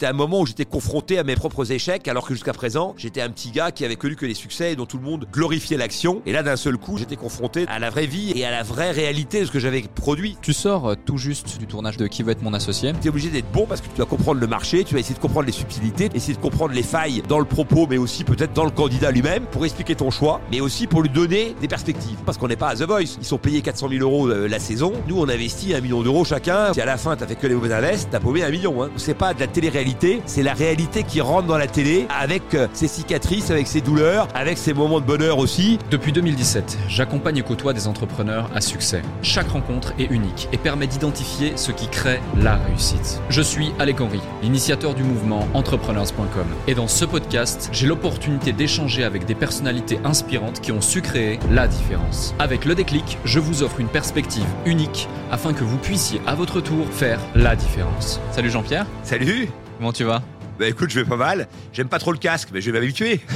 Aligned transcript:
C'était 0.00 0.12
un 0.12 0.16
moment 0.16 0.40
où 0.40 0.46
j'étais 0.46 0.64
confronté 0.64 1.18
à 1.18 1.24
mes 1.24 1.34
propres 1.34 1.72
échecs, 1.72 2.08
alors 2.08 2.26
que 2.26 2.32
jusqu'à 2.32 2.54
présent, 2.54 2.94
j'étais 2.96 3.20
un 3.20 3.28
petit 3.28 3.50
gars 3.50 3.70
qui 3.70 3.84
avait 3.84 3.96
connu 3.96 4.16
que 4.16 4.24
les 4.24 4.32
succès 4.32 4.72
et 4.72 4.74
dont 4.74 4.86
tout 4.86 4.96
le 4.96 5.02
monde 5.02 5.26
glorifiait 5.30 5.76
l'action. 5.76 6.22
Et 6.24 6.32
là, 6.32 6.42
d'un 6.42 6.56
seul 6.56 6.78
coup, 6.78 6.96
j'étais 6.96 7.16
confronté 7.16 7.66
à 7.68 7.78
la 7.78 7.90
vraie 7.90 8.06
vie 8.06 8.32
et 8.34 8.46
à 8.46 8.50
la 8.50 8.62
vraie 8.62 8.92
réalité 8.92 9.40
de 9.40 9.44
ce 9.44 9.50
que 9.50 9.58
j'avais 9.58 9.82
produit. 9.82 10.38
Tu 10.40 10.54
sors 10.54 10.88
euh, 10.88 10.94
tout 11.04 11.18
juste 11.18 11.58
du 11.58 11.66
tournage 11.66 11.98
de 11.98 12.06
Qui 12.06 12.22
veut 12.22 12.32
être 12.32 12.40
mon 12.40 12.54
associé? 12.54 12.94
Tu 12.98 13.08
es 13.08 13.10
obligé 13.10 13.28
d'être 13.28 13.52
bon 13.52 13.66
parce 13.66 13.82
que 13.82 13.88
tu 13.88 13.96
dois 13.98 14.06
comprendre 14.06 14.40
le 14.40 14.46
marché, 14.46 14.84
tu 14.84 14.94
vas 14.94 15.00
essayer 15.00 15.14
de 15.14 15.20
comprendre 15.20 15.44
les 15.44 15.52
subtilités, 15.52 16.08
essayer 16.14 16.32
de 16.32 16.40
comprendre 16.40 16.72
les 16.72 16.82
failles 16.82 17.22
dans 17.28 17.38
le 17.38 17.44
propos, 17.44 17.86
mais 17.86 17.98
aussi 17.98 18.24
peut-être 18.24 18.54
dans 18.54 18.64
le 18.64 18.70
candidat 18.70 19.10
lui-même, 19.10 19.44
pour 19.52 19.66
expliquer 19.66 19.96
ton 19.96 20.10
choix, 20.10 20.40
mais 20.50 20.62
aussi 20.62 20.86
pour 20.86 21.02
lui 21.02 21.10
donner 21.10 21.54
des 21.60 21.68
perspectives. 21.68 22.16
Parce 22.24 22.38
qu'on 22.38 22.48
n'est 22.48 22.56
pas 22.56 22.68
à 22.68 22.74
The 22.74 22.84
Voice. 22.84 23.18
Ils 23.20 23.26
sont 23.26 23.36
payés 23.36 23.60
400 23.60 23.90
000 23.90 24.00
euros 24.00 24.28
euh, 24.28 24.48
la 24.48 24.60
saison. 24.60 24.94
Nous, 25.08 25.20
on 25.20 25.28
investit 25.28 25.74
un 25.74 25.82
million 25.82 26.00
d'euros 26.00 26.24
chacun. 26.24 26.72
Si 26.72 26.80
à 26.80 26.86
la 26.86 26.96
fin, 26.96 27.16
t'as 27.16 27.26
fait 27.26 27.36
que 27.36 27.46
les 27.46 27.54
mauvais 27.54 27.74
invests, 27.74 28.08
t'as 28.10 28.18
paumé 28.18 28.42
un 28.42 28.50
million. 28.50 28.82
Hein. 28.82 28.88
C'est 28.96 29.12
pas 29.12 29.34
de 29.34 29.40
la 29.40 29.46
télé-réalité, 29.46 29.89
c'est 30.26 30.42
la 30.42 30.54
réalité 30.54 31.02
qui 31.02 31.20
rentre 31.20 31.46
dans 31.46 31.58
la 31.58 31.66
télé 31.66 32.06
avec 32.08 32.54
euh, 32.54 32.68
ses 32.72 32.88
cicatrices, 32.88 33.50
avec 33.50 33.66
ses 33.66 33.80
douleurs, 33.80 34.28
avec 34.34 34.56
ses 34.56 34.72
moments 34.72 35.00
de 35.00 35.04
bonheur 35.04 35.38
aussi. 35.38 35.78
Depuis 35.90 36.12
2017, 36.12 36.78
j'accompagne 36.88 37.38
et 37.38 37.42
côtoie 37.42 37.72
des 37.72 37.86
entrepreneurs 37.88 38.50
à 38.54 38.60
succès. 38.60 39.02
Chaque 39.22 39.48
rencontre 39.48 39.92
est 39.98 40.10
unique 40.10 40.48
et 40.52 40.58
permet 40.58 40.86
d'identifier 40.86 41.52
ce 41.56 41.72
qui 41.72 41.88
crée 41.88 42.20
la 42.36 42.56
réussite. 42.56 43.20
Je 43.28 43.42
suis 43.42 43.72
Alec 43.78 44.00
Henry, 44.00 44.20
l'initiateur 44.42 44.94
du 44.94 45.02
mouvement 45.02 45.46
entrepreneurs.com. 45.54 46.46
Et 46.66 46.74
dans 46.74 46.88
ce 46.88 47.04
podcast, 47.04 47.68
j'ai 47.72 47.86
l'opportunité 47.86 48.52
d'échanger 48.52 49.04
avec 49.04 49.26
des 49.26 49.34
personnalités 49.34 49.98
inspirantes 50.04 50.60
qui 50.60 50.72
ont 50.72 50.80
su 50.80 51.02
créer 51.02 51.38
la 51.50 51.68
différence. 51.68 52.34
Avec 52.38 52.64
le 52.64 52.74
déclic, 52.74 53.18
je 53.24 53.40
vous 53.40 53.62
offre 53.62 53.80
une 53.80 53.88
perspective 53.88 54.46
unique 54.66 55.08
afin 55.30 55.52
que 55.52 55.64
vous 55.64 55.78
puissiez 55.78 56.20
à 56.26 56.34
votre 56.34 56.60
tour 56.60 56.86
faire 56.90 57.20
la 57.34 57.56
différence. 57.56 58.20
Salut 58.32 58.50
Jean-Pierre. 58.50 58.86
Salut. 59.02 59.48
Comment 59.80 59.94
tu 59.94 60.04
vas 60.04 60.22
Bah 60.58 60.68
écoute, 60.68 60.90
je 60.90 61.00
vais 61.00 61.08
pas 61.08 61.16
mal. 61.16 61.48
J'aime 61.72 61.88
pas 61.88 61.98
trop 61.98 62.12
le 62.12 62.18
casque, 62.18 62.50
mais 62.52 62.60
je 62.60 62.70
vais 62.70 62.78
m'habituer. 62.78 63.20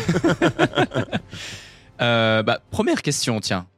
Euh, 2.01 2.43
bah, 2.43 2.61
première 2.73 3.03
question, 3.03 3.39
tiens. 3.39 3.69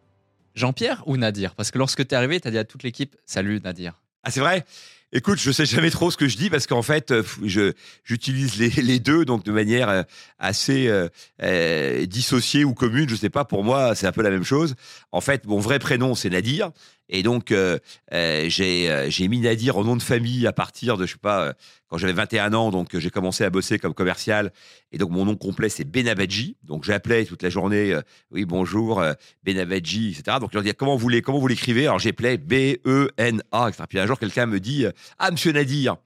Jean-Pierre 0.55 1.03
ou 1.05 1.19
Nadir? 1.19 1.55
Parce 1.55 1.71
que 1.71 1.77
lorsque 1.77 2.09
tu 2.09 2.15
es 2.15 2.17
arrivé, 2.17 2.41
tu 2.41 2.49
as 2.49 2.51
dit 2.51 2.57
à 2.57 2.65
toute 2.65 2.83
l'équipe 2.83 3.15
Salut 3.27 3.61
Nadir. 3.63 4.01
Ah, 4.25 4.31
c'est 4.31 4.41
vrai? 4.41 4.65
Écoute, 5.13 5.39
je 5.39 5.53
sais 5.53 5.67
jamais 5.67 5.91
trop 5.91 6.11
ce 6.11 6.17
que 6.17 6.27
je 6.27 6.37
dis 6.37 6.51
parce 6.51 6.67
qu'en 6.67 6.83
fait, 6.83 7.13
euh, 7.13 7.23
je 7.45 7.75
j'utilise 8.05 8.59
les, 8.59 8.71
les, 8.83 8.99
deux 8.99 9.25
donc 9.25 9.45
de 9.45 9.53
manière 9.53 9.89
euh, 9.89 10.03
assez 10.39 10.89
euh, 10.89 11.09
euh, 11.43 12.07
dissociée 12.07 12.65
ou 12.65 12.75
commune. 12.75 13.09
Je 13.09 13.15
sais 13.15 13.31
pas. 13.31 13.45
Pour 13.45 13.63
moi, 13.63 13.95
c'est 13.95 14.09
un 14.09 14.13
peu 14.13 14.23
la 14.23 14.31
même 14.31 14.45
chose. 14.45 14.75
En 15.13 15.21
fait, 15.21 15.47
mon 15.47 15.59
vrai 15.59 15.79
prénom 15.79 16.17
c'est 16.17 16.31
Nadir 16.31 16.73
et 17.09 17.23
donc 17.23 17.53
euh, 17.53 17.79
j'ai 18.11 19.07
j'ai 19.09 19.29
mis 19.29 19.41
Nadir 19.41 19.77
en 19.77 19.85
nom 19.85 19.97
de 19.97 20.03
famille 20.03 20.47
à 20.47 20.53
partir 20.53 20.97
de 20.97 21.07
je 21.07 21.13
sais 21.13 21.19
pas 21.19 21.55
quand 21.89 21.99
j'avais 21.99 22.13
21 22.13 22.53
ans. 22.55 22.71
Donc 22.71 22.97
j'ai 22.99 23.11
commencé 23.11 23.45
à 23.45 23.51
bosser 23.51 23.79
comme 23.79 23.95
commercial 23.95 24.53
et 24.93 24.99
donc 24.99 25.11
mon 25.11 25.25
nom 25.25 25.37
complet 25.37 25.69
c'est 25.69 25.85
Benabadji. 25.85 26.57
Donc 26.63 26.85
j'appelais 26.85 27.25
toute 27.25 27.43
la 27.43 27.51
journée. 27.51 27.97
oui 28.31 28.45
bonjour 28.45 29.03
Benabadji 29.45 30.11
etc. 30.11 30.39
Donc 30.41 30.51
je 30.53 30.57
leur 30.57 30.63
disais 30.63 30.75
comment 30.75 30.97
vous 30.97 31.09
l'écrivez? 31.09 31.87
Alors 31.87 31.99
j'appelais 31.99 32.39
B 32.39 32.79
E 32.87 33.11
N 33.17 33.43
A 33.53 33.69
etc. 33.69 33.85
Puis 33.89 33.99
un 33.99 34.07
jour 34.07 34.19
quelqu'un 34.19 34.47
me 34.47 34.61
dit 34.61 34.87
ah, 35.19 35.31
monsieur 35.31 35.53
Nadir. 35.53 35.97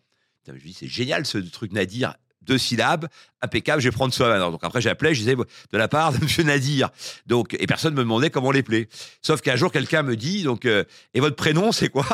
je 0.47 0.53
me 0.53 0.59
dis, 0.59 0.75
c'est 0.75 0.89
génial 0.89 1.27
ce 1.27 1.39
truc 1.39 1.73
Nadir. 1.73 2.15
Deux 2.51 2.59
syllabes, 2.59 3.07
impeccable, 3.43 3.81
je 3.81 3.89
vais 3.89 3.95
prendre 3.95 4.13
ça 4.13 4.27
maintenant. 4.27 4.51
Donc 4.51 4.65
après, 4.65 4.81
j'appelais, 4.81 5.15
je 5.15 5.21
disais, 5.21 5.37
de 5.37 5.79
la 5.79 5.87
part 5.87 6.13
de 6.13 6.19
monsieur 6.19 6.43
Nadir. 6.43 6.91
Donc, 7.27 7.57
et 7.57 7.67
personne 7.69 7.95
me 7.95 8.01
demandait 8.01 8.31
comment 8.31 8.51
les 8.51 8.89
Sauf 9.23 9.41
qu'un 9.41 9.55
jour, 9.55 9.71
quelqu'un 9.71 10.03
me 10.03 10.17
dit, 10.17 10.43
donc, 10.43 10.65
euh, 10.65 10.83
et 11.15 11.21
votre 11.21 11.37
prénom, 11.37 11.71
c'est 11.71 11.91
quoi? 11.91 12.05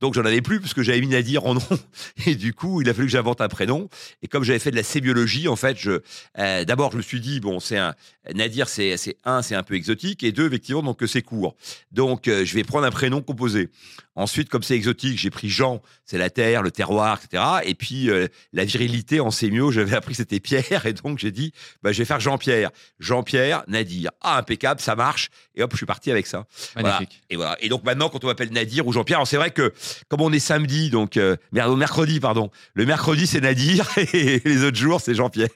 Donc, 0.00 0.14
j'en 0.14 0.24
avais 0.24 0.42
plus 0.42 0.60
parce 0.60 0.74
que 0.74 0.82
j'avais 0.82 1.00
mis 1.00 1.08
Nadir 1.08 1.46
en 1.46 1.54
nom. 1.54 1.62
Et 2.26 2.34
du 2.34 2.52
coup, 2.52 2.82
il 2.82 2.88
a 2.88 2.94
fallu 2.94 3.06
que 3.06 3.12
j'invente 3.12 3.40
un 3.40 3.48
prénom. 3.48 3.88
Et 4.22 4.28
comme 4.28 4.44
j'avais 4.44 4.58
fait 4.58 4.70
de 4.70 4.76
la 4.76 4.82
sémiologie, 4.82 5.48
en 5.48 5.56
fait, 5.56 5.76
je, 5.78 6.00
euh, 6.38 6.64
d'abord, 6.64 6.92
je 6.92 6.98
me 6.98 7.02
suis 7.02 7.20
dit, 7.20 7.40
bon, 7.40 7.60
c'est 7.60 7.78
un, 7.78 7.94
Nadir, 8.34 8.68
c'est, 8.68 8.96
c'est 8.96 9.16
un, 9.24 9.42
c'est 9.42 9.54
un 9.54 9.62
peu 9.62 9.74
exotique. 9.74 10.22
Et 10.22 10.32
deux, 10.32 10.46
effectivement, 10.46 10.82
donc, 10.82 11.02
c'est 11.06 11.22
court. 11.22 11.56
Donc, 11.92 12.28
euh, 12.28 12.44
je 12.44 12.54
vais 12.54 12.64
prendre 12.64 12.86
un 12.86 12.90
prénom 12.90 13.22
composé. 13.22 13.70
Ensuite, 14.16 14.48
comme 14.48 14.62
c'est 14.62 14.74
exotique, 14.74 15.18
j'ai 15.18 15.28
pris 15.28 15.50
Jean, 15.50 15.82
c'est 16.06 16.16
la 16.16 16.30
terre, 16.30 16.62
le 16.62 16.70
terroir, 16.70 17.20
etc. 17.22 17.42
Et 17.64 17.74
puis, 17.74 18.08
euh, 18.10 18.28
la 18.54 18.64
virilité 18.64 19.20
en 19.20 19.30
sémio, 19.30 19.70
j'avais 19.72 19.94
appris 19.94 20.12
que 20.12 20.16
c'était 20.18 20.40
Pierre. 20.40 20.86
Et 20.86 20.94
donc, 20.94 21.18
j'ai 21.18 21.30
dit, 21.30 21.52
bah, 21.82 21.92
je 21.92 21.98
vais 21.98 22.04
faire 22.04 22.20
Jean-Pierre. 22.20 22.70
Jean-Pierre, 22.98 23.62
Nadir. 23.68 24.10
Ah, 24.22 24.38
impeccable, 24.38 24.80
ça 24.80 24.96
marche. 24.96 25.28
Et 25.54 25.62
hop, 25.62 25.70
je 25.72 25.76
suis 25.76 25.86
parti 25.86 26.10
avec 26.10 26.26
ça. 26.26 26.46
Magnifique. 26.74 27.22
Et 27.30 27.36
voilà. 27.36 27.56
Et 27.60 27.68
donc, 27.68 27.84
maintenant, 27.84 28.08
quand 28.08 28.24
on 28.24 28.26
m'appelle 28.26 28.52
Nadir 28.52 28.86
ou 28.86 28.92
Jean-Pierre, 28.92 29.26
c'est 29.26 29.36
vrai 29.36 29.50
que, 29.50 29.72
comme 30.08 30.20
on 30.20 30.32
est 30.32 30.38
samedi, 30.38 30.90
donc, 30.90 31.16
euh, 31.16 31.36
mercredi, 31.52 32.20
pardon. 32.20 32.50
Le 32.74 32.86
mercredi, 32.86 33.26
c'est 33.26 33.40
Nadir. 33.40 33.88
Et 34.12 34.42
les 34.44 34.64
autres 34.64 34.76
jours, 34.76 35.00
c'est 35.00 35.14
Jean-Pierre. 35.14 35.48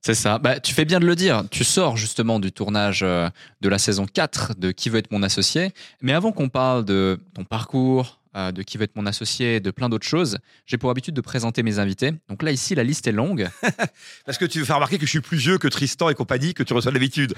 C'est 0.00 0.14
ça. 0.14 0.38
Bah, 0.38 0.60
tu 0.60 0.74
fais 0.74 0.84
bien 0.84 1.00
de 1.00 1.06
le 1.06 1.16
dire. 1.16 1.44
Tu 1.50 1.64
sors 1.64 1.96
justement 1.96 2.38
du 2.38 2.52
tournage 2.52 3.00
euh, 3.02 3.28
de 3.60 3.68
la 3.68 3.78
saison 3.78 4.06
4 4.06 4.54
de 4.58 4.70
Qui 4.70 4.90
veut 4.90 4.98
être 4.98 5.10
mon 5.10 5.22
associé. 5.22 5.72
Mais 6.02 6.12
avant 6.12 6.32
qu'on 6.32 6.48
parle 6.48 6.84
de 6.84 7.18
ton 7.34 7.44
parcours, 7.44 8.15
euh, 8.36 8.52
de 8.52 8.62
qui 8.62 8.76
veut 8.76 8.84
être 8.84 8.96
mon 8.96 9.06
associé, 9.06 9.60
de 9.60 9.70
plein 9.70 9.88
d'autres 9.88 10.06
choses, 10.06 10.38
j'ai 10.66 10.76
pour 10.76 10.90
habitude 10.90 11.14
de 11.14 11.20
présenter 11.20 11.62
mes 11.62 11.78
invités. 11.78 12.12
Donc 12.28 12.42
là, 12.42 12.50
ici, 12.50 12.74
la 12.74 12.84
liste 12.84 13.06
est 13.06 13.12
longue. 13.12 13.48
Parce 14.26 14.36
que 14.36 14.44
tu 14.44 14.58
veux 14.58 14.64
faire 14.64 14.76
remarquer 14.76 14.98
que 14.98 15.06
je 15.06 15.10
suis 15.10 15.20
plus 15.20 15.38
vieux 15.38 15.58
que 15.58 15.68
Tristan 15.68 16.10
et 16.10 16.14
compagnie, 16.14 16.52
que 16.52 16.62
tu 16.62 16.74
reçois 16.74 16.92
d'habitude. 16.92 17.34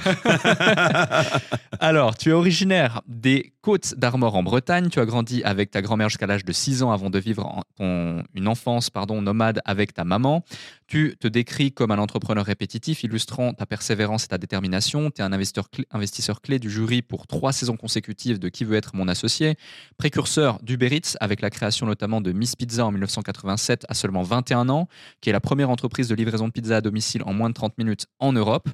Alors, 1.81 2.17
tu 2.17 2.31
es 2.31 2.33
originaire 2.33 3.03
des 3.07 3.53
côtes 3.63 3.95
d'Armor 3.97 4.35
en 4.35 4.43
Bretagne. 4.43 4.89
Tu 4.89 4.99
as 4.99 5.07
grandi 5.07 5.43
avec 5.45 5.71
ta 5.71 5.83
grand-mère 5.83 6.09
jusqu'à 6.09 6.27
l'âge 6.27 6.45
de 6.45 6.53
6 6.53 6.83
ans 6.83 6.91
avant 6.91 7.11
de 7.11 7.19
vivre 7.19 7.63
une 7.79 8.49
enfance 8.49 8.91
pardon, 8.91 9.23
nomade 9.23 9.61
avec 9.65 9.95
ta 9.95 10.05
maman. 10.05 10.43
Tu 10.87 11.17
te 11.21 11.29
décris 11.29 11.71
comme 11.71 11.91
un 11.91 11.99
entrepreneur 11.99 12.45
répétitif, 12.45 13.05
illustrant 13.05 13.53
ta 13.53 13.67
persévérance 13.67 14.25
et 14.25 14.29
ta 14.29 14.39
détermination. 14.39 15.11
Tu 15.11 15.21
es 15.21 15.25
un 15.25 15.33
investisseur 15.33 15.71
clé, 15.71 15.85
investisseur 15.91 16.41
clé 16.41 16.59
du 16.59 16.71
jury 16.71 17.03
pour 17.03 17.27
trois 17.27 17.53
saisons 17.53 17.77
consécutives 17.77 18.39
de 18.39 18.49
Qui 18.49 18.65
veut 18.65 18.77
être 18.77 18.97
mon 18.97 19.07
associé, 19.07 19.57
précurseur 19.99 20.59
avec 21.21 21.41
la 21.41 21.51
création 21.51 21.87
notamment 21.87 22.21
de 22.21 22.33
Miss 22.33 22.57
Pizza 22.57 22.85
en 22.85 22.91
1987 22.91 23.87
à 23.89 23.95
seulement 23.95 24.23
21 24.23 24.69
ans, 24.69 24.89
qui 25.21 25.31
est 25.31 25.33
la 25.33 25.41
première 25.41 25.71
entreprise 25.71 26.09
de 26.09 26.15
livraison 26.15 26.49
de 26.49 26.53
pizza 26.53 26.77
à 26.77 26.81
domicile 26.81 27.23
en 27.25 27.33
moins 27.33 27.49
de 27.49 27.55
30 27.55 27.79
minutes 27.79 28.07
en 28.19 28.33
Europe. 28.33 28.69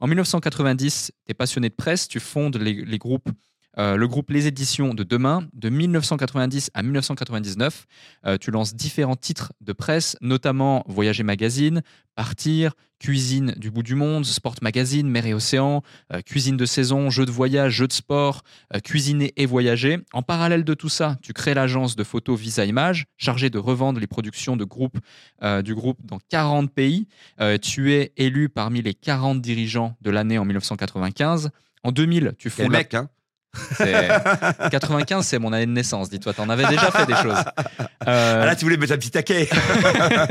En 0.00 0.06
1990, 0.06 1.12
tu 1.24 1.30
es 1.30 1.34
passionné 1.34 1.68
de 1.68 1.74
presse, 1.74 2.08
tu 2.08 2.20
fondes 2.20 2.56
les 2.56 2.98
groupes 2.98 3.30
euh, 3.78 3.96
le 3.96 4.08
groupe 4.08 4.30
Les 4.30 4.46
Éditions 4.46 4.94
de 4.94 5.04
demain, 5.04 5.48
de 5.54 5.68
1990 5.68 6.70
à 6.74 6.82
1999. 6.82 7.86
Euh, 8.26 8.36
tu 8.38 8.50
lances 8.50 8.74
différents 8.74 9.16
titres 9.16 9.52
de 9.60 9.72
presse, 9.72 10.16
notamment 10.20 10.84
Voyager 10.88 11.22
Magazine, 11.22 11.82
Partir, 12.16 12.72
Cuisine 12.98 13.54
du 13.56 13.70
bout 13.70 13.82
du 13.82 13.94
monde, 13.94 14.26
Sport 14.26 14.56
Magazine, 14.60 15.08
Mer 15.08 15.24
et 15.24 15.32
Océan, 15.32 15.82
euh, 16.12 16.20
Cuisine 16.20 16.56
de 16.56 16.66
saison, 16.66 17.08
Jeux 17.10 17.24
de 17.24 17.30
voyage, 17.30 17.72
Jeux 17.72 17.86
de 17.86 17.92
sport, 17.92 18.42
Cuisiner 18.84 19.32
et 19.36 19.46
Voyager. 19.46 20.00
En 20.12 20.22
parallèle 20.22 20.64
de 20.64 20.74
tout 20.74 20.88
ça, 20.88 21.16
tu 21.22 21.32
crées 21.32 21.54
l'agence 21.54 21.96
de 21.96 22.04
photos 22.04 22.38
Visa 22.38 22.64
Image, 22.64 23.06
chargée 23.16 23.50
de 23.50 23.58
revendre 23.58 24.00
les 24.00 24.06
productions 24.06 24.56
de 24.56 24.64
groupe, 24.64 24.98
du 25.64 25.74
groupe 25.74 25.98
dans 26.04 26.18
40 26.28 26.70
pays. 26.72 27.06
tu 27.62 27.94
es 27.94 28.12
élu 28.16 28.48
parmi 28.48 28.82
les 28.82 28.94
40 28.94 29.40
dirigeants 29.40 29.96
de 30.02 30.10
l'année 30.10 30.38
en 30.38 30.44
1995. 30.44 31.50
En 31.82 31.92
2000, 31.92 32.34
tu 32.38 32.50
fondes. 32.50 32.70
mec, 32.70 32.92
hein 32.92 33.08
95, 34.70 35.26
c'est 35.26 35.38
mon 35.38 35.52
année 35.52 35.66
de 35.66 35.72
naissance, 35.72 36.08
dis-toi, 36.08 36.32
t'en 36.32 36.48
avais 36.48 36.66
déjà 36.66 36.90
fait 36.90 37.06
des 37.06 37.16
choses. 37.16 37.42
Euh... 38.06 38.40
Ah 38.42 38.46
là, 38.46 38.56
tu 38.56 38.64
voulais 38.64 38.76
mettre 38.76 38.92
un 38.92 38.98
petit 38.98 39.10
taquet. 39.10 39.48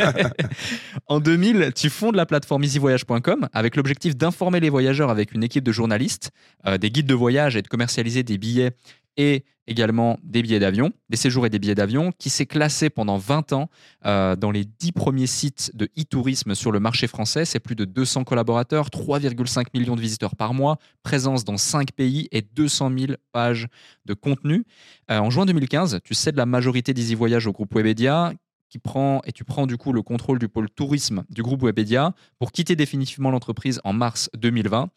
en 1.08 1.20
2000, 1.20 1.72
tu 1.76 1.90
fondes 1.90 2.16
la 2.16 2.26
plateforme 2.26 2.64
easyvoyage.com 2.64 3.50
avec 3.54 3.76
l'objectif 3.76 4.16
d'informer 4.16 4.60
les 4.60 4.70
voyageurs 4.70 5.10
avec 5.10 5.34
une 5.34 5.44
équipe 5.44 5.64
de 5.64 5.72
journalistes, 5.72 6.32
euh, 6.66 6.78
des 6.78 6.90
guides 6.90 7.08
de 7.08 7.14
voyage 7.14 7.56
et 7.56 7.62
de 7.62 7.68
commercialiser 7.68 8.24
des 8.24 8.38
billets 8.38 8.72
et 9.20 9.44
également 9.68 10.18
des 10.24 10.42
billets 10.42 10.60
d'avion, 10.60 10.94
des 11.10 11.18
séjours 11.18 11.46
et 11.46 11.50
des 11.50 11.60
billets 11.60 11.76
d'avion, 11.76 12.12
qui 12.18 12.30
s'est 12.30 12.46
classé 12.46 12.90
pendant 12.90 13.18
20 13.18 13.52
ans 13.52 13.70
euh, 14.06 14.38
dans 14.38 14.50
les 14.50 14.64
10 14.64 14.94
premiers 14.94 15.28
sites 15.28 15.72
de 15.76 15.90
e-tourisme 16.00 16.56
sur 16.56 16.72
le 16.72 16.80
marché 16.80 17.06
français. 17.06 17.44
C'est 17.44 17.60
plus 17.60 17.76
de 17.76 17.84
200 17.84 18.24
collaborateurs, 18.24 18.88
3,5 18.88 19.66
millions 19.74 19.98
de 19.98 20.02
visiteurs 20.02 20.38
par 20.38 20.54
mois, 20.54 20.78
présence 21.04 21.44
dans 21.44 21.58
5 21.58 21.92
pays 21.92 22.30
et 22.32 22.42
200 22.42 22.92
000 22.98 23.14
pages 23.34 23.68
de 24.06 24.14
contenu. 24.14 24.66
Euh, 25.12 25.20
en 25.20 25.30
juin 25.30 25.46
2015, 25.46 26.00
tu 26.04 26.14
cèdes 26.14 26.38
la 26.38 26.46
majorité 26.46 26.94
d'Easy 26.94 27.14
Voyage 27.14 27.46
au 27.46 27.52
groupe 27.52 27.76
Webedia, 27.76 28.34
qui 28.70 28.80
prend 28.80 29.22
et 29.26 29.34
tu 29.34 29.44
prends 29.44 29.68
du 29.68 29.76
coup 29.76 29.92
le 29.92 30.02
contrôle 30.02 30.40
du 30.40 30.48
pôle 30.48 30.70
tourisme 30.70 31.26
du 31.30 31.44
groupe 31.44 31.64
Webedia 31.64 32.14
pour 32.38 32.54
quitter 32.54 32.78
définitivement 32.78 33.32
l'entreprise 33.32 33.82
en 33.84 33.92
mars 33.92 34.30
2020. 34.38 34.90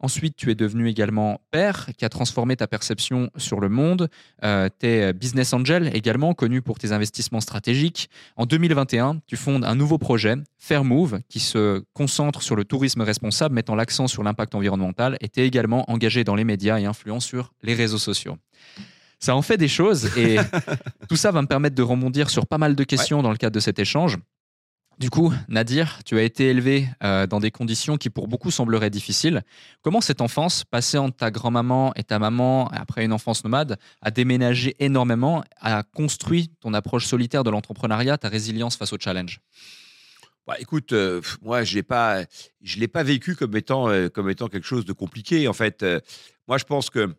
Ensuite, 0.00 0.36
tu 0.36 0.50
es 0.50 0.54
devenu 0.54 0.88
également 0.88 1.40
père, 1.50 1.88
qui 1.96 2.04
a 2.04 2.08
transformé 2.08 2.56
ta 2.56 2.66
perception 2.66 3.30
sur 3.36 3.60
le 3.60 3.68
monde. 3.68 4.08
Euh, 4.44 4.68
tu 4.78 4.86
es 4.86 5.12
business 5.12 5.52
angel 5.52 5.90
également, 5.94 6.34
connu 6.34 6.60
pour 6.60 6.78
tes 6.78 6.92
investissements 6.92 7.40
stratégiques. 7.40 8.10
En 8.36 8.44
2021, 8.46 9.20
tu 9.26 9.36
fondes 9.36 9.64
un 9.64 9.74
nouveau 9.74 9.98
projet, 9.98 10.34
Fairmove, 10.58 11.20
qui 11.28 11.40
se 11.40 11.82
concentre 11.94 12.42
sur 12.42 12.56
le 12.56 12.64
tourisme 12.64 13.00
responsable, 13.00 13.54
mettant 13.54 13.74
l'accent 13.74 14.06
sur 14.06 14.22
l'impact 14.22 14.54
environnemental. 14.54 15.16
Et 15.20 15.28
tu 15.28 15.40
es 15.40 15.46
également 15.46 15.90
engagé 15.90 16.24
dans 16.24 16.34
les 16.34 16.44
médias 16.44 16.78
et 16.78 16.84
influent 16.84 17.20
sur 17.20 17.52
les 17.62 17.74
réseaux 17.74 17.98
sociaux. 17.98 18.36
Ça 19.18 19.34
en 19.34 19.42
fait 19.42 19.56
des 19.56 19.68
choses 19.68 20.16
et 20.18 20.36
tout 21.08 21.16
ça 21.16 21.30
va 21.30 21.40
me 21.40 21.46
permettre 21.46 21.74
de 21.74 21.82
rebondir 21.82 22.28
sur 22.28 22.46
pas 22.46 22.58
mal 22.58 22.74
de 22.74 22.84
questions 22.84 23.22
dans 23.22 23.30
le 23.30 23.38
cadre 23.38 23.54
de 23.54 23.60
cet 23.60 23.78
échange. 23.78 24.18
Du 24.98 25.10
coup, 25.10 25.30
Nadir, 25.48 26.02
tu 26.06 26.16
as 26.16 26.22
été 26.22 26.48
élevé 26.48 26.88
euh, 27.04 27.26
dans 27.26 27.38
des 27.38 27.50
conditions 27.50 27.98
qui 27.98 28.08
pour 28.08 28.28
beaucoup 28.28 28.50
sembleraient 28.50 28.88
difficiles. 28.88 29.42
Comment 29.82 30.00
cette 30.00 30.22
enfance, 30.22 30.64
passée 30.64 30.96
entre 30.96 31.18
ta 31.18 31.30
grand-maman 31.30 31.92
et 31.96 32.02
ta 32.02 32.18
maman, 32.18 32.68
après 32.68 33.04
une 33.04 33.12
enfance 33.12 33.44
nomade, 33.44 33.76
a 34.00 34.10
déménagé 34.10 34.74
énormément, 34.78 35.44
a 35.60 35.82
construit 35.82 36.50
ton 36.60 36.72
approche 36.72 37.04
solitaire 37.04 37.44
de 37.44 37.50
l'entrepreneuriat, 37.50 38.16
ta 38.16 38.30
résilience 38.30 38.76
face 38.76 38.94
au 38.94 38.96
challenge? 38.98 39.40
Bah, 40.46 40.54
écoute, 40.60 40.94
euh, 40.94 41.20
moi, 41.42 41.62
je 41.62 41.78
pas, 41.82 42.24
je 42.62 42.78
l'ai 42.78 42.88
pas 42.88 43.02
vécu 43.02 43.36
comme 43.36 43.54
étant, 43.54 43.90
euh, 43.90 44.08
comme 44.08 44.30
étant 44.30 44.48
quelque 44.48 44.66
chose 44.66 44.86
de 44.86 44.94
compliqué. 44.94 45.46
En 45.46 45.52
fait, 45.52 45.84
moi, 46.48 46.56
je 46.56 46.64
pense 46.64 46.88
que 46.88 47.14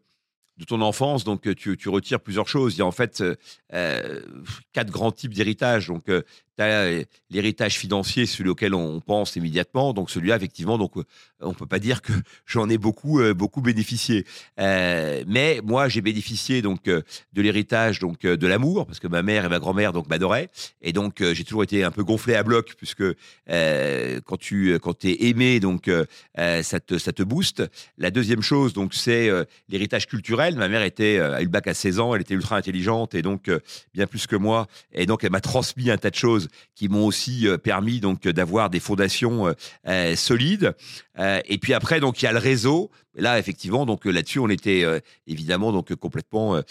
de 0.58 0.66
ton 0.66 0.82
enfance, 0.82 1.24
donc 1.24 1.44
tu, 1.56 1.78
tu, 1.78 1.90
retires 1.90 2.22
plusieurs 2.22 2.48
choses. 2.48 2.74
Il 2.74 2.80
y 2.80 2.82
a 2.82 2.88
en 2.88 2.92
fait 2.92 3.24
quatre 3.70 4.90
grands 4.90 5.12
types 5.12 5.36
d'héritage. 5.36 5.90
Donc, 5.90 6.10
tu 6.58 6.64
as 6.64 7.04
l'héritage 7.30 7.78
financier, 7.78 8.26
celui 8.26 8.50
auquel 8.50 8.74
on 8.74 9.00
pense 9.00 9.36
immédiatement. 9.36 9.94
Donc 9.94 10.10
celui-là, 10.10 10.38
effectivement, 10.38 10.78
donc 10.78 10.94
on 11.42 11.54
peut 11.54 11.66
pas 11.66 11.80
dire 11.80 12.02
que 12.02 12.14
j'en 12.46 12.70
ai 12.70 12.78
beaucoup 12.78 13.20
euh, 13.20 13.34
beaucoup 13.34 13.62
bénéficié. 13.62 14.26
Euh, 14.60 15.24
mais 15.28 15.62
moi, 15.64 15.88
j'ai 15.88 16.02
bénéficié 16.02 16.62
donc 16.62 16.88
euh, 16.88 17.02
de 17.34 17.42
l'héritage 17.42 18.00
donc 18.00 18.22
de 18.22 18.48
l'amour 18.48 18.86
parce 18.86 19.00
que 19.00 19.08
ma 19.08 19.22
mère 19.22 19.46
et 19.46 19.50
ma 19.50 19.60
grand-mère 19.60 19.94
donc 19.94 20.10
m'adoraient 20.10 20.50
et 20.82 20.94
donc 20.94 21.22
j'ai 21.22 21.44
toujours 21.44 21.64
été 21.64 21.84
un 21.84 21.92
peu 21.92 22.04
gonflé 22.04 22.36
à 22.36 22.44
bloc 22.44 22.74
puisque 22.78 23.04
quand 23.48 24.38
tu 24.40 24.80
quand 24.80 25.06
es 25.06 25.28
aimé 25.28 25.60
donc 25.60 25.90
ça 26.36 26.80
te 26.80 26.98
ça 26.98 27.12
te 27.12 27.24
booste. 27.24 27.64
La 27.98 28.12
deuxième 28.12 28.42
chose 28.42 28.74
donc 28.74 28.94
c'est 28.94 29.30
l'héritage 29.70 30.08
culturel. 30.08 30.56
Ma 30.56 30.68
mère 30.68 30.82
était 30.82 31.20
a 31.20 31.42
eu 31.42 31.46
le 31.46 31.50
bac 31.50 31.68
à 31.68 31.74
16 31.74 32.00
ans, 32.00 32.16
elle 32.16 32.22
était 32.22 32.34
ultra 32.34 32.58
intelligente 32.58 33.16
et 33.16 33.22
donc 33.22 33.50
bien 33.94 34.08
plus 34.08 34.28
que 34.28 34.36
moi 34.36 34.68
et 34.94 35.06
donc 35.06 35.24
elle 35.24 35.32
m'a 35.32 35.42
transmis 35.42 35.92
un 35.92 35.98
tas 35.98 36.10
de 36.10 36.16
choses 36.16 36.47
qui 36.76 36.90
m'ont 36.90 37.06
aussi 37.06 37.48
euh, 37.48 37.58
permis 37.58 38.00
donc 38.00 38.28
d'avoir 38.28 38.70
des 38.70 38.80
fondations 38.80 39.48
euh, 39.48 39.54
euh, 39.88 40.16
solides. 40.16 40.74
et 41.18 41.58
puis 41.58 41.74
après, 41.74 42.00
donc 42.00 42.22
il 42.22 42.26
y 42.26 42.28
a 42.28 42.32
le 42.32 42.38
réseau. 42.38 42.92
Là, 43.18 43.40
effectivement, 43.40 43.86
donc 43.86 44.06
là-dessus, 44.06 44.40
on 44.40 44.50
était 44.50 44.86
évidemment 45.26 45.72
donc 45.72 45.94
complètement 45.96 46.62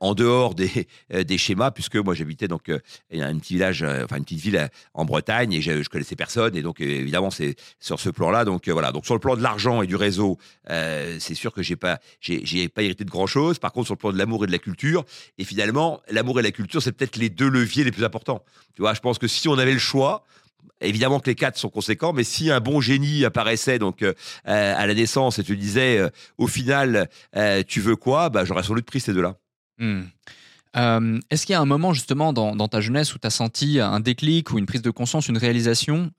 en 0.00 0.14
dehors 0.14 0.54
des, 0.54 0.86
des 1.24 1.38
schémas, 1.38 1.70
puisque 1.70 1.96
moi 1.96 2.14
j'habitais 2.14 2.48
donc 2.48 2.68
un 2.68 3.38
petit 3.38 3.54
village, 3.54 3.82
enfin 3.82 4.16
une 4.16 4.24
petite 4.24 4.40
ville 4.40 4.68
en 4.94 5.04
Bretagne, 5.04 5.52
et 5.52 5.60
je, 5.60 5.82
je 5.82 5.88
connaissais 5.88 6.16
personne. 6.16 6.56
Et 6.56 6.62
donc 6.62 6.80
évidemment, 6.80 7.30
c'est 7.30 7.56
sur 7.80 8.00
ce 8.00 8.10
plan-là. 8.10 8.44
Donc 8.44 8.68
voilà. 8.68 8.92
Donc 8.92 9.04
sur 9.04 9.14
le 9.14 9.20
plan 9.20 9.36
de 9.36 9.42
l'argent 9.42 9.82
et 9.82 9.86
du 9.86 9.96
réseau, 9.96 10.38
c'est 10.68 11.34
sûr 11.34 11.52
que 11.52 11.62
j'ai 11.62 11.76
pas 11.76 11.98
j'ai 12.20 12.68
pas 12.68 12.82
hérité 12.82 13.04
de 13.04 13.10
grand 13.10 13.26
chose. 13.26 13.58
Par 13.58 13.72
contre, 13.72 13.86
sur 13.86 13.94
le 13.94 13.98
plan 13.98 14.12
de 14.12 14.18
l'amour 14.18 14.44
et 14.44 14.46
de 14.46 14.52
la 14.52 14.58
culture, 14.58 15.04
et 15.38 15.44
finalement, 15.44 16.00
l'amour 16.10 16.40
et 16.40 16.42
la 16.42 16.52
culture, 16.52 16.82
c'est 16.82 16.92
peut-être 16.92 17.16
les 17.16 17.28
deux 17.28 17.48
leviers 17.48 17.84
les 17.84 17.92
plus 17.92 18.04
importants. 18.04 18.42
Tu 18.74 18.82
vois, 18.82 18.94
je 18.94 19.00
pense 19.00 19.18
que 19.18 19.28
si 19.28 19.48
on 19.48 19.58
avait 19.58 19.72
le 19.72 19.78
choix, 19.78 20.24
Évidemment 20.80 21.20
que 21.20 21.30
les 21.30 21.34
quatre 21.34 21.58
sont 21.58 21.70
conséquents, 21.70 22.12
mais 22.12 22.24
si 22.24 22.50
un 22.50 22.60
bon 22.60 22.80
génie 22.80 23.24
apparaissait 23.24 23.78
donc 23.78 24.02
euh, 24.02 24.12
à 24.44 24.86
la 24.86 24.94
naissance 24.94 25.38
et 25.38 25.44
tu 25.44 25.56
disais 25.56 25.98
euh, 25.98 26.10
au 26.38 26.46
final 26.46 27.08
euh, 27.34 27.62
tu 27.66 27.80
veux 27.80 27.96
quoi, 27.96 28.28
bah, 28.28 28.44
j'aurais 28.44 28.62
sans 28.62 28.74
doute 28.74 28.84
pris 28.84 29.00
ces 29.00 29.12
deux-là. 29.12 29.36
Hmm. 29.78 30.02
Est-ce 31.30 31.46
qu'il 31.46 31.54
y 31.54 31.56
a 31.56 31.60
un 31.60 31.64
moment 31.64 31.94
justement 31.94 32.34
dans, 32.34 32.54
dans 32.54 32.68
ta 32.68 32.82
jeunesse 32.82 33.14
où 33.14 33.18
tu 33.18 33.26
as 33.26 33.30
senti 33.30 33.80
un 33.80 33.98
déclic 33.98 34.52
ou 34.52 34.58
une 34.58 34.66
prise 34.66 34.82
de 34.82 34.90
conscience, 34.90 35.26
une 35.26 35.38
réalisation 35.38 36.10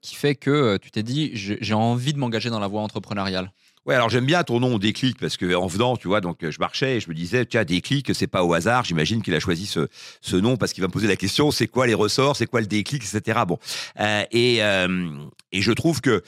qui 0.00 0.14
fait 0.16 0.34
que 0.34 0.78
tu 0.78 0.90
t'es 0.90 1.02
dit 1.02 1.32
j'ai 1.34 1.74
envie 1.74 2.14
de 2.14 2.18
m'engager 2.18 2.48
dans 2.48 2.58
la 2.58 2.66
voie 2.66 2.80
entrepreneuriale? 2.80 3.52
Ouais, 3.86 3.94
alors 3.94 4.08
j'aime 4.08 4.26
bien 4.26 4.42
ton 4.42 4.58
nom 4.58 4.78
déclic 4.78 5.16
parce 5.20 5.36
que 5.36 5.54
en 5.54 5.68
venant, 5.68 5.96
tu 5.96 6.08
vois, 6.08 6.20
donc 6.20 6.38
je 6.40 6.58
marchais 6.58 6.96
et 6.96 7.00
je 7.00 7.08
me 7.08 7.14
disais, 7.14 7.46
tiens, 7.46 7.62
déclic, 7.64 8.12
c'est 8.14 8.26
pas 8.26 8.42
au 8.42 8.52
hasard. 8.52 8.84
J'imagine 8.84 9.22
qu'il 9.22 9.32
a 9.32 9.38
choisi 9.38 9.66
ce, 9.66 9.86
ce 10.20 10.34
nom 10.34 10.56
parce 10.56 10.72
qu'il 10.72 10.82
va 10.82 10.88
me 10.88 10.92
poser 10.92 11.06
la 11.06 11.14
question, 11.14 11.52
c'est 11.52 11.68
quoi 11.68 11.86
les 11.86 11.94
ressorts, 11.94 12.34
c'est 12.34 12.46
quoi 12.46 12.60
le 12.60 12.66
déclic, 12.66 13.04
etc. 13.04 13.40
Bon, 13.46 13.58
euh, 14.00 14.24
et 14.32 14.60
euh, 14.64 15.08
et 15.52 15.62
je 15.62 15.70
trouve 15.70 16.00
que 16.00 16.24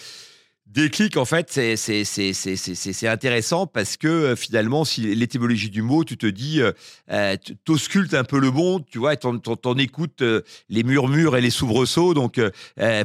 Déclic, 0.70 1.17
en 1.17 1.25
fait, 1.25 1.50
c'est 1.50 3.09
intéressant 3.09 3.67
parce 3.67 3.97
que 3.97 4.06
euh, 4.06 4.37
finalement, 4.37 4.85
si 4.85 5.15
l'étymologie 5.15 5.70
du 5.70 5.81
mot, 5.81 6.05
tu 6.05 6.19
te 6.19 6.26
dis, 6.26 6.61
euh, 6.61 6.73
euh 7.11 7.37
t'auscultes 7.65 8.12
un 8.12 8.23
peu 8.23 8.38
le 8.38 8.50
monde, 8.50 8.85
tu 8.91 8.99
vois, 8.99 9.17
t'en 9.17 9.79
écoutes 9.79 10.20
euh, 10.20 10.43
les 10.69 10.82
murmures 10.82 11.38
et 11.38 11.41
les 11.41 11.49
soubresauts, 11.49 12.12
donc 12.12 12.38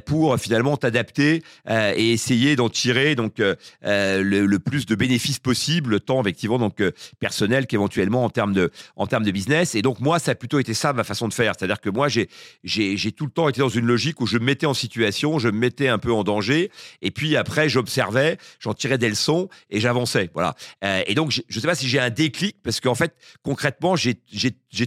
pour 0.05 0.37
finalement 0.37 0.75
t'adapter 0.75 1.41
et 1.69 2.11
essayer 2.11 2.55
d'en 2.55 2.69
tirer 2.69 3.15
donc 3.15 3.35
le, 3.37 4.57
plus 4.57 4.85
de 4.85 4.95
bénéfices 4.95 5.39
possible, 5.39 6.01
tant 6.01 6.21
effectivement 6.21 6.59
donc 6.59 6.81
personnel 7.19 7.67
qu'éventuellement 7.67 8.25
en 8.25 8.29
termes 8.29 8.53
de 8.53 8.71
en 8.95 9.07
termes 9.07 9.23
de 9.23 9.31
business. 9.31 9.75
Et 9.75 9.81
donc 9.81 9.99
moi, 9.99 10.19
ça 10.19 10.31
a 10.31 10.35
plutôt 10.35 10.59
été 10.59 10.73
ça 10.73 10.93
ma 10.93 11.03
façon 11.03 11.27
de 11.27 11.33
faire, 11.33 11.53
c'est-à-dire 11.57 11.79
que 11.79 11.89
moi, 11.89 12.09
j'ai 12.09 12.27
j'ai 12.63 13.11
tout 13.11 13.25
le 13.25 13.31
temps 13.31 13.47
été 13.47 13.61
dans 13.61 13.69
une 13.69 13.85
logique 13.85 14.19
où 14.19 14.25
je 14.25 14.37
me 14.37 14.43
mettais 14.43 14.65
en 14.65 14.73
situation, 14.73 15.39
je 15.39 15.47
me 15.47 15.57
mettais 15.57 15.87
un 15.87 15.97
peu 15.97 16.11
en 16.11 16.23
danger, 16.23 16.69
et 17.01 17.11
puis 17.11 17.37
après 17.37 17.52
j'observais, 17.67 18.37
j'en 18.59 18.73
tirais 18.73 18.97
des 18.97 19.09
leçons 19.09 19.49
et 19.69 19.79
j'avançais. 19.79 20.29
Voilà. 20.33 20.55
Euh, 20.83 21.03
et 21.07 21.15
donc, 21.15 21.31
je 21.31 21.41
ne 21.49 21.61
sais 21.61 21.67
pas 21.67 21.75
si 21.75 21.87
j'ai 21.87 21.99
un 21.99 22.09
déclic 22.09 22.57
parce 22.63 22.79
qu'en 22.79 22.95
fait, 22.95 23.15
concrètement, 23.43 23.95
j'ai 23.95 24.15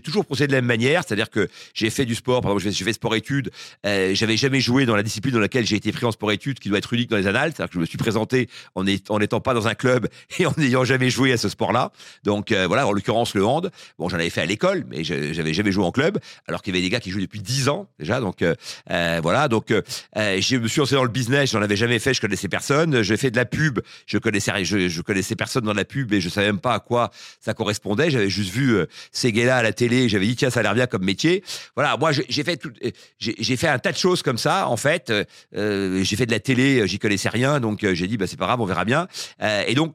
toujours 0.01 0.25
procédé 0.25 0.49
de 0.49 0.53
la 0.53 0.61
même 0.61 0.67
manière. 0.67 1.03
C'est-à-dire 1.07 1.31
que 1.31 1.49
j'ai 1.75 1.91
fait 1.91 2.05
du 2.05 2.15
sport. 2.15 2.41
Par 2.41 2.53
exemple, 2.53 2.75
j'ai 2.75 2.85
fait 2.85 2.93
sport-études. 2.93 3.51
Euh, 3.87 4.15
J'avais 4.15 4.37
jamais 4.37 4.61
joué 4.61 4.87
dans 4.87 4.97
la 4.97 5.03
discipline 5.03 5.35
dans 5.35 5.41
laquelle 5.41 5.67
j'ai 5.67 5.77
été 5.77 5.93
pris 5.93 6.07
en 6.07 6.13
sport-études, 6.13 6.59
qui 6.59 6.69
doit 6.69 6.79
être 6.79 6.93
unique 6.93 7.11
dans 7.11 7.17
les 7.17 7.27
annales. 7.27 7.53
C'est-à-dire 7.55 7.71
que 7.71 7.75
je 7.75 7.81
me 7.81 7.87
suis 7.87 7.99
présenté 7.99 8.49
en 8.75 8.85
n'étant 8.85 9.41
pas 9.41 9.55
dans 9.55 9.69
un 9.69 9.75
club 9.75 10.09
et 10.39 10.47
en 10.47 10.53
n'ayant 10.57 10.85
jamais 10.85 11.11
joué 11.11 11.33
à 11.33 11.37
ce 11.37 11.49
sport-là. 11.49 11.93
Donc 12.25 12.53
euh, 12.53 12.67
voilà, 12.67 12.87
en 12.87 12.93
l'occurrence 12.93 13.35
le 13.35 13.45
hand. 13.45 13.71
Bon, 13.99 14.09
j'en 14.09 14.17
avais 14.17 14.31
fait 14.31 14.41
à 14.41 14.47
l'école, 14.47 14.85
mais 14.89 15.05
j'avais 15.05 15.55
jamais 15.55 15.73
joué 15.73 15.85
en 15.85 15.93
club, 15.93 16.19
alors 16.47 16.63
qu'il 16.63 16.75
y 16.75 16.79
avait 16.79 16.85
des 16.85 16.91
gars 16.91 17.01
qui 17.01 17.11
jouaient 17.11 17.23
depuis 17.23 17.41
10 17.41 17.69
ans 17.69 17.89
déjà. 17.99 18.21
Donc 18.21 18.43
euh, 18.43 18.55
euh, 18.91 19.21
voilà. 19.23 19.49
Donc 19.49 19.69
je 19.71 20.57
me 20.57 20.69
suis 20.69 20.81
lancé 20.81 20.95
dans 20.95 21.05
le 21.05 21.11
business. 21.11 21.51
J'en 21.51 21.63
avais 21.63 21.77
jamais 21.77 21.99
fait. 21.99 22.15
Je 22.15 22.21
connaissais 22.21 22.49
personne. 22.49 23.03
J'ai 23.03 23.17
fait 23.17 23.31
de 23.31 23.37
la 23.37 23.45
pub. 23.45 23.81
Je 24.07 24.19
connaissais, 24.19 24.65
je, 24.65 25.01
connaissais 25.03 25.37
personne 25.37 25.65
dans 25.65 25.73
la 25.73 25.85
pub 25.85 26.13
et 26.13 26.21
je 26.21 26.29
savais 26.29 26.47
même 26.47 26.61
pas 26.61 26.75
à 26.75 26.81
quoi 26.81 27.11
ça 27.41 27.55
correspondait. 27.55 28.11
J'avais 28.11 28.31
juste 28.31 28.53
vu 28.53 28.79
ces 29.13 29.33
gars-là 29.33 29.59
à 29.59 29.63
la 29.63 29.73
télé. 29.77 30.09
J'avais 30.09 30.27
dit 30.27 30.37
tiens, 30.37 30.51
ça 30.51 30.61
a 30.61 30.63
l'air 30.63 30.75
bien 30.75 30.87
comme 30.87 31.05
métier. 31.05 31.45
Voilà, 31.75 31.97
moi 31.97 32.11
j'ai 32.13 32.43
fait 32.43 32.57
tout, 32.57 32.73
j'ai 33.19 33.57
fait 33.57 33.69
un 33.69 33.79
tas 33.79 33.93
de 33.93 33.97
choses 33.97 34.23
comme 34.23 34.39
ça. 34.39 34.69
En 34.69 34.77
fait, 34.77 35.13
euh, 35.55 36.03
j'ai 36.03 36.17
fait 36.17 36.27
de 36.27 36.33
la 36.33 36.41
télé. 36.41 36.87
J'y 36.89 36.99
connaissais 36.99 37.29
rien, 37.29 37.61
donc 37.61 37.85
euh, 37.85 37.95
j'ai 37.95 38.09
dit 38.09 38.17
bah 38.17 38.27
c'est 38.27 38.37
pas 38.37 38.47
grave, 38.47 38.61
on 38.61 38.67
verra 38.67 38.85
bien. 38.85 39.09
Euh, 39.43 39.65
et 39.67 39.75
donc 39.75 39.95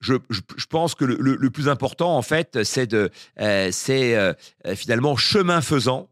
je, 0.00 0.14
je, 0.30 0.66
pense 0.66 0.94
que 0.94 1.04
le, 1.04 1.50
plus 1.50 1.68
important, 1.68 2.16
en 2.16 2.22
fait, 2.22 2.62
c'est 2.62 2.86
de, 2.86 3.10
euh, 3.40 3.70
c'est 3.72 4.14
euh, 4.16 4.34
finalement 4.74 5.16
chemin 5.16 5.62
faisant, 5.62 6.10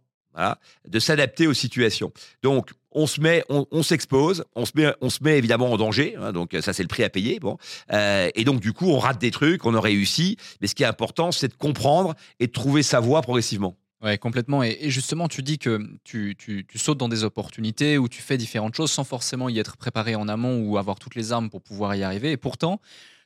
de 0.88 0.98
s'adapter 0.98 1.46
aux 1.46 1.52
situations. 1.52 2.10
Donc, 2.42 2.70
on 2.94 3.06
se 3.06 3.20
met, 3.20 3.44
on, 3.48 3.82
s'expose, 3.82 4.44
on 4.54 4.64
se 4.64 4.72
met, 4.74 4.92
on 5.00 5.10
se 5.10 5.22
met 5.22 5.38
évidemment 5.38 5.72
en 5.72 5.76
danger. 5.76 6.16
Hein, 6.16 6.32
donc 6.32 6.56
ça, 6.60 6.72
c'est 6.72 6.82
le 6.82 6.88
prix 6.88 7.04
à 7.04 7.10
payer. 7.10 7.40
Bon, 7.40 7.56
euh, 7.92 8.30
et 8.34 8.44
donc 8.44 8.60
du 8.60 8.72
coup, 8.72 8.86
on 8.86 8.98
rate 8.98 9.20
des 9.20 9.30
trucs, 9.30 9.64
on 9.64 9.74
a 9.74 9.80
réussi. 9.80 10.36
Mais 10.60 10.66
ce 10.66 10.74
qui 10.74 10.82
est 10.82 10.86
important, 10.86 11.32
c'est 11.32 11.48
de 11.48 11.54
comprendre 11.54 12.14
et 12.40 12.46
de 12.46 12.52
trouver 12.52 12.82
sa 12.82 13.00
voie 13.00 13.22
progressivement. 13.22 13.76
Ouais, 14.02 14.18
complètement. 14.18 14.64
Et, 14.64 14.90
justement, 14.90 15.28
tu 15.28 15.42
dis 15.44 15.58
que 15.58 15.80
tu, 16.02 16.34
tu, 16.36 16.66
tu, 16.66 16.78
sautes 16.78 16.98
dans 16.98 17.08
des 17.08 17.22
opportunités 17.22 17.98
où 17.98 18.08
tu 18.08 18.20
fais 18.20 18.36
différentes 18.36 18.74
choses 18.74 18.90
sans 18.90 19.04
forcément 19.04 19.48
y 19.48 19.60
être 19.60 19.76
préparé 19.76 20.16
en 20.16 20.26
amont 20.26 20.58
ou 20.58 20.76
avoir 20.76 20.98
toutes 20.98 21.14
les 21.14 21.32
armes 21.32 21.50
pour 21.50 21.62
pouvoir 21.62 21.94
y 21.94 22.02
arriver. 22.02 22.32
Et 22.32 22.36
pourtant, 22.36 22.80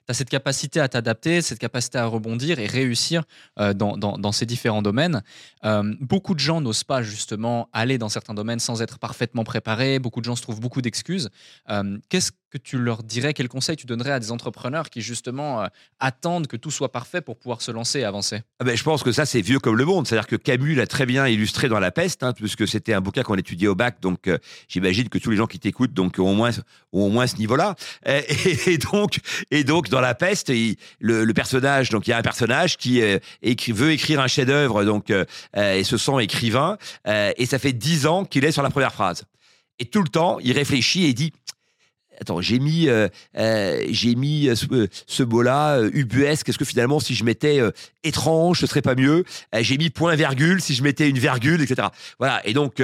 tu 0.09 0.15
cette 0.15 0.31
capacité 0.31 0.81
à 0.81 0.89
t'adapter, 0.89 1.43
cette 1.43 1.59
capacité 1.59 1.99
à 1.99 2.07
rebondir 2.07 2.59
et 2.59 2.67
réussir 2.67 3.25
euh, 3.59 3.75
dans, 3.75 4.33
ces 4.33 4.47
différents 4.47 4.83
domaines. 4.83 5.23
Euh, 5.65 5.95
beaucoup 6.01 6.35
de 6.35 6.41
gens 6.41 6.61
n'osent 6.61 6.85
pas 6.85 7.03
justement 7.03 7.69
aller 7.73 7.99
dans 7.99 8.09
certains 8.09 8.35
domaines 8.35 8.61
sans 8.61 8.83
être 8.83 8.99
parfaitement 8.99 9.45
préparés. 9.45 9.99
Beaucoup 9.99 10.21
de 10.21 10.27
gens 10.27 10.37
se 10.37 10.43
trouvent 10.43 10.61
beaucoup 10.61 10.83
d'excuses. 10.83 11.31
Euh, 11.71 11.99
qu'est-ce 12.09 12.33
que 12.51 12.59
tu 12.59 12.79
leur 12.79 13.03
dirais 13.03 13.35
Quel 13.35 13.49
conseil 13.49 13.77
tu 13.77 13.87
donnerais 13.87 14.13
à 14.13 14.21
des 14.21 14.31
entrepreneurs 14.31 14.91
qui 14.91 15.01
justement 15.01 15.63
euh, 15.63 15.67
attendent 15.99 16.47
que 16.47 16.57
tout 16.57 16.71
soit 16.71 16.93
parfait 16.93 17.21
pour 17.21 17.37
pouvoir 17.37 17.61
se 17.61 17.71
lancer 17.71 18.01
et 18.01 18.05
avancer? 18.05 18.43
Ah 18.61 18.65
ben, 18.65 18.77
Je 18.77 18.83
pense 18.83 19.03
que 19.03 19.13
ça, 19.13 19.27
c'est 19.27 19.41
vieux 19.41 19.59
comme 19.59 19.77
le 19.77 19.85
monde. 19.85 20.07
C'est-à-dire 20.07 20.27
que 20.27 20.37
Camus 20.37 20.75
l'a 20.75 20.87
très 20.87 21.07
bien 21.07 21.27
illustré 21.27 21.69
dans 21.69 21.81
La 21.81 21.91
Peste, 21.91 22.23
hein, 22.23 22.33
puisque 22.33 22.69
c'était 22.69 22.93
un 22.93 23.01
bouquin 23.01 23.23
qu'on 23.23 23.37
étudiait 23.37 23.69
au 23.69 23.75
bac. 23.75 24.01
Donc, 24.01 24.29
euh, 24.29 24.39
j'imagine 24.69 25.09
que 25.09 25.19
tous 25.19 25.31
les 25.31 25.37
gens 25.37 25.47
qui 25.47 25.59
t'écoutent 25.59 25.99
ont, 25.99 26.11
au 26.19 26.35
moins, 26.35 26.51
au 26.93 27.09
moins 27.09 27.27
ce 27.27 27.37
niveau-là. 27.37 27.75
Et, 28.07 28.25
et, 28.67 28.79
donc, 28.79 29.19
et 29.51 29.65
donc, 29.65 29.89
dans 29.89 30.01
La 30.01 30.15
Peste, 30.15 30.53
le, 31.01 31.33
personnage, 31.33 31.91
donc 31.91 32.07
il 32.07 32.11
y 32.11 32.13
a 32.13 32.19
un 32.19 32.23
personnage 32.23 32.77
qui 32.77 33.03
euh, 33.03 33.19
veut 33.69 33.93
écrire 33.93 34.21
un 34.21 34.27
chef-d'œuvre 34.27 34.83
et 35.55 35.85
se 35.85 35.97
sent 35.97 36.23
écrivain. 36.23 36.79
et 37.07 37.47
ça 37.47 37.59
fait 37.59 37.73
dix 37.73 38.07
ans 38.07 38.25
qu'il 38.25 38.45
est 38.45 38.53
sur 38.53 38.63
la 38.63 38.71
première 38.71 38.93
phrase. 38.93 39.25
Et 39.79 39.85
tout 39.85 40.03
le 40.03 40.09
temps, 40.09 40.39
il 40.41 40.53
réfléchit 40.53 41.05
et 41.05 41.09
il 41.09 41.15
dit 41.15 41.33
Attends, 42.21 42.41
j'ai 42.41 42.59
mis, 42.59 42.89
euh, 42.89 43.09
euh, 43.37 43.85
j'ai 43.91 44.15
mis 44.15 44.49
euh, 44.49 44.87
ce, 45.07 45.23
mot-là, 45.23 45.81
ubuesque. 45.93 46.49
Est-ce 46.49 46.59
que 46.59 46.65
finalement, 46.65 47.01
si 47.01 47.15
je 47.15 47.25
mettais 47.25 47.61
étrange, 48.05 48.61
ce 48.61 48.67
serait 48.67 48.83
pas 48.83 48.95
mieux 48.95 49.25
J'ai 49.53 49.79
mis 49.79 49.91
point 49.91 50.15
virgule, 50.15 50.61
si 50.61 50.75
je 50.75 50.83
mettais 50.83 51.09
une 51.09 51.19
virgule, 51.19 51.61
etc. 51.61 51.89
Voilà. 52.19 52.47
Et 52.47 52.53
donc, 52.53 52.83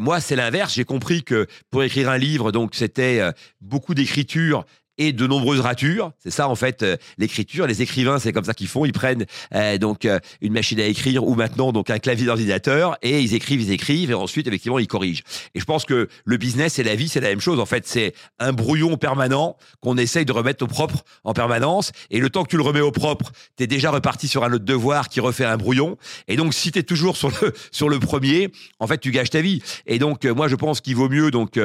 moi, 0.00 0.20
c'est 0.20 0.36
l'inverse. 0.36 0.74
J'ai 0.74 0.84
compris 0.84 1.22
que 1.22 1.46
pour 1.70 1.82
écrire 1.82 2.08
un 2.08 2.18
livre, 2.18 2.52
donc 2.52 2.74
c'était 2.74 3.20
beaucoup 3.60 3.94
d'écriture 3.94 4.64
et 5.00 5.12
de 5.14 5.26
nombreuses 5.26 5.60
ratures. 5.60 6.12
C'est 6.18 6.30
ça 6.30 6.46
en 6.46 6.54
fait 6.54 6.82
euh, 6.82 6.96
l'écriture. 7.16 7.66
Les 7.66 7.80
écrivains, 7.80 8.18
c'est 8.18 8.32
comme 8.32 8.44
ça 8.44 8.52
qu'ils 8.52 8.68
font. 8.68 8.84
Ils 8.84 8.92
prennent 8.92 9.24
euh, 9.54 9.78
donc 9.78 10.04
euh, 10.04 10.20
une 10.42 10.52
machine 10.52 10.78
à 10.78 10.84
écrire 10.84 11.26
ou 11.26 11.34
maintenant 11.34 11.72
donc 11.72 11.88
un 11.88 11.98
clavier 11.98 12.26
d'ordinateur 12.26 12.98
et 13.00 13.20
ils 13.20 13.34
écrivent, 13.34 13.62
ils 13.62 13.72
écrivent 13.72 14.10
et 14.10 14.14
ensuite 14.14 14.46
effectivement 14.46 14.78
ils 14.78 14.86
corrigent. 14.86 15.22
Et 15.54 15.60
je 15.60 15.64
pense 15.64 15.86
que 15.86 16.08
le 16.26 16.36
business 16.36 16.78
et 16.78 16.82
la 16.82 16.94
vie, 16.94 17.08
c'est 17.08 17.20
la 17.20 17.30
même 17.30 17.40
chose. 17.40 17.58
En 17.60 17.66
fait, 17.66 17.88
c'est 17.88 18.12
un 18.38 18.52
brouillon 18.52 18.98
permanent 18.98 19.56
qu'on 19.80 19.96
essaye 19.96 20.26
de 20.26 20.32
remettre 20.32 20.64
au 20.64 20.66
propre 20.66 21.02
en 21.24 21.32
permanence. 21.32 21.92
Et 22.10 22.20
le 22.20 22.28
temps 22.28 22.44
que 22.44 22.50
tu 22.50 22.58
le 22.58 22.62
remets 22.62 22.82
au 22.82 22.92
propre, 22.92 23.32
tu 23.56 23.64
es 23.64 23.66
déjà 23.66 23.90
reparti 23.90 24.28
sur 24.28 24.44
un 24.44 24.52
autre 24.52 24.66
devoir 24.66 25.08
qui 25.08 25.20
refait 25.20 25.46
un 25.46 25.56
brouillon. 25.56 25.96
Et 26.28 26.36
donc, 26.36 26.52
si 26.52 26.72
tu 26.72 26.78
es 26.78 26.82
toujours 26.82 27.16
sur 27.16 27.30
le, 27.40 27.54
sur 27.72 27.88
le 27.88 27.98
premier, 27.98 28.52
en 28.80 28.86
fait, 28.86 28.98
tu 28.98 29.12
gâches 29.12 29.30
ta 29.30 29.40
vie. 29.40 29.62
Et 29.86 29.98
donc, 29.98 30.26
moi, 30.26 30.48
je 30.48 30.56
pense 30.56 30.82
qu'il 30.82 30.96
vaut 30.96 31.08
mieux 31.08 31.30
donc 31.30 31.58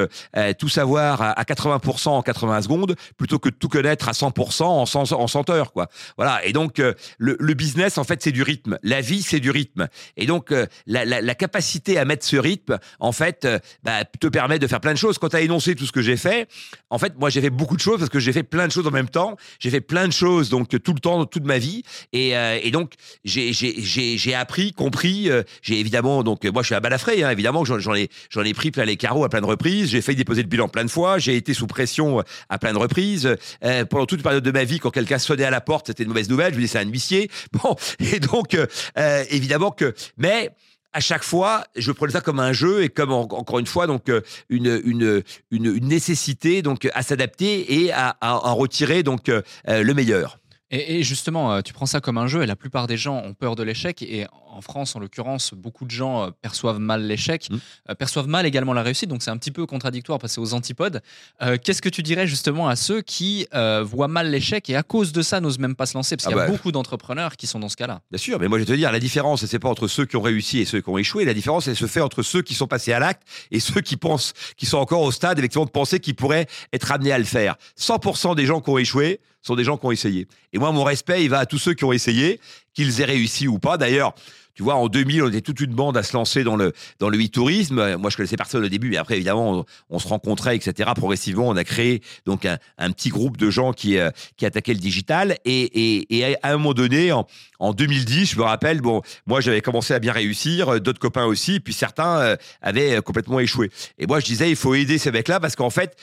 tout 0.58 0.68
savoir 0.70 1.20
à 1.20 1.42
80% 1.42 2.08
en 2.08 2.22
80 2.22 2.62
secondes 2.62 2.96
plutôt 3.26 3.40
que 3.40 3.48
de 3.48 3.56
tout 3.56 3.68
connaître 3.68 4.08
à 4.08 4.12
100% 4.12 4.62
en 4.62 4.86
100, 4.86 5.12
en 5.12 5.26
100 5.26 5.50
heures. 5.50 5.72
Quoi. 5.72 5.88
Voilà. 6.16 6.46
Et 6.46 6.52
donc, 6.52 6.78
euh, 6.78 6.94
le, 7.18 7.54
business, 7.54 7.98
en 7.98 8.04
fait, 8.04 8.22
c'est 8.22 8.30
du 8.30 8.42
rythme. 8.42 8.78
La 8.84 9.00
vie, 9.00 9.20
c'est 9.20 9.40
du 9.40 9.50
rythme. 9.50 9.88
Et 10.16 10.26
donc, 10.26 10.52
euh, 10.52 10.66
la, 10.86 11.34
capacité 11.34 11.98
à 11.98 12.04
mettre 12.04 12.24
ce 12.24 12.36
rythme, 12.36 12.78
en 13.00 13.10
fait, 13.10 13.44
euh, 13.44 13.58
bah, 13.82 14.04
te 14.04 14.28
permet 14.28 14.60
de 14.60 14.66
faire 14.68 14.80
plein 14.80 14.92
de 14.92 14.98
choses. 14.98 15.18
Quand 15.18 15.30
tu 15.30 15.36
as 15.36 15.40
énoncé 15.40 15.74
tout 15.74 15.86
ce 15.86 15.92
que 15.92 16.02
j'ai 16.02 16.16
fait, 16.16 16.48
en 16.88 16.98
fait, 16.98 17.18
moi, 17.18 17.28
j'ai 17.28 17.40
fait 17.40 17.50
beaucoup 17.50 17.74
de 17.74 17.80
choses 17.80 17.98
parce 17.98 18.10
que 18.10 18.20
j'ai 18.20 18.32
fait 18.32 18.44
plein 18.44 18.68
de 18.68 18.72
choses 18.72 18.86
en 18.86 18.92
même 18.92 19.08
temps. 19.08 19.36
J'ai 19.58 19.70
fait 19.70 19.80
plein 19.80 20.06
de 20.06 20.12
choses, 20.12 20.48
donc, 20.48 20.68
tout 20.68 20.94
le 20.94 21.00
temps, 21.00 21.26
toute 21.26 21.44
ma 21.44 21.58
vie. 21.58 21.82
Et, 22.12 22.70
donc, 22.70 22.92
j'ai- 23.24 24.34
appris, 24.36 24.72
compris. 24.72 25.30
j'ai 25.62 25.80
évidemment, 25.80 26.22
donc, 26.22 26.44
moi, 26.44 26.62
je 26.62 26.66
suis 26.66 26.74
un 26.74 26.80
balafré, 26.80 27.24
hein, 27.24 27.30
évidemment, 27.30 27.64
j'en 27.64 27.94
ai, 27.94 28.08
ai 28.36 28.54
pris 28.54 28.70
plein 28.70 28.84
les 28.84 28.96
carreaux 28.96 29.24
à 29.24 29.28
plein 29.28 29.40
de 29.40 29.46
reprises. 29.46 29.90
J'ai 29.90 30.00
failli 30.00 30.16
déposer 30.16 30.42
le 30.42 30.48
bilan 30.48 30.68
plein 30.68 30.84
de 30.84 30.90
fois. 30.90 31.18
J'ai 31.18 31.34
été 31.36 31.54
sous 31.54 31.66
pression 31.66 32.22
à 32.48 32.58
plein 32.58 32.72
de 32.72 32.78
reprises. 32.78 33.15
Euh, 33.24 33.84
pendant 33.86 34.06
toute 34.06 34.18
une 34.18 34.22
période 34.22 34.44
de 34.44 34.50
ma 34.50 34.64
vie, 34.64 34.78
quand 34.78 34.90
quelqu'un 34.90 35.18
sonnait 35.18 35.44
à 35.44 35.50
la 35.50 35.60
porte, 35.60 35.86
c'était 35.86 36.02
une 36.02 36.10
mauvaise 36.10 36.28
nouvelle. 36.28 36.52
Je 36.52 36.58
me 36.58 36.62
disais, 36.62 36.78
c'est 36.78 36.84
un 36.84 36.90
huissier. 36.90 37.30
Bon, 37.52 37.74
et 38.00 38.20
donc, 38.20 38.54
euh, 38.54 38.66
euh, 38.98 39.24
évidemment 39.30 39.70
que, 39.70 39.94
mais 40.18 40.50
à 40.92 41.00
chaque 41.00 41.22
fois, 41.22 41.64
je 41.76 41.90
prenais 41.92 42.12
ça 42.12 42.20
comme 42.20 42.40
un 42.40 42.52
jeu 42.52 42.82
et 42.82 42.88
comme 42.88 43.12
en- 43.12 43.22
encore 43.22 43.58
une 43.58 43.66
fois 43.66 43.86
donc 43.86 44.10
une 44.48 44.80
une 44.84 45.22
une, 45.50 45.88
nécessité 45.88 46.62
donc 46.62 46.88
à 46.94 47.02
s'adapter 47.02 47.82
et 47.82 47.92
à, 47.92 48.16
en 48.20 48.54
retirer 48.54 49.02
donc 49.02 49.28
le 49.66 49.92
meilleur. 49.92 50.38
Et, 50.70 50.98
et 50.98 51.02
justement, 51.02 51.62
tu 51.62 51.72
prends 51.72 51.86
ça 51.86 52.00
comme 52.00 52.18
un 52.18 52.26
jeu 52.26 52.42
et 52.42 52.46
la 52.46 52.56
plupart 52.56 52.86
des 52.86 52.96
gens 52.96 53.22
ont 53.22 53.34
peur 53.34 53.56
de 53.56 53.62
l'échec. 53.62 54.02
Et 54.02 54.26
en 54.56 54.60
France, 54.62 54.96
en 54.96 55.00
l'occurrence, 55.00 55.52
beaucoup 55.54 55.84
de 55.84 55.90
gens 55.90 56.24
euh, 56.24 56.30
perçoivent 56.42 56.78
mal 56.78 57.06
l'échec, 57.06 57.48
Mm. 57.50 57.56
euh, 57.90 57.94
perçoivent 57.94 58.26
mal 58.28 58.46
également 58.46 58.72
la 58.72 58.82
réussite. 58.82 59.08
Donc 59.08 59.22
c'est 59.22 59.30
un 59.30 59.36
petit 59.36 59.50
peu 59.50 59.66
contradictoire 59.66 60.18
parce 60.18 60.32
que 60.32 60.34
c'est 60.36 60.40
aux 60.40 60.54
antipodes. 60.54 61.02
Euh, 61.42 61.58
Qu'est-ce 61.62 61.82
que 61.82 61.88
tu 61.88 62.02
dirais 62.02 62.26
justement 62.26 62.68
à 62.68 62.76
ceux 62.76 63.02
qui 63.02 63.46
euh, 63.54 63.82
voient 63.84 64.08
mal 64.08 64.30
l'échec 64.30 64.68
et 64.70 64.76
à 64.76 64.82
cause 64.82 65.12
de 65.12 65.22
ça 65.22 65.40
n'osent 65.40 65.58
même 65.58 65.74
pas 65.76 65.86
se 65.86 65.94
lancer? 65.96 66.16
Parce 66.16 66.26
Ah 66.26 66.30
qu'il 66.30 66.38
y 66.38 66.40
a 66.40 66.46
bah. 66.46 66.50
beaucoup 66.50 66.72
d'entrepreneurs 66.72 67.36
qui 67.36 67.46
sont 67.46 67.60
dans 67.60 67.68
ce 67.68 67.76
cas-là. 67.76 68.00
Bien 68.10 68.18
sûr, 68.18 68.40
mais 68.40 68.48
moi 68.48 68.58
je 68.58 68.64
vais 68.64 68.72
te 68.72 68.76
dire 68.76 68.90
la 68.90 68.98
différence, 69.00 69.44
c'est 69.44 69.58
pas 69.58 69.68
entre 69.68 69.86
ceux 69.88 70.06
qui 70.06 70.16
ont 70.16 70.22
réussi 70.22 70.58
et 70.60 70.64
ceux 70.64 70.80
qui 70.80 70.88
ont 70.88 70.98
échoué. 70.98 71.24
La 71.24 71.34
différence, 71.34 71.68
elle 71.68 71.76
se 71.76 71.86
fait 71.86 72.00
entre 72.00 72.22
ceux 72.22 72.42
qui 72.42 72.54
sont 72.54 72.66
passés 72.66 72.92
à 72.92 72.98
l'acte 72.98 73.22
et 73.50 73.60
ceux 73.60 73.80
qui 73.82 73.96
pensent, 73.96 74.32
qui 74.56 74.64
sont 74.66 74.78
encore 74.78 75.02
au 75.02 75.12
stade 75.12 75.38
effectivement 75.38 75.66
de 75.66 75.70
penser 75.70 76.00
qu'ils 76.00 76.16
pourraient 76.16 76.46
être 76.72 76.90
amenés 76.92 77.12
à 77.12 77.18
le 77.18 77.24
faire. 77.24 77.56
100% 77.78 78.34
des 78.34 78.46
gens 78.46 78.60
qui 78.60 78.70
ont 78.70 78.78
échoué 78.78 79.20
sont 79.42 79.54
des 79.54 79.64
gens 79.64 79.76
qui 79.76 79.86
ont 79.86 79.92
essayé. 79.92 80.26
Et 80.52 80.58
moi, 80.58 80.72
mon 80.72 80.82
respect, 80.82 81.22
il 81.22 81.30
va 81.30 81.38
à 81.38 81.46
tous 81.46 81.58
ceux 81.58 81.74
qui 81.74 81.84
ont 81.84 81.92
essayé, 81.92 82.40
qu'ils 82.76 83.00
aient 83.00 83.06
réussi 83.06 83.48
ou 83.48 83.58
pas. 83.58 83.78
D'ailleurs, 83.78 84.14
tu 84.54 84.62
vois, 84.62 84.76
en 84.76 84.88
2000, 84.88 85.22
on 85.22 85.28
était 85.28 85.42
toute 85.42 85.60
une 85.60 85.74
bande 85.74 85.98
à 85.98 86.02
se 86.02 86.14
lancer 86.14 86.42
dans 86.42 86.56
le 86.56 86.72
dans 86.98 87.10
le 87.10 87.22
e-tourisme. 87.22 87.96
Moi, 87.96 88.08
je 88.08 88.16
connaissais 88.16 88.38
personne 88.38 88.64
au 88.64 88.68
début, 88.68 88.88
mais 88.88 88.96
après, 88.96 89.16
évidemment, 89.16 89.66
on, 89.90 89.98
se 89.98 90.08
rencontrait, 90.08 90.56
etc. 90.56 90.90
Progressivement, 90.96 91.46
on 91.46 91.56
a 91.56 91.64
créé 91.64 92.00
donc 92.24 92.46
un, 92.46 92.56
un 92.78 92.90
petit 92.90 93.10
groupe 93.10 93.36
de 93.36 93.50
gens 93.50 93.74
qui 93.74 93.98
euh, 93.98 94.10
qui 94.38 94.46
attaquaient 94.46 94.72
le 94.72 94.80
digital. 94.80 95.36
Et, 95.44 95.60
et, 95.60 96.18
et 96.18 96.36
à 96.42 96.52
un 96.52 96.56
moment 96.56 96.72
donné, 96.72 97.12
en, 97.12 97.26
en 97.58 97.74
2010, 97.74 98.30
je 98.30 98.38
me 98.38 98.44
rappelle, 98.44 98.80
bon, 98.80 99.02
moi, 99.26 99.42
j'avais 99.42 99.60
commencé 99.60 99.92
à 99.92 99.98
bien 99.98 100.12
réussir, 100.12 100.70
euh, 100.70 100.80
d'autres 100.80 101.00
copains 101.00 101.26
aussi, 101.26 101.60
puis 101.60 101.74
certains 101.74 102.20
euh, 102.20 102.36
avaient 102.62 103.02
complètement 103.02 103.40
échoué. 103.40 103.70
Et 103.98 104.06
moi, 104.06 104.20
je 104.20 104.24
disais, 104.24 104.48
il 104.48 104.56
faut 104.56 104.74
aider 104.74 104.96
ces 104.96 105.12
mecs-là 105.12 105.38
parce 105.38 105.54
qu'en 105.54 105.70
fait, 105.70 105.96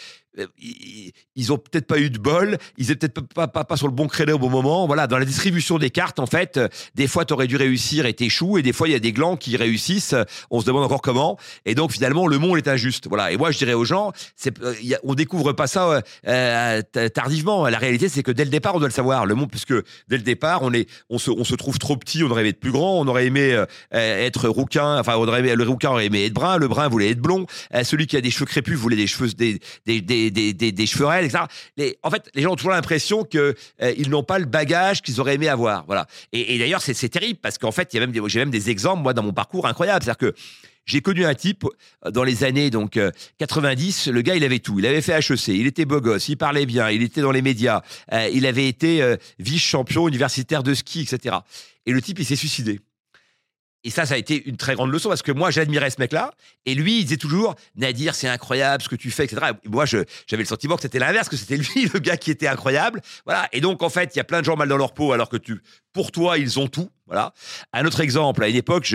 ils 0.60 1.12
ils 1.36 1.52
ont 1.52 1.58
peut-être 1.58 1.88
pas 1.88 2.00
eu 2.00 2.10
de 2.10 2.20
bol, 2.20 2.58
ils 2.78 2.92
étaient 2.92 3.10
peut-être 3.10 3.52
pas, 3.52 3.78
sur 3.78 3.88
le 3.88 3.94
bon 3.94 4.08
créneau 4.08 4.36
au 4.36 4.40
bon 4.40 4.50
moment. 4.50 4.86
Voilà, 4.88 5.08
dans 5.08 5.18
la 5.18 5.26
distribution 5.26 5.78
des 5.80 5.90
cartes, 5.90 6.20
en 6.20 6.26
fait, 6.26 6.58
euh, 6.58 6.68
des 6.96 7.08
fois, 7.08 7.26
tu 7.26 7.34
aurais 7.34 7.48
dû 7.48 7.56
réussir 7.56 8.06
et 8.06 8.14
t'échoues, 8.14 8.58
et 8.58 8.62
des 8.62 8.74
fois, 8.74 8.88
il 8.88 8.92
y 8.92 8.96
a 8.96 9.00
des 9.00 9.12
glands 9.12 9.36
qui 9.36 9.58
réussissent. 9.58 10.14
euh, 10.14 10.24
On 10.52 10.62
se 10.62 10.66
demande 10.66 10.84
encore 10.84 11.02
comment. 11.02 11.38
Et 11.66 11.76
donc, 11.76 11.92
finalement, 11.92 12.28
le 12.28 12.38
monde 12.38 12.58
est 12.58 12.68
injuste. 12.68 13.08
Voilà. 13.08 13.32
Et 13.32 13.38
moi, 13.38 13.52
je 13.52 13.58
dirais 13.58 13.74
aux 13.74 13.86
gens, 13.86 14.12
c'est, 14.36 14.62
euh, 14.62 14.74
on 15.04 15.16
découvre 15.16 15.54
pas 15.54 15.68
ça 15.68 15.90
euh, 15.90 16.02
euh, 16.96 17.10
tardivement. 17.10 17.68
La 17.68 17.78
réalité, 17.78 18.10
c'est 18.10 18.24
que 18.24 18.32
dès 18.32 18.46
le 18.46 18.52
départ, 18.52 18.76
on 18.76 18.80
doit 18.80 18.88
le 18.88 18.94
savoir. 18.94 19.26
Le 19.26 19.36
monde, 19.36 19.50
puisque 19.50 19.74
dès 20.08 20.18
le 20.18 20.24
départ, 20.24 20.62
on 20.62 20.74
est, 20.74 20.90
on 21.10 21.18
se, 21.18 21.56
trouve 21.56 21.80
trop 21.80 21.98
petit. 21.98 22.24
On 22.24 22.32
aurait 22.32 22.42
aimé 22.42 22.50
être 22.50 22.60
plus 22.60 22.72
grand. 22.72 23.00
On 23.00 23.08
aurait 23.08 23.26
aimé 23.26 23.54
euh, 23.54 23.66
euh, 23.94 24.26
être 24.26 24.50
rouquin. 24.50 25.00
Enfin, 25.00 25.16
on 25.18 25.28
aurait 25.28 25.40
aimé, 25.40 25.56
le 25.56 25.64
rouquin 25.64 25.92
aurait 25.92 26.06
aimé 26.06 26.26
être 26.26 26.34
brun. 26.34 26.58
Le 26.58 26.68
brun 26.68 26.88
voulait 26.88 27.10
être 27.10 27.22
blond. 27.22 27.46
Euh, 27.74 27.84
celui 27.84 28.08
qui 28.08 28.18
a 28.18 28.22
des 28.22 28.32
cheveux 28.32 28.46
crépus 28.46 28.78
voulait 28.78 28.96
des 28.96 29.08
cheveux, 29.08 29.30
des, 29.34 29.60
des, 30.32 30.54
des, 30.54 30.68
etc. 30.68 31.44
En 32.04 32.10
fait, 32.10 32.30
les 32.36 32.42
gens 32.42 32.52
ont 32.52 32.56
toujours 32.56 32.72
l'impression 32.72 33.24
que 33.24 33.56
euh, 33.82 33.94
n'ont 34.08 34.24
pas 34.24 34.40
le 34.40 34.46
bagage 34.46 35.02
qu'ils 35.02 35.20
auraient 35.20 35.36
aimé 35.36 35.48
avoir. 35.48 35.86
Voilà. 35.86 36.08
Et, 36.32 36.58
d'ailleurs, 36.58 36.82
c'est 36.82 37.10
terrible 37.10 37.40
parce 37.42 37.58
qu'en 37.58 37.72
fait, 37.72 37.94
il 37.94 38.00
y 38.00 38.04
a 38.04 38.08
même 38.08 38.28
j'ai 38.28 38.40
même 38.40 38.52
des 38.52 38.70
exemples 38.70 39.04
moi 39.04 39.14
dans 39.14 39.24
mon 39.24 39.34
parcours 39.34 39.68
incroyables. 39.68 40.04
C'est-à-dire 40.04 40.30
que 40.32 40.36
j'ai 40.86 41.02
connu 41.02 41.26
un 41.26 41.36
type 41.36 41.66
euh, 42.06 42.12
dans 42.12 42.24
les 42.24 42.44
années 42.44 42.70
donc 42.70 42.98
euh, 42.98 43.12
90. 43.38 44.08
Le 44.08 44.22
gars, 44.22 44.36
il 44.36 44.44
avait 44.44 44.60
tout. 44.60 44.80
Il 44.80 44.86
avait 44.86 45.02
fait 45.02 45.18
HEC. 45.18 45.48
Il 45.50 45.68
était 45.68 45.86
beau 45.86 46.02
gosse. 46.02 46.28
Il 46.30 46.38
parlait 46.38 46.66
bien. 46.66 46.90
Il 46.90 47.02
était 47.02 47.22
dans 47.22 47.32
les 47.32 47.42
médias. 47.42 47.82
euh, 48.12 48.30
il 48.34 48.46
avait 48.46 48.68
été 48.68 49.02
euh, 49.02 49.16
vice-champion 49.40 50.08
universitaire 50.08 50.64
de 50.64 50.74
ski, 50.74 51.02
etc. 51.02 51.38
Et 51.86 51.92
le 51.92 52.02
type, 52.02 52.20
il 52.20 52.26
s'est 52.26 52.36
suicidé. 52.36 52.80
Et 53.86 53.90
ça, 53.90 54.06
ça 54.06 54.14
a 54.14 54.18
été 54.18 54.48
une 54.48 54.56
très 54.58 54.76
grande 54.76 54.92
leçon 54.92 55.10
parce 55.10 55.22
que 55.22 55.32
moi, 55.32 55.52
j'admirais 55.52 55.90
ce 55.90 56.00
mec-là. 56.00 56.32
Et 56.66 56.74
lui, 56.74 57.00
il 57.00 57.04
disait 57.04 57.18
toujours, 57.18 57.56
Nadir, 57.76 58.16
c'est 58.16 58.28
incroyable 58.30 58.82
ce 58.82 58.88
que 58.90 58.96
tu 58.96 59.12
fais, 59.12 59.26
etc. 59.26 59.52
Et 59.66 59.70
moi, 59.70 59.86
j'avais 59.86 60.06
le 60.32 60.46
sentiment 60.46 60.76
que 60.78 60.82
c'était 60.82 61.00
l'inverse, 61.00 61.28
que 61.28 61.36
c'était 61.36 61.58
lui, 61.58 61.90
le 61.94 62.00
gars 62.00 62.16
qui 62.18 62.32
était 62.32 62.48
incroyable. 62.48 63.02
Voilà. 63.26 63.50
Et 63.52 63.60
donc, 63.62 63.84
en 63.84 63.90
fait, 63.90 64.12
il 64.16 64.18
y 64.18 64.22
a 64.22 64.24
plein 64.24 64.40
de 64.40 64.46
gens 64.46 64.56
mal 64.56 64.70
dans 64.70 64.78
leur 64.78 64.94
peau 64.94 65.12
alors 65.12 65.28
que 65.30 65.38
tu, 65.38 65.62
pour 65.92 66.12
toi, 66.12 66.38
ils 66.38 66.60
ont 66.60 66.68
tout. 66.68 66.90
Voilà. 67.08 67.34
Un 67.74 67.86
autre 67.86 68.00
exemple, 68.00 68.42
à 68.44 68.48
une 68.48 68.56
époque, 68.56 68.88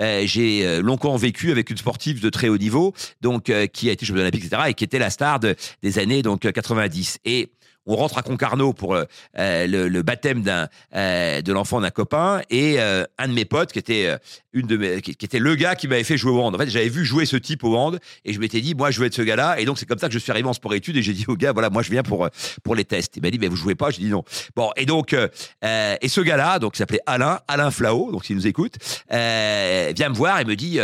euh, 0.00 0.22
j'ai 0.26 0.66
euh, 0.66 0.82
longtemps 0.82 1.16
vécu 1.16 1.52
avec 1.52 1.70
une 1.70 1.76
sportive 1.76 2.20
de 2.20 2.28
très 2.28 2.48
haut 2.48 2.58
niveau, 2.58 2.92
donc 3.20 3.48
euh, 3.48 3.66
qui 3.66 3.88
a 3.88 3.92
été 3.92 4.04
championne 4.04 4.22
olympique, 4.22 4.44
etc., 4.44 4.62
et 4.68 4.74
qui 4.74 4.82
était 4.82 4.98
la 4.98 5.10
star 5.10 5.38
de- 5.38 5.54
des 5.82 5.98
années 6.00 6.22
donc 6.22 6.44
euh, 6.44 6.50
90. 6.50 7.18
Et 7.24 7.52
on 7.86 7.96
rentre 7.96 8.18
à 8.18 8.22
Concarneau 8.22 8.72
pour 8.72 8.94
euh, 8.94 9.04
euh, 9.38 9.66
le, 9.66 10.02
baptême 10.02 10.42
d'un 10.42 10.68
euh, 10.94 11.42
de 11.42 11.52
l'enfant 11.52 11.80
d'un 11.80 11.90
copain 11.90 12.42
et 12.50 12.80
euh, 12.80 13.04
un 13.18 13.28
de 13.28 13.32
mes 13.32 13.44
potes 13.44 13.72
qui 13.72 13.78
était 13.78 14.06
euh, 14.06 14.18
une 14.52 14.66
de 14.66 14.76
mes, 14.76 15.00
qui, 15.00 15.10
était 15.10 15.38
le 15.38 15.54
gars 15.54 15.74
qui 15.74 15.88
m'avait 15.88 16.04
fait 16.04 16.16
jouer 16.16 16.32
au 16.32 16.40
hand. 16.40 16.54
En 16.54 16.58
fait, 16.58 16.68
j'avais 16.68 16.88
vu 16.88 17.04
jouer 17.04 17.26
ce 17.26 17.36
type 17.36 17.64
au 17.64 17.76
hand 17.76 17.98
et 18.24 18.32
je 18.32 18.40
m'étais 18.40 18.60
dit 18.60 18.74
moi 18.74 18.90
je 18.90 19.00
veux 19.00 19.06
être 19.06 19.14
ce 19.14 19.22
gars-là 19.22 19.58
et 19.58 19.64
donc 19.64 19.78
c'est 19.78 19.86
comme 19.86 19.98
ça 19.98 20.08
que 20.08 20.14
je 20.14 20.18
suis 20.18 20.30
arrivé 20.30 20.48
en 20.48 20.52
sport 20.52 20.74
études 20.74 20.96
et 20.96 21.02
j'ai 21.02 21.12
dit 21.12 21.24
au 21.28 21.36
gars 21.36 21.52
voilà 21.52 21.70
moi 21.70 21.82
je 21.82 21.90
viens 21.90 22.02
pour 22.02 22.28
pour 22.62 22.74
les 22.74 22.84
tests. 22.84 23.16
Il 23.16 23.22
m'a 23.22 23.30
dit 23.30 23.38
mais 23.38 23.48
vous 23.48 23.56
jouez 23.56 23.74
pas, 23.74 23.90
j'ai 23.90 24.02
dit 24.02 24.10
non. 24.10 24.24
Bon 24.54 24.70
et 24.76 24.86
donc 24.86 25.12
et 25.12 26.08
ce 26.08 26.20
gars-là 26.20 26.58
donc 26.58 26.76
s'appelait 26.76 27.00
Alain 27.06 27.40
Alain 27.48 27.70
Flao 27.70 28.12
donc 28.12 28.24
s'il 28.24 28.36
nous 28.36 28.46
écoute 28.46 28.76
vient 29.10 30.08
me 30.08 30.14
voir 30.14 30.40
et 30.40 30.44
me 30.44 30.56
dit 30.56 30.78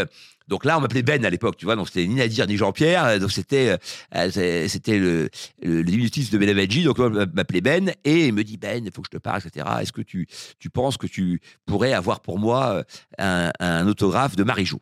donc 0.48 0.64
là, 0.64 0.78
on 0.78 0.80
m'appelait 0.80 1.02
Ben 1.02 1.24
à 1.24 1.30
l'époque, 1.30 1.56
tu 1.56 1.66
vois. 1.66 1.76
Donc 1.76 1.88
c'était 1.88 2.06
ni 2.06 2.14
Nadir 2.16 2.46
ni 2.46 2.56
Jean-Pierre. 2.56 3.04
euh, 3.04 3.18
Donc 3.18 3.30
c'était 3.30 3.78
euh, 4.16 4.30
c'est- 4.30 4.66
c'était 4.68 4.98
le, 4.98 5.28
le, 5.62 5.84
diminutif 5.84 6.30
de 6.30 6.38
Benavadji. 6.38 6.84
Donc 6.84 6.98
on 6.98 7.10
m'appelait 7.10 7.60
Ben 7.60 7.92
et 8.04 8.26
il 8.28 8.32
me 8.32 8.42
dit 8.44 8.56
Ben, 8.56 8.84
il 8.84 8.90
faut 8.92 9.02
que 9.02 9.08
je 9.12 9.16
te 9.18 9.22
parle, 9.22 9.40
etc. 9.44 9.66
Est-ce 9.82 9.92
que 9.92 10.02
tu 10.02 10.26
tu 10.58 10.70
penses 10.70 10.96
que 10.96 11.06
tu 11.06 11.40
pourrais 11.66 11.92
avoir 11.92 12.20
pour 12.20 12.38
moi 12.38 12.82
euh, 13.20 13.50
un, 13.60 13.86
autographe 13.86 14.36
de 14.36 14.42
Marie-Jo? 14.42 14.80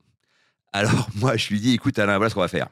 Alors 0.72 1.08
moi, 1.16 1.36
je 1.36 1.48
lui 1.48 1.60
dis 1.60 1.74
écoute 1.74 1.98
Alain, 1.98 2.16
voilà 2.16 2.30
ce 2.30 2.34
qu'on 2.34 2.40
va 2.40 2.48
faire. 2.48 2.68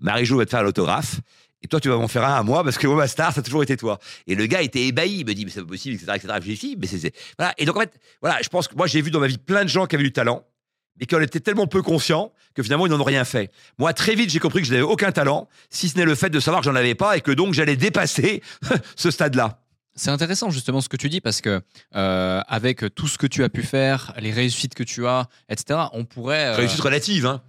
Marie-Jo 0.00 0.36
va 0.38 0.44
te 0.46 0.50
faire 0.50 0.62
l'autographe. 0.62 1.20
Et 1.62 1.68
toi, 1.68 1.78
tu 1.78 1.90
vas 1.90 1.96
m'en 1.98 2.08
faire 2.08 2.24
un 2.24 2.36
à 2.38 2.42
moi 2.42 2.64
parce 2.64 2.78
que 2.78 2.86
moi, 2.86 2.96
ma 2.96 3.06
star, 3.06 3.34
ça 3.34 3.40
a 3.40 3.42
toujours 3.42 3.62
été 3.62 3.76
toi. 3.76 3.98
Et 4.26 4.34
le 4.34 4.46
gars 4.46 4.62
était 4.62 4.86
ébahi. 4.86 5.18
Il 5.18 5.26
me 5.26 5.34
dit, 5.34 5.44
mais 5.44 5.50
c'est 5.50 5.60
pas 5.60 5.66
possible, 5.66 5.94
etc., 5.96 6.12
etc. 6.16 6.34
J'ai 6.42 6.54
dit, 6.54 6.76
mais 6.80 6.86
c'est- 6.86 7.14
voilà. 7.38 7.52
Et 7.58 7.66
donc, 7.66 7.76
en 7.76 7.80
fait, 7.80 7.92
voilà, 8.22 8.38
je 8.42 8.48
pense 8.48 8.66
que 8.66 8.74
moi, 8.74 8.86
j'ai 8.86 9.02
vu 9.02 9.10
dans 9.10 9.20
ma 9.20 9.26
vie 9.26 9.36
plein 9.36 9.62
de 9.64 9.68
gens 9.68 9.84
qui 9.86 9.94
avaient 9.94 10.04
du 10.04 10.10
talent, 10.12 10.42
mais 11.00 11.06
qui 11.06 11.14
en 11.16 11.20
étaient 11.20 11.40
tellement 11.40 11.66
peu 11.66 11.82
conscients 11.82 12.32
que 12.54 12.62
finalement, 12.62 12.86
ils 12.86 12.90
n'en 12.90 13.00
ont 13.00 13.04
rien 13.04 13.24
fait. 13.24 13.50
Moi, 13.78 13.92
très 13.94 14.14
vite, 14.14 14.30
j'ai 14.30 14.38
compris 14.38 14.60
que 14.60 14.66
je 14.66 14.72
n'avais 14.72 14.82
aucun 14.84 15.10
talent, 15.12 15.48
si 15.70 15.88
ce 15.88 15.96
n'est 15.96 16.04
le 16.04 16.14
fait 16.14 16.30
de 16.30 16.38
savoir 16.40 16.60
que 16.62 16.66
j'en 16.70 16.74
avais 16.76 16.94
pas 16.94 17.16
et 17.16 17.20
que 17.20 17.30
donc 17.30 17.54
j'allais 17.54 17.76
dépasser 17.76 18.42
ce 18.96 19.10
stade-là. 19.10 19.60
C'est 19.96 20.10
intéressant 20.10 20.50
justement 20.50 20.80
ce 20.80 20.88
que 20.88 20.96
tu 20.96 21.08
dis 21.08 21.20
parce 21.20 21.40
que 21.40 21.60
euh, 21.96 22.40
avec 22.48 22.84
tout 22.94 23.08
ce 23.08 23.18
que 23.18 23.26
tu 23.26 23.42
as 23.44 23.48
pu 23.48 23.62
faire, 23.62 24.14
les 24.18 24.30
réussites 24.30 24.74
que 24.74 24.84
tu 24.84 25.06
as, 25.06 25.26
etc., 25.48 25.80
on 25.92 26.04
pourrait. 26.04 26.46
euh, 26.46 26.56
Réussite 26.56 26.80
relative, 26.80 27.26
hein. 27.26 27.42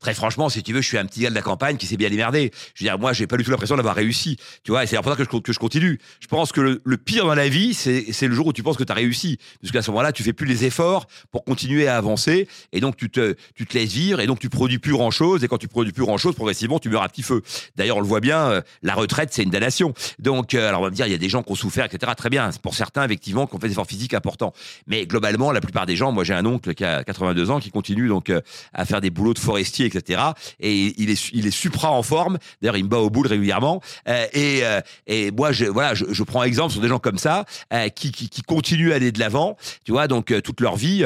Très 0.00 0.14
franchement, 0.14 0.48
si 0.48 0.62
tu 0.62 0.72
veux, 0.72 0.82
je 0.82 0.88
suis 0.88 0.98
un 0.98 1.06
petit 1.06 1.20
gars 1.20 1.30
de 1.30 1.34
la 1.34 1.42
campagne 1.42 1.76
qui 1.76 1.86
s'est 1.86 1.96
bien 1.96 2.10
démerdé. 2.10 2.50
Je 2.74 2.84
veux 2.84 2.90
dire, 2.90 2.98
moi, 2.98 3.12
j'ai 3.12 3.26
pas 3.26 3.36
du 3.36 3.44
tout 3.44 3.50
l'impression 3.50 3.76
d'avoir 3.76 3.94
réussi. 3.94 4.36
Tu 4.64 4.70
vois, 4.70 4.84
et 4.84 4.86
c'est 4.86 4.96
pour 4.96 5.06
ça 5.06 5.16
que 5.16 5.24
je, 5.24 5.38
que 5.38 5.52
je 5.52 5.58
continue. 5.58 5.98
Je 6.20 6.26
pense 6.26 6.52
que 6.52 6.80
le, 6.82 6.96
pire 6.96 7.26
dans 7.26 7.34
la 7.34 7.48
vie, 7.48 7.74
c'est 7.74 8.06
c'est 8.12 8.28
le 8.28 8.34
jour 8.34 8.46
où 8.46 8.52
tu 8.52 8.62
penses 8.62 8.76
que 8.76 8.84
tu 8.84 8.92
as 8.92 8.94
réussi. 8.94 9.38
Parce 9.60 9.72
qu'à 9.72 9.82
ce 9.82 9.90
moment-là, 9.90 10.12
tu 10.12 10.22
fais 10.22 10.32
plus 10.32 10.46
les 10.46 10.64
efforts 10.64 11.06
pour 11.30 11.44
continuer 11.44 11.88
à 11.88 11.96
avancer. 11.96 12.48
Et 12.72 12.80
donc, 12.80 12.96
tu 12.96 13.10
te, 13.10 13.34
tu 13.54 13.66
te 13.66 13.74
laisses 13.74 13.92
vivre. 13.92 14.20
Et 14.20 14.26
donc, 14.26 14.38
tu 14.38 14.48
produis 14.48 14.78
plus 14.78 14.92
grand-chose. 14.92 15.44
Et 15.44 15.48
quand 15.48 15.58
tu 15.58 15.68
produis 15.68 15.92
plus 15.92 16.04
grand-chose, 16.04 16.34
progressivement, 16.34 16.78
tu 16.78 16.88
meurs 16.88 17.02
à 17.02 17.08
petit 17.08 17.22
feu. 17.22 17.42
D'ailleurs, 17.76 17.98
on 17.98 18.00
le 18.00 18.06
voit 18.06 18.20
bien, 18.20 18.46
euh, 18.46 18.60
la 18.82 18.94
retraite, 18.94 19.30
c'est 19.32 19.42
une 19.42 19.50
damnation. 19.50 19.94
Donc, 20.18 20.54
euh, 20.54 20.68
alors, 20.68 20.80
on 20.80 20.84
va 20.84 20.90
me 20.90 20.94
dire, 20.94 21.06
il 21.06 21.12
y 21.12 21.14
a 21.14 21.18
des 21.18 21.28
gens 21.28 21.42
qui 21.42 21.52
ont 21.52 21.56
souffert, 21.56 21.84
etc. 21.84 22.12
Très 22.16 22.30
bien. 22.30 22.50
Pour 22.62 22.74
certains, 22.74 23.04
effectivement, 23.04 23.46
qui 23.46 23.54
ont 23.54 23.58
fait 23.58 23.68
des 23.68 23.72
efforts 23.72 23.86
physiques 23.86 24.14
importants. 24.14 24.52
Mais 24.86 25.06
globalement, 25.06 25.52
la 25.52 25.60
plupart 25.60 25.86
des 25.86 25.96
gens, 25.96 26.12
moi, 26.12 26.24
j'ai 26.24 26.34
un 26.34 26.46
oncle 26.46 26.74
qui 26.74 26.84
a 26.84 27.04
82 27.04 27.50
ans, 27.50 27.60
qui 27.60 27.70
continue 27.70 28.08
donc 28.08 28.30
euh, 28.30 28.40
à 28.72 28.84
faire 28.84 29.00
des 29.00 29.10
boulots 29.10 29.34
de 29.34 29.38
forestier, 29.38 29.85
etc. 29.86 30.22
Et 30.60 30.94
il 31.00 31.10
est, 31.10 31.30
il 31.32 31.46
est 31.46 31.50
supra 31.50 31.90
en 31.90 32.02
forme. 32.02 32.38
D'ailleurs, 32.60 32.76
il 32.76 32.84
me 32.84 32.88
bat 32.88 32.98
au 32.98 33.10
boule 33.10 33.26
régulièrement. 33.26 33.80
Euh, 34.08 34.26
et, 34.32 34.60
euh, 34.62 34.80
et 35.06 35.30
moi, 35.30 35.52
je, 35.52 35.66
voilà, 35.66 35.94
je, 35.94 36.04
je 36.10 36.22
prends 36.22 36.42
exemple 36.42 36.72
sur 36.72 36.80
des 36.80 36.88
gens 36.88 36.98
comme 36.98 37.18
ça 37.18 37.44
euh, 37.72 37.88
qui, 37.88 38.12
qui, 38.12 38.28
qui 38.28 38.42
continuent 38.42 38.92
à 38.92 38.96
aller 38.96 39.12
de 39.12 39.18
l'avant. 39.18 39.56
Tu 39.84 39.92
vois, 39.92 40.08
donc 40.08 40.32
toute 40.42 40.60
leur 40.60 40.76
vie. 40.76 41.04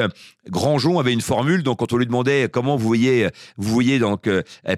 Grandjon 0.49 0.99
avait 0.99 1.13
une 1.13 1.21
formule. 1.21 1.63
Donc, 1.63 1.79
quand 1.79 1.93
on 1.93 1.97
lui 1.97 2.05
demandait 2.05 2.49
comment 2.51 2.75
vous 2.75 2.87
voyez, 2.87 3.29
vous 3.57 3.71
voyez 3.71 3.99
donc 3.99 4.29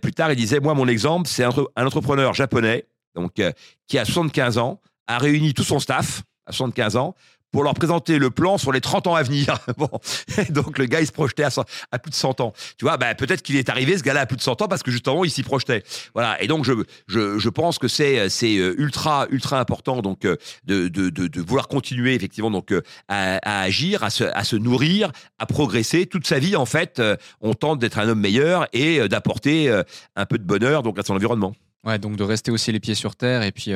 plus 0.01 0.13
tard, 0.13 0.31
il 0.31 0.36
disait 0.36 0.60
moi, 0.60 0.74
mon 0.74 0.88
exemple, 0.88 1.27
c'est 1.27 1.43
un, 1.43 1.51
un 1.75 1.86
entrepreneur 1.86 2.33
japonais, 2.33 2.86
donc 3.15 3.41
qui 3.88 3.98
a 3.98 4.05
75 4.05 4.57
ans, 4.57 4.81
a 5.07 5.17
réuni 5.17 5.53
tout 5.53 5.63
son 5.63 5.79
staff 5.79 6.24
à 6.45 6.51
75 6.51 6.98
ans 6.98 7.15
pour 7.53 7.63
leur 7.63 7.75
présenter 7.75 8.17
le 8.17 8.31
plan 8.31 8.57
sur 8.57 8.74
les 8.74 8.81
30 8.81 9.07
ans 9.07 9.15
à 9.15 9.24
venir. 9.24 9.60
donc 10.50 10.79
le 10.79 10.86
gars, 10.86 11.00
il 11.00 11.07
se 11.07 11.12
projetait 11.12 11.43
à, 11.43 11.51
100 11.51 11.63
à 11.91 12.00
plus 12.00 12.10
de 12.10 12.15
100 12.15 12.41
ans. 12.41 12.51
Tu 12.77 12.83
vois, 12.83 12.98
bah, 12.98 13.13
peut-être 13.15 13.43
qu'il 13.43 13.55
est 13.55 13.69
arrivé, 13.69 13.98
ce 13.98 14.03
gars-là, 14.03 14.22
à 14.22 14.25
plus 14.25 14.38
de 14.38 14.41
100 14.41 14.63
ans, 14.63 14.67
parce 14.67 14.81
que 14.81 14.91
justement, 14.91 15.24
il 15.24 15.29
s'y 15.29 15.43
projetait. 15.43 15.83
Voilà. 16.15 16.41
Et 16.41 16.48
donc, 16.48 16.65
je, 16.65 17.50
pense 17.50 17.77
que 17.77 17.88
c'est, 17.88 18.17
euh, 18.17 18.75
ultra, 18.77 19.27
important, 19.60 20.01
euh, 20.25 20.36
de, 20.65 21.41
vouloir 21.41 21.67
continuer, 21.67 22.15
effectivement, 22.15 22.51
euh, 22.72 22.81
à, 23.07 23.62
agir, 23.62 24.03
à 24.03 24.10
se, 24.10 24.55
nourrir, 24.55 25.12
à 25.38 25.45
progresser. 25.45 26.07
Toute 26.07 26.25
sa 26.25 26.39
vie, 26.39 26.55
en 26.55 26.65
fait, 26.65 27.01
on 27.39 27.53
tente 27.53 27.77
d'être 27.77 28.00
un 28.00 28.10
homme 28.10 28.19
meilleur 28.19 28.67
et 28.74 29.07
d'apporter 29.07 29.72
un 30.15 30.25
peu 30.25 30.39
de 30.39 30.43
bonheur, 30.43 30.81
à 30.98 31.03
son 31.03 31.13
environnement. 31.13 31.53
Ouais, 31.83 32.00
donc 32.00 32.15
de 32.15 32.24
rester 32.24 32.50
aussi 32.50 32.72
les 32.72 32.79
pieds 32.79 32.95
sur 32.95 33.15
terre 33.15 33.43
et 33.43 33.51
puis, 33.51 33.74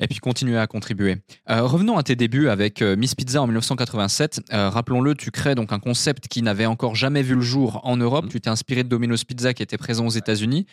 et 0.00 0.06
puis 0.06 0.18
continuer 0.18 0.58
à 0.58 0.66
contribuer. 0.66 1.16
Euh, 1.50 1.62
revenons 1.62 1.96
à 1.98 2.02
tes 2.02 2.16
débuts 2.16 2.48
avec 2.48 2.82
euh, 2.82 2.96
Miss 2.96 3.14
Pizza 3.14 3.42
en 3.42 3.46
1987. 3.46 4.40
Euh, 4.52 4.68
Rappelons-le, 4.68 5.14
tu 5.14 5.30
crées 5.30 5.54
donc 5.54 5.72
un 5.72 5.78
concept 5.78 6.28
qui 6.28 6.42
n'avait 6.42 6.66
encore 6.66 6.94
jamais 6.94 7.22
vu 7.22 7.34
le 7.34 7.40
jour 7.40 7.80
en 7.84 7.96
Europe. 7.96 8.26
Mhm. 8.26 8.30
Tu 8.30 8.40
t'es 8.40 8.50
inspiré 8.50 8.84
de 8.84 8.88
Domino's 8.88 9.24
Pizza 9.24 9.54
qui 9.54 9.62
était 9.62 9.78
présent 9.78 10.06
aux 10.06 10.10
États-Unis. 10.10 10.66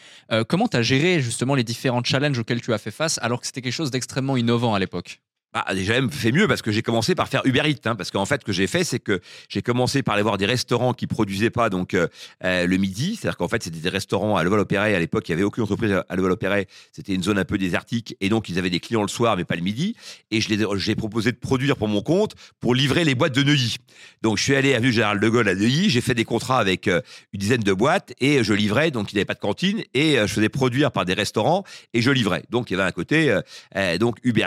Comment 0.47 0.67
tu 0.67 0.77
as 0.77 0.81
géré 0.81 1.19
justement 1.19 1.55
les 1.55 1.63
différents 1.63 2.03
challenges 2.03 2.39
auxquels 2.39 2.61
tu 2.61 2.73
as 2.73 2.77
fait 2.77 2.91
face 2.91 3.19
alors 3.21 3.39
que 3.39 3.45
c'était 3.45 3.61
quelque 3.61 3.73
chose 3.73 3.91
d'extrêmement 3.91 4.37
innovant 4.37 4.73
à 4.73 4.79
l'époque? 4.79 5.21
Bah, 5.53 5.65
déjà, 5.73 5.93
même 5.93 6.09
fait 6.09 6.31
mieux 6.31 6.47
parce 6.47 6.63
que 6.63 6.71
j'ai 6.71 6.81
commencé 6.81 7.13
par 7.13 7.27
faire 7.27 7.41
Uber 7.45 7.61
Eats. 7.69 7.87
Hein, 7.87 7.95
parce 7.95 8.09
qu'en 8.09 8.25
fait, 8.25 8.41
ce 8.41 8.45
que 8.45 8.51
j'ai 8.51 8.65
fait, 8.65 8.83
c'est 8.83 8.97
que 8.99 9.19
j'ai 9.49 9.61
commencé 9.61 10.01
par 10.01 10.15
aller 10.15 10.23
voir 10.23 10.37
des 10.39 10.47
restaurants 10.47 10.93
qui 10.93 11.05
produisaient 11.05 11.51
pas 11.51 11.69
donc 11.69 11.93
euh, 11.93 12.07
euh, 12.43 12.65
le 12.65 12.77
midi. 12.77 13.15
C'est-à-dire 13.15 13.37
qu'en 13.37 13.47
fait, 13.47 13.61
c'était 13.61 13.79
des 13.79 13.89
restaurants 13.89 14.35
à 14.35 14.43
Leval-Opéret. 14.43 14.95
À 14.95 14.99
l'époque, 14.99 15.29
il 15.29 15.31
y 15.31 15.35
avait 15.35 15.43
aucune 15.43 15.63
entreprise 15.63 15.91
à 16.09 16.15
Leval-Opéret. 16.15 16.67
C'était 16.91 17.13
une 17.13 17.21
zone 17.21 17.37
un 17.37 17.45
peu 17.45 17.59
désertique 17.59 18.17
et 18.19 18.29
donc 18.29 18.49
ils 18.49 18.57
avaient 18.57 18.71
des 18.71 18.79
clients 18.79 19.03
le 19.03 19.07
soir, 19.07 19.37
mais 19.37 19.43
pas 19.43 19.55
le 19.55 19.61
midi. 19.61 19.95
Et 20.31 20.41
je 20.41 20.49
les 20.49 20.63
ai- 20.63 20.67
j'ai 20.77 20.95
proposé 20.95 21.31
de 21.31 21.37
produire 21.37 21.77
pour 21.77 21.87
mon 21.87 22.01
compte 22.01 22.33
pour 22.59 22.73
livrer 22.73 23.03
les 23.03 23.13
boîtes 23.13 23.35
de 23.35 23.43
Neuilly. 23.43 23.77
Donc, 24.23 24.37
je 24.37 24.43
suis 24.43 24.55
allé 24.55 24.73
à 24.73 24.77
avenue 24.77 24.91
Général 24.91 25.19
de 25.19 25.29
Gaulle 25.29 25.47
à 25.49 25.55
Neuilly. 25.55 25.89
J'ai 25.91 26.01
fait 26.01 26.15
des 26.15 26.25
contrats 26.25 26.57
avec 26.59 26.87
euh, 26.87 27.01
une 27.31 27.39
dizaine 27.39 27.61
de 27.61 27.73
boîtes 27.73 28.13
et 28.19 28.43
je 28.43 28.53
livrais. 28.53 28.89
Donc, 28.91 29.11
il 29.11 29.15
n'y 29.15 29.19
avait 29.19 29.25
pas 29.25 29.33
de 29.35 29.39
cantine 29.39 29.83
et 29.93 30.17
euh, 30.17 30.25
je 30.25 30.33
faisais 30.33 30.49
produire 30.49 30.91
par 30.91 31.05
des 31.05 31.13
restaurants 31.13 31.63
et 31.93 32.01
je 32.01 32.09
livrais. 32.09 32.43
Donc, 32.49 32.71
il 32.71 32.73
y 32.73 32.75
avait 32.79 32.87
un 32.87 32.91
côté 32.91 33.29
euh, 33.29 33.41
euh, 33.75 33.97
donc 33.99 34.17
Uber. 34.23 34.43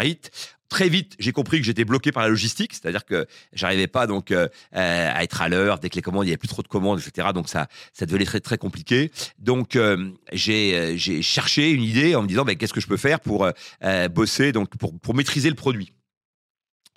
Très 0.77 0.91
vite, 0.91 1.15
j'ai 1.19 1.33
compris 1.33 1.59
que 1.59 1.65
j'étais 1.65 1.87
bloqué 1.87 2.13
par 2.13 2.23
la 2.23 2.29
logistique, 2.29 2.75
c'est-à-dire 2.75 3.07
que 3.07 3.25
j'arrivais 3.55 3.87
pas 3.87 4.07
donc 4.07 4.31
euh, 4.31 4.47
à 4.73 5.25
être 5.25 5.41
à 5.41 5.49
l'heure 5.49 5.79
dès 5.79 5.89
que 5.89 5.95
les 5.95 6.03
commandes, 6.03 6.27
il 6.27 6.29
y 6.29 6.33
avait 6.33 6.37
plus 6.37 6.49
trop 6.49 6.61
de 6.61 6.69
commandes, 6.69 7.01
etc. 7.01 7.29
Donc 7.33 7.49
ça, 7.49 7.67
ça 7.95 8.05
devenait 8.05 8.27
très 8.27 8.59
compliqué. 8.59 9.11
Donc 9.39 9.75
euh, 9.75 10.11
j'ai 10.35 10.77
euh, 10.77 10.93
j'ai 10.99 11.23
cherché 11.23 11.71
une 11.71 11.83
idée 11.83 12.15
en 12.15 12.21
me 12.21 12.29
disant, 12.29 12.45
ben, 12.45 12.57
qu'est-ce 12.57 12.75
que 12.75 12.83
je 12.83 12.89
peux 12.89 12.99
faire 12.99 13.21
pour 13.21 13.51
bosser, 14.11 14.53
donc 14.53 14.77
pour 14.77 15.15
maîtriser 15.15 15.49
le 15.49 15.55
produit. 15.55 15.95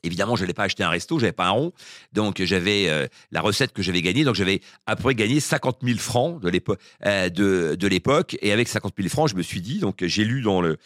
Évidemment, 0.03 0.36
je 0.36 0.41
n'allais 0.41 0.53
pas 0.53 0.63
acheter 0.63 0.83
un 0.83 0.89
resto, 0.89 1.17
j'avais 1.17 1.31
pas 1.31 1.45
un 1.45 1.51
rond, 1.51 1.71
donc 2.12 2.41
j'avais 2.43 3.09
la 3.31 3.39
recette 3.39 3.71
que 3.71 3.81
j'avais 3.81 4.01
gagnée, 4.01 4.25
donc 4.25 4.36
j'avais 4.36 4.59
à 4.88 4.98
peu 4.98 5.03
près 5.03 5.15
gagné 5.15 5.39
50 5.39 5.79
000 5.83 6.00
francs 6.00 6.41
de 6.41 6.50
l'époque, 6.50 6.79
de 7.05 7.88
l'époque, 7.88 8.38
et 8.41 8.51
avec 8.51 8.67
50 8.67 8.93
000 8.98 9.07
francs, 9.09 9.29
je 9.29 9.36
me 9.36 9.41
suis 9.41 9.62
dit, 9.62 9.79
donc 9.79 10.03
j'ai 10.05 10.25
lu 10.25 10.41
dans 10.41 10.62
le 10.62 10.77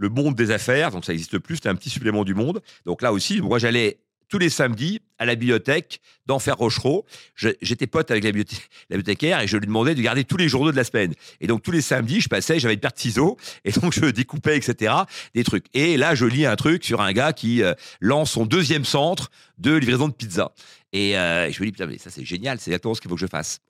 le 0.00 0.08
monde 0.08 0.34
des 0.34 0.50
affaires, 0.50 0.90
donc 0.90 1.04
ça 1.04 1.12
n'existe 1.12 1.38
plus, 1.38 1.56
c'était 1.56 1.68
un 1.68 1.74
petit 1.74 1.90
supplément 1.90 2.24
du 2.24 2.34
monde. 2.34 2.62
Donc 2.86 3.02
là 3.02 3.12
aussi, 3.12 3.42
moi 3.42 3.58
j'allais 3.58 3.98
tous 4.30 4.38
les 4.38 4.48
samedis 4.48 5.00
à 5.18 5.26
la 5.26 5.34
bibliothèque 5.34 6.00
d'Enfer 6.24 6.56
Rochereau. 6.56 7.04
J'étais 7.34 7.86
pote 7.86 8.10
avec 8.10 8.24
la 8.24 8.32
bibliothécaire 8.32 9.40
et 9.40 9.46
je 9.46 9.56
lui 9.58 9.66
demandais 9.66 9.94
de 9.94 10.00
garder 10.00 10.24
tous 10.24 10.38
les 10.38 10.48
journaux 10.48 10.70
de 10.70 10.76
la 10.76 10.84
semaine. 10.84 11.12
Et 11.40 11.46
donc 11.46 11.62
tous 11.62 11.72
les 11.72 11.82
samedis, 11.82 12.22
je 12.22 12.28
passais, 12.28 12.58
j'avais 12.58 12.74
une 12.74 12.80
paire 12.80 12.92
de 12.92 12.98
ciseaux 12.98 13.36
et 13.64 13.72
donc 13.72 13.92
je 13.92 14.06
découpais, 14.06 14.56
etc. 14.56 14.94
des 15.34 15.44
trucs. 15.44 15.66
Et 15.74 15.96
là, 15.98 16.14
je 16.14 16.24
lis 16.24 16.46
un 16.46 16.56
truc 16.56 16.84
sur 16.84 17.02
un 17.02 17.12
gars 17.12 17.32
qui 17.32 17.62
euh, 17.62 17.74
lance 18.00 18.30
son 18.30 18.46
deuxième 18.46 18.84
centre 18.84 19.30
de 19.58 19.74
livraison 19.74 20.08
de 20.08 20.14
pizza. 20.14 20.52
Et 20.92 21.16
euh, 21.16 21.50
je 21.50 21.60
me 21.60 21.66
dis, 21.66 21.72
putain, 21.72 21.86
mais 21.86 21.98
ça 21.98 22.10
c'est 22.10 22.24
génial, 22.24 22.58
c'est 22.58 22.70
exactement 22.70 22.94
ce 22.94 23.00
qu'il 23.00 23.08
faut 23.08 23.14
que 23.14 23.20
je 23.20 23.26
fasse. 23.26 23.60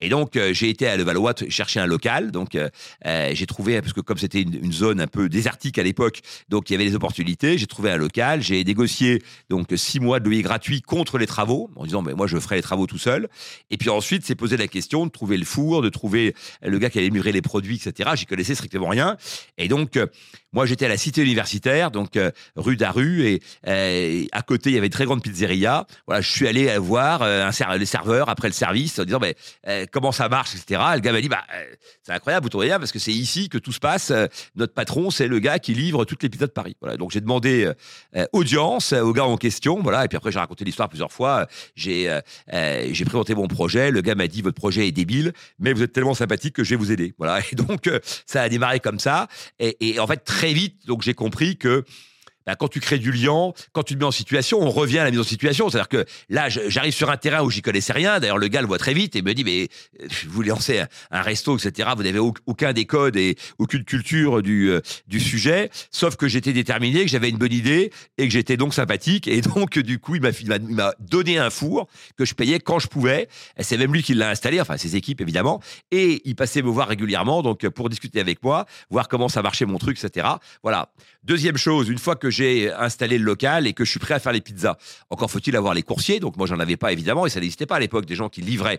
Et 0.00 0.08
donc, 0.10 0.36
euh, 0.36 0.52
j'ai 0.52 0.68
été 0.68 0.86
à 0.86 0.96
Levallois 0.96 1.34
chercher 1.48 1.80
un 1.80 1.86
local. 1.86 2.30
Donc, 2.30 2.54
euh, 2.54 2.68
j'ai 3.32 3.46
trouvé, 3.46 3.80
parce 3.80 3.94
que 3.94 4.00
comme 4.00 4.18
c'était 4.18 4.42
une, 4.42 4.72
zone 4.72 5.00
un 5.00 5.06
peu 5.06 5.30
désertique 5.30 5.78
à 5.78 5.82
l'époque, 5.82 6.20
donc 6.50 6.68
il 6.68 6.74
y 6.74 6.76
avait 6.76 6.84
des 6.84 6.94
opportunités, 6.94 7.56
j'ai 7.56 7.66
trouvé 7.66 7.90
un 7.90 7.96
local, 7.96 8.42
j'ai 8.42 8.62
négocié 8.62 9.22
donc 9.48 9.68
six 9.76 10.00
mois 10.00 10.20
de 10.20 10.26
loyer 10.26 10.42
gratuit 10.42 10.82
contre 10.82 11.16
les 11.16 11.26
travaux, 11.26 11.70
en 11.76 11.84
disant, 11.84 12.02
mais 12.02 12.12
moi 12.12 12.26
je 12.26 12.38
ferai 12.38 12.56
les 12.56 12.62
travaux 12.62 12.86
tout 12.86 12.98
seul. 12.98 13.28
Et 13.70 13.78
puis 13.78 13.88
ensuite, 13.88 14.26
c'est 14.26 14.34
posé 14.34 14.58
la 14.58 14.68
question 14.68 15.06
de 15.06 15.10
trouver 15.10 15.38
le 15.38 15.46
four, 15.46 15.80
de 15.80 15.88
trouver 15.88 16.34
le 16.62 16.78
gars 16.78 16.90
qui 16.90 16.98
allait 16.98 17.08
livrer 17.08 17.32
les 17.32 17.42
produits, 17.42 17.76
etc. 17.76 18.10
J'y 18.16 18.26
connaissais 18.26 18.54
strictement 18.54 18.88
rien. 18.88 19.16
Et 19.56 19.68
donc, 19.68 19.98
moi 20.52 20.66
j'étais 20.66 20.84
à 20.84 20.88
la 20.88 20.98
cité 20.98 21.22
universitaire, 21.22 21.90
donc 21.90 22.18
rue 22.56 22.76
d'Aru, 22.76 23.26
et 23.26 24.28
à 24.32 24.42
côté 24.42 24.70
il 24.70 24.74
y 24.74 24.78
avait 24.78 24.88
une 24.88 24.92
très 24.92 25.06
grande 25.06 25.22
pizzeria. 25.22 25.86
Voilà, 26.06 26.20
je 26.20 26.30
suis 26.30 26.46
allé 26.46 26.65
euh, 26.70 26.78
voir 26.78 27.22
euh, 27.22 27.46
un 27.46 27.52
ser- 27.52 27.64
les 27.78 27.86
serveurs 27.86 28.28
après 28.28 28.48
le 28.48 28.54
service 28.54 28.98
en 28.98 29.04
disant, 29.04 29.18
mais, 29.20 29.34
euh, 29.66 29.86
comment 29.90 30.12
ça 30.12 30.28
marche, 30.28 30.54
etc. 30.54 30.80
Le 30.94 31.00
gars 31.00 31.12
m'a 31.12 31.20
dit, 31.20 31.28
bah, 31.28 31.44
euh, 31.54 31.64
c'est 32.02 32.12
incroyable, 32.12 32.44
vous 32.44 32.50
trouvez 32.50 32.66
bien, 32.66 32.78
parce 32.78 32.92
que 32.92 32.98
c'est 32.98 33.12
ici 33.12 33.48
que 33.48 33.58
tout 33.58 33.72
se 33.72 33.78
passe. 33.80 34.12
Notre 34.54 34.74
patron, 34.74 35.10
c'est 35.10 35.28
le 35.28 35.38
gars 35.38 35.58
qui 35.58 35.74
livre 35.74 36.04
toutes 36.04 36.22
les 36.22 36.28
pizzas 36.28 36.46
de 36.46 36.52
Paris. 36.52 36.76
Voilà, 36.80 36.96
donc 36.96 37.10
j'ai 37.10 37.20
demandé 37.20 37.70
audience 38.32 38.92
au 38.92 39.12
gars 39.12 39.24
en 39.24 39.36
question. 39.36 39.80
Voilà, 39.82 40.04
et 40.04 40.08
puis 40.08 40.16
après 40.16 40.32
j'ai 40.32 40.38
raconté 40.38 40.64
l'histoire 40.64 40.88
plusieurs 40.88 41.12
fois. 41.12 41.46
J'ai 41.74 42.10
présenté 43.04 43.34
mon 43.34 43.48
projet. 43.48 43.90
Le 43.90 44.00
gars 44.00 44.14
m'a 44.14 44.28
dit 44.28 44.42
votre 44.42 44.56
projet 44.56 44.86
est 44.88 44.92
débile, 44.92 45.32
mais 45.58 45.72
vous 45.72 45.82
êtes 45.82 45.92
tellement 45.92 46.14
sympathique 46.14 46.54
que 46.54 46.64
je 46.64 46.70
vais 46.70 46.76
vous 46.76 46.92
aider. 46.92 47.14
Voilà, 47.18 47.40
et 47.52 47.54
donc 47.54 47.90
ça 48.26 48.42
a 48.42 48.48
démarré 48.48 48.80
comme 48.80 48.98
ça. 48.98 49.28
Et, 49.58 49.76
et 49.90 50.00
en 50.00 50.06
fait 50.06 50.18
très 50.24 50.52
vite, 50.52 50.82
j'ai 51.00 51.14
compris 51.14 51.56
que 51.56 51.84
bah, 52.46 52.54
quand 52.56 52.68
tu 52.68 52.80
crées 52.80 52.98
du 52.98 53.12
lien, 53.12 53.52
quand 53.72 53.82
tu 53.82 53.94
te 53.94 53.98
mets 53.98 54.04
en 54.04 54.10
situation, 54.10 54.60
on 54.60 54.70
revient 54.70 54.98
à 55.00 55.04
la 55.04 55.10
mise 55.10 55.20
en 55.20 55.24
situation. 55.24 55.68
C'est-à-dire 55.68 55.88
que 55.88 56.04
là, 56.28 56.48
j'arrive 56.48 56.94
sur 56.94 57.10
un 57.10 57.16
terrain 57.16 57.42
où 57.42 57.50
j'y 57.50 57.62
connaissais 57.62 57.92
rien. 57.92 58.20
D'ailleurs, 58.20 58.38
le 58.38 58.48
gars 58.48 58.60
le 58.60 58.66
voit 58.66 58.78
très 58.78 58.94
vite 58.94 59.16
et 59.16 59.22
me 59.22 59.34
dit, 59.34 59.44
mais 59.44 59.68
euh, 60.02 60.06
vous 60.28 60.42
lancez 60.42 60.78
un, 60.80 60.88
un 61.10 61.22
resto, 61.22 61.56
etc. 61.58 61.90
Vous 61.96 62.02
n'avez 62.02 62.18
au- 62.18 62.34
aucun 62.46 62.72
des 62.72 62.84
codes 62.84 63.16
et 63.16 63.36
aucune 63.58 63.84
culture 63.84 64.42
du, 64.42 64.70
euh, 64.70 64.80
du 65.08 65.20
sujet. 65.20 65.70
Sauf 65.90 66.16
que 66.16 66.28
j'étais 66.28 66.52
déterminé, 66.52 67.02
que 67.04 67.10
j'avais 67.10 67.28
une 67.30 67.38
bonne 67.38 67.52
idée 67.52 67.90
et 68.18 68.26
que 68.26 68.32
j'étais 68.32 68.56
donc 68.56 68.74
sympathique. 68.74 69.26
Et 69.28 69.40
donc, 69.40 69.78
du 69.78 69.98
coup, 69.98 70.14
il 70.14 70.22
m'a 70.22 70.92
donné 71.00 71.38
un 71.38 71.50
four 71.50 71.88
que 72.16 72.24
je 72.24 72.34
payais 72.34 72.60
quand 72.60 72.78
je 72.78 72.86
pouvais. 72.86 73.28
C'est 73.58 73.76
même 73.76 73.92
lui 73.92 74.02
qui 74.02 74.14
l'a 74.14 74.30
installé, 74.30 74.60
enfin 74.60 74.76
ses 74.76 74.96
équipes 74.96 75.20
évidemment. 75.20 75.60
Et 75.90 76.22
il 76.24 76.36
passait 76.36 76.62
me 76.62 76.68
voir 76.70 76.88
régulièrement, 76.88 77.42
donc 77.42 77.66
pour 77.70 77.88
discuter 77.88 78.20
avec 78.20 78.42
moi, 78.42 78.66
voir 78.90 79.08
comment 79.08 79.28
ça 79.28 79.42
marchait 79.42 79.64
mon 79.66 79.78
truc, 79.78 80.02
etc. 80.02 80.26
Voilà. 80.62 80.90
Deuxième 81.26 81.56
chose, 81.56 81.88
une 81.88 81.98
fois 81.98 82.14
que 82.14 82.30
j'ai 82.30 82.72
installé 82.72 83.18
le 83.18 83.24
local 83.24 83.66
et 83.66 83.72
que 83.72 83.84
je 83.84 83.90
suis 83.90 83.98
prêt 83.98 84.14
à 84.14 84.20
faire 84.20 84.30
les 84.30 84.40
pizzas, 84.40 84.76
encore 85.10 85.28
faut-il 85.28 85.56
avoir 85.56 85.74
les 85.74 85.82
coursiers. 85.82 86.20
Donc 86.20 86.36
moi, 86.36 86.46
j'en 86.46 86.60
avais 86.60 86.76
pas 86.76 86.92
évidemment 86.92 87.26
et 87.26 87.30
ça 87.30 87.40
n'existait 87.40 87.66
pas 87.66 87.74
à 87.74 87.80
l'époque 87.80 88.06
des 88.06 88.14
gens 88.14 88.28
qui 88.28 88.42
livraient. 88.42 88.78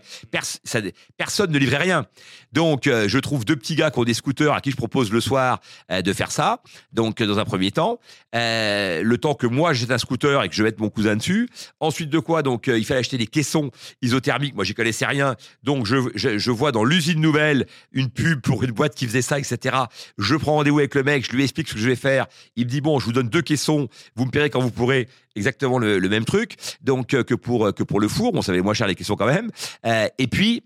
Personne 1.18 1.50
ne 1.50 1.58
livrait 1.58 1.76
rien. 1.76 2.06
Donc 2.54 2.86
euh, 2.86 3.06
je 3.06 3.18
trouve 3.18 3.44
deux 3.44 3.54
petits 3.54 3.74
gars 3.74 3.90
qui 3.90 3.98
ont 3.98 4.04
des 4.04 4.14
scooters 4.14 4.54
à 4.54 4.62
qui 4.62 4.70
je 4.70 4.76
propose 4.76 5.12
le 5.12 5.20
soir 5.20 5.60
euh, 5.90 6.00
de 6.00 6.10
faire 6.14 6.32
ça. 6.32 6.62
Donc 6.90 7.20
euh, 7.20 7.26
dans 7.26 7.38
un 7.38 7.44
premier 7.44 7.70
temps, 7.70 8.00
le 8.32 9.16
temps 9.16 9.34
que 9.34 9.46
moi 9.46 9.74
j'ai 9.74 9.92
un 9.92 9.98
scooter 9.98 10.42
et 10.42 10.48
que 10.48 10.54
je 10.54 10.62
mette 10.62 10.80
mon 10.80 10.88
cousin 10.88 11.16
dessus. 11.16 11.50
Ensuite 11.80 12.08
de 12.08 12.18
quoi, 12.18 12.42
donc 12.42 12.68
il 12.68 12.84
fallait 12.86 13.00
acheter 13.00 13.18
des 13.18 13.26
caissons 13.26 13.70
isothermiques. 14.00 14.54
Moi, 14.54 14.64
j'y 14.64 14.72
connaissais 14.72 15.04
rien. 15.04 15.36
Donc 15.64 15.84
je, 15.84 15.98
je 16.14 16.50
vois 16.50 16.72
dans 16.72 16.84
l'usine 16.84 17.20
nouvelle 17.20 17.66
une 17.92 18.08
pub 18.08 18.40
pour 18.40 18.64
une 18.64 18.70
boîte 18.70 18.94
qui 18.94 19.06
faisait 19.06 19.20
ça, 19.20 19.38
etc. 19.38 19.76
Je 20.16 20.34
prends 20.34 20.54
rendez-vous 20.54 20.78
avec 20.78 20.94
le 20.94 21.02
mec, 21.02 21.26
je 21.26 21.36
lui 21.36 21.42
explique 21.42 21.68
ce 21.68 21.74
que 21.74 21.80
je 21.80 21.88
vais 21.88 21.96
faire. 21.96 22.26
Il 22.56 22.64
me 22.66 22.70
dit 22.70 22.80
bon, 22.80 22.98
je 22.98 23.06
vous 23.06 23.12
donne 23.12 23.28
deux 23.28 23.42
caissons, 23.42 23.88
vous 24.16 24.24
me 24.24 24.30
paierez 24.30 24.50
quand 24.50 24.60
vous 24.60 24.70
pourrez 24.70 25.08
exactement 25.36 25.78
le, 25.78 26.00
même 26.08 26.24
truc. 26.24 26.56
Donc 26.82 27.14
euh, 27.14 27.22
que 27.22 27.34
pour 27.34 27.66
euh, 27.66 27.72
que 27.72 27.82
pour 27.82 28.00
le 28.00 28.08
four, 28.08 28.32
bon, 28.32 28.42
ça 28.42 28.52
va 28.52 28.60
moins 28.62 28.74
cher 28.74 28.86
les 28.86 28.94
caissons 28.94 29.16
quand 29.16 29.26
même. 29.26 29.50
Euh, 29.86 30.08
et 30.18 30.26
puis 30.26 30.64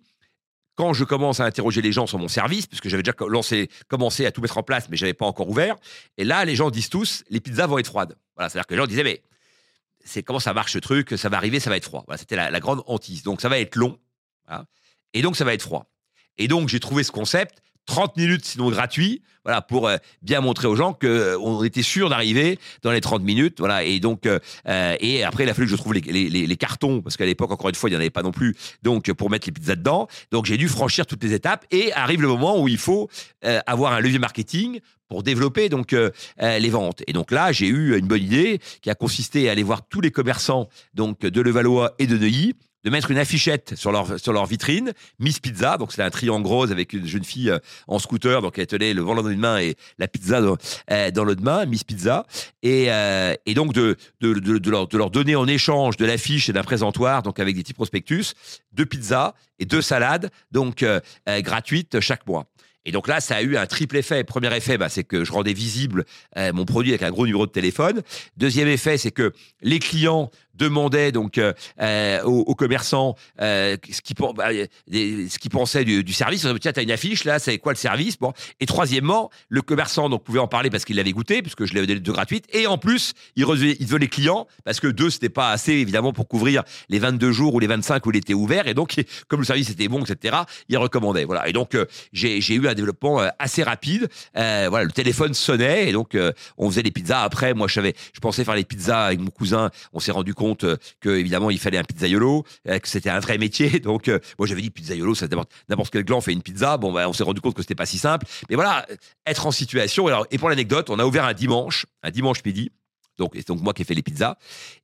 quand 0.75 0.95
je 0.95 1.05
commence 1.05 1.41
à 1.41 1.45
interroger 1.45 1.83
les 1.83 1.93
gens 1.93 2.07
sur 2.07 2.19
mon 2.19 2.29
service, 2.29 2.67
puisque 2.67 2.89
j'avais 2.89 3.03
déjà 3.03 3.15
lancé, 3.29 3.69
commencé 3.89 4.25
à 4.25 4.33
tout 4.33 4.41
mettre 4.41 4.59
en 4.59 4.63
place, 4.63 4.89
mais 4.89 4.97
j'avais 4.97 5.15
pas 5.15 5.27
encore 5.27 5.49
ouvert. 5.49 5.77
Et 6.17 6.25
là, 6.25 6.45
les 6.45 6.57
gens 6.57 6.71
disent 6.71 6.89
tous, 6.89 7.25
les 7.29 7.41
pizzas 7.41 7.67
vont 7.67 7.79
être 7.79 7.87
froides. 7.87 8.17
Voilà, 8.37 8.49
c'est-à-dire 8.49 8.67
que 8.67 8.75
les 8.75 8.81
gens 8.81 8.87
disaient, 8.87 9.05
mais 9.05 9.23
c'est 10.05 10.23
comment 10.23 10.41
ça 10.41 10.55
marche 10.55 10.73
ce 10.73 10.79
truc? 10.79 11.17
Ça 11.17 11.29
va 11.29 11.37
arriver, 11.37 11.61
ça 11.61 11.69
va 11.69 11.77
être 11.77 11.85
froid. 11.85 12.05
C'était 12.17 12.37
la, 12.37 12.59
grande 12.59 12.83
hantise. 12.87 13.23
Donc 13.23 13.43
ça 13.43 13.49
va 13.49 13.59
être 13.59 13.77
long, 13.77 13.99
et 15.13 15.23
donc 15.23 15.37
ça 15.37 15.45
va 15.45 15.55
être 15.55 15.63
froid. 15.63 15.87
Et 16.39 16.49
donc 16.49 16.69
j'ai 16.69 16.81
trouvé 16.81 17.05
ce 17.05 17.13
concept 17.13 17.63
30 17.87 18.17
minutes, 18.17 18.45
sinon 18.45 18.71
gratuit, 18.71 19.23
voilà, 19.45 19.61
pour 19.61 19.89
euh, 19.89 19.97
bien 20.23 20.41
montrer 20.41 20.69
aux 20.69 20.77
gens 20.77 20.93
qu'on 20.93 21.09
euh, 21.09 21.65
était 21.65 21.83
sûr 21.83 22.09
d'arriver 22.09 22.59
dans 22.83 22.93
les 22.93 23.01
30 23.01 23.23
minutes, 23.23 23.59
voilà. 23.59 23.83
Et 23.85 23.99
donc, 23.99 24.27
euh, 24.27 24.39
et 25.01 25.25
après, 25.25 25.45
il 25.45 25.51
a 25.51 25.55
fallu 25.55 25.67
que 25.67 25.73
je 25.73 25.77
trouve 25.77 25.95
les, 25.95 26.01
les, 26.01 26.47
les 26.47 26.57
cartons, 26.57 27.03
parce 27.03 27.17
qu'à 27.17 27.27
l'époque, 27.27 27.51
encore 27.51 27.69
une 27.69 27.75
fois, 27.75 27.91
il 27.91 27.93
n'y 27.93 27.97
en 27.97 28.01
avait 28.01 28.11
pas 28.11 28.23
non 28.23 28.31
plus, 28.31 28.57
donc 28.83 29.13
pour 29.13 29.31
mettre 29.31 29.49
les 29.49 29.53
pizzas 29.53 29.77
dedans. 29.77 30.07
Donc, 30.31 30.47
j'ai 30.47 30.57
dû 30.57 30.69
franchir 30.69 31.07
toutes 31.07 31.25
les 31.25 31.33
étapes, 31.33 31.67
et 31.71 31.93
arrive 31.93 32.23
le 32.23 32.29
moment 32.29 32.61
où 32.61 32.69
il 32.69 32.79
faut 32.79 33.09
avoir 33.67 33.93
un 33.93 34.01
levier 34.01 34.19
marketing 34.19 34.81
pour 35.09 35.23
développer 35.23 35.69
donc 35.69 35.95
les 36.41 36.71
ventes. 36.71 37.03
Et 37.07 37.13
donc 37.13 37.31
là, 37.31 37.53
j'ai 37.53 37.67
eu 37.67 37.99
une 37.99 38.07
bonne 38.07 38.23
idée 38.23 38.61
qui 38.81 38.91
a 38.91 38.95
consisté 38.95 39.49
à 39.49 39.53
aller 39.53 39.63
voir 39.63 39.87
tous 39.89 40.01
les 40.01 40.11
commerçants 40.11 40.69
donc 40.95 41.21
de 41.21 41.41
Levallois 41.41 41.95
et 41.99 42.07
de 42.07 42.17
Neuilly 42.17 42.55
de 42.85 42.91
mettre 42.91 43.11
une 43.11 43.19
affichette 43.19 43.75
sur 43.77 43.93
leur, 43.93 44.19
sur 44.19 44.33
leur 44.33 44.47
vitrine, 44.47 44.93
Miss 45.19 45.39
Pizza, 45.39 45.77
donc 45.79 45.93
c'est 45.93 46.03
un 46.03 46.11
triangle 46.11 46.47
rose 46.47 46.73
avec 46.73 46.93
une 46.93 47.07
jeune 47.07 47.25
fille 47.25 47.51
euh, 47.51 47.59
en 47.87 47.99
scooter, 47.99 48.43
donc 48.43 48.59
elle 48.59 48.67
tenait 48.67 48.93
le 48.95 49.03
volant 49.03 49.23
dans 49.23 49.31
une 49.31 49.39
main 49.39 49.59
et 49.59 49.77
la 49.99 50.09
pizza 50.09 50.41
dans, 50.41 50.57
euh, 50.91 51.11
dans 51.11 51.25
l'autre 51.25 51.43
main, 51.43 51.65
Miss 51.67 51.85
Pizza, 51.85 52.27
et, 52.63 52.87
euh, 52.91 53.35
et 53.47 53.55
donc 53.55 53.73
de, 53.73 53.97
de, 54.21 54.35
de, 54.35 54.59
de, 54.59 54.71
leur, 54.71 54.89
de 54.89 54.99
leur 54.99 55.11
donner 55.11 55.37
en 55.37 55.47
échange 55.47 55.97
de 55.97 56.05
l'affiche 56.05 56.49
et 56.49 56.53
d'un 56.53 56.65
présentoir, 56.65 57.23
donc 57.23 57.39
avec 57.39 57.55
des 57.55 57.63
petits 57.63 57.75
prospectus, 57.75 58.35
deux 58.73 58.87
pizzas 58.87 59.35
et 59.59 59.65
deux 59.65 59.83
salades, 59.83 60.31
donc 60.51 60.85
gratuites 61.27 62.01
chaque 62.01 62.27
mois. 62.27 62.47
Et 62.85 62.91
donc 62.91 63.07
là, 63.07 63.21
ça 63.21 63.37
a 63.37 63.43
eu 63.43 63.57
un 63.57 63.67
triple 63.67 63.97
effet. 63.97 64.25
Premier 64.25 64.55
effet, 64.57 64.77
bah, 64.77 64.89
c'est 64.89 65.05
que 65.05 65.25
je 65.25 65.31
rendais 65.31 65.53
visible 65.53 66.05
mon 66.37 66.65
produit 66.65 66.91
avec 66.91 67.03
un 67.03 67.11
gros 67.11 67.27
numéro 67.27 67.47
de 67.47 67.53
téléphone. 67.53 68.03
Deuxième 68.37 68.67
effet, 68.67 68.99
c'est 68.99 69.13
que 69.13 69.33
les 69.61 69.79
clients 69.79 70.31
demandait 70.63 71.13
donc 71.13 71.39
euh, 71.39 71.53
euh, 71.81 72.23
aux, 72.23 72.55
commerçants 72.55 73.17
euh, 73.41 73.77
ce 73.91 74.01
qu'ils 74.01 74.17
bah, 74.17 74.49
qu'ils 74.87 75.51
pensaient 75.51 75.85
du, 75.85 76.05
du 76.05 76.13
service. 76.13 76.47
Tiens, 76.61 76.73
t'as 76.73 76.83
une 76.83 76.91
affiche 76.91 77.25
là, 77.25 77.39
c'est 77.39 77.59
quoi 77.59 77.73
le 77.73 77.79
service? 77.79 78.19
Bon. 78.19 78.33
Et 78.61 78.67
troisièmement, 78.67 79.31
le 79.49 79.63
commerçant 79.63 80.09
donc 80.09 80.23
pouvait 80.23 80.39
en 80.39 80.49
parler 80.49 80.71
parce 80.71 80.85
qu'il 80.85 80.97
l'avait 80.97 81.13
goûté, 81.13 81.43
puisque 81.43 81.65
je 81.65 81.75
l'avais 81.75 81.87
donné 81.87 82.01
de 82.01 82.13
gratuite. 82.13 82.47
Et 82.53 82.67
en 82.67 82.79
plus, 82.79 83.15
il, 83.37 83.47
il 83.81 83.93
les 83.97 84.09
clients 84.09 84.47
parce 84.65 84.81
que 84.81 84.87
deux, 84.87 85.11
c'était 85.11 85.29
pas 85.29 85.51
assez 85.51 85.73
évidemment 85.73 86.13
pour 86.13 86.29
couvrir 86.29 86.63
les 86.89 86.99
22 86.99 87.33
jours 87.33 87.55
ou 87.55 87.61
les 87.61 87.67
25 87.67 88.05
où 88.07 88.11
il 88.11 88.17
était 88.17 88.35
ouvert. 88.35 88.67
Et 88.69 88.75
donc, 88.75 88.95
comme 89.29 89.41
le 89.41 89.47
service 89.47 89.71
était 89.71 89.89
bon, 89.89 90.03
etc., 90.05 90.37
il 90.69 90.79
recommandait. 90.79 91.25
Voilà. 91.25 91.49
Et 91.49 91.53
donc, 91.53 91.77
j'ai 92.13 92.55
eu 92.55 92.69
un 92.69 92.75
développement 92.75 93.21
assez 93.39 93.63
rapide. 93.63 94.09
voilà, 94.35 94.85
le 94.85 94.93
téléphone 94.93 95.35
sonnait 95.35 95.89
et 95.89 95.93
donc 95.93 96.17
on 96.57 96.71
faisait 96.71 96.83
des 96.83 96.91
pizzas. 96.91 97.23
Après, 97.23 97.55
moi, 97.55 97.69
je 97.69 97.75
savais, 97.75 97.95
je 98.13 98.21
pensais 98.21 98.45
faire 98.45 98.55
les 98.55 98.65
pizzas 98.65 99.07
avec 99.07 99.21
mon 99.21 99.31
cousin. 99.31 99.71
On 99.93 100.01
s'est 100.01 100.13
rendu 100.13 100.35
compte 100.35 100.52
compte 100.53 100.65
euh, 100.65 100.77
que 101.01 101.11
évidemment 101.11 101.51
il 101.51 101.59
fallait 101.59 101.79
un 101.79 101.85
pizzaiolo, 101.85 102.45
euh, 102.69 102.79
que 102.79 102.89
c'était 102.89 103.11
un 103.11 103.21
vrai 103.21 103.39
métier. 103.39 103.81
Donc 103.81 104.09
euh, 104.09 104.19
moi 104.39 104.47
j'avais 104.47 104.63
dit 104.63 104.71
pizzaiolo, 104.71 105.15
ça 105.15 105.27
n'importe 105.69 105.93
quel 105.93 106.05
gland 106.05 106.21
fait 106.21 106.33
une 106.33 106.43
pizza. 106.43 106.77
Bon 106.77 106.93
bah, 106.93 107.09
on 107.09 107.13
s'est 107.13 107.25
rendu 107.25 107.41
compte 107.41 107.55
que 107.55 107.63
c'était 107.63 107.75
pas 107.75 107.87
si 107.87 107.99
simple. 107.99 108.27
Mais 108.49 108.57
voilà, 108.57 108.87
être 109.27 109.47
en 109.47 109.51
situation. 109.51 110.09
Et 110.31 110.39
pour 110.39 110.49
l'anecdote, 110.49 110.91
on 110.91 110.99
a 110.99 111.05
ouvert 111.05 111.25
un 111.25 111.35
dimanche, 111.35 111.87
un 112.03 112.11
dimanche 112.11 112.45
midi. 112.45 112.71
Donc, 113.19 113.33
c'est 113.35 113.47
donc 113.47 113.61
moi 113.61 113.75
qui 113.75 113.83
ai 113.83 113.85
fait 113.85 113.95
les 113.95 114.03
pizzas. 114.03 114.37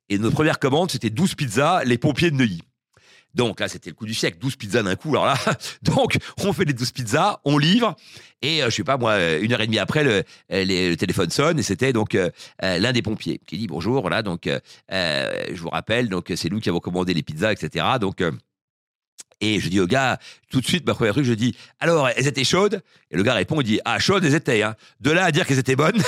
Et 0.07 0.17
notre 0.17 0.35
première 0.35 0.59
commande, 0.59 0.91
c'était 0.91 1.09
12 1.09 1.35
pizzas, 1.35 1.83
les 1.83 1.97
pompiers 1.97 2.29
de 2.31 2.35
Neuilly. 2.35 2.61
Donc 3.35 3.59
là, 3.59 3.67
c'était 3.67 3.89
le 3.89 3.95
coup 3.95 4.05
du 4.05 4.13
siècle, 4.13 4.37
12 4.39 4.55
pizzas 4.55 4.83
d'un 4.83 4.95
coup. 4.95 5.09
Alors 5.09 5.25
là, 5.25 5.37
donc 5.83 6.17
on 6.43 6.53
fait 6.53 6.65
les 6.65 6.73
12 6.73 6.91
pizzas, 6.91 7.39
on 7.45 7.57
livre, 7.57 7.95
et 8.41 8.63
euh, 8.63 8.69
je 8.69 8.75
sais 8.75 8.83
pas 8.83 8.97
moi, 8.97 9.37
une 9.37 9.53
heure 9.53 9.61
et 9.61 9.67
demie 9.67 9.79
après, 9.79 10.03
le, 10.03 10.23
le 10.49 10.95
téléphone 10.95 11.29
sonne, 11.29 11.59
et 11.59 11.63
c'était 11.63 11.93
donc 11.93 12.15
euh, 12.15 12.29
euh, 12.63 12.79
l'un 12.79 12.91
des 12.91 13.01
pompiers 13.01 13.39
qui 13.45 13.57
dit 13.57 13.67
bonjour, 13.67 14.01
voilà, 14.01 14.21
donc 14.21 14.49
je 14.89 15.61
vous 15.61 15.69
rappelle, 15.69 16.09
donc 16.09 16.31
c'est 16.35 16.49
nous 16.49 16.59
qui 16.59 16.69
avons 16.69 16.79
commandé 16.79 17.13
les 17.13 17.23
pizzas, 17.23 17.51
etc. 17.51 17.85
Donc 17.99 18.23
et 19.41 19.59
je 19.59 19.69
dis 19.69 19.79
au 19.79 19.87
gars, 19.87 20.19
tout 20.49 20.61
de 20.61 20.65
suite, 20.65 20.85
ma 20.85 20.93
première 20.93 21.13
truc, 21.13 21.25
je 21.25 21.33
dis, 21.33 21.55
alors, 21.79 22.09
elles 22.09 22.27
étaient 22.27 22.43
chaudes? 22.43 22.81
Et 23.11 23.17
le 23.17 23.23
gars 23.23 23.33
répond, 23.33 23.61
il 23.61 23.63
dit, 23.63 23.79
ah, 23.85 23.99
chaudes, 23.99 24.25
elles 24.25 24.35
étaient. 24.35 24.63
Hein. 24.63 24.75
De 24.99 25.11
là 25.11 25.25
à 25.25 25.31
dire 25.31 25.45
qu'elles 25.45 25.59
étaient 25.59 25.75
bonnes, 25.75 26.01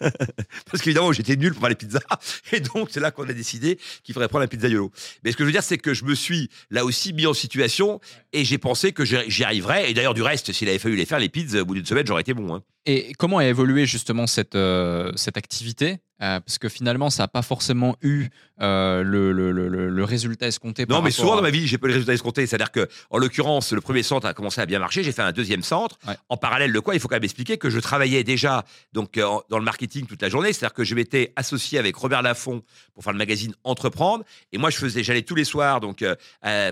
parce 0.70 0.82
qu'évidemment, 0.82 1.12
j'étais 1.12 1.36
nul 1.36 1.52
pour 1.52 1.60
faire 1.60 1.70
les 1.70 1.74
pizzas. 1.74 2.00
Et 2.52 2.60
donc, 2.60 2.88
c'est 2.90 3.00
là 3.00 3.10
qu'on 3.10 3.28
a 3.28 3.32
décidé 3.32 3.78
qu'il 4.02 4.12
faudrait 4.12 4.28
prendre 4.28 4.44
un 4.44 4.48
pizzaiolo. 4.48 4.90
Mais 5.24 5.32
ce 5.32 5.36
que 5.36 5.44
je 5.44 5.46
veux 5.46 5.52
dire, 5.52 5.62
c'est 5.62 5.78
que 5.78 5.94
je 5.94 6.04
me 6.04 6.14
suis 6.14 6.50
là 6.70 6.84
aussi 6.84 7.12
mis 7.12 7.26
en 7.26 7.34
situation 7.34 8.00
et 8.32 8.44
j'ai 8.44 8.58
pensé 8.58 8.92
que 8.92 9.04
j'y 9.04 9.44
arriverais. 9.44 9.90
Et 9.90 9.94
d'ailleurs, 9.94 10.14
du 10.14 10.22
reste, 10.22 10.52
s'il 10.52 10.68
avait 10.68 10.78
fallu 10.78 10.96
les 10.96 11.06
faire, 11.06 11.18
les 11.18 11.28
pizzas, 11.28 11.62
au 11.62 11.64
bout 11.64 11.74
d'une 11.74 11.86
semaine, 11.86 12.06
j'aurais 12.06 12.22
été 12.22 12.34
bon. 12.34 12.54
Hein. 12.54 12.62
Et 12.90 13.12
comment 13.18 13.36
a 13.36 13.44
évolué 13.44 13.84
justement 13.84 14.26
cette, 14.26 14.54
euh, 14.54 15.12
cette 15.14 15.36
activité? 15.36 15.98
Euh, 16.20 16.40
parce 16.40 16.58
que 16.58 16.68
finalement, 16.68 17.10
ça 17.10 17.24
n'a 17.24 17.28
pas 17.28 17.42
forcément 17.42 17.96
eu 18.02 18.26
euh, 18.60 19.04
le, 19.04 19.30
le, 19.30 19.52
le, 19.52 20.04
résultat 20.04 20.48
escompté. 20.48 20.84
Non, 20.88 21.00
mais 21.00 21.12
souvent 21.12 21.36
dans 21.36 21.42
ma 21.42 21.50
vie, 21.50 21.68
j'ai 21.68 21.78
pas 21.78 21.86
le 21.86 21.92
résultat 21.92 22.12
escompté. 22.12 22.44
C'est-à-dire 22.44 22.72
que, 22.72 22.88
en 23.10 23.18
l'occurrence, 23.18 23.72
le 23.72 23.80
premier 23.80 24.02
centre 24.02 24.26
a 24.26 24.34
commencé 24.34 24.60
à 24.60 24.66
bien 24.66 24.80
marcher. 24.80 25.04
J'ai 25.04 25.12
fait 25.12 25.22
un 25.22 25.30
deuxième 25.30 25.62
centre. 25.62 25.96
En 26.28 26.36
parallèle 26.36 26.72
de 26.72 26.80
quoi, 26.80 26.94
il 26.94 27.00
faut 27.00 27.06
quand 27.06 27.14
même 27.14 27.22
expliquer 27.22 27.56
que 27.56 27.70
je 27.70 27.78
travaillais 27.78 28.24
déjà 28.24 28.64
donc 28.92 29.16
dans 29.16 29.58
le 29.58 29.64
marketing 29.64 30.06
toute 30.06 30.20
la 30.20 30.28
journée. 30.28 30.52
C'est-à-dire 30.52 30.74
que 30.74 30.82
je 30.82 30.96
m'étais 30.96 31.32
associé 31.36 31.78
avec 31.78 31.94
Robert 31.94 32.22
Laffont 32.22 32.62
pour 32.94 33.04
faire 33.04 33.12
le 33.12 33.18
magazine 33.18 33.54
Entreprendre. 33.62 34.24
Et 34.50 34.58
moi, 34.58 34.70
je 34.70 34.78
faisais, 34.78 35.04
j'allais 35.04 35.22
tous 35.22 35.36
les 35.36 35.44
soirs 35.44 35.78
donc 35.78 36.04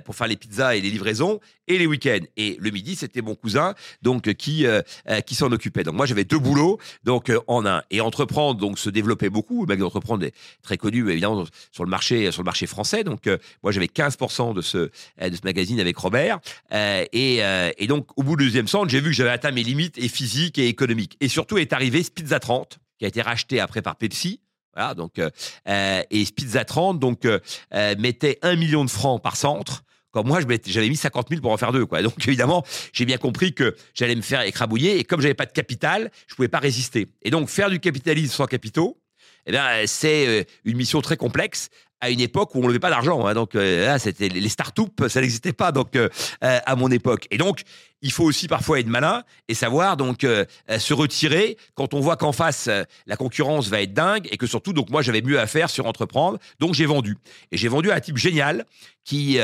pour 0.05 0.17
faire 0.17 0.27
les 0.27 0.37
pizzas 0.37 0.75
et 0.75 0.81
les 0.81 0.91
livraisons 0.91 1.39
et 1.69 1.79
les 1.79 1.87
week-ends. 1.87 2.25
Et 2.37 2.57
le 2.61 2.71
midi, 2.71 2.97
c'était 2.97 3.23
mon 3.23 3.37
cousin 3.37 3.75
donc 4.03 4.33
qui 4.35 4.67
qui 5.25 5.35
s'en 5.37 5.53
occupait. 5.53 5.85
Donc 5.85 5.95
moi, 5.95 6.06
j'avais 6.07 6.25
deux 6.25 6.39
boulots 6.39 6.79
donc 7.05 7.31
en 7.47 7.67
un 7.67 7.83
et 7.91 8.01
entreprendre 8.01 8.59
donc 8.61 8.79
se 8.79 8.91
développer 8.91 9.29
beaucoup. 9.29 9.67
Magazine 9.67 9.85
d'entreprendre 9.85 10.25
est 10.25 10.35
très 10.63 10.77
connu, 10.77 11.11
évidemment, 11.11 11.45
sur 11.73 11.85
le 11.85 11.91
marché, 11.91 12.31
sur 12.33 12.43
le 12.43 12.47
marché 12.47 12.67
français. 12.67 13.05
Donc, 13.05 13.27
euh, 13.27 13.39
moi, 13.63 13.73
j'avais 13.73 13.87
15% 13.87 14.55
de 14.55 14.63
ce, 14.63 14.79
euh, 14.79 15.31
de 15.31 15.37
ce 15.37 15.43
magazine 15.45 15.81
avec 15.81 15.97
Robert. 15.97 16.41
Euh, 16.73 17.05
et, 17.13 17.41
et, 17.79 17.87
donc, 17.87 18.09
au 18.17 18.23
bout 18.23 18.37
du 18.37 18.45
deuxième 18.45 18.69
centre, 18.69 18.89
j'ai 18.89 19.01
vu 19.01 19.11
que 19.11 19.17
j'avais 19.17 19.31
atteint 19.31 19.51
mes 19.51 19.63
limites 19.63 19.99
et 19.99 20.09
physiques 20.09 20.59
et 20.59 20.69
économiques. 20.69 21.17
Et 21.21 21.29
surtout, 21.29 21.59
est 21.59 21.73
arrivé 21.73 22.03
Spizza 22.03 22.41
30, 22.41 22.79
qui 22.99 23.05
a 23.05 23.09
été 23.09 23.23
racheté 23.23 23.61
après 23.61 23.83
par 23.83 23.97
Pepsi. 23.97 24.41
Donc, 24.95 25.19
et 25.67 26.25
Spizza 26.27 26.67
30 26.67 26.99
donc, 26.99 27.27
mettait 27.99 28.39
1 28.43 28.57
million 28.57 28.85
de 28.85 28.91
francs 28.91 29.23
par 29.23 29.37
centre 29.37 29.85
moi, 30.25 30.41
j'avais 30.67 30.89
mis 30.89 30.97
50 30.97 31.29
000 31.29 31.41
pour 31.41 31.53
en 31.53 31.57
faire 31.57 31.73
deux. 31.73 31.87
Quoi. 31.87 32.03
Donc, 32.03 32.15
évidemment, 32.27 32.65
j'ai 32.93 33.05
bien 33.05 33.19
compris 33.19 33.53
que 33.53 33.77
j'allais 33.95 34.17
me 34.17 34.23
faire 34.23 34.43
écrabouiller. 34.43 34.99
Et 34.99 35.05
comme 35.05 35.21
j'avais 35.21 35.35
pas 35.35 35.47
de 35.47 35.53
capital, 35.53 36.11
je 36.27 36.35
pouvais 36.35 36.49
pas 36.49 36.59
résister. 36.59 37.09
Et 37.23 37.31
donc, 37.31 37.49
faire 37.49 37.71
du 37.71 37.81
capitalisme 37.81 38.33
sans 38.33 38.47
capitaux, 38.47 38.99
eh 39.47 39.87
c'est 39.87 40.27
euh, 40.27 40.45
une 40.65 40.77
mission 40.77 41.01
très 41.01 41.17
complexe 41.17 41.69
à 42.01 42.11
une 42.11 42.21
époque 42.21 42.55
où 42.55 42.59
on 42.59 42.63
ne 42.63 42.69
levait 42.69 42.79
pas 42.79 42.91
d'argent. 42.91 43.27
Hein. 43.27 43.33
donc 43.33 43.55
euh, 43.55 43.97
c'était 43.99 44.29
les 44.29 44.49
start-up, 44.49 45.09
ça 45.09 45.21
n'existait 45.21 45.55
pas 45.55 45.73
donc 45.73 45.97
euh, 45.97 46.09
à 46.41 46.77
mon 46.77 46.91
époque. 46.91 47.27
Et 47.31 47.39
donc, 47.39 47.63
il 48.03 48.13
faut 48.13 48.25
aussi 48.25 48.49
parfois 48.49 48.81
être 48.81 48.89
malin 48.89 49.23
et 49.49 49.55
savoir 49.55 49.97
donc 49.97 50.21
se 50.21 50.95
retirer 50.95 51.57
quand 51.75 51.95
on 51.95 52.01
voit 52.01 52.17
qu'en 52.17 52.31
face 52.31 52.69
la 53.07 53.17
concurrence 53.17 53.69
va 53.69 53.81
être 53.81 53.95
dingue 53.95 54.29
et 54.31 54.37
que 54.37 54.47
surtout 54.47 54.75
donc 54.75 54.91
moi 54.91 55.01
j'avais 55.01 55.23
mieux 55.23 55.41
à 55.41 55.47
faire 55.47 55.71
sur 55.71 55.87
entreprendre. 55.87 56.39
Donc 56.61 56.75
j'ai 56.75 56.85
vendu 56.85 57.17
et 57.51 57.57
j'ai 57.57 57.69
vendu 57.69 57.91
à 57.91 57.95
un 57.95 58.01
type 58.01 58.19
génial 58.19 58.67
qui 59.03 59.41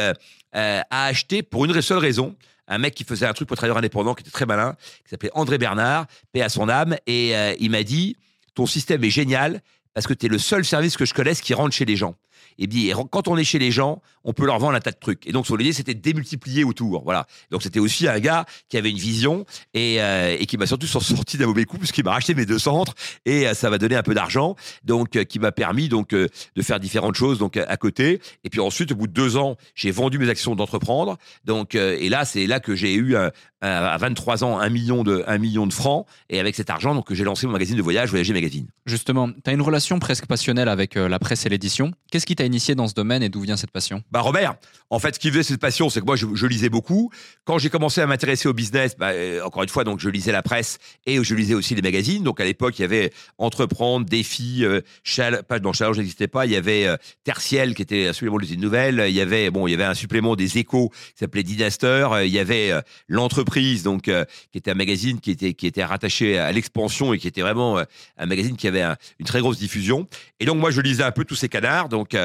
a 0.53 0.85
acheté 0.91 1.43
pour 1.43 1.65
une 1.65 1.81
seule 1.81 1.99
raison 1.99 2.37
un 2.69 2.79
mec 2.79 2.95
qui 2.95 3.05
faisait 3.05 3.27
un 3.27 3.33
truc 3.33 3.49
pour 3.49 3.57
travailleurs 3.57 3.79
indépendants 3.79 4.15
qui 4.15 4.23
était 4.23 4.31
très 4.31 4.47
malin, 4.47 4.77
qui 5.05 5.11
s'appelait 5.11 5.31
André 5.35 5.59
Bernard, 5.59 6.07
paix 6.33 6.43
à 6.43 6.49
son 6.49 6.69
âme, 6.69 6.97
et 7.07 7.35
il 7.59 7.71
m'a 7.71 7.83
dit 7.83 8.17
ton 8.55 8.67
système 8.67 9.03
est 9.05 9.11
génial, 9.11 9.61
parce 9.95 10.07
que 10.07 10.15
tu 10.15 10.27
es 10.27 10.29
le 10.29 10.39
seul 10.39 10.65
service 10.65 10.97
que 10.97 11.05
je 11.05 11.13
connaisse 11.13 11.41
qui 11.41 11.55
rentre 11.55 11.75
chez 11.75 11.85
les 11.85 11.97
gens. 11.97 12.15
Et 12.59 12.67
bien, 12.67 12.95
quand 13.11 13.29
on 13.29 13.37
est 13.37 13.45
chez 13.45 13.59
les 13.59 13.71
gens, 13.71 14.03
on 14.25 14.33
peut 14.33 14.47
leur 14.47 14.59
vendre 14.59 14.75
un 14.75 14.81
tas 14.81 14.91
de 14.91 14.99
trucs. 14.99 15.27
Et 15.27 15.33
donc, 15.33 15.47
son 15.47 15.59
idée, 15.59 15.73
c'était 15.73 15.95
de 15.95 16.01
démultiplier 16.01 16.65
autour. 16.65 17.03
Voilà. 17.05 17.27
Donc, 17.51 17.63
c'était 17.63 17.81
aussi 17.81 18.09
un 18.09 18.21
gars 18.21 18.45
qui 18.69 18.77
avait 18.77 18.91
une 18.91 18.99
vision 18.99 19.45
et, 19.75 20.01
euh, 20.01 20.37
et 20.39 20.47
qui 20.47 20.57
m'a 20.57 20.67
surtout 20.67 20.87
sorti 21.01 21.39
d'un 21.39 21.47
mauvais 21.47 21.65
coup 21.65 21.79
puisqu'il 21.79 22.05
m'a 22.05 22.13
racheté 22.13 22.35
mes 22.35 22.47
deux 22.47 22.59
centres 22.59 22.95
et 23.25 23.47
euh, 23.47 23.55
ça 23.55 23.71
m'a 23.71 23.79
donné 23.79 23.97
un 23.97 24.03
peu 24.03 24.15
d'argent. 24.15 24.57
Donc, 24.85 25.17
euh, 25.17 25.25
qui 25.25 25.39
m'a 25.39 25.53
permis 25.53 25.89
donc 25.89 26.11
de 26.11 26.31
faire 26.63 26.81
différentes 26.81 27.15
choses 27.15 27.39
donc 27.39 27.57
à 27.57 27.77
côté. 27.77 28.21
Et 28.45 28.51
puis 28.51 28.61
ensuite, 28.61 28.93
au 28.93 28.97
bout 28.97 29.07
de 29.07 29.13
deux 29.13 29.37
ans, 29.37 29.57
j'ai 29.75 29.91
vendu 29.91 30.19
mes 30.19 30.29
actions 30.29 30.55
d'entreprendre. 30.55 31.17
Donc, 31.45 31.75
et 31.75 32.09
là, 32.09 32.25
c'est 32.25 32.47
là 32.47 32.61
que 32.61 32.75
j'ai 32.75 32.95
eu 32.95 33.17
un, 33.17 33.31
à 33.63 33.97
23 33.97 34.45
ans 34.45 34.59
un 34.59 34.69
million 34.69 35.05
de, 35.05 35.25
un 35.27 35.39
million 35.39 35.67
de 35.67 35.73
francs. 35.73 36.07
Et 36.29 36.41
avec 36.41 36.55
cet 36.55 36.71
argent, 36.71 36.95
donc, 36.95 37.13
j'ai 37.13 37.25
lancé 37.25 37.47
mon 37.47 37.53
magazine 37.53 37.77
de 37.77 37.83
voyage, 37.83 38.11
Voyager 38.11 38.33
Magazine. 38.33 38.67
Justement, 38.87 39.31
tu 39.31 39.51
as 39.51 39.53
une 39.53 39.63
relation 39.63 39.99
presque 39.99 40.27
passionnelle 40.27 40.69
avec 40.69 40.97
la 40.97 41.19
presse 41.19 41.47
et 41.47 41.49
l'édition. 41.49 41.93
Qu'est-ce 42.11 42.27
qui 42.27 42.37
t'a 42.37 42.45
initié 42.45 42.75
dans 42.75 42.89
ce 42.89 42.95
domaine 42.95 43.23
et 43.23 43.29
d'où 43.29 43.41
vient 43.41 43.57
cette 43.57 43.71
passion? 43.71 44.03
Bah 44.11 44.21
Robert, 44.21 44.57
en 44.91 44.99
fait, 44.99 45.15
ce 45.15 45.19
qui 45.19 45.31
faisait 45.31 45.43
cette 45.43 45.61
passion, 45.61 45.89
c'est 45.89 46.01
que 46.01 46.05
moi, 46.05 46.17
je, 46.17 46.47
lisais 46.47 46.69
beaucoup. 46.69 47.11
Quand 47.45 47.59
j'ai 47.59 47.71
commencé 47.71 48.01
à 48.01 48.07
m'intéresser 48.07 48.49
au 48.49 48.53
business, 48.53 48.97
bah, 48.99 49.11
euh, 49.13 49.43
encore 49.43 49.63
une 49.63 49.69
fois, 49.69 49.85
donc 49.85 50.01
je 50.01 50.11
lisais 50.11 50.33
la 50.33 50.43
presse 50.43 50.79
et 51.07 51.23
je 51.23 51.35
lisais 51.35 51.55
aussi 51.55 51.75
les 51.75 51.83
magazines. 51.83 52.23
Donc 52.23 52.41
à 52.41 52.45
l'époque, 52.45 52.79
il 52.79 52.83
y 52.83 52.85
avait 52.85 53.13
Entreprendre, 53.39 54.05
Défi, 54.05 54.65
euh, 54.65 54.81
Chal 55.03 55.43
pas 55.45 55.59
Challenge 55.73 55.97
n'existait 55.97 56.29
pas. 56.29 56.45
Il 56.45 56.53
y 56.53 56.57
avait 56.57 56.87
euh, 56.87 56.97
Tertiel 57.25 57.75
qui 57.75 57.83
était 57.83 58.09
un 58.09 58.13
supplément 58.13 58.39
des 58.39 58.57
nouvelles. 58.57 59.05
Il 59.09 59.15
y 59.15 59.21
avait 59.21 59.51
bon, 59.51 59.67
il 59.67 59.71
y 59.71 59.75
avait 59.75 59.85
un 59.85 59.95
supplément 59.95 60.37
des 60.37 60.59
Échos 60.59 60.91
qui 60.91 61.21
s'appelait 61.21 61.43
Dinaster. 61.43 62.09
Il 62.25 62.31
y 62.31 62.39
avait 62.39 62.73
l'entreprise, 63.09 63.52
donc 63.83 64.03
qui 64.03 64.59
était 64.59 64.71
un 64.71 64.75
magazine 64.75 65.21
qui 65.21 65.31
était 65.31 65.55
qui 65.55 65.67
était 65.67 65.85
rattaché 65.85 66.39
à 66.39 66.51
l'expansion 66.53 67.13
et 67.13 67.19
qui 67.19 67.29
était 67.29 67.43
vraiment 67.43 67.79
un 68.19 68.27
magazine 68.27 68.57
qui 68.57 68.69
avait 68.69 68.85
une 69.19 69.27
très 69.27 69.41
grosse 69.41 69.59
diffusion. 69.59 70.09
Et 70.41 70.45
donc 70.45 70.59
moi, 70.59 70.71
je 70.71 70.81
lisais 70.81 71.03
un 71.03 71.13
peu 71.13 71.25
tous 71.25 71.37
ces 71.37 71.49
canards, 71.49 71.89
donc 71.89 72.17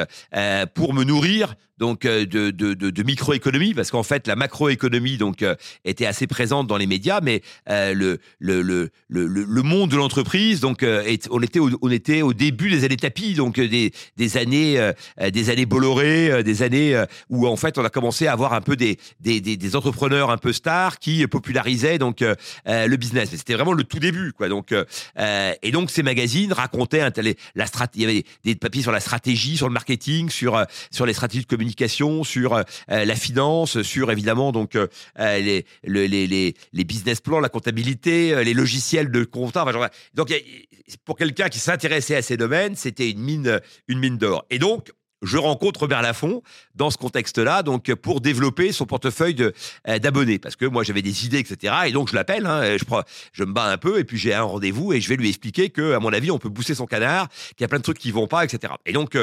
pour 0.74 0.94
me 0.94 1.04
nourrir 1.04 1.54
donc 1.78 2.04
euh, 2.04 2.26
de, 2.26 2.50
de, 2.50 2.74
de, 2.74 3.02
microéconomie, 3.02 3.74
parce 3.74 3.90
qu'en 3.90 4.02
fait 4.02 4.26
la 4.26 4.36
macroéconomie 4.36 5.16
donc 5.16 5.42
euh, 5.42 5.54
était 5.84 6.06
assez 6.06 6.26
présente 6.26 6.66
dans 6.66 6.76
les 6.76 6.86
médias, 6.86 7.20
mais 7.22 7.42
euh, 7.70 7.94
le, 7.94 8.18
le, 8.38 8.62
le, 8.62 8.90
le, 9.08 9.62
monde 9.62 9.90
de 9.90 9.96
l'entreprise, 9.96 10.60
donc 10.60 10.84
on 11.30 11.42
était 11.42 11.58
au, 11.58 11.70
on 11.82 11.90
était 11.90 12.22
au 12.22 12.32
début 12.32 12.70
des 12.70 12.84
années 12.84 12.96
tapis, 12.96 13.34
donc 13.34 13.60
des, 13.60 13.92
des 14.16 14.36
années 14.36 14.92
des 15.32 15.50
années 15.50 15.66
Bolloré, 15.66 16.42
des 16.42 16.62
années 16.62 17.02
où 17.28 17.46
en 17.46 17.56
fait 17.56 17.78
on 17.78 17.84
a 17.84 17.90
commencé 17.90 18.26
à 18.26 18.32
avoir 18.32 18.52
un 18.54 18.60
peu 18.60 18.76
des, 18.76 18.98
des, 19.20 19.40
des, 19.40 19.56
des 19.56 19.76
entrepreneurs 19.76 20.30
un 20.30 20.38
peu 20.38 20.52
stars 20.52 20.98
qui 20.98 21.26
popularisaient 21.26 21.98
donc 21.98 22.20
le 22.66 22.96
business. 22.96 23.30
C'était 23.30 23.54
vraiment 23.54 23.72
le 23.72 23.84
tout 23.84 23.98
début, 23.98 24.32
quoi. 24.32 24.48
Donc 24.48 24.74
et 25.62 25.70
donc 25.70 25.90
ces 25.90 26.02
magazines 26.02 26.52
racontaient 26.52 27.00
un, 27.00 27.12
la 27.54 27.66
il 27.94 28.00
y 28.00 28.04
avait 28.04 28.24
des 28.44 28.54
papiers 28.54 28.82
sur 28.82 28.92
la 28.92 29.00
stratégie, 29.00 29.56
sur 29.56 29.68
le 29.68 29.74
marketing, 29.74 30.30
sur 30.30 30.64
sur 30.90 31.06
les 31.06 31.12
stratégies 31.12 31.44
de 31.44 31.48
communication 31.48 31.67
sur 32.24 32.54
euh, 32.54 32.62
la 32.88 33.14
finance, 33.14 33.82
sur 33.82 34.10
évidemment 34.10 34.52
donc 34.52 34.76
euh, 34.76 34.86
les, 35.16 35.64
les, 35.84 36.08
les, 36.08 36.54
les, 36.72 36.84
business 36.84 37.20
plans, 37.20 37.40
la 37.40 37.48
comptabilité, 37.48 38.32
euh, 38.34 38.42
les 38.42 38.54
logiciels 38.54 39.10
de 39.10 39.24
compta. 39.24 39.64
donc 40.14 40.32
pour 41.04 41.16
quelqu'un 41.16 41.48
qui 41.48 41.58
s'intéressait 41.58 42.16
à 42.16 42.22
ces 42.22 42.36
domaines, 42.36 42.76
c'était 42.76 43.10
une 43.10 43.20
mine, 43.20 43.60
une 43.88 43.98
mine 43.98 44.16
d'or. 44.18 44.44
Et 44.50 44.58
donc 44.58 44.90
je 45.20 45.36
rencontre 45.36 45.80
Robert 45.80 46.00
Laffont 46.00 46.42
dans 46.76 46.90
ce 46.90 46.96
contexte-là, 46.96 47.64
donc 47.64 47.92
pour 47.94 48.20
développer 48.20 48.70
son 48.70 48.86
portefeuille 48.86 49.34
d'abonnés, 49.84 50.38
parce 50.38 50.54
que 50.54 50.64
moi 50.64 50.84
j'avais 50.84 51.02
des 51.02 51.26
idées, 51.26 51.40
etc. 51.40 51.74
Et 51.86 51.92
donc 51.92 52.08
je 52.08 52.14
l'appelle, 52.14 52.46
hein, 52.46 52.76
je, 52.76 52.84
je 53.32 53.44
me 53.44 53.52
bats 53.52 53.64
un 53.64 53.78
peu, 53.78 53.98
et 53.98 54.04
puis 54.04 54.16
j'ai 54.16 54.32
un 54.32 54.42
rendez-vous, 54.42 54.92
et 54.92 55.00
je 55.00 55.08
vais 55.08 55.16
lui 55.16 55.28
expliquer 55.28 55.70
que, 55.70 55.92
à 55.92 55.98
mon 55.98 56.12
avis, 56.12 56.30
on 56.30 56.38
peut 56.38 56.50
pousser 56.50 56.76
son 56.76 56.86
canard, 56.86 57.28
qu'il 57.30 57.62
y 57.62 57.64
a 57.64 57.68
plein 57.68 57.78
de 57.78 57.82
trucs 57.82 57.98
qui 57.98 58.12
vont 58.12 58.28
pas, 58.28 58.44
etc. 58.44 58.74
Et 58.86 58.92
donc 58.92 59.16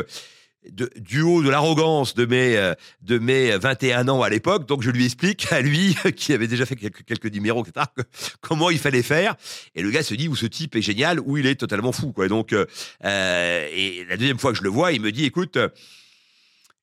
du 0.71 1.21
haut 1.21 1.43
de 1.43 1.49
l'arrogance 1.49 2.15
de 2.15 2.25
mes, 2.25 2.58
euh, 2.58 2.73
de 3.01 3.17
mes 3.17 3.58
21 3.58 4.08
ans 4.08 4.21
à 4.21 4.30
l'époque. 4.30 4.67
Donc, 4.67 4.82
je 4.82 4.91
lui 4.91 5.06
explique 5.06 5.51
à 5.51 5.62
lui, 5.62 5.95
qui 6.15 6.34
avait 6.34 6.47
déjà 6.47 6.65
fait 6.65 6.75
quelques, 6.75 7.04
quelques 7.04 7.32
numéros, 7.34 7.63
etc., 7.65 7.86
comment 8.41 8.69
il 8.69 8.80
fallait 8.80 9.04
faire. 9.04 9.36
Et 9.75 9.82
le 9.82 9.91
gars 9.91 10.04
se 10.04 10.13
dit, 10.13 10.28
où 10.28 10.36
ce 10.36 10.45
type 10.45 10.75
est 10.75 10.82
génial, 10.82 11.19
ou 11.19 11.38
il 11.38 11.45
est 11.45 11.56
totalement 11.56 11.91
fou, 11.91 12.12
quoi. 12.12 12.28
Donc, 12.28 12.54
euh, 12.54 12.65
euh, 13.04 13.67
et 13.71 14.06
la 14.10 14.17
deuxième 14.17 14.39
fois 14.39 14.51
que 14.51 14.58
je 14.58 14.63
le 14.63 14.69
vois, 14.69 14.91
il 14.91 15.01
me 15.01 15.12
dit, 15.12 15.25
écoute, 15.25 15.58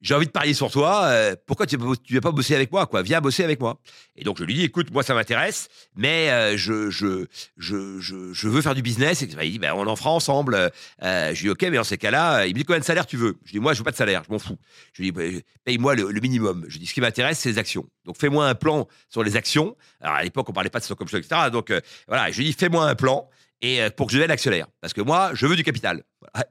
j'ai 0.02 0.14
envie 0.14 0.26
de 0.26 0.32
parier 0.32 0.52
sur 0.52 0.70
toi. 0.70 1.04
Euh, 1.04 1.36
pourquoi 1.46 1.64
tu 1.64 1.78
ne 1.78 1.94
viens 2.08 2.20
pas 2.20 2.32
bosser 2.32 2.54
avec 2.54 2.70
moi 2.72 2.86
quoi? 2.86 3.02
Viens 3.02 3.20
bosser 3.20 3.44
avec 3.44 3.60
moi. 3.60 3.78
Et 4.16 4.24
donc 4.24 4.38
je 4.38 4.44
lui 4.44 4.54
dis, 4.54 4.64
écoute, 4.64 4.90
moi 4.90 5.02
ça 5.02 5.14
m'intéresse, 5.14 5.68
mais 5.96 6.30
euh, 6.30 6.56
je, 6.56 6.90
je, 6.90 7.26
je, 7.56 8.00
je, 8.00 8.48
veux 8.48 8.60
faire 8.60 8.74
du 8.74 8.82
business. 8.82 9.22
Et 9.22 9.28
il 9.42 9.52
dit, 9.52 9.58
ben, 9.58 9.72
on 9.74 9.86
en 9.86 9.96
fera 9.96 10.10
ensemble. 10.10 10.70
Euh, 11.02 11.34
je 11.34 11.40
lui 11.40 11.44
dis, 11.44 11.50
ok, 11.50 11.62
mais 11.62 11.76
dans 11.76 11.84
ces 11.84 11.98
cas-là, 11.98 12.46
il 12.46 12.54
me 12.54 12.58
dit 12.58 12.64
combien 12.64 12.80
de 12.80 12.84
salaire 12.84 13.06
tu 13.06 13.16
veux? 13.16 13.38
Je 13.44 13.52
lui 13.52 13.58
dis, 13.58 13.60
moi 13.60 13.72
je 13.72 13.78
veux 13.78 13.84
pas 13.84 13.92
de 13.92 13.96
salaire, 13.96 14.22
je 14.26 14.32
m'en 14.32 14.40
fous. 14.40 14.58
Je 14.92 15.02
lui 15.02 15.12
dis, 15.12 15.16
ben, 15.16 15.40
paye-moi 15.64 15.94
le, 15.94 16.20
minimum. 16.20 16.64
Je 16.66 16.72
lui 16.72 16.80
dis, 16.80 16.86
ce 16.86 16.94
qui 16.94 17.00
m'intéresse, 17.00 17.38
c'est 17.38 17.50
les 17.50 17.58
actions. 17.58 17.86
Donc 18.04 18.18
fais-moi 18.18 18.48
un 18.48 18.54
plan 18.56 18.88
sur 19.08 19.22
les 19.22 19.36
actions. 19.36 19.76
Alors 20.00 20.16
à 20.16 20.24
l'époque, 20.24 20.48
on 20.48 20.52
parlait 20.52 20.70
pas 20.70 20.80
de 20.80 20.84
stock 20.84 21.00
option, 21.00 21.18
etc. 21.18 21.42
Donc 21.52 21.72
voilà, 22.08 22.30
je 22.30 22.38
lui 22.38 22.46
dis, 22.46 22.52
fais-moi 22.52 22.88
un 22.88 22.94
plan 22.96 23.28
et 23.60 23.80
pour 23.96 24.08
que 24.08 24.12
je 24.12 24.18
devienne 24.18 24.32
actionnaire. 24.32 24.66
Parce 24.80 24.92
que 24.92 25.00
moi, 25.00 25.30
je 25.34 25.46
veux 25.46 25.54
du 25.54 25.62
capital. 25.62 26.02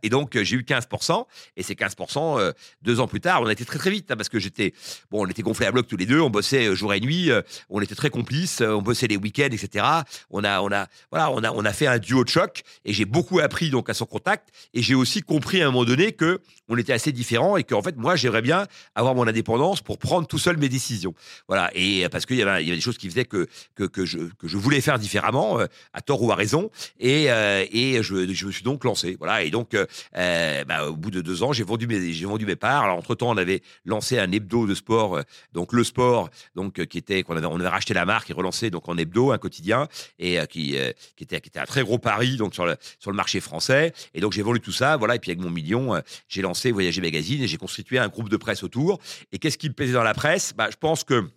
Et 0.03 0.09
donc, 0.09 0.35
euh, 0.35 0.43
j'ai 0.43 0.55
eu 0.55 0.61
15%. 0.61 1.25
Et 1.57 1.63
ces 1.63 1.75
15%, 1.75 2.39
euh, 2.39 2.51
deux 2.81 2.99
ans 2.99 3.07
plus 3.07 3.21
tard, 3.21 3.41
on 3.41 3.47
a 3.47 3.51
été 3.51 3.65
très, 3.65 3.79
très 3.79 3.89
vite. 3.89 4.11
Hein, 4.11 4.17
parce 4.17 4.29
que 4.29 4.39
j'étais. 4.39 4.73
Bon, 5.09 5.25
on 5.25 5.29
était 5.29 5.41
gonflés 5.41 5.65
à 5.65 5.71
bloc 5.71 5.87
tous 5.87 5.97
les 5.97 6.05
deux. 6.05 6.19
On 6.19 6.29
bossait 6.29 6.67
euh, 6.67 6.75
jour 6.75 6.93
et 6.93 6.99
nuit. 6.99 7.29
on 7.69 7.81
était 7.81 7.95
très 7.95 8.09
complices. 8.09 8.61
on 8.61 8.81
bossait 8.81 9.07
les 9.07 9.17
week-ends, 9.17 9.49
etc. 9.51 9.85
On 10.29 10.43
a, 10.43 10.61
on, 10.61 10.71
a, 10.71 10.87
voilà, 11.11 11.31
on, 11.31 11.43
a, 11.43 11.51
on 11.51 11.65
a 11.65 11.73
fait 11.73 11.87
un 11.87 11.99
duo 11.99 12.23
de 12.23 12.29
choc. 12.29 12.61
Et 12.85 12.93
j'ai 12.93 13.05
beaucoup 13.05 13.39
appris 13.39 13.69
donc 13.69 13.89
à 13.89 13.93
son 13.93 14.05
contact. 14.05 14.49
Et 14.73 14.81
j'ai 14.81 14.95
aussi 14.95 15.21
compris 15.21 15.61
à 15.61 15.67
un 15.67 15.71
moment 15.71 15.85
donné 15.85 16.11
que 16.13 16.39
on 16.67 16.77
était 16.77 16.93
assez 16.93 17.11
différents. 17.11 17.57
Et 17.57 17.63
qu'en 17.63 17.81
fait, 17.81 17.97
moi, 17.97 18.15
j'aimerais 18.15 18.41
bien 18.41 18.67
avoir 18.95 19.15
mon 19.15 19.27
indépendance 19.27 19.81
pour 19.81 19.97
prendre 19.97 20.27
tout 20.27 20.39
seul 20.39 20.57
mes 20.57 20.69
décisions. 20.69 21.13
Voilà. 21.47 21.69
Et 21.73 22.07
parce 22.09 22.25
qu'il 22.25 22.37
y, 22.37 22.41
avait, 22.41 22.63
y 22.63 22.67
avait 22.67 22.77
des 22.77 22.81
choses 22.81 22.97
qui 22.97 23.09
faisaient 23.09 23.25
que, 23.25 23.47
que, 23.75 23.83
que, 23.83 24.05
je, 24.05 24.19
que 24.37 24.47
je 24.47 24.57
voulais 24.57 24.81
faire 24.81 24.99
différemment, 24.99 25.59
à 25.93 26.01
tort 26.01 26.21
ou 26.21 26.31
à 26.31 26.35
raison. 26.35 26.69
Et, 26.99 27.25
et 27.25 28.03
je, 28.03 28.33
je 28.33 28.45
me 28.45 28.51
suis 28.51 28.63
donc 28.63 28.83
lancé. 28.83 29.15
Voilà. 29.19 29.43
Et 29.43 29.51
donc, 29.51 29.60
donc, 29.61 29.75
euh, 30.15 30.63
bah, 30.65 30.87
au 30.87 30.95
bout 30.95 31.11
de 31.11 31.21
deux 31.21 31.43
ans, 31.43 31.53
j'ai 31.53 31.63
vendu 31.63 31.85
mes, 31.85 32.13
j'ai 32.13 32.25
vendu 32.25 32.47
mes 32.47 32.55
parts. 32.55 32.83
Alors, 32.83 32.97
entre 32.97 33.13
temps, 33.13 33.29
on 33.29 33.37
avait 33.37 33.61
lancé 33.85 34.17
un 34.17 34.31
hebdo 34.31 34.65
de 34.65 34.73
sport, 34.73 35.17
euh, 35.17 35.21
donc 35.53 35.71
le 35.73 35.83
sport, 35.83 36.29
donc 36.55 36.79
euh, 36.79 36.85
qui 36.85 36.97
était 36.97 37.21
qu'on 37.21 37.37
avait, 37.37 37.45
on 37.45 37.59
avait 37.59 37.67
racheté 37.67 37.93
la 37.93 38.05
marque 38.05 38.31
et 38.31 38.33
relancé 38.33 38.71
donc 38.71 38.89
en 38.89 38.97
hebdo, 38.97 39.31
un 39.31 39.37
quotidien, 39.37 39.87
et 40.17 40.39
qui, 40.47 40.75
qui 41.15 41.23
était, 41.23 41.41
qui 41.41 41.49
était 41.49 41.59
un 41.59 41.65
très 41.65 41.83
gros 41.83 41.99
pari 41.99 42.37
donc 42.37 42.53
sur 42.55 42.65
le 42.65 42.75
sur 42.99 43.11
le 43.11 43.17
marché 43.17 43.39
français. 43.39 43.93
Et 44.15 44.21
donc, 44.21 44.33
j'ai 44.33 44.41
vendu 44.41 44.59
tout 44.59 44.71
ça, 44.71 44.97
voilà. 44.97 45.15
Et 45.15 45.19
puis 45.19 45.29
avec 45.29 45.43
mon 45.43 45.51
million, 45.51 46.01
j'ai 46.27 46.41
lancé 46.41 46.71
Voyager 46.71 47.01
Magazine 47.01 47.43
et 47.43 47.47
j'ai 47.47 47.57
constitué 47.57 47.99
un 47.99 48.07
groupe 48.07 48.29
de 48.29 48.37
presse 48.37 48.63
autour. 48.63 48.99
Et 49.31 49.37
qu'est-ce 49.37 49.59
qui 49.59 49.69
me 49.69 49.73
plaisait 49.73 49.93
dans 49.93 50.03
la 50.03 50.15
presse? 50.15 50.53
Bah, 50.57 50.69
je 50.71 50.77
pense 50.77 51.03
que 51.03 51.29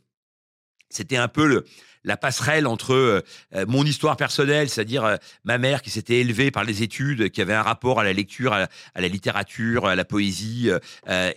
c'était 0.89 1.17
un 1.17 1.29
peu 1.29 1.47
le 1.47 1.65
la 2.05 2.17
passerelle 2.17 2.67
entre 2.67 2.95
euh, 2.95 3.21
euh, 3.55 3.65
mon 3.67 3.85
histoire 3.85 4.17
personnelle, 4.17 4.69
c'est-à-dire 4.69 5.05
euh, 5.05 5.17
ma 5.45 5.59
mère 5.59 5.83
qui 5.83 5.91
s'était 5.91 6.21
élevée 6.21 6.51
par 6.51 6.65
les 6.65 6.83
études, 6.83 7.31
qui 7.31 7.41
avait 7.41 7.55
un 7.55 7.63
rapport 7.63 8.01
à 8.01 8.05
la 8.05 8.13
lecture, 8.13 8.53
à 8.53 8.69
la, 8.97 9.09
littérature, 9.09 9.87
à 9.87 9.97
la 9.97 10.05
poésie, 10.05 10.71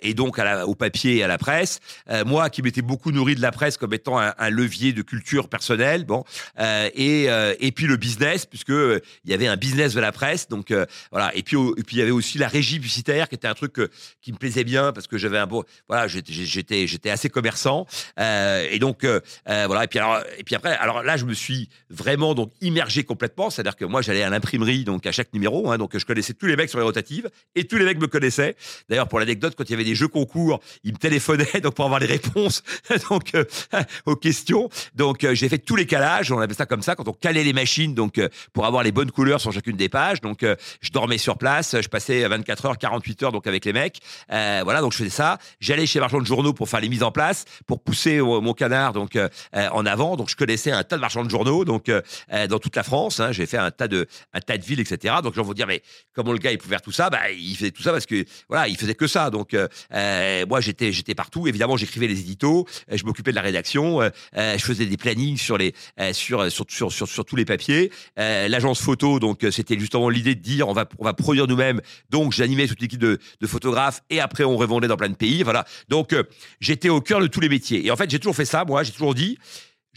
et 0.02 0.14
donc 0.14 0.40
au 0.66 0.76
papier 0.76 1.18
et 1.18 1.24
à 1.24 1.28
la 1.28 1.38
presse. 1.38 1.80
moi 2.26 2.50
qui 2.50 2.62
m'étais 2.62 2.82
beaucoup 2.82 3.12
nourri 3.12 3.36
de 3.36 3.42
la 3.42 3.52
presse 3.52 3.78
comme 3.78 3.94
étant 3.94 4.20
un, 4.20 4.50
levier 4.50 4.94
de 4.94 5.02
culture 5.02 5.50
personnelle, 5.50 6.06
bon, 6.06 6.24
et, 6.60 7.28
et 7.60 7.72
puis 7.72 7.86
le 7.86 7.98
business, 7.98 8.46
puisque 8.46 8.70
il 8.70 9.02
y 9.32 9.34
avait 9.34 9.48
un 9.48 9.58
business 9.58 9.94
de 9.94 10.00
la 10.00 10.12
presse, 10.12 10.48
donc 10.48 10.74
voilà. 11.12 11.36
Et 11.36 11.44
puis, 11.44 11.58
puis 11.86 11.98
il 11.98 12.00
y 12.00 12.02
avait 12.02 12.12
aussi 12.12 12.38
la 12.38 12.48
régie 12.48 12.76
publicitaire, 12.76 13.30
qui 13.30 13.36
était 13.36 13.48
un 13.48 13.56
truc 13.56 13.76
qui 14.22 14.32
me 14.32 14.38
plaisait 14.38 14.64
bien 14.64 14.92
parce 14.92 15.08
que 15.08 15.18
j'avais 15.18 15.40
un 15.40 15.48
beau, 15.48 15.66
voilà, 15.88 16.08
j'étais 16.08 17.10
assez 17.10 17.30
commerçant, 17.30 17.86
et 18.18 18.80
donc 18.80 19.06
voilà. 19.46 19.84
Et 19.84 19.88
puis 19.88 20.00
et 20.38 20.44
puis 20.44 20.56
après, 20.58 20.76
alors 20.76 21.04
là, 21.04 21.18
je 21.18 21.26
me 21.26 21.34
suis 21.34 21.70
vraiment 21.90 22.34
donc 22.34 22.52
immergé 22.62 23.04
complètement. 23.04 23.50
C'est-à-dire 23.50 23.76
que 23.76 23.86
moi, 23.86 24.02
j'allais 24.02 24.24
à 24.24 24.30
l'imprimerie 24.30 24.84
donc 24.84 25.06
à 25.06 25.12
chaque 25.12 25.34
numéro. 25.34 25.72
Hein, 25.72 25.78
donc 25.78 25.98
je 25.98 26.06
connaissais 26.06 26.34
tous 26.34 26.46
les 26.46 26.56
mecs 26.56 26.70
sur 26.70 26.80
les 26.80 26.86
rotatives 26.86 27.30
et 27.56 27.66
tous 27.66 27.78
les 27.78 27.86
mecs 27.86 28.00
me 28.00 28.08
connaissaient. 28.08 28.56
D'ailleurs, 28.90 29.08
pour 29.08 29.20
l'anecdote, 29.20 29.56
quand 29.56 29.64
il 29.66 29.72
y 29.72 29.74
avait 29.74 29.84
des 29.84 29.96
jeux 29.96 30.08
concours, 30.08 30.60
ils 30.84 30.94
me 30.94 30.98
téléphonaient 30.98 31.46
donc 31.64 31.76
pour 31.76 31.86
avoir 31.86 32.00
les 32.00 32.08
réponses 32.08 32.64
donc 33.10 33.36
euh, 33.36 33.44
aux 34.06 34.16
questions. 34.16 34.70
Donc 34.96 35.24
euh, 35.24 35.36
j'ai 35.36 35.50
fait 35.50 35.60
tous 35.60 35.76
les 35.76 35.86
calages. 35.86 36.32
On 36.32 36.40
appelle 36.40 36.56
ça 36.56 36.66
comme 36.66 36.82
ça 36.82 36.96
quand 36.96 37.08
on 37.08 37.14
calait 37.14 37.44
les 37.44 37.54
machines 37.54 37.94
donc 37.94 38.18
euh, 38.18 38.30
pour 38.54 38.66
avoir 38.66 38.84
les 38.84 38.92
bonnes 38.92 39.12
couleurs 39.12 39.40
sur 39.40 39.52
chacune 39.52 39.78
des 39.78 39.90
pages. 39.90 40.22
Donc 40.22 40.44
je 40.82 40.92
dormais 40.92 41.18
sur 41.18 41.38
place. 41.38 41.76
Je 41.80 41.88
passais 41.88 42.28
24 42.28 42.66
heures, 42.66 42.78
48 42.78 43.24
heures 43.24 43.32
donc 43.32 43.48
avec 43.48 43.66
les 43.66 43.74
mecs. 43.74 44.00
voilà, 44.30 44.82
donc 44.82 44.94
je 44.94 44.98
faisais 44.98 45.10
ça. 45.10 45.38
J'allais 45.60 45.86
chez 45.86 46.00
Marchand 46.00 46.20
de 46.20 46.26
Journaux 46.26 46.54
pour 46.54 46.70
faire 46.70 46.82
les 46.82 46.90
mises 46.90 47.04
en 47.04 47.12
place, 47.12 47.46
pour 47.66 47.82
pousser 47.82 48.20
mon 48.20 48.54
canard 48.54 48.94
donc 48.94 49.18
en 49.54 49.86
avant. 49.86 50.16
Donc 50.16 50.30
je 50.30 50.36
connaissais 50.48 50.72
un 50.72 50.84
tas 50.84 50.96
de 50.96 51.02
marchands 51.02 51.26
de 51.26 51.30
journaux, 51.30 51.66
donc 51.66 51.90
euh, 51.90 52.02
euh, 52.32 52.48
dans 52.48 52.58
toute 52.58 52.76
la 52.78 52.84
France. 52.84 53.20
Hein, 53.20 53.34
j'ai 53.34 53.46
fait 53.46 53.58
un 53.58 53.70
tas 53.70 53.90
de 53.90 54.08
un 54.34 54.40
tas 54.40 54.58
de 54.58 54.64
villes, 54.64 54.80
etc. 54.80 55.16
Donc 55.22 55.36
les 55.36 55.42
gens 55.42 55.46
vont 55.46 55.54
dire 55.54 55.68
mais 55.68 55.82
comment 56.14 56.32
le 56.32 56.38
gars 56.38 56.54
il 56.54 56.58
pouvait 56.58 56.76
faire 56.76 56.82
tout 56.82 56.94
ça? 56.94 57.10
Bah 57.10 57.30
il 57.32 57.56
faisait 57.58 57.72
tout 57.72 57.84
ça 57.84 57.92
parce 57.92 58.06
que 58.06 58.24
voilà, 58.48 58.70
il 58.70 58.78
faisait 58.78 58.96
que 58.96 59.08
ça. 59.08 59.30
Donc 59.30 59.54
euh, 59.54 60.46
moi 60.48 60.62
j'étais 60.62 60.94
j'étais 60.94 61.16
partout. 61.16 61.48
Évidemment 61.48 61.76
j'écrivais 61.76 62.08
les 62.08 62.22
éditos, 62.22 62.66
je 62.90 63.04
m'occupais 63.04 63.32
de 63.32 63.36
la 63.36 63.42
rédaction, 63.42 64.00
je 64.34 64.64
faisais 64.64 64.86
des 64.86 64.96
plannings 64.96 65.38
sur 65.38 65.58
les 65.58 65.74
sur, 66.14 66.50
sur, 66.50 66.66
sur 66.70 67.08
sur 67.08 67.26
tous 67.26 67.36
les 67.36 67.46
papiers. 67.46 67.92
L'agence 68.16 68.80
photo, 68.80 69.20
donc 69.20 69.46
c'était 69.52 69.78
justement 69.78 70.08
l'idée 70.08 70.36
de 70.36 70.42
dire 70.42 70.70
on 70.70 70.74
va 70.74 70.88
on 70.98 71.04
va 71.04 71.14
produire 71.14 71.48
nous-mêmes. 71.48 71.82
Donc 72.10 72.32
j'animais 72.32 72.68
toute 72.68 72.82
l'équipe 72.82 73.00
de, 73.00 73.20
de 73.42 73.48
photographes 73.48 74.02
et 74.10 74.22
après 74.22 74.46
on 74.46 74.56
revendait 74.56 74.88
dans 74.88 74.98
plein 74.98 75.10
de 75.10 75.16
pays. 75.16 75.44
Voilà. 75.44 75.66
Donc 75.90 76.16
j'étais 76.62 76.90
au 76.90 77.02
cœur 77.02 77.20
de 77.20 77.28
tous 77.28 77.42
les 77.42 77.50
métiers. 77.50 77.86
Et 77.86 77.92
en 77.92 77.98
fait 77.98 78.10
j'ai 78.10 78.20
toujours 78.20 78.36
fait 78.36 78.46
ça. 78.46 78.64
Moi 78.64 78.84
j'ai 78.84 78.94
toujours 78.94 79.14
dit 79.14 79.38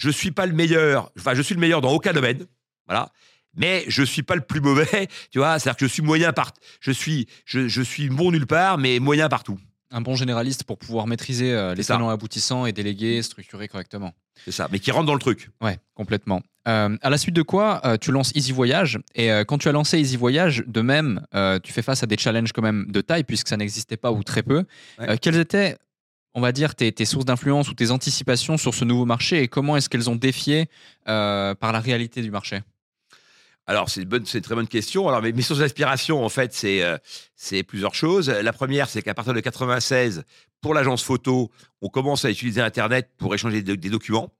je 0.00 0.10
suis 0.10 0.30
pas 0.30 0.46
le 0.46 0.54
meilleur, 0.54 1.12
enfin, 1.18 1.34
je 1.34 1.42
suis 1.42 1.54
le 1.54 1.60
meilleur 1.60 1.82
dans 1.82 1.92
aucun 1.92 2.12
domaine. 2.12 2.46
Voilà. 2.86 3.10
Mais 3.54 3.84
je 3.88 4.02
suis 4.02 4.22
pas 4.22 4.34
le 4.34 4.40
plus 4.40 4.60
mauvais, 4.60 5.08
tu 5.30 5.38
vois. 5.38 5.58
C'est-à-dire 5.58 5.76
que 5.76 5.86
je 5.86 5.92
suis 5.92 6.02
moyen 6.02 6.32
partout. 6.32 6.60
Je 6.80 6.90
suis, 6.90 7.26
je, 7.44 7.68
je, 7.68 7.82
suis 7.82 8.08
bon 8.08 8.30
nulle 8.30 8.46
part, 8.46 8.78
mais 8.78 8.98
moyen 8.98 9.28
partout. 9.28 9.58
Un 9.90 10.00
bon 10.00 10.14
généraliste 10.14 10.64
pour 10.64 10.78
pouvoir 10.78 11.06
maîtriser 11.06 11.52
euh, 11.52 11.74
les 11.74 11.84
tenants 11.84 12.08
aboutissants 12.08 12.64
et 12.64 12.72
déléguer, 12.72 13.22
structurer 13.22 13.68
correctement. 13.68 14.14
C'est 14.44 14.52
ça, 14.52 14.68
mais 14.72 14.78
qui 14.78 14.90
rentre 14.90 15.06
dans 15.06 15.14
le 15.14 15.20
truc. 15.20 15.50
Ouais, 15.60 15.78
complètement. 15.94 16.40
Euh, 16.68 16.96
à 17.02 17.10
la 17.10 17.18
suite 17.18 17.34
de 17.34 17.42
quoi, 17.42 17.80
euh, 17.84 17.96
tu 17.98 18.12
lances 18.12 18.32
Easy 18.34 18.52
Voyage. 18.52 19.00
Et 19.14 19.28
quand 19.46 19.58
tu 19.58 19.68
as 19.68 19.72
lancé 19.72 19.98
Easy 19.98 20.16
Voyage, 20.16 20.64
de 20.66 20.80
même, 20.80 21.26
tu 21.62 21.72
fais 21.72 21.82
face 21.82 22.02
à 22.02 22.06
des 22.06 22.16
challenges 22.16 22.52
quand 22.52 22.62
même 22.62 22.86
de 22.90 23.00
taille, 23.02 23.24
puisque 23.24 23.48
ça 23.48 23.58
n'existait 23.58 23.98
pas 23.98 24.12
ou 24.12 24.22
très 24.22 24.42
peu. 24.42 24.64
Ouais. 24.98 25.18
Quelles 25.18 25.36
étaient, 25.36 25.76
on 26.34 26.40
va 26.40 26.52
dire, 26.52 26.74
tes, 26.74 27.04
sources 27.04 27.24
d'influence 27.24 27.68
ou 27.68 27.74
tes 27.74 27.90
anticipations 27.90 28.56
sur 28.56 28.74
ce 28.74 28.84
nouveau 28.84 29.04
marché 29.04 29.42
et 29.42 29.48
comment 29.48 29.76
est-ce 29.76 29.88
qu'elles 29.88 30.10
ont 30.10 30.16
défié 30.16 30.68
euh, 31.08 31.54
par 31.54 31.72
la 31.72 31.80
réalité 31.80 32.22
du 32.22 32.30
marché? 32.30 32.60
Alors, 33.66 33.88
c'est 33.88 34.02
une, 34.02 34.42
très 34.42 34.54
bonne 34.54 34.68
question. 34.68 35.08
Alors, 35.08 35.22
mes, 35.22 35.42
sources 35.42 35.60
d'inspiration, 35.60 36.24
en 36.24 36.28
fait, 36.28 36.52
c'est, 36.52 36.82
euh, 36.82 36.98
c'est 37.36 37.62
plusieurs 37.62 37.94
choses. 37.94 38.28
La 38.28 38.52
première, 38.52 38.88
c'est 38.88 39.02
qu'à 39.02 39.14
partir 39.14 39.32
de 39.32 39.40
96, 39.40 40.24
pour 40.60 40.74
l'agence 40.74 41.02
photo, 41.02 41.50
on 41.80 41.88
commence 41.88 42.24
à 42.24 42.30
utiliser 42.30 42.60
Internet 42.60 43.10
pour 43.16 43.34
échanger 43.34 43.62
des 43.62 43.90
documents. 43.90 44.32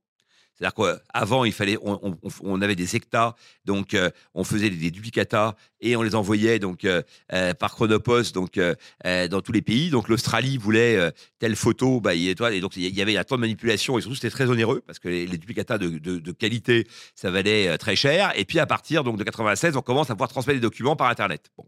C'est-à-dire 0.60 0.74
qu'avant, 0.74 1.44
il 1.44 1.52
fallait, 1.52 1.78
on, 1.82 2.62
avait 2.62 2.76
des 2.76 2.86
sectas, 2.86 3.34
donc 3.64 3.94
euh, 3.94 4.10
on 4.34 4.44
faisait 4.44 4.68
des, 4.68 4.76
des 4.76 4.90
duplicata 4.90 5.56
et 5.80 5.96
on 5.96 6.02
les 6.02 6.14
envoyait 6.14 6.58
donc 6.58 6.84
euh, 6.84 7.00
euh, 7.32 7.54
par 7.54 7.74
Chronopost 7.74 8.34
donc 8.34 8.60
dans 9.04 9.40
tous 9.40 9.52
les 9.52 9.62
pays. 9.62 9.88
Donc 9.88 10.08
l'Australie 10.08 10.58
voulait 10.58 11.12
telle 11.38 11.56
photo, 11.56 12.00
bah, 12.00 12.14
et 12.14 12.30
et 12.30 12.60
donc 12.60 12.76
il 12.76 12.94
y 12.94 13.02
avait 13.02 13.16
un 13.16 13.24
temps 13.24 13.36
de 13.36 13.40
manipulation 13.40 13.98
et 13.98 14.02
surtout 14.02 14.16
c'était 14.16 14.30
très 14.30 14.50
onéreux 14.50 14.82
parce 14.86 14.98
que 14.98 15.08
les, 15.08 15.26
les 15.26 15.38
duplicata 15.38 15.78
de, 15.78 15.98
de- 15.98 16.32
qualité 16.32 16.86
ça 17.14 17.30
valait 17.30 17.76
très 17.78 17.96
cher. 17.96 18.32
Et 18.36 18.44
puis 18.44 18.58
à 18.58 18.66
partir 18.66 19.02
donc 19.02 19.16
de 19.16 19.24
96, 19.24 19.76
on 19.76 19.82
commence 19.82 20.10
à 20.10 20.14
pouvoir 20.14 20.28
transmettre 20.28 20.58
des 20.58 20.62
documents 20.62 20.96
par 20.96 21.08
Internet. 21.08 21.50
Bon, 21.56 21.64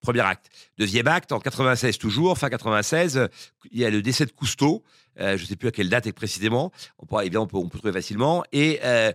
premier 0.00 0.20
acte. 0.20 0.50
Deuxième 0.78 1.08
acte, 1.08 1.32
en 1.32 1.40
96 1.40 1.98
toujours, 1.98 2.36
fin 2.38 2.48
96, 2.48 3.16
euh, 3.16 3.26
il 3.72 3.80
y 3.80 3.84
a 3.84 3.90
le 3.90 4.02
décès 4.02 4.26
de 4.26 4.30
Cousteau. 4.32 4.82
Euh, 5.20 5.36
je 5.36 5.42
ne 5.42 5.46
sais 5.46 5.56
plus 5.56 5.68
à 5.68 5.72
quelle 5.72 5.88
date 5.88 6.10
précisément. 6.12 6.72
On 6.98 7.06
on 7.16 7.46
peut, 7.46 7.78
trouver 7.78 7.92
facilement. 7.92 8.44
Et 8.52 8.80
euh, 8.84 9.12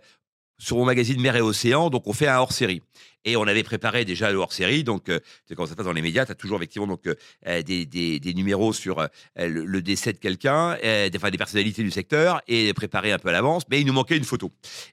sur 0.57 0.77
mon 0.77 0.85
magazine 0.85 1.19
Mer 1.21 1.35
et 1.35 1.41
Océan, 1.41 1.89
donc 1.89 2.07
on 2.07 2.13
fait 2.13 2.27
un 2.27 2.37
hors-série. 2.37 2.81
Et 3.23 3.35
on 3.35 3.43
avait 3.43 3.63
préparé 3.63 4.03
déjà 4.03 4.31
le 4.31 4.37
hors-série, 4.37 4.83
donc 4.83 5.09
euh, 5.09 5.19
quand 5.55 5.65
ça 5.65 5.71
se 5.71 5.75
passe 5.75 5.85
dans 5.85 5.93
les 5.93 6.01
médias, 6.01 6.25
tu 6.25 6.31
as 6.31 6.35
toujours 6.35 6.57
effectivement 6.57 6.87
donc 6.87 7.03
des, 7.45 8.33
numéros 8.35 8.73
sur 8.73 9.07
le, 9.35 9.81
décès 9.81 10.11
de 10.11 10.17
quelqu'un, 10.17 10.75
des, 10.81 11.11
enfin, 11.15 11.29
des 11.29 11.37
personnalités 11.37 11.83
du 11.83 11.91
secteur, 11.91 12.41
et 12.47 12.73
préparé 12.73 13.11
un 13.11 13.19
peu 13.19 13.29
à 13.29 13.31
l'avance, 13.31 13.63
mais 13.69 13.79
il 13.79 13.85
nous 13.85 13.93
manquait 13.93 14.17
une 14.17 14.23
photo. 14.23 14.51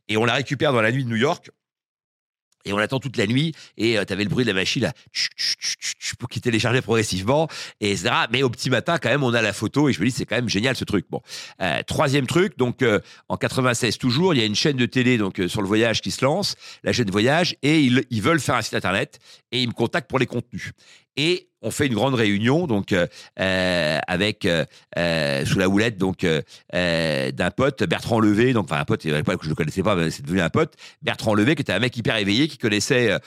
Et 0.09 0.19
on 0.19 0.27
la 0.27 0.35
récupère 0.35 0.75
dans 0.75 0.83
la 0.83 0.93
nuit 0.93 1.05
de 1.05 1.09
New 1.09 1.17
York. 1.17 1.51
Et 2.65 2.73
on 2.73 2.79
attend 2.79 2.99
toute 2.99 3.17
la 3.17 3.27
nuit, 3.27 3.55
et 3.77 3.97
tu 4.07 4.13
avais 4.13 4.25
le 4.25 4.31
bruit 4.31 4.45
de 4.45 4.51
la 4.51 4.55
machine 4.55 4.83
là, 4.83 4.93
pour 6.19 6.29
qui 6.29 6.41
téléchargeait 6.41 6.83
progressivement, 6.83 7.49
et 7.81 7.93
etc. 7.93 8.11
Mais 8.33 8.43
au 8.43 8.51
petit 8.51 8.71
matin, 8.71 8.99
quand 8.99 9.09
même, 9.09 9.23
on 9.23 9.33
a 9.35 9.43
la 9.43 9.53
photo, 9.53 9.89
et 9.89 9.93
je 9.93 10.01
me 10.01 10.07
dis, 10.07 10.11
c'est 10.11 10.27
quand 10.27 10.37
même 10.37 10.49
génial 10.49 10.77
ce 10.77 10.85
truc. 10.85 11.07
Bon, 11.11 11.23
Euh, 11.61 11.83
troisième 11.87 12.27
truc, 12.27 12.57
donc 12.57 12.83
euh, 12.83 13.01
en 13.29 13.37
96 13.37 13.99
toujours, 13.99 14.35
il 14.35 14.41
y 14.41 14.43
a 14.43 14.47
une 14.47 14.55
chaîne 14.55 14.77
de 14.77 14.87
télé 14.87 15.19
donc 15.19 15.41
euh, 15.41 15.49
sur 15.49 15.61
le 15.61 15.69
voyage 15.69 16.01
qui 16.01 16.11
se 16.11 16.25
lance, 16.25 16.57
la 16.85 16.93
chaîne 16.93 17.11
Voyage, 17.11 17.57
et 17.63 17.81
ils, 17.81 18.05
ils 18.11 18.23
veulent 18.23 18.41
faire 18.41 18.55
un 18.55 18.63
site 18.63 18.75
internet, 18.75 19.19
et 19.51 19.63
ils 19.63 19.69
me 19.69 19.73
contactent 19.73 20.09
pour 20.09 20.19
les 20.19 20.27
contenus. 20.27 20.73
Et 21.19 21.49
on 21.63 21.73
fait 21.73 21.89
une 21.89 21.95
grande 21.95 22.15
réunion 22.15 22.69
donc 22.69 22.93
euh, 22.93 23.09
euh, 23.41 23.99
avec 24.07 24.47
euh, 24.47 25.45
sous 25.45 25.59
la 25.59 25.69
houlette 25.69 25.99
donc 25.99 26.25
d'un 26.73 27.51
pote 27.51 27.83
Bertrand 27.83 28.21
Levé 28.21 28.53
donc 28.53 28.67
enfin 28.71 28.81
un 28.81 28.85
pote 28.85 29.03
je 29.03 29.49
le 29.49 29.55
connaissais 29.57 29.83
pas 29.83 29.97
mais 29.97 30.13
c'est 30.13 30.23
devenu 30.23 30.41
un 30.41 30.51
pote 30.51 30.75
Bertrand 31.03 31.35
Levé 31.35 31.57
qui 31.57 31.63
était 31.63 31.73
un 31.73 31.81
mec 31.81 31.97
hyper 31.97 32.17
éveillé 32.17 32.47
qui 32.47 32.59
connaissait 32.59 33.19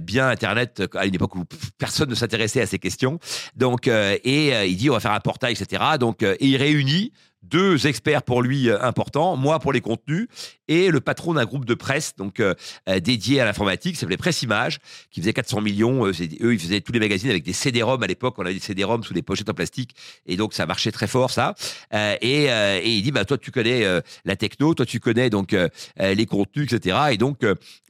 bien 0.00 0.28
internet 0.28 0.82
à 0.94 1.06
une 1.06 1.14
époque 1.16 1.34
où 1.34 1.44
personne 1.78 2.08
ne 2.08 2.14
s'intéressait 2.14 2.60
à 2.60 2.66
ces 2.66 2.78
questions. 2.78 3.18
Donc 3.56 3.88
et 3.88 4.68
il 4.68 4.76
dit 4.76 4.88
on 4.88 4.94
va 4.94 5.00
faire 5.00 5.12
un 5.12 5.20
portail 5.20 5.52
etc 5.52 5.82
donc 5.98 6.22
et 6.22 6.36
il 6.40 6.56
réunit 6.56 7.12
deux 7.42 7.86
experts 7.86 8.22
pour 8.22 8.42
lui 8.42 8.68
euh, 8.68 8.80
importants, 8.82 9.36
moi 9.36 9.58
pour 9.58 9.72
les 9.72 9.80
contenus, 9.80 10.28
et 10.68 10.90
le 10.90 11.00
patron 11.00 11.34
d'un 11.34 11.44
groupe 11.44 11.64
de 11.64 11.74
presse 11.74 12.14
donc 12.16 12.40
euh, 12.40 12.54
euh, 12.88 13.00
dédié 13.00 13.40
à 13.40 13.44
l'informatique, 13.44 13.94
qui 13.94 14.00
s'appelait 14.00 14.16
Presse 14.16 14.42
Image, 14.42 14.78
qui 15.10 15.20
faisait 15.20 15.32
400 15.32 15.60
millions. 15.60 16.06
euh, 16.06 16.12
eux, 16.40 16.54
ils 16.54 16.58
faisaient 16.58 16.80
tous 16.80 16.92
les 16.92 17.00
magazines 17.00 17.30
avec 17.30 17.44
des 17.44 17.52
CD-ROM 17.52 18.02
à 18.02 18.06
l'époque. 18.06 18.34
On 18.38 18.42
avait 18.42 18.54
des 18.54 18.60
CD-ROM 18.60 19.02
sous 19.02 19.14
des 19.14 19.22
pochettes 19.22 19.48
en 19.48 19.54
plastique, 19.54 19.94
et 20.26 20.36
donc 20.36 20.54
ça 20.54 20.66
marchait 20.66 20.92
très 20.92 21.06
fort 21.06 21.30
ça. 21.30 21.54
Euh, 21.92 22.16
et, 22.20 22.50
euh, 22.50 22.80
et 22.82 22.90
il 22.90 23.02
dit 23.02 23.12
bah 23.12 23.24
toi 23.24 23.38
tu 23.38 23.50
connais 23.50 23.84
la 24.24 24.36
techno, 24.36 24.74
toi 24.74 24.86
tu 24.86 25.00
connais 25.00 25.30
donc 25.30 25.54
les 25.98 26.26
contenus, 26.26 26.72
etc. 26.72 26.98
Et 27.12 27.16
donc 27.16 27.40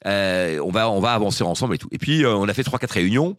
on 0.05 0.71
va 0.73 0.91
on 0.91 1.01
va 1.01 1.13
avancer 1.13 1.45
ensemble 1.45 1.75
et 1.75 1.79
tout. 1.79 1.89
Et 1.93 1.99
puis 1.99 2.25
on 2.27 2.49
a 2.49 2.55
fait 2.55 2.65
trois 2.65 2.79
quatre 2.79 2.93
réunions. 2.93 3.37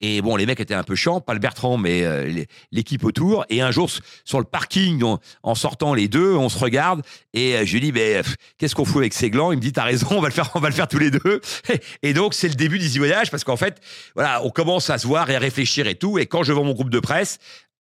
Et 0.00 0.22
bon, 0.22 0.36
les 0.36 0.46
mecs 0.46 0.60
étaient 0.60 0.74
un 0.74 0.82
peu 0.82 0.94
chiants, 0.94 1.20
pas 1.20 1.34
le 1.34 1.40
Bertrand, 1.40 1.76
mais 1.76 2.04
euh, 2.04 2.44
l'équipe 2.72 3.04
autour. 3.04 3.44
Et 3.50 3.60
un 3.60 3.70
jour, 3.70 3.90
sur 4.24 4.38
le 4.38 4.44
parking, 4.44 5.02
en 5.42 5.54
sortant 5.54 5.92
les 5.92 6.08
deux, 6.08 6.34
on 6.34 6.48
se 6.48 6.58
regarde 6.58 7.02
et 7.32 7.56
euh, 7.56 7.66
je 7.66 7.72
lui 7.74 7.80
dis, 7.80 7.92
mais 7.92 8.22
qu'est-ce 8.58 8.74
qu'on 8.74 8.84
fout 8.84 8.98
avec 8.98 9.12
ces 9.12 9.30
glands? 9.30 9.52
Il 9.52 9.56
me 9.56 9.60
dit, 9.60 9.72
t'as 9.72 9.84
raison, 9.84 10.08
on 10.10 10.20
va 10.20 10.28
le 10.28 10.34
faire, 10.34 10.50
on 10.54 10.60
va 10.60 10.68
le 10.68 10.74
faire 10.74 10.88
tous 10.88 10.98
les 10.98 11.10
deux. 11.10 11.40
Et 12.02 12.12
donc, 12.14 12.34
c'est 12.34 12.48
le 12.48 12.54
début 12.54 12.78
d'Easy 12.78 12.98
Voyage 12.98 13.30
parce 13.30 13.44
qu'en 13.44 13.56
fait, 13.56 13.80
voilà, 14.14 14.42
on 14.44 14.50
commence 14.50 14.90
à 14.90 14.98
se 14.98 15.06
voir 15.06 15.30
et 15.30 15.36
à 15.36 15.38
réfléchir 15.38 15.86
et 15.86 15.94
tout. 15.94 16.18
Et 16.18 16.26
quand 16.26 16.42
je 16.42 16.52
vends 16.52 16.64
mon 16.64 16.72
groupe 16.72 16.90
de 16.90 17.00
presse, 17.00 17.38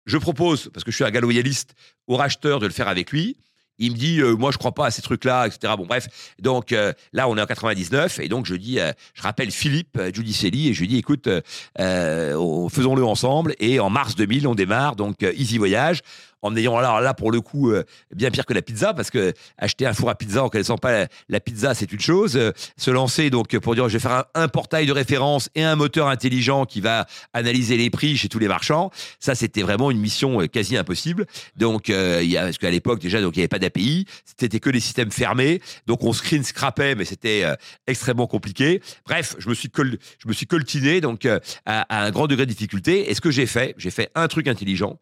je 0.07 0.19
propose, 0.19 0.71
parce 0.73 0.85
que 0.85 0.91
je 0.91 0.97
suis 0.97 1.05
un 1.05 1.11
gars 1.11 1.21
loyaliste, 1.21 1.75
au 2.07 2.17
racheteur 2.17 2.61
de 2.61 2.67
le 2.67 2.73
faire 2.73 2.89
avec 2.89 3.11
lui. 3.11 3.37
Il 3.79 3.93
me 3.93 3.97
dit, 3.97 4.21
euh, 4.21 4.35
moi, 4.37 4.51
je 4.53 4.59
crois 4.59 4.73
pas 4.73 4.87
à 4.87 4.91
ces 4.91 5.03
trucs-là, 5.03 5.47
etc. 5.47 5.75
Bon, 5.77 5.87
bref. 5.87 6.09
Donc 6.41 6.73
euh, 6.73 6.93
là, 7.13 7.29
on 7.29 7.37
est 7.37 7.41
en 7.43 7.47
99, 7.47 8.21
et 8.21 8.29
donc 8.29 8.47
je 8.47 8.55
dis, 8.55 8.81
euh, 8.81 8.93
je 9.15 9.23
rappelle 9.23 9.51
Philippe 9.51 10.01
Giudicelli, 10.13 10.69
et 10.69 10.75
je 10.75 10.81
lui 10.81 10.89
dis, 10.89 10.99
écoute, 10.99 11.29
on- 11.79 12.69
faisons-le 12.69 13.05
ensemble. 13.05 13.55
Et 13.61 13.81
en 13.81 13.91
mars 13.91 14.15
2000, 14.15 14.47
on 14.47 14.55
démarre, 14.55 14.97
donc 14.97 15.23
Easy 15.23 15.59
Voyage, 15.59 16.01
en 16.47 16.57
ayant 16.57 16.77
alors 16.77 17.01
là, 17.01 17.15
pour 17.15 17.31
le 17.31 17.41
coup, 17.41 17.71
euh, 17.71 17.85
bien 18.15 18.31
pire 18.31 18.47
que 18.47 18.55
la 18.55 18.63
pizza, 18.63 18.95
parce 18.95 19.11
que 19.11 19.33
acheter 19.59 19.87
un 19.87 19.93
four 19.93 20.11
à 20.11 20.15
pizza 20.15 20.43
en 20.43 20.49
connaissant 20.49 20.79
pas 20.79 20.93
la, 20.93 21.09
la 21.29 21.41
pizza, 21.41 21.75
c'est 21.75 21.93
une 21.93 22.01
chose. 22.01 22.37
Euh, 22.37 22.53
se 22.77 22.91
lancer, 22.91 23.31
donc, 23.31 23.57
pour 23.59 23.75
dire, 23.75 23.89
je 23.89 23.95
vais 23.95 24.01
faire 24.01 24.25
un, 24.35 24.49
portail 24.49 24.87
de 24.87 24.93
référence 24.93 25.51
et 25.55 25.65
un 25.65 25.77
moteur 25.77 26.09
intelligent 26.09 26.65
qui 26.65 26.81
va 26.81 27.07
analyser 27.33 27.77
les 27.77 27.91
prix 27.91 28.17
chez 28.17 28.29
tous 28.29 28.39
les 28.39 28.49
marchands, 28.49 28.91
ça, 29.19 29.35
c'était 29.35 29.63
vraiment 29.63 29.91
une 29.91 29.99
mission 29.99 30.41
euh, 30.41 30.47
quasi 30.47 30.77
impossible. 30.77 31.27
Donc, 31.57 31.89
il 31.89 32.25
y 32.25 32.37
a, 32.37 32.45
parce 32.45 32.59
qu'à 32.59 32.71
l'époque, 32.71 33.01
déjà, 33.01 33.21
donc, 33.21 33.37
il 33.37 33.41
n'y 33.41 33.43
avait 33.43 33.49
pas 33.49 33.59
d'API, 33.59 34.07
c'était 34.25 34.61
que 34.61 34.71
des 34.71 34.81
systèmes 34.81 35.11
fermés. 35.11 35.61
Donc, 35.87 36.05
on 36.05 36.13
screen 36.13 36.45
scrapait, 36.45 36.95
mais 36.95 37.05
c'était 37.05 37.45
extrêmement 37.87 38.27
compliqué. 38.27 38.81
Bref, 39.05 39.35
je 39.39 39.49
me 39.49 39.55
suis, 39.55 39.71
je 39.77 40.29
me 40.29 40.33
suis 40.33 40.47
coltiné 40.47 41.01
donc, 41.01 41.27
à, 41.67 42.05
un 42.05 42.11
grand 42.11 42.27
degré 42.27 42.47
de 42.47 42.51
difficulté. 42.51 43.11
Et 43.11 43.15
ce 43.15 43.21
que 43.21 43.31
j'ai 43.31 43.47
fait, 43.47 43.75
j'ai 43.79 43.91
fait 43.91 44.11
un 44.15 44.29
truc 44.29 44.49
intelligent. 44.49 44.99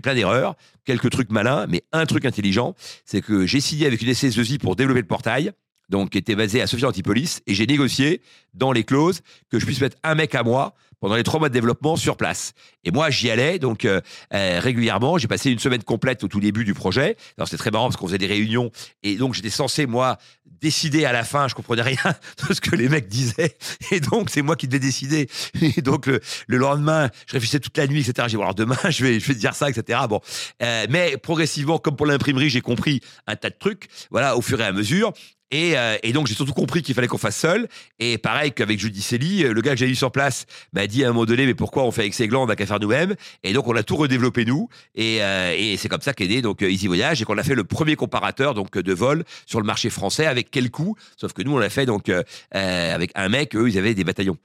Plein 0.00 0.14
d'erreurs, 0.14 0.54
quelques 0.84 1.10
trucs 1.10 1.30
malins, 1.30 1.66
mais 1.68 1.82
un 1.92 2.06
truc 2.06 2.24
intelligent, 2.24 2.74
c'est 3.04 3.20
que 3.20 3.46
j'ai 3.46 3.60
signé 3.60 3.86
avec 3.86 4.02
une 4.02 4.10
SS2I 4.10 4.58
pour 4.58 4.76
développer 4.76 5.00
le 5.00 5.06
portail, 5.06 5.52
donc 5.88 6.10
qui 6.10 6.18
était 6.18 6.36
basé 6.36 6.60
à 6.60 6.66
Sophia 6.66 6.88
Antipolis, 6.88 7.40
et 7.46 7.54
j'ai 7.54 7.66
négocié 7.66 8.20
dans 8.54 8.72
les 8.72 8.84
clauses 8.84 9.20
que 9.50 9.58
je 9.58 9.64
puisse 9.64 9.80
mettre 9.80 9.96
un 10.02 10.14
mec 10.14 10.34
à 10.34 10.42
moi 10.42 10.74
pendant 11.00 11.16
les 11.16 11.22
trois 11.22 11.38
mois 11.38 11.48
de 11.48 11.54
développement 11.54 11.96
sur 11.96 12.16
place. 12.16 12.52
Et 12.84 12.90
moi, 12.90 13.10
j'y 13.10 13.30
allais 13.30 13.58
donc 13.58 13.84
euh, 13.84 14.00
euh, 14.34 14.58
régulièrement. 14.60 15.18
J'ai 15.18 15.28
passé 15.28 15.50
une 15.50 15.58
semaine 15.58 15.82
complète 15.82 16.24
au 16.24 16.28
tout 16.28 16.40
début 16.40 16.64
du 16.64 16.74
projet. 16.74 17.16
C'était 17.44 17.56
très 17.56 17.70
marrant 17.70 17.86
parce 17.86 17.96
qu'on 17.96 18.06
faisait 18.06 18.18
des 18.18 18.26
réunions 18.26 18.70
et 19.02 19.16
donc 19.16 19.34
j'étais 19.34 19.50
censé 19.50 19.86
moi 19.86 20.18
décider 20.60 21.04
à 21.04 21.12
la 21.12 21.24
fin. 21.24 21.48
Je 21.48 21.54
comprenais 21.54 21.82
rien 21.82 21.96
de 22.48 22.54
ce 22.54 22.60
que 22.60 22.74
les 22.76 22.88
mecs 22.88 23.08
disaient 23.08 23.56
et 23.90 24.00
donc 24.00 24.30
c'est 24.30 24.42
moi 24.42 24.56
qui 24.56 24.68
devais 24.68 24.80
décider. 24.80 25.28
Et 25.60 25.82
donc 25.82 26.06
le, 26.06 26.20
le 26.46 26.56
lendemain, 26.56 27.10
je 27.26 27.32
réfléchissais 27.32 27.60
toute 27.60 27.76
la 27.76 27.86
nuit, 27.86 28.00
etc. 28.00 28.28
J'ai 28.28 28.36
dit 28.36 28.42
alors 28.42 28.54
demain 28.54 28.76
je 28.90 29.04
vais 29.04 29.20
je 29.20 29.28
vais 29.28 29.34
dire 29.34 29.54
ça, 29.54 29.68
etc. 29.70 30.00
Bon, 30.08 30.20
Euh, 30.62 30.86
mais 30.88 31.16
progressivement, 31.16 31.78
comme 31.78 31.96
pour 31.96 32.06
l'imprimerie, 32.06 32.50
j'ai 32.50 32.60
compris 32.60 33.00
un 33.26 33.36
tas 33.36 33.50
de 33.50 33.56
trucs. 33.58 33.88
Voilà, 34.10 34.36
au 34.36 34.42
fur 34.42 34.60
et 34.60 34.64
à 34.64 34.72
mesure. 34.72 35.12
Et, 35.50 35.78
euh, 35.78 35.96
et 36.02 36.12
donc 36.12 36.26
j'ai 36.26 36.34
surtout 36.34 36.52
compris 36.52 36.82
qu'il 36.82 36.94
fallait 36.94 37.06
qu'on 37.06 37.18
fasse 37.18 37.36
seul. 37.36 37.68
Et 37.98 38.18
pareil 38.18 38.52
qu'avec 38.52 38.78
Judicelli, 38.78 39.44
euh, 39.44 39.52
le 39.52 39.60
gars 39.62 39.72
que 39.72 39.78
j'ai 39.78 39.88
eu 39.88 39.94
sur 39.94 40.12
place 40.12 40.46
m'a 40.72 40.86
dit 40.86 41.04
à 41.04 41.08
un 41.08 41.12
moment 41.12 41.24
donné, 41.24 41.46
mais 41.46 41.54
pourquoi 41.54 41.84
on 41.84 41.90
fait 41.90 42.02
avec 42.02 42.14
ses 42.14 42.28
glands, 42.28 42.42
on 42.42 42.46
n'a 42.46 42.56
qu'à 42.56 42.66
faire 42.66 42.80
nous-mêmes. 42.80 43.14
Et 43.42 43.52
donc 43.52 43.66
on 43.66 43.76
a 43.76 43.82
tout 43.82 43.96
redéveloppé 43.96 44.44
nous. 44.44 44.68
Et, 44.94 45.22
euh, 45.22 45.54
et 45.56 45.76
c'est 45.76 45.88
comme 45.88 46.02
ça 46.02 46.12
qu'est 46.12 46.26
né 46.26 46.42
donc 46.42 46.62
euh, 46.62 46.70
Easy 46.70 46.86
Voyage 46.86 47.22
et 47.22 47.24
qu'on 47.24 47.38
a 47.38 47.42
fait 47.42 47.54
le 47.54 47.64
premier 47.64 47.96
comparateur 47.96 48.54
donc 48.54 48.76
de 48.76 48.92
vol 48.92 49.24
sur 49.46 49.60
le 49.60 49.66
marché 49.66 49.90
français 49.90 50.26
avec 50.26 50.50
quel 50.50 50.70
coût. 50.70 50.96
Sauf 51.16 51.32
que 51.32 51.42
nous 51.42 51.52
on 51.52 51.58
l'a 51.58 51.70
fait 51.70 51.86
donc 51.86 52.08
euh, 52.08 52.22
euh, 52.54 52.94
avec 52.94 53.10
un 53.14 53.28
mec, 53.28 53.56
eux 53.56 53.68
ils 53.68 53.78
avaient 53.78 53.94
des 53.94 54.04
bataillons. 54.04 54.36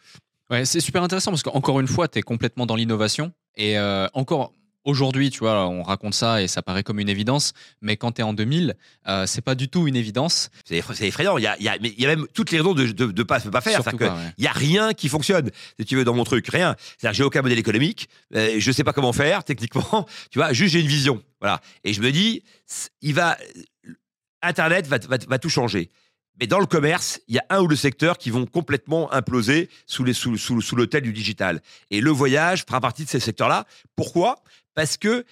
Ouais, 0.49 0.65
c'est 0.65 0.81
super 0.81 1.01
intéressant 1.03 1.31
parce 1.31 1.41
qu'encore 1.41 1.79
une 1.79 1.87
fois, 1.87 2.07
tu 2.07 2.19
es 2.19 2.21
complètement 2.21 2.65
dans 2.65 2.75
l'innovation. 2.75 3.31
Et 3.55 3.77
euh, 3.77 4.07
encore 4.13 4.53
aujourd'hui, 4.85 5.29
tu 5.29 5.39
vois, 5.39 5.67
on 5.67 5.83
raconte 5.83 6.13
ça 6.13 6.41
et 6.41 6.47
ça 6.47 6.61
paraît 6.61 6.83
comme 6.83 6.99
une 6.99 7.09
évidence. 7.09 7.53
Mais 7.81 7.97
quand 7.97 8.13
tu 8.13 8.21
es 8.21 8.23
en 8.23 8.33
2000, 8.33 8.75
euh, 9.07 9.25
c'est 9.25 9.41
pas 9.41 9.55
du 9.55 9.69
tout 9.69 9.87
une 9.87 9.95
évidence. 9.95 10.49
C'est 10.65 10.79
effra- 10.79 10.93
c'est 10.93 11.07
effrayant. 11.07 11.37
Il 11.37 11.43
y 11.43 11.47
a, 11.47 11.57
y 11.61 11.67
a, 11.67 11.77
y 11.81 12.05
a 12.05 12.07
même 12.07 12.27
toutes 12.33 12.51
les 12.51 12.57
raisons 12.59 12.73
de 12.73 12.85
de 12.87 13.23
pas, 13.23 13.39
de 13.39 13.49
pas 13.49 13.61
faire. 13.61 13.81
Ouais. 13.85 14.09
Il 14.37 14.43
y 14.43 14.47
a 14.47 14.51
rien 14.51 14.93
qui 14.93 15.09
fonctionne, 15.09 15.49
si 15.79 15.85
tu 15.85 15.95
veux, 15.95 16.03
dans 16.03 16.13
mon 16.13 16.23
truc. 16.23 16.47
Rien. 16.47 16.75
C'est-à-dire, 16.97 17.15
j'ai 17.17 17.23
aucun 17.23 17.41
modèle 17.41 17.59
économique. 17.59 18.09
Euh, 18.35 18.55
je 18.57 18.71
sais 18.71 18.83
pas 18.83 18.93
comment 18.93 19.13
faire, 19.13 19.43
techniquement. 19.43 20.07
Tu 20.31 20.39
vois, 20.39 20.53
juste 20.53 20.73
j'ai 20.73 20.81
une 20.81 20.87
vision. 20.87 21.21
Voilà. 21.39 21.61
Et 21.83 21.93
je 21.93 22.01
me 22.01 22.11
dis, 22.11 22.43
il 23.01 23.13
va, 23.13 23.37
Internet 24.41 24.87
va, 24.87 24.97
va, 24.97 25.17
va 25.27 25.39
tout 25.39 25.49
changer. 25.49 25.89
Mais 26.39 26.47
dans 26.47 26.59
le 26.59 26.65
commerce, 26.65 27.19
il 27.27 27.35
y 27.35 27.37
a 27.37 27.45
un 27.51 27.61
ou 27.61 27.67
deux 27.67 27.75
secteurs 27.75 28.17
qui 28.17 28.31
vont 28.31 28.45
complètement 28.47 29.13
imploser 29.13 29.69
sous, 29.85 30.03
les, 30.03 30.13
sous, 30.13 30.35
sous, 30.37 30.61
sous 30.61 30.75
l'autel 30.75 31.03
du 31.03 31.13
digital. 31.13 31.61
Et 31.91 32.01
le 32.01 32.09
voyage 32.09 32.65
fera 32.65 32.81
partie 32.81 33.05
de 33.05 33.09
ces 33.09 33.19
secteurs-là. 33.19 33.65
Pourquoi? 33.95 34.41
Parce 34.75 34.97
que 34.97 35.25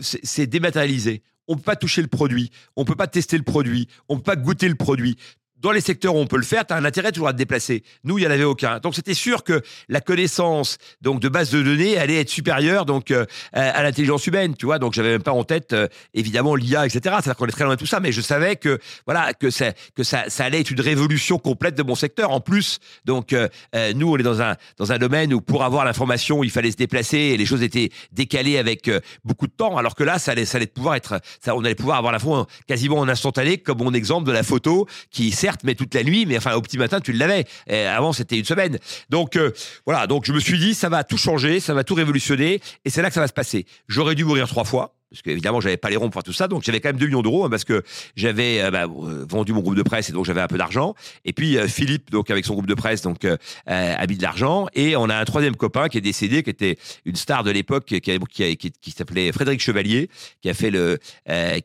c'est 0.00 0.46
dématérialisé. 0.46 1.22
On 1.48 1.56
peut 1.56 1.62
pas 1.62 1.76
toucher 1.76 2.00
le 2.02 2.08
produit, 2.08 2.50
on 2.76 2.84
peut 2.84 2.94
pas 2.94 3.08
tester 3.08 3.36
le 3.36 3.42
produit, 3.42 3.88
on 4.08 4.16
peut 4.16 4.22
pas 4.22 4.36
goûter 4.36 4.68
le 4.68 4.76
produit. 4.76 5.16
Dans 5.60 5.72
les 5.72 5.80
secteurs 5.80 6.14
où 6.14 6.18
on 6.18 6.26
peut 6.26 6.36
le 6.38 6.42
faire, 6.42 6.66
tu 6.66 6.72
as 6.72 6.76
un 6.76 6.84
intérêt 6.84 7.12
toujours 7.12 7.28
à 7.28 7.32
te 7.32 7.38
déplacer. 7.38 7.82
Nous, 8.04 8.18
il 8.18 8.22
n'y 8.22 8.26
en 8.26 8.30
avait 8.30 8.44
aucun. 8.44 8.78
Donc, 8.78 8.94
c'était 8.94 9.14
sûr 9.14 9.44
que 9.44 9.60
la 9.88 10.00
connaissance 10.00 10.78
donc 11.02 11.20
de 11.20 11.28
base 11.28 11.50
de 11.50 11.62
données 11.62 11.98
allait 11.98 12.20
être 12.20 12.30
supérieure 12.30 12.86
donc 12.86 13.10
euh, 13.10 13.26
à 13.52 13.82
l'intelligence 13.82 14.26
humaine, 14.26 14.54
tu 14.56 14.66
vois. 14.66 14.78
Donc, 14.78 14.94
j'avais 14.94 15.10
même 15.10 15.22
pas 15.22 15.32
en 15.32 15.44
tête 15.44 15.72
euh, 15.72 15.86
évidemment 16.14 16.54
l'IA, 16.54 16.86
etc. 16.86 17.00
C'est-à-dire 17.04 17.36
qu'on 17.36 17.46
est 17.46 17.50
très 17.52 17.64
loin 17.64 17.74
de 17.74 17.78
tout 17.78 17.86
ça, 17.86 18.00
mais 18.00 18.10
je 18.12 18.20
savais 18.20 18.56
que 18.56 18.78
voilà 19.06 19.34
que 19.34 19.50
ça 19.50 19.72
que 19.94 20.02
ça, 20.02 20.24
ça 20.28 20.44
allait 20.44 20.60
être 20.60 20.70
une 20.70 20.80
révolution 20.80 21.38
complète 21.38 21.74
de 21.74 21.82
mon 21.82 21.94
secteur. 21.94 22.30
En 22.30 22.40
plus, 22.40 22.78
donc 23.04 23.32
euh, 23.34 23.48
nous, 23.94 24.10
on 24.10 24.16
est 24.16 24.22
dans 24.22 24.40
un 24.40 24.56
dans 24.78 24.92
un 24.92 24.98
domaine 24.98 25.34
où 25.34 25.40
pour 25.40 25.62
avoir 25.62 25.84
l'information, 25.84 26.42
il 26.42 26.50
fallait 26.50 26.70
se 26.70 26.76
déplacer 26.76 27.18
et 27.18 27.36
les 27.36 27.46
choses 27.46 27.62
étaient 27.62 27.90
décalées 28.12 28.56
avec 28.56 28.90
beaucoup 29.24 29.46
de 29.46 29.52
temps. 29.52 29.76
Alors 29.76 29.94
que 29.94 30.04
là, 30.04 30.18
ça 30.18 30.32
allait 30.32 30.46
ça 30.46 30.56
allait 30.56 30.66
pouvoir 30.66 30.94
être 30.94 31.20
ça, 31.44 31.54
on 31.54 31.64
allait 31.64 31.74
pouvoir 31.74 31.98
avoir 31.98 32.12
l'info 32.12 32.32
en- 32.34 32.46
quasiment 32.66 32.98
en 32.98 33.08
instantané, 33.08 33.58
comme 33.58 33.78
mon 33.78 33.92
exemple 33.92 34.26
de 34.26 34.32
la 34.32 34.42
photo 34.42 34.86
qui 35.10 35.30
met 35.64 35.74
toute 35.74 35.94
la 35.94 36.02
nuit, 36.02 36.26
mais 36.26 36.36
enfin 36.36 36.54
au 36.54 36.62
petit 36.62 36.78
matin 36.78 37.00
tu 37.00 37.12
l'avais. 37.12 37.46
Avant 37.68 38.12
c'était 38.12 38.38
une 38.38 38.44
semaine. 38.44 38.78
Donc 39.08 39.36
euh, 39.36 39.52
voilà, 39.86 40.06
donc 40.06 40.24
je 40.24 40.32
me 40.32 40.40
suis 40.40 40.58
dit 40.58 40.74
ça 40.74 40.88
va 40.88 41.04
tout 41.04 41.16
changer, 41.16 41.60
ça 41.60 41.74
va 41.74 41.84
tout 41.84 41.94
révolutionner, 41.94 42.60
et 42.84 42.90
c'est 42.90 43.02
là 43.02 43.08
que 43.08 43.14
ça 43.14 43.20
va 43.20 43.28
se 43.28 43.32
passer. 43.32 43.66
J'aurais 43.88 44.14
dû 44.14 44.24
mourir 44.24 44.48
trois 44.48 44.64
fois. 44.64 44.94
Parce 45.10 45.22
qu'évidemment, 45.22 45.60
j'avais 45.60 45.76
pas 45.76 45.90
les 45.90 45.96
ronds 45.96 46.06
pour 46.06 46.14
faire 46.14 46.22
tout 46.22 46.32
ça, 46.32 46.46
donc 46.46 46.62
j'avais 46.62 46.80
quand 46.80 46.90
même 46.90 46.98
2 46.98 47.06
millions 47.06 47.22
d'euros 47.22 47.44
hein, 47.44 47.50
parce 47.50 47.64
que 47.64 47.82
j'avais 48.14 48.60
euh, 48.60 48.70
bah, 48.70 48.84
euh, 48.84 49.26
vendu 49.28 49.52
mon 49.52 49.60
groupe 49.60 49.74
de 49.74 49.82
presse 49.82 50.08
et 50.08 50.12
donc 50.12 50.24
j'avais 50.24 50.40
un 50.40 50.46
peu 50.46 50.56
d'argent. 50.56 50.94
Et 51.24 51.32
puis 51.32 51.58
euh, 51.58 51.66
Philippe, 51.66 52.10
donc 52.10 52.30
avec 52.30 52.44
son 52.44 52.52
groupe 52.52 52.66
de 52.66 52.74
presse, 52.74 53.02
donc 53.02 53.24
euh, 53.24 53.36
a 53.66 54.06
mis 54.06 54.16
de 54.16 54.22
l'argent. 54.22 54.68
Et 54.74 54.94
on 54.94 55.08
a 55.08 55.16
un 55.16 55.24
troisième 55.24 55.56
copain 55.56 55.88
qui 55.88 55.98
est 55.98 56.00
décédé, 56.00 56.44
qui 56.44 56.50
était 56.50 56.78
une 57.04 57.16
star 57.16 57.42
de 57.42 57.50
l'époque, 57.50 57.86
qui, 57.86 58.00
qui, 58.00 58.90
s'appelait 58.92 59.32
Frédéric 59.32 59.60
Chevalier, 59.60 60.08
qui 60.42 60.48
a 60.48 60.54
fait 60.54 60.70
le, 60.70 60.98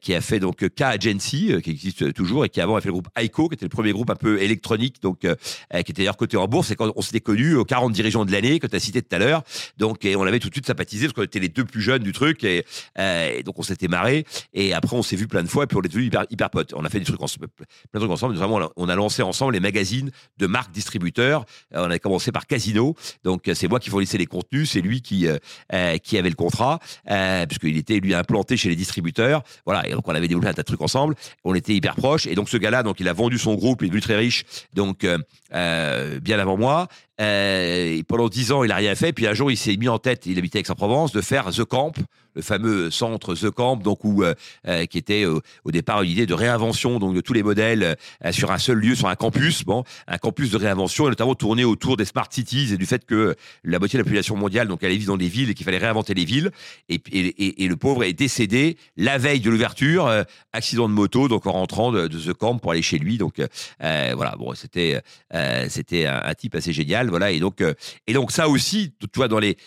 qui 0.01 0.15
a 0.15 0.21
fait 0.21 0.39
donc 0.39 0.67
K 0.67 0.81
Agency, 0.81 1.51
qui 1.63 1.69
existe 1.69 2.13
toujours 2.13 2.45
et 2.45 2.49
qui 2.49 2.61
avant 2.61 2.75
a 2.75 2.81
fait 2.81 2.87
le 2.87 2.93
groupe 2.93 3.09
Aiko, 3.15 3.47
qui 3.49 3.55
était 3.55 3.65
le 3.65 3.69
premier 3.69 3.91
groupe 3.91 4.09
un 4.09 4.15
peu 4.15 4.41
électronique, 4.41 5.01
donc 5.01 5.19
qui 5.19 5.27
était 5.71 5.93
d'ailleurs 5.93 6.17
coté 6.17 6.37
en 6.37 6.47
bourse. 6.47 6.71
Et 6.71 6.75
quand 6.75 6.91
on 6.95 7.01
s'était 7.01 7.19
connus 7.19 7.55
aux 7.55 7.65
40 7.65 7.91
dirigeants 7.93 8.25
de 8.25 8.31
l'année 8.31 8.59
que 8.59 8.67
tu 8.67 8.75
as 8.75 8.79
cité 8.79 9.01
tout 9.01 9.15
à 9.15 9.19
l'heure, 9.19 9.43
donc 9.77 10.03
et 10.05 10.15
on 10.15 10.23
avait 10.23 10.39
tout 10.39 10.49
de 10.49 10.55
suite 10.55 10.65
sympathisé 10.65 11.05
parce 11.05 11.13
qu'on 11.13 11.23
était 11.23 11.39
les 11.39 11.49
deux 11.49 11.65
plus 11.65 11.81
jeunes 11.81 12.03
du 12.03 12.11
truc 12.11 12.43
et, 12.43 12.65
et 13.39 13.43
donc 13.43 13.57
on 13.59 13.63
s'était 13.63 13.87
marré. 13.87 14.25
Et 14.53 14.73
après 14.73 14.95
on 14.95 15.03
s'est 15.03 15.15
vu 15.15 15.27
plein 15.27 15.43
de 15.43 15.47
fois 15.47 15.63
et 15.63 15.67
puis 15.67 15.77
on 15.77 15.81
est 15.81 15.87
devenus 15.87 16.07
hyper, 16.07 16.25
hyper 16.29 16.49
potes. 16.49 16.73
On 16.75 16.83
a 16.85 16.89
fait 16.89 16.99
des 16.99 17.05
trucs 17.05 17.21
ensemble, 17.21 17.47
plein 17.47 17.65
de 17.93 17.99
trucs 17.99 18.11
ensemble. 18.11 18.35
Notamment, 18.35 18.71
on 18.75 18.89
a- 18.89 18.95
lancé 18.95 19.21
ensemble 19.21 19.53
les 19.53 19.59
magazines 19.59 20.09
de 20.37 20.47
marques 20.47 20.71
distributeurs. 20.71 21.45
Euh, 21.73 21.85
on 21.87 21.91
a 21.91 21.99
commencé 21.99 22.31
par 22.31 22.47
Casino, 22.47 22.95
donc 23.23 23.47
euh, 23.47 23.53
c'est 23.53 23.67
moi 23.67 23.79
qui 23.79 23.89
fournissais 23.89 24.17
les 24.17 24.25
contenus, 24.25 24.71
c'est 24.71 24.81
lui 24.81 25.01
qui 25.01 25.27
euh, 25.27 25.97
qui 25.97 26.17
avait 26.17 26.29
le 26.29 26.35
contrat 26.35 26.79
euh, 27.11 27.45
puisqu'il 27.45 27.75
était 27.77 27.99
lui 27.99 28.13
implanté 28.13 28.55
chez 28.57 28.69
les 28.69 28.75
distributeurs. 28.75 29.43
Voilà, 29.65 29.87
et 29.87 29.91
donc 29.91 30.07
on 30.07 30.15
avait 30.15 30.27
développé 30.27 30.47
un 30.47 30.53
tas 30.53 30.61
de 30.61 30.67
trucs 30.67 30.81
ensemble. 30.81 31.15
On 31.43 31.53
était 31.55 31.73
hyper 31.73 31.95
proches. 31.95 32.25
Et 32.27 32.35
donc 32.35 32.47
ce 32.49 32.57
gars-là, 32.57 32.83
donc 32.83 32.99
il 32.99 33.07
a 33.09 33.13
vendu 33.13 33.37
son 33.37 33.55
groupe, 33.55 33.81
il 33.81 33.85
est 33.85 33.89
devenu 33.89 34.01
très 34.01 34.15
riche, 34.15 34.43
donc 34.73 35.05
bien 35.51 36.39
avant 36.39 36.57
moi. 36.57 36.87
Euh, 37.21 37.97
et 37.97 38.03
pendant 38.03 38.27
dix 38.27 38.51
ans, 38.51 38.63
il 38.63 38.71
a 38.71 38.75
rien 38.75 38.95
fait. 38.95 39.13
Puis 39.13 39.27
un 39.27 39.33
jour, 39.33 39.51
il 39.51 39.57
s'est 39.57 39.77
mis 39.77 39.87
en 39.87 39.99
tête, 39.99 40.25
il 40.25 40.37
habitait 40.37 40.59
Aix-en-Provence, 40.59 41.11
de 41.11 41.21
faire 41.21 41.49
The 41.51 41.63
Camp, 41.63 41.93
le 42.35 42.41
fameux 42.41 42.91
centre 42.91 43.35
The 43.35 43.49
Camp, 43.49 43.77
donc 43.77 44.03
où 44.03 44.23
euh, 44.23 44.33
euh, 44.67 44.85
qui 44.85 44.97
était 44.97 45.25
au 45.25 45.71
départ 45.71 46.03
une 46.03 46.11
idée 46.11 46.25
de 46.25 46.33
réinvention 46.33 46.99
donc 46.99 47.15
de 47.15 47.21
tous 47.21 47.33
les 47.33 47.43
modèles 47.43 47.95
sur 48.31 48.51
un 48.51 48.57
seul 48.57 48.77
lieu, 48.77 48.95
sur 48.95 49.07
un 49.07 49.15
campus, 49.15 49.63
bon, 49.63 49.83
un 50.07 50.17
campus 50.17 50.51
de 50.51 50.57
réinvention, 50.57 51.07
et 51.07 51.09
notamment 51.09 51.35
tourné 51.35 51.63
autour 51.63 51.97
des 51.97 52.05
smart 52.05 52.27
cities 52.29 52.73
et 52.73 52.77
du 52.77 52.85
fait 52.85 53.05
que 53.05 53.35
la 53.63 53.79
moitié 53.79 53.97
de 53.97 54.01
la 54.01 54.03
population 54.03 54.35
mondiale 54.35 54.67
donc 54.67 54.83
allait 54.83 54.97
vivre 54.97 55.11
dans 55.11 55.17
des 55.17 55.27
villes 55.27 55.49
et 55.49 55.53
qu'il 55.53 55.65
fallait 55.65 55.77
réinventer 55.77 56.13
les 56.13 56.25
villes. 56.25 56.51
Et, 56.89 57.67
le 57.67 57.75
pauvre 57.77 58.03
est 58.03 58.13
décédé 58.13 58.77
la 58.95 59.17
veille 59.17 59.39
de 59.39 59.49
l'ouverture, 59.49 60.11
accident 60.53 60.87
de 60.87 60.93
moto, 60.93 61.27
donc 61.27 61.47
en 61.47 61.53
rentrant 61.53 61.91
de, 61.91 62.07
The 62.07 62.33
Camp 62.33 62.57
pour 62.57 62.71
aller 62.71 62.81
chez 62.81 62.99
lui. 62.99 63.17
Donc 63.17 63.41
voilà, 63.79 64.35
bon, 64.37 64.53
c'était 64.55 65.01
c'était 65.69 66.05
un 66.05 66.33
type 66.33 66.55
assez 66.55 66.73
génial, 66.73 67.04
voilà. 67.09 67.31
Et 67.31 67.39
donc 67.39 67.61
euh, 67.61 67.73
et 68.07 68.13
donc 68.13 68.31
ça 68.31 68.47
aussi, 68.47 68.93
tu 68.99 69.07
vois, 69.15 69.27
dans 69.27 69.39
les 69.39 69.57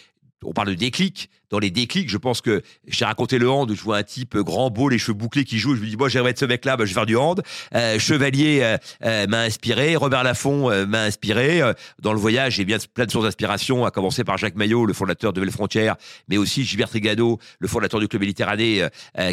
on 0.44 0.52
parle 0.52 0.68
de 0.68 0.74
déclic. 0.74 1.30
Dans 1.50 1.58
les 1.58 1.70
déclics, 1.70 2.10
je 2.10 2.16
pense 2.18 2.40
que 2.40 2.62
j'ai 2.86 3.04
raconté 3.04 3.38
le 3.38 3.48
hand 3.50 3.72
je 3.74 3.82
vois 3.82 3.96
un 3.98 4.02
type 4.02 4.36
grand, 4.36 4.70
beau, 4.70 4.88
les 4.88 4.98
cheveux 4.98 5.14
bouclés 5.14 5.44
qui 5.44 5.58
joue. 5.58 5.74
Je 5.76 5.80
me 5.80 5.86
dis, 5.86 5.96
moi, 5.96 6.08
j'aimerais 6.08 6.30
être 6.30 6.38
ce 6.38 6.44
mec-là, 6.44 6.76
bah, 6.76 6.84
je 6.84 6.90
vais 6.90 6.94
faire 6.94 7.06
du 7.06 7.16
hand. 7.16 7.42
Euh, 7.74 7.98
Chevalier 7.98 8.60
euh, 8.62 8.76
euh, 9.04 9.26
m'a 9.26 9.42
inspiré. 9.42 9.96
Robert 9.96 10.22
Laffont 10.24 10.70
euh, 10.70 10.84
m'a 10.86 11.02
inspiré. 11.04 11.62
Euh, 11.62 11.72
dans 12.00 12.12
le 12.12 12.18
voyage, 12.18 12.54
j'ai 12.56 12.64
bien 12.64 12.78
plein 12.92 13.06
de 13.06 13.10
sources 13.10 13.24
d'inspiration, 13.24 13.84
à 13.84 13.90
commencer 13.90 14.24
par 14.24 14.36
Jacques 14.38 14.56
Maillot, 14.56 14.84
le 14.86 14.92
fondateur 14.92 15.32
de 15.32 15.40
Belle 15.40 15.50
Frontière, 15.50 15.96
mais 16.28 16.36
aussi 16.36 16.64
Gilbert 16.64 16.88
Trigado, 16.88 17.38
le 17.60 17.68
fondateur 17.68 18.00
du 18.00 18.08
Club 18.08 18.22
Méditerranée, 18.22 18.86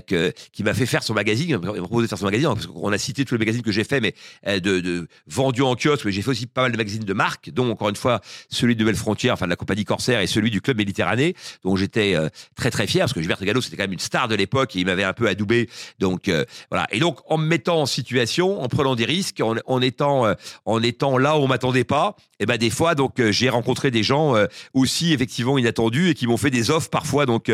que- 0.08 0.32
qui 0.52 0.64
m'a 0.64 0.74
fait 0.74 0.86
faire 0.86 1.04
son 1.04 1.14
magazine. 1.14 1.58
M'a 1.58 1.74
proposé 1.74 2.04
de 2.06 2.10
faire 2.10 2.18
son 2.18 2.26
magazine, 2.26 2.48
parce 2.54 2.68
qu'on 2.68 2.92
a 2.92 2.98
cité 2.98 3.26
tous 3.26 3.36
les 3.36 3.40
magazines 3.40 3.62
que 3.64 3.72
j'ai 3.72 3.84
fait, 3.84 4.00
mais 4.00 4.14
de, 4.46 4.80
de 4.80 5.08
vendus 5.28 5.62
en 5.64 5.76
kiosque. 5.76 6.06
Mais 6.06 6.12
j'ai 6.12 6.22
fait 6.22 6.32
aussi 6.32 6.46
pas 6.48 6.62
mal 6.64 6.72
de 6.72 6.78
magazines 6.78 7.04
de 7.04 7.14
marque, 7.14 7.50
dont 7.52 7.70
encore 7.72 7.90
une 7.90 7.96
fois 7.96 8.22
celui 8.50 8.76
de 8.76 8.86
Belle 8.86 8.96
Frontière, 8.96 9.34
enfin 9.34 9.46
de 9.46 9.50
la 9.50 9.56
compagnie 9.56 9.84
Corsair, 9.86 10.20
et 10.22 10.28
celui 10.28 10.52
du 10.52 10.62
Club 10.62 10.78
Méditerranée, 10.78 11.36
dont 11.64 11.76
j'étais 11.76 12.05
euh, 12.14 12.30
très 12.56 12.70
très 12.70 12.86
fier, 12.86 13.02
parce 13.02 13.14
que 13.14 13.22
Gilbert 13.22 13.38
Trigado, 13.38 13.62
c'était 13.62 13.78
quand 13.78 13.84
même 13.84 13.94
une 13.94 14.00
star 14.00 14.28
de 14.28 14.36
l'époque, 14.36 14.76
et 14.76 14.80
il 14.80 14.86
m'avait 14.86 15.04
un 15.04 15.14
peu 15.14 15.28
adoubé. 15.28 15.70
Donc 16.00 16.28
euh, 16.28 16.46
voilà. 16.70 16.88
Et 16.92 17.00
donc 17.00 17.20
en 17.28 17.38
me 17.38 17.48
mettant 17.48 17.82
en 17.82 17.86
situation, 17.86 18.62
en 18.62 18.68
prenant 18.68 18.96
des 18.96 19.06
risques, 19.06 19.42
en, 19.42 19.56
en 19.66 19.82
étant 19.82 20.26
euh, 20.26 20.34
en 20.66 20.84
étant 20.84 21.18
là 21.18 21.38
où 21.38 21.42
on 21.42 21.48
m'attendait 21.48 21.84
pas, 21.84 22.16
et 22.40 22.46
ben 22.46 22.58
des 22.58 22.70
fois 22.70 22.96
donc 22.96 23.22
j'ai 23.32 23.50
rencontré 23.50 23.92
des 23.92 24.04
gens 24.04 24.36
aussi 24.74 25.14
effectivement 25.14 25.58
inattendus 25.58 26.10
et 26.10 26.14
qui 26.14 26.28
m'ont 26.28 26.36
fait 26.36 26.50
des 26.50 26.70
offres 26.70 26.90
parfois 26.90 27.26
donc 27.26 27.50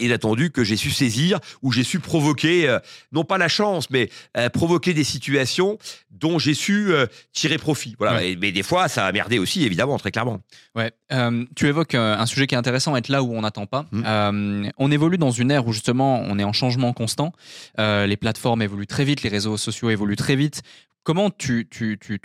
inattendues 0.00 0.50
que 0.50 0.64
j'ai 0.64 0.76
su 0.76 0.90
saisir 0.90 1.38
ou 1.60 1.70
j'ai 1.70 1.84
su 1.84 2.00
provoquer 2.00 2.78
non 3.12 3.24
pas 3.24 3.36
la 3.36 3.48
chance 3.48 3.90
mais 3.90 4.08
provoquer 4.54 4.94
des 4.94 5.04
situations 5.04 5.76
dont 6.10 6.38
j'ai 6.38 6.54
su 6.54 6.92
tirer 7.34 7.58
profit. 7.58 7.94
Voilà. 7.98 8.16
Ouais. 8.16 8.38
Mais 8.40 8.52
des 8.52 8.62
fois 8.62 8.88
ça 8.88 9.04
a 9.04 9.12
merdé 9.12 9.38
aussi 9.38 9.64
évidemment 9.64 9.98
très 9.98 10.10
clairement. 10.10 10.40
Ouais, 10.74 10.92
euh, 11.12 11.44
tu 11.54 11.66
évoques 11.66 11.94
un 11.94 12.26
sujet 12.26 12.46
qui 12.46 12.54
est 12.54 12.58
intéressant, 12.58 12.96
être 12.96 13.08
là 13.08 13.22
où 13.22 13.34
on 13.34 13.42
n'attend 13.42 13.66
pas. 13.66 13.75
Euh, 13.94 14.68
on 14.78 14.90
évolue 14.90 15.18
dans 15.18 15.30
une 15.30 15.50
ère 15.50 15.66
où 15.66 15.72
justement 15.72 16.20
on 16.20 16.38
est 16.38 16.44
en 16.44 16.52
changement 16.52 16.92
constant. 16.92 17.32
Euh, 17.78 18.06
les 18.06 18.16
plateformes 18.16 18.62
évoluent 18.62 18.86
très 18.86 19.04
vite, 19.04 19.22
les 19.22 19.30
réseaux 19.30 19.56
sociaux 19.56 19.90
évoluent 19.90 20.16
très 20.16 20.36
vite. 20.36 20.62
Comment 21.06 21.30
tu, 21.30 21.68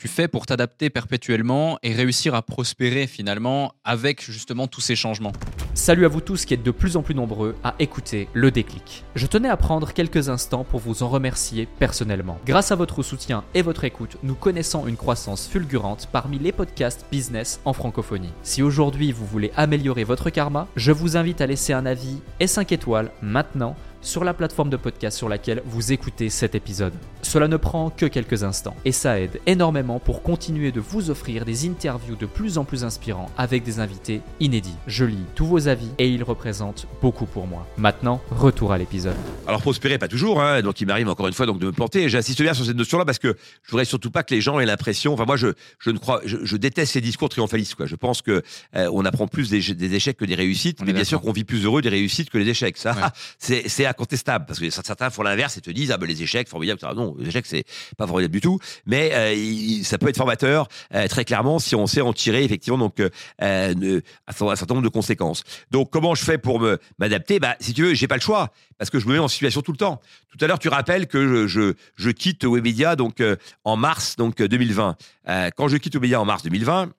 fais 0.07 0.27
pour 0.27 0.47
t'adapter 0.47 0.89
perpétuellement 0.89 1.77
et 1.83 1.93
réussir 1.93 2.33
à 2.33 2.41
prospérer 2.41 3.05
finalement 3.05 3.73
avec 3.83 4.23
justement 4.23 4.65
tous 4.65 4.81
ces 4.81 4.95
changements? 4.95 5.33
Salut 5.75 6.03
à 6.03 6.07
vous 6.07 6.19
tous 6.19 6.45
qui 6.45 6.55
êtes 6.55 6.63
de 6.63 6.71
plus 6.71 6.97
en 6.97 7.03
plus 7.03 7.13
nombreux 7.13 7.55
à 7.63 7.75
écouter 7.77 8.27
le 8.33 8.49
déclic. 8.49 9.05
Je 9.13 9.27
tenais 9.27 9.49
à 9.49 9.55
prendre 9.55 9.93
quelques 9.93 10.29
instants 10.29 10.63
pour 10.63 10.79
vous 10.79 11.03
en 11.03 11.09
remercier 11.09 11.67
personnellement. 11.77 12.39
Grâce 12.43 12.71
à 12.71 12.75
votre 12.75 13.03
soutien 13.03 13.43
et 13.53 13.61
votre 13.61 13.83
écoute, 13.83 14.17
nous 14.23 14.33
connaissons 14.33 14.87
une 14.87 14.97
croissance 14.97 15.47
fulgurante 15.47 16.09
parmi 16.11 16.39
les 16.39 16.51
podcasts 16.51 17.05
business 17.11 17.61
en 17.65 17.73
francophonie. 17.73 18.33
Si 18.41 18.63
aujourd'hui 18.63 19.11
vous 19.11 19.27
voulez 19.27 19.51
améliorer 19.57 20.05
votre 20.05 20.31
karma, 20.31 20.67
je 20.75 20.91
vous 20.91 21.17
invite 21.17 21.39
à 21.41 21.45
laisser 21.45 21.73
un 21.73 21.85
avis 21.85 22.17
et 22.39 22.47
5 22.47 22.71
étoiles 22.71 23.11
maintenant 23.21 23.75
sur 24.01 24.23
la 24.23 24.33
plateforme 24.33 24.69
de 24.69 24.77
podcast 24.77 25.17
sur 25.17 25.29
laquelle 25.29 25.61
vous 25.65 25.91
écoutez 25.91 26.29
cet 26.29 26.55
épisode. 26.55 26.93
Cela 27.21 27.47
ne 27.47 27.57
prend 27.57 27.89
que 27.89 28.05
quelques 28.05 28.43
instants 28.43 28.75
et 28.85 28.91
ça 28.91 29.19
aide 29.19 29.39
énormément 29.45 29.99
pour 29.99 30.23
continuer 30.23 30.71
de 30.71 30.79
vous 30.79 31.09
offrir 31.09 31.45
des 31.45 31.67
interviews 31.67 32.15
de 32.15 32.25
plus 32.25 32.57
en 32.57 32.65
plus 32.65 32.83
inspirants 32.83 33.29
avec 33.37 33.63
des 33.63 33.79
invités 33.79 34.21
inédits. 34.39 34.75
Je 34.87 35.05
lis 35.05 35.25
tous 35.35 35.45
vos 35.45 35.67
avis 35.67 35.89
et 35.97 36.09
ils 36.09 36.23
représentent 36.23 36.87
beaucoup 37.01 37.25
pour 37.25 37.47
moi. 37.47 37.67
Maintenant, 37.77 38.21
retour 38.31 38.73
à 38.73 38.77
l'épisode. 38.77 39.15
Alors 39.47 39.61
prospérer 39.61 39.97
pas 39.97 40.07
toujours, 40.07 40.41
hein, 40.41 40.61
donc 40.61 40.81
il 40.81 40.87
m'arrive 40.87 41.09
encore 41.09 41.27
une 41.27 41.33
fois 41.33 41.45
donc 41.45 41.59
de 41.59 41.67
me 41.67 41.71
planter. 41.71 42.03
Et 42.03 42.09
J'insiste 42.09 42.41
bien 42.41 42.53
sur 42.53 42.65
cette 42.65 42.77
notion-là 42.77 43.05
parce 43.05 43.19
que 43.19 43.35
je 43.63 43.71
voudrais 43.71 43.85
surtout 43.85 44.11
pas 44.11 44.23
que 44.23 44.33
les 44.33 44.41
gens 44.41 44.59
aient 44.59 44.65
l'impression. 44.65 45.13
Enfin 45.13 45.25
moi 45.25 45.37
je 45.37 45.47
je 45.79 45.91
ne 45.91 45.97
crois, 45.97 46.21
je, 46.25 46.37
je 46.43 46.57
déteste 46.57 46.95
les 46.95 47.01
discours 47.01 47.29
triomphalistes. 47.29 47.75
Quoi. 47.75 47.85
Je 47.85 47.95
pense 47.95 48.21
que 48.21 48.41
euh, 48.75 48.89
on 48.93 49.05
apprend 49.05 49.27
plus 49.27 49.49
des, 49.49 49.61
des 49.73 49.93
échecs 49.95 50.17
que 50.17 50.25
des 50.25 50.35
réussites, 50.35 50.79
On 50.81 50.85
mais 50.85 50.93
bien 50.93 51.03
sûr 51.03 51.21
qu'on 51.21 51.31
vit 51.31 51.43
plus 51.43 51.65
heureux 51.65 51.81
des 51.81 51.89
réussites 51.89 52.29
que 52.29 52.37
les 52.37 52.49
échecs. 52.49 52.77
Ça 52.77 52.91
Ouais. 52.91 53.07
c'est 53.39 53.69
c'est 53.69 53.85
incontestable 53.91 54.45
parce 54.45 54.59
que 54.59 54.69
certains 54.69 55.09
font 55.09 55.23
l'inverse 55.23 55.57
et 55.57 55.61
te 55.61 55.71
disent 55.71 55.91
ah 55.91 55.97
ben 55.97 56.07
les 56.07 56.23
échecs 56.23 56.49
formidables. 56.49 56.79
Non, 56.95 57.15
les 57.19 57.29
échecs 57.29 57.45
c'est 57.45 57.63
pas 57.97 58.07
formidable 58.07 58.33
du 58.33 58.41
tout, 58.41 58.59
mais 58.85 59.11
euh, 59.13 59.83
ça 59.83 59.97
peut 59.97 60.09
être 60.09 60.17
formateur 60.17 60.67
euh, 60.93 61.07
très 61.07 61.25
clairement 61.25 61.59
si 61.59 61.75
on 61.75 61.87
sait 61.87 62.01
en 62.01 62.13
tirer 62.13 62.43
effectivement 62.43 62.77
donc 62.77 62.99
euh, 62.99 63.09
euh, 63.41 64.01
un 64.27 64.55
certain 64.55 64.73
nombre 64.73 64.83
de 64.83 64.93
conséquences. 64.93 65.43
Donc 65.69 65.91
comment 65.91 66.15
je 66.15 66.23
fais 66.23 66.37
pour 66.37 66.59
me 66.59 66.79
m'adapter? 66.99 67.39
Bah 67.39 67.55
si 67.59 67.73
tu 67.73 67.83
veux, 67.83 67.93
j'ai 67.93 68.07
pas 68.07 68.15
le 68.15 68.21
choix 68.21 68.51
parce 68.77 68.89
que 68.89 68.99
je 68.99 69.07
me 69.07 69.13
mets 69.13 69.19
en 69.19 69.27
situation 69.27 69.61
tout 69.61 69.71
le 69.71 69.77
temps. 69.77 70.01
Tout 70.31 70.43
à 70.43 70.47
l'heure, 70.47 70.59
tu 70.59 70.69
rappelles 70.69 71.07
que 71.07 71.47
je, 71.47 71.73
je, 71.95 72.09
quitte 72.09 72.45
Webedia 72.45 72.95
donc 72.95 73.21
en 73.63 73.77
mars 73.77 74.15
donc 74.17 74.41
euh, 74.41 74.47
2020. 74.47 74.95
Euh, 75.27 75.49
quand 75.55 75.67
je 75.67 75.77
quitte 75.77 75.95
Webedia 75.95 76.19
en 76.21 76.25
mars 76.25 76.43
2020, 76.43 76.91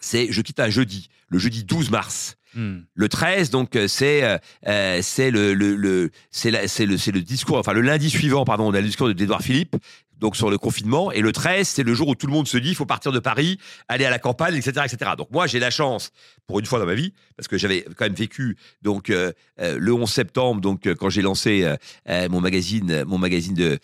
c'est 0.00 0.30
je 0.30 0.42
quitte 0.42 0.60
un 0.60 0.70
jeudi, 0.70 1.08
le 1.28 1.38
jeudi 1.38 1.64
12 1.64 1.90
mars. 1.90 2.36
Hmm. 2.54 2.78
Le 2.94 3.08
13, 3.08 3.50
donc 3.50 3.76
euh, 3.76 3.88
c'est 3.88 4.22
euh, 4.24 4.38
euh, 4.66 5.00
c'est 5.02 5.30
le, 5.30 5.52
le, 5.52 6.10
c'est 6.30 6.50
le 6.50 7.12
le 7.12 7.20
discours, 7.20 7.58
enfin 7.58 7.72
le 7.72 7.82
lundi 7.82 8.08
suivant, 8.08 8.44
pardon, 8.44 8.64
on 8.66 8.74
a 8.74 8.80
le 8.80 8.86
discours 8.86 9.12
d'Edouard 9.12 9.42
Philippe. 9.42 9.76
donc 10.18 10.34
sur 10.36 10.50
le 10.50 10.58
confinement. 10.58 11.12
Et 11.12 11.20
le 11.20 11.32
13, 11.32 11.68
c'est 11.68 11.82
le 11.82 11.94
jour 11.94 12.08
où 12.08 12.14
tout 12.14 12.26
le 12.26 12.32
monde 12.32 12.48
se 12.48 12.58
dit, 12.58 12.70
il 12.70 12.74
faut 12.74 12.86
partir 12.86 13.12
de 13.12 13.18
Paris, 13.18 13.58
aller 13.86 14.04
à 14.04 14.10
la 14.10 14.18
campagne, 14.18 14.54
etc., 14.56 14.86
etc. 14.90 15.12
Donc 15.16 15.30
moi, 15.30 15.46
j'ai 15.46 15.58
la 15.58 15.70
chance, 15.70 16.10
pour 16.48 16.58
une 16.58 16.66
fois 16.66 16.78
dans 16.78 16.86
ma 16.86 16.94
vie, 16.94 17.12
parce 17.36 17.46
que 17.46 17.58
j'avais 17.58 17.82
quand 17.82 18.06
même 18.06 18.14
vécu 18.14 18.56
donc 18.80 19.10
euh, 19.10 19.32
euh, 19.60 19.76
le 19.78 19.92
11 19.92 20.10
septembre, 20.10 20.62
donc 20.62 20.86
euh, 20.86 20.94
quand 20.94 21.10
j'ai 21.10 21.20
lancé 21.20 21.64
mon 22.30 22.40
magazine, 22.40 23.04
mon 23.06 23.18
magazine 23.18 23.54
de 23.54 23.78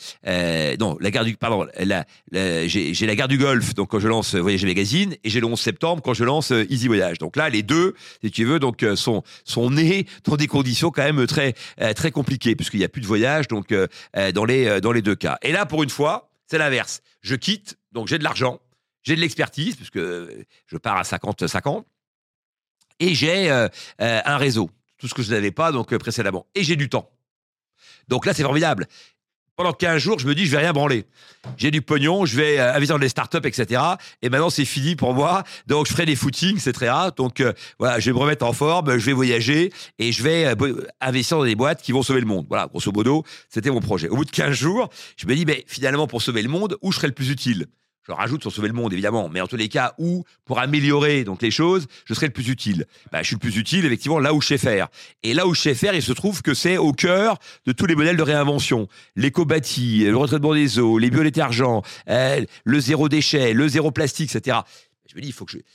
non 0.80 0.96
la 0.98 1.10
gare 1.10 1.24
du 1.24 1.36
pardon, 1.36 1.66
la, 1.78 2.06
j'ai 2.32 3.06
la 3.06 3.14
gare 3.14 3.28
du 3.28 3.36
Golfe, 3.36 3.74
donc 3.74 3.90
quand 3.90 4.00
je 4.00 4.08
lance 4.08 4.34
Voyager 4.34 4.66
Magazine, 4.66 5.14
et 5.22 5.30
j'ai 5.30 5.40
le 5.40 5.46
11 5.46 5.60
septembre 5.60 6.02
quand 6.02 6.14
je 6.14 6.24
lance 6.24 6.52
Easy 6.70 6.88
Voyage. 6.88 7.18
Donc 7.18 7.36
là, 7.36 7.50
les 7.50 7.62
deux, 7.62 7.94
si 8.22 8.30
tu 8.30 8.46
veux, 8.46 8.58
donc 8.58 8.84
sont 8.96 9.22
sont 9.44 9.70
nés 9.70 10.06
dans 10.24 10.36
des 10.36 10.46
conditions 10.46 10.90
quand 10.90 11.04
même 11.04 11.26
très 11.26 11.54
très 11.94 12.10
compliquées, 12.10 12.56
puisqu'il 12.56 12.78
n'y 12.78 12.84
a 12.84 12.88
plus 12.88 13.02
de 13.02 13.06
voyage, 13.06 13.46
donc 13.46 13.74
dans 14.34 14.44
les 14.46 14.80
dans 14.80 14.92
les 14.92 15.02
deux 15.02 15.16
cas. 15.16 15.36
Et 15.42 15.52
là, 15.52 15.66
pour 15.66 15.82
une 15.82 15.90
fois, 15.90 16.30
c'est 16.46 16.58
l'inverse. 16.58 17.02
Je 17.20 17.34
quitte, 17.34 17.76
donc 17.92 18.08
j'ai 18.08 18.16
de 18.16 18.24
l'argent, 18.24 18.60
j'ai 19.02 19.16
de 19.16 19.20
l'expertise, 19.20 19.76
puisque 19.76 19.98
je 19.98 20.76
pars 20.78 20.96
à 20.96 21.02
50-50, 21.02 21.84
et 23.00 23.14
j'ai 23.14 23.50
euh, 23.50 23.68
euh, 24.00 24.20
un 24.24 24.36
réseau, 24.36 24.70
tout 24.98 25.08
ce 25.08 25.14
que 25.14 25.22
je 25.22 25.32
n'avais 25.32 25.50
pas 25.50 25.72
donc 25.72 25.92
euh, 25.92 25.98
précédemment, 25.98 26.46
et 26.54 26.64
j'ai 26.64 26.76
du 26.76 26.88
temps. 26.88 27.10
Donc 28.08 28.26
là, 28.26 28.34
c'est 28.34 28.42
formidable. 28.42 28.86
Pendant 29.56 29.72
15 29.72 30.02
jours, 30.02 30.18
je 30.18 30.26
me 30.26 30.34
dis, 30.34 30.46
je 30.46 30.50
vais 30.50 30.58
rien 30.58 30.72
branler. 30.72 31.06
J'ai 31.56 31.70
du 31.70 31.80
pognon, 31.80 32.26
je 32.26 32.36
vais 32.36 32.58
investir 32.58 32.96
dans 32.96 33.00
des 33.00 33.08
startups, 33.08 33.46
etc. 33.46 33.80
Et 34.20 34.28
maintenant, 34.28 34.50
c'est 34.50 34.64
fini 34.64 34.96
pour 34.96 35.14
moi. 35.14 35.44
Donc, 35.68 35.86
je 35.86 35.92
ferai 35.92 36.06
des 36.06 36.16
footings, 36.16 36.58
etc. 36.58 36.92
Donc, 37.16 37.40
voilà, 37.78 38.00
je 38.00 38.10
vais 38.10 38.12
me 38.12 38.18
remettre 38.18 38.44
en 38.44 38.52
forme, 38.52 38.98
je 38.98 39.06
vais 39.06 39.12
voyager 39.12 39.72
et 40.00 40.10
je 40.10 40.24
vais 40.24 40.52
investir 41.00 41.38
dans 41.38 41.44
des 41.44 41.54
boîtes 41.54 41.82
qui 41.82 41.92
vont 41.92 42.02
sauver 42.02 42.18
le 42.18 42.26
monde. 42.26 42.46
Voilà, 42.48 42.66
grosso 42.66 42.90
modo, 42.90 43.22
c'était 43.48 43.70
mon 43.70 43.78
projet. 43.78 44.08
Au 44.08 44.16
bout 44.16 44.24
de 44.24 44.32
15 44.32 44.50
jours, 44.50 44.90
je 45.16 45.24
me 45.28 45.36
dis, 45.36 45.46
mais 45.46 45.64
finalement, 45.68 46.08
pour 46.08 46.20
sauver 46.20 46.42
le 46.42 46.48
monde, 46.48 46.76
où 46.82 46.90
je 46.90 46.96
serai 46.96 47.06
le 47.06 47.14
plus 47.14 47.30
utile? 47.30 47.68
Je 48.06 48.12
rajoute 48.12 48.42
sur 48.42 48.52
sauver 48.52 48.68
le 48.68 48.74
monde, 48.74 48.92
évidemment, 48.92 49.28
mais 49.28 49.40
en 49.40 49.46
tous 49.46 49.56
les 49.56 49.68
cas, 49.68 49.94
où, 49.98 50.24
pour 50.44 50.58
améliorer 50.58 51.24
donc 51.24 51.42
les 51.42 51.50
choses, 51.50 51.86
je 52.04 52.14
serai 52.14 52.26
le 52.26 52.32
plus 52.32 52.48
utile. 52.48 52.86
Bah, 53.12 53.22
je 53.22 53.28
suis 53.28 53.36
le 53.36 53.40
plus 53.40 53.56
utile, 53.56 53.84
effectivement, 53.84 54.18
là 54.18 54.34
où 54.34 54.40
je 54.40 54.48
sais 54.48 54.58
faire. 54.58 54.88
Et 55.22 55.34
là 55.34 55.46
où 55.46 55.54
je 55.54 55.60
sais 55.60 55.74
faire, 55.74 55.94
il 55.94 56.02
se 56.02 56.12
trouve 56.12 56.42
que 56.42 56.54
c'est 56.54 56.76
au 56.76 56.92
cœur 56.92 57.38
de 57.66 57.72
tous 57.72 57.86
les 57.86 57.94
modèles 57.94 58.16
de 58.16 58.22
réinvention. 58.22 58.88
L'éco-bâti, 59.16 60.04
le 60.04 60.16
retraitement 60.16 60.54
des 60.54 60.78
eaux, 60.78 60.98
les 60.98 61.10
biodétergents, 61.10 61.82
euh, 62.08 62.44
le 62.64 62.80
zéro 62.80 63.08
déchet, 63.08 63.54
le 63.54 63.68
zéro 63.68 63.90
plastique, 63.90 64.34
etc. 64.34 64.58
Je 65.06 65.16
me 65.16 65.20
dis, 65.20 65.28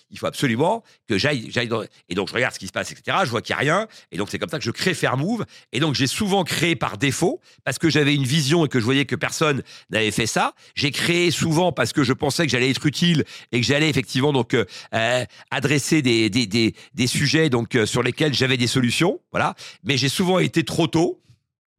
il 0.09 0.17
faut, 0.17 0.25
absolument 0.25 0.83
que 1.07 1.17
j'aille, 1.17 1.49
dans... 1.67 1.83
Et 2.09 2.15
donc, 2.15 2.29
je 2.29 2.33
regarde 2.33 2.53
ce 2.53 2.59
qui 2.59 2.67
se 2.67 2.71
passe, 2.71 2.91
etc. 2.91 3.17
Je 3.25 3.29
vois 3.29 3.41
qu'il 3.41 3.55
n'y 3.55 3.57
a 3.57 3.59
rien. 3.59 3.87
Et 4.11 4.17
donc, 4.17 4.29
c'est 4.29 4.39
comme 4.39 4.49
ça 4.49 4.57
que 4.57 4.63
je 4.63 4.71
crée 4.71 4.93
Fairmove. 4.93 5.45
Et 5.71 5.79
donc, 5.79 5.95
j'ai 5.95 6.07
souvent 6.07 6.43
créé 6.43 6.75
par 6.75 6.97
défaut, 6.97 7.39
parce 7.63 7.77
que 7.77 7.89
j'avais 7.89 8.15
une 8.15 8.23
vision 8.23 8.65
et 8.65 8.69
que 8.69 8.79
je 8.79 8.85
voyais 8.85 9.05
que 9.05 9.15
personne 9.15 9.61
n'avait 9.91 10.11
fait 10.11 10.25
ça. 10.25 10.53
J'ai 10.75 10.91
créé 10.91 11.31
souvent 11.31 11.71
parce 11.71 11.93
que 11.93 12.03
je 12.03 12.13
pensais 12.13 12.45
que 12.45 12.51
j'allais 12.51 12.69
être 12.69 12.85
utile 12.85 13.23
et 13.51 13.61
que 13.61 13.65
j'allais 13.65 13.89
effectivement 13.89 14.33
donc 14.33 14.53
euh, 14.53 14.65
euh, 14.93 15.25
adresser 15.51 16.01
des 16.01 17.07
sujets 17.07 17.49
donc 17.49 17.75
euh, 17.75 17.85
sur 17.85 18.03
lesquels 18.03 18.33
j'avais 18.33 18.57
des 18.57 18.67
solutions. 18.67 19.19
Voilà. 19.31 19.55
Mais 19.83 19.97
j'ai 19.97 20.09
souvent 20.09 20.39
été 20.39 20.63
trop 20.63 20.87
tôt. 20.87 21.21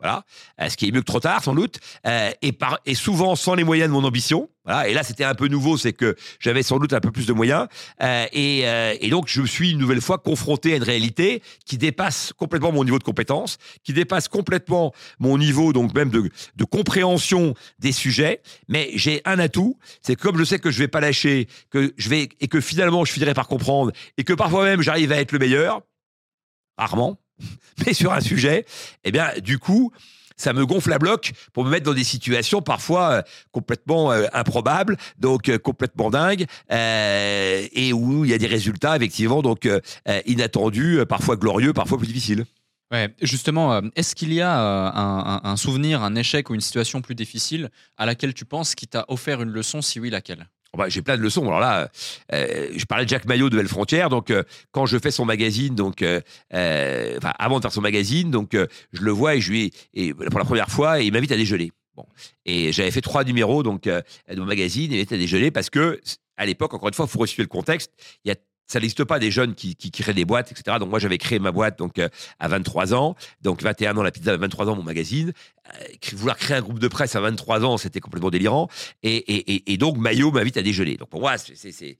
Voilà, 0.01 0.25
Euh, 0.61 0.69
ce 0.71 0.77
qui 0.77 0.89
est 0.89 0.93
mieux 0.93 1.01
que 1.01 1.07
trop 1.07 1.21
tard 1.21 1.45
sans 1.45 1.55
doute, 1.55 1.79
euh, 2.07 2.31
et, 2.41 2.53
par, 2.53 2.81
et 2.87 2.95
souvent 2.95 3.37
sans 3.37 3.55
les 3.55 3.65
moyens 3.65 3.89
de 3.89 3.93
mon 3.93 4.05
ambition. 4.05 4.49
Voilà, 4.65 4.89
et 4.89 4.95
là 4.95 5.03
c'était 5.03 5.25
un 5.25 5.35
peu 5.35 5.49
nouveau, 5.49 5.77
c'est 5.77 5.93
que 5.93 6.17
j'avais 6.39 6.63
sans 6.63 6.79
doute 6.79 6.93
un 6.93 7.01
peu 7.01 7.11
plus 7.11 7.27
de 7.27 7.33
moyens, 7.33 7.67
euh, 8.03 8.27
et, 8.33 8.61
et 9.01 9.11
donc 9.11 9.27
je 9.27 9.43
suis 9.43 9.73
une 9.73 9.79
nouvelle 9.79 10.01
fois 10.01 10.19
confronté 10.19 10.75
à 10.75 10.77
une 10.77 10.83
réalité 10.83 11.43
qui 11.65 11.79
dépasse 11.79 12.33
complètement 12.37 12.71
mon 12.71 12.85
niveau 12.85 12.99
de 12.99 13.05
compétence, 13.05 13.59
qui 13.85 13.93
dépasse 13.93 14.29
complètement 14.29 14.93
mon 15.19 15.39
niveau 15.39 15.73
donc 15.73 15.95
même 15.95 16.11
de, 16.11 16.31
de 16.57 16.65
compréhension 16.65 17.55
des 17.79 17.93
sujets. 17.93 18.43
Mais 18.69 18.91
j'ai 18.95 19.23
un 19.25 19.39
atout, 19.39 19.79
c'est 20.03 20.17
comme 20.17 20.39
je 20.39 20.45
sais 20.45 20.59
que 20.59 20.71
je 20.71 20.79
vais 20.79 20.89
pas 20.89 21.01
lâcher, 21.01 21.49
que 21.71 21.93
je 21.97 22.09
vais 22.09 22.29
et 22.41 22.49
que 22.49 22.61
finalement 22.61 23.05
je 23.05 23.13
finirai 23.13 23.35
par 23.35 23.49
comprendre, 23.49 23.93
et 24.19 24.25
que 24.25 24.35
parfois 24.35 24.65
même 24.65 24.83
j'arrive 24.83 25.11
à 25.13 25.21
être 25.21 25.33
le 25.33 25.39
meilleur, 25.39 25.81
rarement, 26.79 27.19
mais 27.87 27.95
sur 27.95 28.13
un 28.13 28.21
sujet, 28.21 28.65
eh 29.05 29.13
bien, 29.13 29.29
du 29.43 29.59
coup, 29.59 29.93
ça 30.37 30.53
me 30.55 30.65
gonfle 30.65 30.93
à 30.93 30.99
bloc 30.99 31.33
pour 31.53 31.65
me 31.65 31.71
mettre 31.71 31.85
dans 31.85 31.93
des 31.95 32.05
situations 32.05 32.63
parfois 32.63 33.11
euh, 33.11 33.23
complètement 33.53 34.11
euh, 34.11 34.27
improbables, 34.33 34.97
donc 35.19 35.49
euh, 35.51 35.59
complètement 35.59 36.09
dingues, 36.11 36.47
et 36.71 37.93
où 37.93 38.25
il 38.25 38.31
y 38.31 38.35
a 38.35 38.39
des 38.39 38.47
résultats 38.47 38.97
effectivement 38.97 39.43
donc 39.43 39.69
inattendus, 40.27 41.01
parfois 41.09 41.37
glorieux, 41.37 41.73
parfois 41.73 41.99
plus 41.99 42.07
difficiles. 42.07 42.45
Ouais, 42.93 43.15
justement, 43.23 43.81
est-ce 43.95 44.17
qu'il 44.17 44.33
y 44.33 44.41
a 44.41 44.53
un- 44.53 45.41
un 45.45 45.57
souvenir, 45.57 46.03
un 46.03 46.17
échec 46.17 46.51
ou 46.51 46.55
une 46.55 46.61
situation 46.61 47.01
plus 47.03 47.15
difficile 47.15 47.69
à 47.97 48.05
laquelle 48.05 48.35
tu 48.35 48.45
penses 48.45 48.75
qui 48.75 48.89
t'a 48.89 49.05
offert 49.09 49.43
une 49.43 49.51
leçon 49.51 49.81
Si 49.81 50.01
oui, 50.01 50.11
laquelle? 50.11 50.49
Bah, 50.77 50.89
j'ai 50.89 51.03
plein 51.03 51.17
de 51.17 51.23
leçons. 51.23 51.45
Alors 51.47 51.59
là, 51.59 51.91
euh, 52.33 52.69
je 52.77 52.85
parlais 52.85 53.05
de 53.05 53.11
Jacques 53.11 53.25
Maillot 53.25 53.51
de 53.51 53.57
Belle 53.57 53.69
Frontière. 53.69 54.09
Donc, 54.09 54.31
euh, 54.31 54.45
quand 54.71 54.87
je 54.87 54.99
fais 54.99 55.11
son 55.11 55.25
magazine, 55.25 55.75
donc, 55.75 56.03
euh, 56.03 56.21
euh, 56.55 57.17
enfin, 57.19 57.33
avant 57.39 57.59
de 57.59 57.63
faire 57.63 57.73
son 57.73 57.81
magazine, 57.81 58.31
donc, 58.31 58.55
euh, 58.55 58.67
je 58.93 59.03
le 59.03 59.11
vois 59.11 59.35
et 59.35 59.41
je 59.41 59.51
lui, 59.51 59.73
et 59.95 60.15
pour 60.15 60.39
la 60.39 60.45
première 60.45 60.71
fois, 60.71 61.01
et 61.01 61.07
il 61.07 61.13
m'invite 61.13 61.33
à 61.33 61.37
déjeuner. 61.37 61.73
Bon. 61.97 62.07
Et 62.47 62.71
j'avais 62.73 62.93
fait 62.93 63.01
trois 63.01 63.25
numéros, 63.25 63.65
donc, 63.65 63.89
euh, 63.89 64.01
de 64.33 64.39
mon 64.39 64.47
magazine, 64.47 64.93
et 64.93 64.95
il 64.95 64.99
m'invite 64.99 65.13
à 65.13 65.17
déjeuner 65.17 65.51
parce 65.51 65.71
que, 65.71 66.01
à 66.37 66.47
l'époque, 66.47 66.73
encore 66.73 66.89
une 66.89 66.95
fois, 66.95 67.07
il 67.09 67.13
faut 67.13 67.19
resituer 67.19 67.43
le 67.43 67.49
contexte. 67.49 67.93
Il 68.25 68.29
y 68.29 68.33
a 68.33 68.37
ça 68.71 68.79
n'existe 68.79 69.03
pas 69.03 69.19
des 69.19 69.33
jeunes 69.33 69.57
qui, 69.57 69.75
qui, 69.75 69.91
créent 69.91 70.15
des 70.15 70.25
boîtes, 70.25 70.53
etc. 70.53 70.77
Donc 70.79 70.91
moi 70.91 71.01
j'avais 71.01 71.19
créé 71.19 71.41
ma 71.41 71.51
boîte 71.51 71.77
donc 71.77 71.99
euh, 71.99 72.09
à 72.39 72.47
23 72.47 72.95
ans, 72.95 73.17
donc 73.43 73.63
21 73.63 73.97
ans 73.97 74.03
la 74.05 74.13
pizza, 74.13 74.37
23 74.37 74.69
ans 74.69 74.77
mon 74.77 74.85
magazine. 74.85 75.33
Euh, 75.75 75.85
vouloir 76.13 76.37
créer 76.37 76.57
un 76.57 76.61
groupe 76.61 76.79
de 76.79 76.87
presse 76.87 77.17
à 77.17 77.21
23 77.21 77.65
ans, 77.65 77.79
c'était 77.79 77.99
complètement 77.99 78.31
délirant. 78.31 78.69
Et, 79.03 79.77
donc 79.77 79.99
Maillot 79.99 80.31
m'invite 80.31 80.57
à 80.57 80.63
déjeuner. 80.63 80.97
Donc 80.97 81.09
pour 81.09 81.21
moi, 81.21 81.35
c'était, 81.37 81.97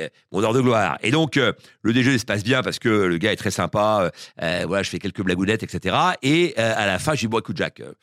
euh, 0.00 0.08
mon 0.30 0.44
heure 0.44 0.52
de 0.52 0.60
gloire. 0.60 0.96
Et 1.02 1.10
donc, 1.10 1.34
le 1.34 1.92
déjeuner 1.92 2.18
se 2.18 2.24
passe 2.24 2.44
bien 2.44 2.62
parce 2.62 2.78
que 2.78 2.88
le 2.88 3.18
gars 3.18 3.32
est 3.32 3.36
très 3.36 3.50
sympa. 3.50 4.12
voilà, 4.38 4.84
je 4.84 4.90
fais 4.90 5.00
quelques 5.00 5.22
blagounettes, 5.22 5.64
etc. 5.64 5.96
Et 6.22 6.56
à 6.56 6.86
la 6.86 7.00
fin, 7.00 7.14
je 7.14 7.20
dis, 7.20 7.26
bon, 7.26 7.42
Jacques, 7.52 7.80
euh, 7.80 7.94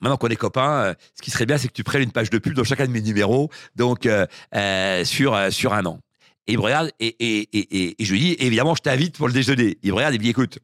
maintenant 0.00 0.16
qu'on 0.16 0.28
est 0.28 0.36
copains, 0.36 0.94
ce 1.16 1.22
qui 1.22 1.32
serait 1.32 1.46
bien, 1.46 1.58
c'est 1.58 1.66
que 1.66 1.72
tu 1.72 1.82
prennes 1.82 2.02
une 2.02 2.12
page 2.12 2.30
de 2.30 2.38
pub 2.38 2.54
dans 2.54 2.62
chacun 2.62 2.86
de 2.86 2.92
mes 2.92 3.02
numéros, 3.02 3.50
donc 3.74 4.08
sur, 5.04 5.52
sur 5.52 5.74
un 5.74 5.86
an. 5.86 6.00
Et 6.48 6.52
il 6.52 6.58
me 6.58 6.62
regarde 6.64 6.90
et, 6.98 7.14
et, 7.20 7.48
et, 7.52 8.02
et, 8.02 8.04
je 8.04 8.12
lui 8.12 8.20
dis, 8.20 8.36
évidemment, 8.40 8.74
je 8.74 8.80
t'invite 8.82 9.16
pour 9.16 9.28
le 9.28 9.34
déjeuner. 9.34 9.78
Il 9.82 9.90
me 9.90 9.96
regarde 9.96 10.14
et 10.14 10.18
me 10.18 10.22
dit, 10.22 10.30
écoute, 10.30 10.58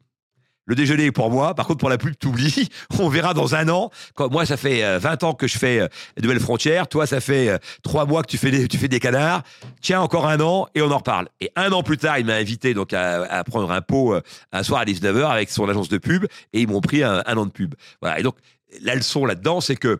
le 0.65 0.73
déjeuner 0.73 1.05
est 1.05 1.11
pour 1.11 1.29
moi. 1.29 1.53
Par 1.53 1.67
contre, 1.67 1.77
pour 1.77 1.89
la 1.89 1.99
pub, 1.99 2.15
t'oublies. 2.17 2.69
On 2.99 3.07
verra 3.07 3.35
dans 3.35 3.53
un 3.53 3.69
an. 3.69 3.91
Moi, 4.31 4.47
ça 4.47 4.57
fait 4.57 4.83
euh, 4.83 4.97
20 4.97 5.23
ans 5.23 5.33
que 5.35 5.47
je 5.47 5.57
fais 5.59 5.79
euh, 5.79 5.87
de 6.17 6.23
nouvelles 6.23 6.39
frontières. 6.39 6.87
Toi, 6.87 7.05
ça 7.05 7.21
fait 7.21 7.49
euh, 7.49 7.57
trois 7.83 8.05
mois 8.05 8.23
que 8.23 8.27
tu 8.27 8.39
fais 8.39 8.49
des, 8.49 8.67
tu 8.67 8.77
fais 8.77 8.87
des 8.87 8.99
canards. 8.99 9.43
Tiens, 9.81 10.01
encore 10.01 10.27
un 10.27 10.39
an 10.39 10.67
et 10.73 10.81
on 10.81 10.89
en 10.89 10.97
reparle. 10.97 11.29
Et 11.39 11.51
un 11.55 11.71
an 11.71 11.83
plus 11.83 11.97
tard, 11.97 12.17
il 12.17 12.25
m'a 12.25 12.33
invité 12.33 12.73
donc 12.73 12.93
à, 12.93 13.43
prendre 13.43 13.71
un 13.71 13.81
pot 13.81 14.15
euh, 14.15 14.21
un 14.51 14.63
soir 14.63 14.81
à 14.81 14.85
19h 14.85 15.27
avec 15.27 15.51
son 15.51 15.69
agence 15.69 15.89
de 15.89 15.99
pub 15.99 16.25
et 16.53 16.61
ils 16.61 16.67
m'ont 16.67 16.81
pris 16.81 17.03
un, 17.03 17.21
un 17.27 17.37
an 17.37 17.45
de 17.45 17.51
pub. 17.51 17.75
Voilà. 18.01 18.19
Et 18.19 18.23
donc, 18.23 18.35
la 18.81 18.95
leçon 18.95 19.25
là-dedans, 19.25 19.61
c'est 19.61 19.75
que 19.75 19.87
euh, 19.87 19.97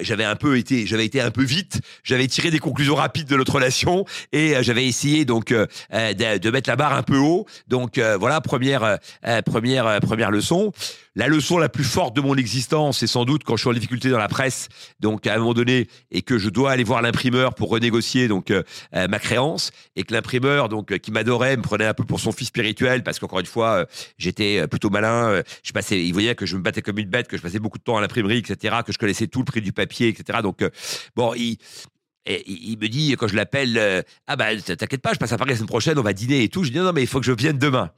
j'avais 0.00 0.24
un 0.24 0.36
peu 0.36 0.56
été, 0.58 0.86
j'avais 0.86 1.04
été 1.04 1.20
un 1.20 1.30
peu 1.30 1.44
vite. 1.44 1.80
J'avais 2.02 2.26
tiré 2.26 2.50
des 2.50 2.58
conclusions 2.58 2.94
rapides 2.94 3.28
de 3.28 3.36
notre 3.36 3.54
relation 3.54 4.04
et 4.32 4.56
euh, 4.56 4.62
j'avais 4.62 4.86
essayé 4.86 5.24
donc 5.24 5.52
euh, 5.52 5.66
euh, 5.92 6.38
de, 6.38 6.50
mettre 6.50 6.70
la 6.70 6.76
barre 6.76 6.94
un 6.94 7.02
peu 7.02 7.18
haut. 7.18 7.46
Donc 7.68 7.98
euh, 7.98 8.16
voilà, 8.16 8.40
première, 8.40 8.84
euh, 8.84 8.96
euh, 9.26 9.42
première, 9.42 9.86
euh, 9.86 10.00
première 10.00 10.30
leçon. 10.30 10.72
La 11.16 11.28
leçon 11.28 11.58
la 11.58 11.68
plus 11.68 11.84
forte 11.84 12.16
de 12.16 12.20
mon 12.20 12.34
existence, 12.34 12.98
c'est 12.98 13.06
sans 13.06 13.24
doute 13.24 13.44
quand 13.44 13.54
je 13.54 13.60
suis 13.60 13.70
en 13.70 13.72
difficulté 13.72 14.10
dans 14.10 14.18
la 14.18 14.26
presse, 14.26 14.68
donc 14.98 15.28
à 15.28 15.34
un 15.34 15.38
moment 15.38 15.54
donné, 15.54 15.86
et 16.10 16.22
que 16.22 16.38
je 16.38 16.48
dois 16.48 16.72
aller 16.72 16.82
voir 16.82 17.02
l'imprimeur 17.02 17.54
pour 17.54 17.68
renégocier 17.68 18.26
donc 18.26 18.50
euh, 18.50 18.64
euh, 18.96 19.06
ma 19.06 19.20
créance, 19.20 19.70
et 19.94 20.02
que 20.02 20.12
l'imprimeur 20.12 20.68
donc 20.68 20.90
euh, 20.90 20.98
qui 20.98 21.12
m'adorait 21.12 21.56
me 21.56 21.62
prenait 21.62 21.86
un 21.86 21.94
peu 21.94 22.02
pour 22.02 22.18
son 22.18 22.32
fils 22.32 22.48
spirituel, 22.48 23.04
parce 23.04 23.20
qu'encore 23.20 23.38
une 23.38 23.46
fois, 23.46 23.86
j'étais 24.18 24.66
plutôt 24.66 24.90
malin. 24.90 25.40
je 25.62 25.70
passais, 25.70 26.04
il 26.04 26.10
voyait 26.12 26.34
que 26.34 26.46
je 26.46 26.56
me 26.56 26.62
battais 26.62 26.82
comme 26.82 26.98
une 26.98 27.08
bête, 27.08 27.28
que 27.28 27.36
je 27.36 27.42
passais 27.42 27.60
beaucoup 27.60 27.78
de 27.78 27.84
temps 27.84 27.96
à 27.96 28.00
l'imprimerie, 28.00 28.38
etc., 28.38 28.78
que 28.84 28.92
je 28.92 28.98
connaissais 28.98 29.28
tout 29.28 29.38
le 29.38 29.44
prix 29.44 29.60
du 29.60 29.72
papier, 29.72 30.08
etc. 30.08 30.40
Donc 30.42 30.68
bon, 31.14 31.32
il 31.34 31.58
me 32.26 32.88
dit, 32.88 33.14
quand 33.16 33.28
je 33.28 33.36
l'appelle, 33.36 34.04
ah 34.26 34.34
bah 34.34 34.56
t'inquiète 34.56 35.00
pas, 35.00 35.12
je 35.12 35.20
passe 35.20 35.32
à 35.32 35.38
Paris 35.38 35.50
la 35.50 35.56
semaine 35.56 35.68
prochaine, 35.68 35.96
on 35.96 36.02
va 36.02 36.12
dîner 36.12 36.42
et 36.42 36.48
tout. 36.48 36.64
Je 36.64 36.72
dis 36.72 36.78
non, 36.78 36.92
mais 36.92 37.02
il 37.02 37.08
faut 37.08 37.20
que 37.20 37.26
je 37.26 37.32
vienne 37.32 37.58
demain. 37.58 37.92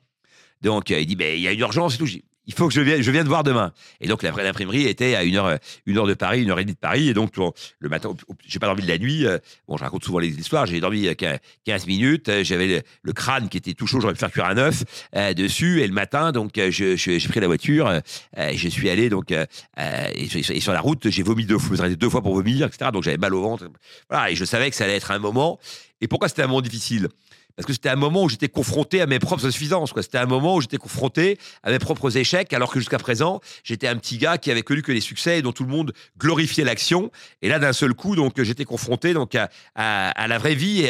Donc 0.61 0.91
il 0.91 1.07
dit, 1.07 1.17
mais 1.17 1.39
il 1.39 1.43
y 1.43 1.49
a 1.49 1.53
une 1.53 1.61
urgence 1.61 1.95
et 1.95 1.99
tout. 1.99 2.07
Je 2.07 2.17
dis, 2.17 2.25
il 2.47 2.55
faut 2.55 2.69
que 2.69 2.75
je 2.75 2.81
vienne, 2.81 3.03
je 3.03 3.11
voir 3.27 3.43
demain. 3.43 3.73
Et 4.01 4.07
donc 4.09 4.23
la 4.23 4.31
vraie 4.31 4.47
imprimerie 4.47 4.87
était 4.87 5.15
à 5.17 5.25
une 5.25 5.37
heure, 5.37 5.47
euh, 5.47 5.57
une 5.87 5.99
heure 5.99 6.07
de 6.07 6.15
Paris, 6.15 6.43
une 6.43 6.51
heure 6.51 6.59
et 6.59 6.65
demie 6.65 6.75
de 6.75 6.79
Paris. 6.79 7.09
Et 7.09 7.15
donc 7.15 7.35
le 7.79 7.89
matin, 7.89 8.15
j'ai 8.47 8.59
pas 8.59 8.67
dormi 8.67 8.83
de 8.83 8.89
la 8.89 8.99
nuit. 8.99 9.27
euh, 9.27 9.39
Bon, 9.69 9.77
je 9.77 9.83
raconte 9.83 10.05
souvent 10.05 10.19
les 10.19 10.29
histoires. 10.29 10.67
J'ai 10.67 10.81
dormi 10.81 11.07
euh, 11.07 11.13
quin- 11.15 11.39
15 11.65 11.87
minutes. 11.87 12.29
euh, 12.29 12.45
J'avais 12.45 12.85
le, 13.03 13.13
crâne 13.13 13.49
qui 13.49 13.57
était 13.59 13.75
tout 13.75 13.87
chaud. 13.87 14.01
J'aurais 14.01 14.13
pu 14.15 14.21
faire 14.21 14.31
cuire 14.31 14.47
œuf 14.59 14.85
euh, 15.17 15.35
dessus. 15.35 15.81
Et 15.83 15.87
le 15.87 15.93
matin, 15.93 16.33
donc 16.33 16.57
euh, 16.59 16.71
je- 16.71 16.97
j'ai 16.97 17.19
pris 17.29 17.41
la 17.41 17.47
voiture. 17.49 17.87
euh, 17.89 18.01
euh, 18.39 18.53
je 18.55 18.69
suis 18.69 18.89
allé 18.91 19.09
donc 19.09 19.33
euh, 19.33 19.45
euh, 19.79 20.09
et, 20.15 20.61
sur- 20.61 20.73
la 20.73 20.81
route, 20.81 21.09
j'ai 21.11 21.23
vomi 21.23 21.45
deux 21.47 21.59
fois. 21.59 21.89
Deux 21.89 22.11
fois 22.11 22.23
pour 22.23 22.35
vomir, 22.35 22.67
etc. 22.67 22.91
Donc 22.93 23.03
j'avais 23.03 23.17
mal 23.17 23.35
au 23.35 23.43
ventre. 23.43 23.69
Voilà. 24.11 24.31
Et 24.31 24.37
je 24.37 24.45
savais 24.45 24.71
que 24.71 24.77
ça 24.77 24.85
allait 24.85 24.97
être 24.97 25.11
un 25.11 25.19
moment. 25.19 25.59
Et 26.01 26.09
pourquoi 26.09 26.29
c'était 26.29 26.43
un 26.43 26.47
moment 26.47 26.61
difficile? 26.61 27.09
Parce 27.57 27.67
que 27.67 27.73
c'était 27.73 27.89
un 27.89 27.97
moment 27.97 28.25
où 28.25 28.29
j'étais 28.29 28.49
confronté 28.49 29.01
à 29.01 29.07
mes 29.07 29.19
propres 29.19 29.47
insuffisances. 29.47 29.93
C'était 29.97 30.19
un 30.19 30.27
moment 30.27 30.57
où 30.57 30.61
j'étais 30.61 30.77
confronté 30.77 31.39
à 31.63 31.71
mes 31.71 31.79
propres 31.79 32.17
échecs, 32.17 32.53
alors 32.53 32.71
que 32.71 32.79
jusqu'à 32.79 32.99
présent, 32.99 33.41
j'étais 33.65 33.89
un 33.89 33.97
petit 33.97 34.19
gars 34.19 34.37
qui 34.37 34.51
avait 34.51 34.63
connu 34.63 34.83
que 34.83 34.93
les 34.93 35.01
succès 35.01 35.39
et 35.39 35.43
dont 35.43 35.53
tout 35.53 35.65
le 35.65 35.71
monde 35.71 35.93
glorifiait 36.19 36.65
l'action. 36.65 37.11
Et 37.41 37.49
là, 37.49 37.59
d'un 37.59 37.73
seul 37.73 37.95
coup, 37.95 38.15
donc 38.15 38.41
j'étais 38.43 38.67
confronté 38.67 39.15
donc 39.15 39.35
à, 39.75 40.27
la 40.29 40.39
vraie 40.39 40.55
vie 40.55 40.87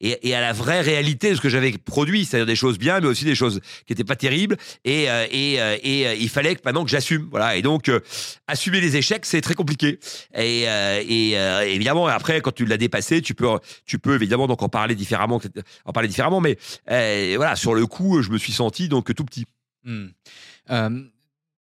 et 0.00 0.34
à, 0.34 0.40
la 0.40 0.52
vraie 0.52 0.80
réalité 0.80 1.30
de 1.30 1.36
ce 1.36 1.40
que 1.40 1.48
j'avais 1.48 1.72
produit, 1.78 2.24
c'est-à-dire 2.24 2.46
des 2.46 2.56
choses 2.56 2.78
bien, 2.78 2.98
mais 3.00 3.06
aussi 3.06 3.24
des 3.24 3.36
choses 3.36 3.60
qui 3.86 3.92
n'étaient 3.92 4.04
pas 4.04 4.16
terribles. 4.16 4.56
Et, 4.84 5.08
euh, 5.08 5.26
euh, 5.32 5.76
et, 5.82 6.16
il 6.20 6.28
fallait 6.28 6.56
que 6.56 6.62
maintenant 6.64 6.84
que 6.84 6.90
j'assume, 6.90 7.28
voilà. 7.30 7.54
Et 7.54 7.62
donc 7.62 7.88
assumer 8.48 8.80
les 8.80 8.96
échecs, 8.96 9.24
c'est 9.26 9.40
très 9.40 9.54
compliqué. 9.54 10.00
Et, 10.36 10.64
évidemment, 11.68 12.08
après, 12.08 12.40
quand 12.40 12.52
tu 12.52 12.64
l'as 12.66 12.76
dépassé, 12.76 13.22
tu 13.22 13.34
peux, 13.34 13.46
tu 13.86 14.00
peux 14.00 14.16
évidemment 14.16 14.48
donc 14.48 14.62
en 14.62 14.68
parler 14.68 14.96
différemment, 14.96 15.38
différemment. 16.08 16.40
Mais 16.40 16.58
voilà, 17.36 17.56
sur 17.56 17.74
le 17.74 17.86
coup, 17.86 18.22
je 18.22 18.30
me 18.30 18.38
suis 18.38 18.52
senti 18.52 18.88
donc 18.88 19.14
tout 19.14 19.24
petit. 19.24 19.46
Hmm. 19.84 20.08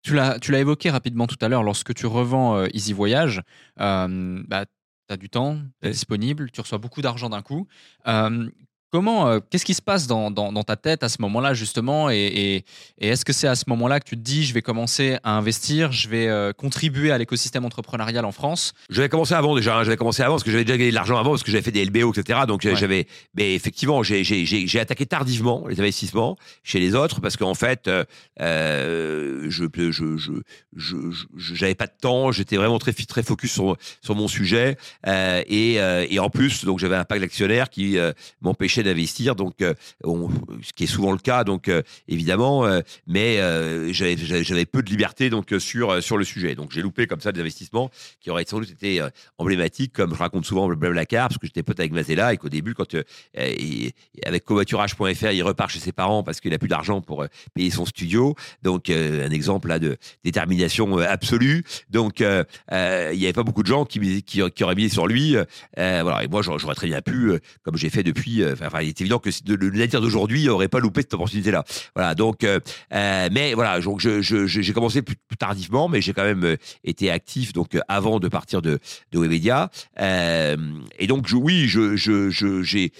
tu 0.02 0.14
l'as, 0.14 0.40
tu 0.40 0.52
l'as 0.52 0.60
évoqué 0.60 0.90
rapidement 0.90 1.28
tout 1.28 1.38
à 1.42 1.50
l'heure, 1.50 1.64
lorsque 1.64 1.94
tu 1.94 2.06
revends 2.06 2.66
Easy 2.68 2.94
Voyage, 2.94 3.42
bah, 3.78 4.66
tu 5.08 5.14
as 5.14 5.18
du 5.18 5.30
temps, 5.30 5.60
tu 5.82 5.88
es 5.88 5.92
disponible, 5.92 6.50
tu 6.52 6.62
reçois 6.62 6.78
beaucoup 6.78 7.02
d'argent 7.02 7.30
d'un 7.30 7.42
coup. 7.42 7.68
Comment, 8.96 9.28
euh, 9.28 9.40
qu'est-ce 9.50 9.66
qui 9.66 9.74
se 9.74 9.82
passe 9.82 10.08
dans, 10.08 10.32
ta 10.64 10.78
tête 10.78 11.04
à 11.04 11.10
ce 11.10 11.22
moment-là 11.22 11.54
justement 11.54 12.10
et, 12.10 12.64
est-ce 12.98 13.26
que 13.26 13.34
c'est 13.34 13.50
à 13.50 13.56
ce 13.56 13.66
moment-là 13.68 14.00
que 14.00 14.08
tu 14.08 14.16
te 14.16 14.22
dis 14.22 14.46
je 14.46 14.54
vais 14.54 14.62
commencer 14.62 15.18
à 15.26 15.36
investir, 15.36 15.92
je 15.92 16.08
vais 16.08 16.30
euh, 16.30 16.54
contribuer 16.54 17.12
à 17.12 17.18
l'écosystème 17.18 17.66
entrepreneurial 17.66 18.24
en 18.24 18.32
France? 18.32 18.72
J'avais 18.90 19.10
commencé 19.10 19.34
avant 19.34 19.54
déjà, 19.54 19.76
hein, 19.76 19.84
j'avais 19.84 19.98
commencé 19.98 20.24
avant 20.24 20.36
parce 20.36 20.46
que 20.46 20.52
j'avais 20.52 20.64
déjà 20.64 20.78
gagné 20.78 20.92
de 20.92 20.96
l'argent 20.96 21.18
avant 21.18 21.32
parce 21.32 21.44
que 21.44 21.52
j'avais 21.52 21.62
fait 21.62 21.74
des 21.74 21.84
LBO 21.84 22.14
etc. 22.14 22.40
Donc 22.48 22.66
euh, 22.66 22.74
j'avais, 22.74 23.06
mais 23.36 23.54
effectivement 23.54 24.02
j'ai 24.02 24.80
attaqué 24.80 25.06
tardivement 25.06 25.68
les 25.68 25.78
investissements 25.82 26.38
chez 26.64 26.80
les 26.80 26.96
autres 26.96 27.20
parce 27.20 27.36
qu'en 27.36 27.54
fait 27.54 27.90
je 28.40 29.50
je 29.50 30.32
je 30.74 31.12
j'avais 31.54 31.76
pas 31.76 31.88
de 31.88 31.96
temps, 32.00 32.32
j'étais 32.32 32.56
vraiment 32.56 32.80
très 32.80 32.94
très 32.94 33.24
focus 33.24 33.52
sur 33.52 33.76
sur 34.02 34.16
mon 34.16 34.30
sujet 34.30 34.78
et, 35.06 35.74
et 35.74 36.20
en 36.20 36.30
plus 36.30 36.64
donc 36.64 36.80
j'avais 36.80 36.96
un 36.96 37.04
pack 37.04 37.20
d'actionnaires 37.20 37.70
qui 37.70 37.98
m'empêchait 38.40 38.85
d'investir, 38.86 39.36
donc 39.36 39.62
euh, 39.62 39.74
ce 40.62 40.74
qui 40.74 40.86
est 40.86 40.88
souvent 40.88 41.12
le 41.12 41.18
cas, 41.18 41.44
donc 41.44 41.68
euh, 41.68 41.82
évidemment, 42.08 42.66
euh, 42.66 42.82
mais 43.08 43.38
j'avais 43.92 44.66
peu 44.66 44.82
de 44.82 44.90
liberté 44.90 45.30
donc 45.30 45.54
sur 45.60 46.02
sur 46.02 46.18
le 46.18 46.24
sujet. 46.24 46.56
Donc 46.56 46.72
j'ai 46.72 46.82
loupé 46.82 47.08
comme 47.08 47.20
ça 47.20 47.32
des 47.32 47.42
investissements 47.42 47.90
qui 48.22 48.30
auraient 48.30 48.46
sans 48.48 48.60
doute 48.60 48.72
été 48.72 49.02
emblématiques, 49.38 49.94
comme 49.94 50.14
je 50.14 50.20
raconte 50.20 50.46
souvent 50.46 50.68
le 50.68 50.76
Blablacar, 50.76 51.28
parce 51.28 51.38
que 51.38 51.48
j'étais 51.48 51.64
pote 51.64 51.80
avec 51.80 51.92
Mazella 51.92 52.34
et 52.34 52.38
qu'au 52.38 52.50
début, 52.50 52.74
quand 52.74 52.96
avec 53.36 54.46
covoiturage.fr, 54.46 55.32
il 55.32 55.44
repart 55.44 55.70
chez 55.70 55.80
ses 55.80 55.92
parents 55.92 56.24
parce 56.24 56.40
qu'il 56.40 56.54
a 56.54 56.58
plus 56.58 56.70
d'argent 56.70 57.02
pour 57.02 57.26
payer 57.54 57.72
son 57.72 57.86
studio. 57.86 58.36
Donc 58.64 58.90
un 58.90 59.32
exemple 59.32 59.68
là 59.68 59.80
de 59.80 59.98
détermination 60.24 60.98
absolue. 60.98 61.64
Donc 61.90 62.20
il 62.20 62.46
n'y 62.72 63.26
avait 63.26 63.34
pas 63.34 63.44
beaucoup 63.44 63.64
de 63.64 63.68
gens 63.68 63.86
qui, 63.86 64.24
qui, 64.24 64.64
auraient 64.64 64.76
mis 64.76 64.90
sur 64.90 65.08
lui. 65.08 65.36
voilà, 65.76 66.24
et 66.24 66.28
moi 66.28 66.42
j'aurais 66.42 66.76
très 66.76 66.88
bien 66.88 67.02
pu, 67.02 67.32
comme 67.64 67.78
j'ai 67.78 67.90
fait 67.90 68.04
depuis 68.04 68.44
enfin, 68.66 68.82
il 68.82 68.90
est 68.90 69.02
évident 69.02 69.20
que 69.20 69.30
le 69.48 69.70
nature 69.72 70.02
d'aujourd'hui 70.02 70.46
n'aurait 70.46 70.68
pas 70.68 70.80
loupé 70.80 71.02
cette 71.02 71.14
opportunité-là. 71.14 71.64
Voilà, 71.96 72.16
donc, 72.16 72.44
euh, 72.44 72.60
euh, 72.94 73.30
mais 73.32 73.54
voilà, 73.54 73.80
donc 73.80 74.00
j'ai 74.00 74.74
commencé 74.74 75.02
plus, 75.02 75.16
tardivement, 75.38 75.90
mais 75.90 76.02
j'ai 76.02 76.14
quand 76.14 76.24
même 76.24 76.44
euh, 76.46 76.58
été 76.84 77.12
actif 77.12 77.52
donc 77.52 77.78
avant 77.88 78.20
de 78.20 78.28
partir 78.28 78.62
de, 78.62 78.80
de 79.12 79.20
Webedia. 79.20 79.70
et 80.00 81.08
donc, 81.08 81.28
oui, 81.34 81.68
j'ai, 81.68 82.92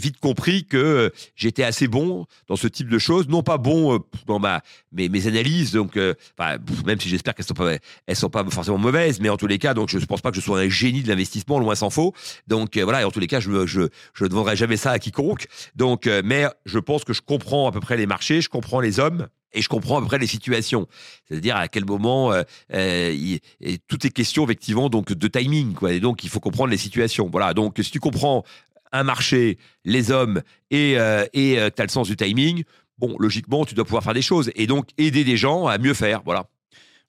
vite 0.00 0.18
compris 0.20 0.64
que 0.64 1.12
j'étais 1.36 1.62
assez 1.64 1.88
bon 1.88 2.26
dans 2.48 2.56
ce 2.56 2.66
type 2.66 2.88
de 2.88 2.98
choses, 2.98 3.28
non 3.28 3.42
pas 3.42 3.58
bon 3.58 4.00
dans 4.26 4.38
ma 4.38 4.62
mes, 4.92 5.08
mes 5.08 5.26
analyses, 5.26 5.72
donc 5.72 5.96
même 5.96 7.00
si 7.00 7.08
j'espère 7.08 7.34
qu'elles 7.34 7.46
sont 7.46 7.54
pas 7.54 7.76
sont 8.14 8.30
pas 8.30 8.44
forcément 8.50 8.78
mauvaises, 8.78 9.20
mais 9.20 9.28
en 9.28 9.36
tous 9.36 9.46
les 9.46 9.58
cas, 9.58 9.74
donc 9.74 9.88
je 9.88 9.98
ne 9.98 10.04
pense 10.04 10.20
pas 10.20 10.30
que 10.30 10.36
je 10.36 10.40
sois 10.40 10.60
un 10.60 10.68
génie 10.68 11.02
de 11.02 11.08
l'investissement, 11.08 11.58
loin 11.58 11.74
s'en 11.74 11.90
faut. 11.90 12.14
Donc 12.48 12.76
voilà, 12.78 13.02
et 13.02 13.04
en 13.04 13.10
tous 13.10 13.20
les 13.20 13.26
cas, 13.26 13.40
je 13.40 13.50
je 13.66 13.88
ne 14.24 14.28
devrais 14.28 14.56
jamais 14.56 14.76
ça 14.76 14.89
à 14.90 14.98
quiconque. 14.98 15.46
Donc, 15.74 16.06
euh, 16.06 16.22
mais 16.24 16.46
je 16.66 16.78
pense 16.78 17.04
que 17.04 17.12
je 17.12 17.22
comprends 17.22 17.68
à 17.68 17.72
peu 17.72 17.80
près 17.80 17.96
les 17.96 18.06
marchés, 18.06 18.40
je 18.40 18.48
comprends 18.48 18.80
les 18.80 19.00
hommes. 19.00 19.28
Et 19.52 19.62
je 19.62 19.68
comprends 19.68 19.98
à 19.98 20.00
peu 20.00 20.06
près 20.06 20.18
les 20.18 20.28
situations, 20.28 20.86
c'est-à-dire 21.28 21.56
à 21.56 21.66
quel 21.66 21.84
moment 21.84 22.32
euh, 22.32 22.44
euh 22.72 23.36
et 23.60 23.78
tout 23.88 24.06
est 24.06 24.10
question 24.10 24.44
effectivement 24.44 24.88
donc 24.88 25.12
de 25.12 25.26
timing 25.26 25.72
quoi. 25.72 25.92
Et 25.92 25.98
donc 25.98 26.22
il 26.22 26.30
faut 26.30 26.38
comprendre 26.38 26.70
les 26.70 26.76
situations. 26.76 27.28
Voilà. 27.28 27.52
Donc 27.52 27.76
si 27.82 27.90
tu 27.90 27.98
comprends 27.98 28.44
un 28.92 29.02
marché, 29.02 29.58
les 29.84 30.12
hommes 30.12 30.40
et 30.70 30.92
et 31.32 31.58
tu 31.74 31.82
as 31.82 31.84
le 31.84 31.88
sens 31.88 32.06
du 32.06 32.14
timing, 32.14 32.62
bon 32.98 33.16
logiquement 33.18 33.64
tu 33.64 33.74
dois 33.74 33.84
pouvoir 33.84 34.04
faire 34.04 34.14
des 34.14 34.22
choses 34.22 34.52
et 34.54 34.68
donc 34.68 34.86
aider 34.98 35.24
des 35.24 35.36
gens 35.36 35.66
à 35.66 35.78
mieux 35.78 35.94
faire. 35.94 36.22
Voilà. 36.24 36.46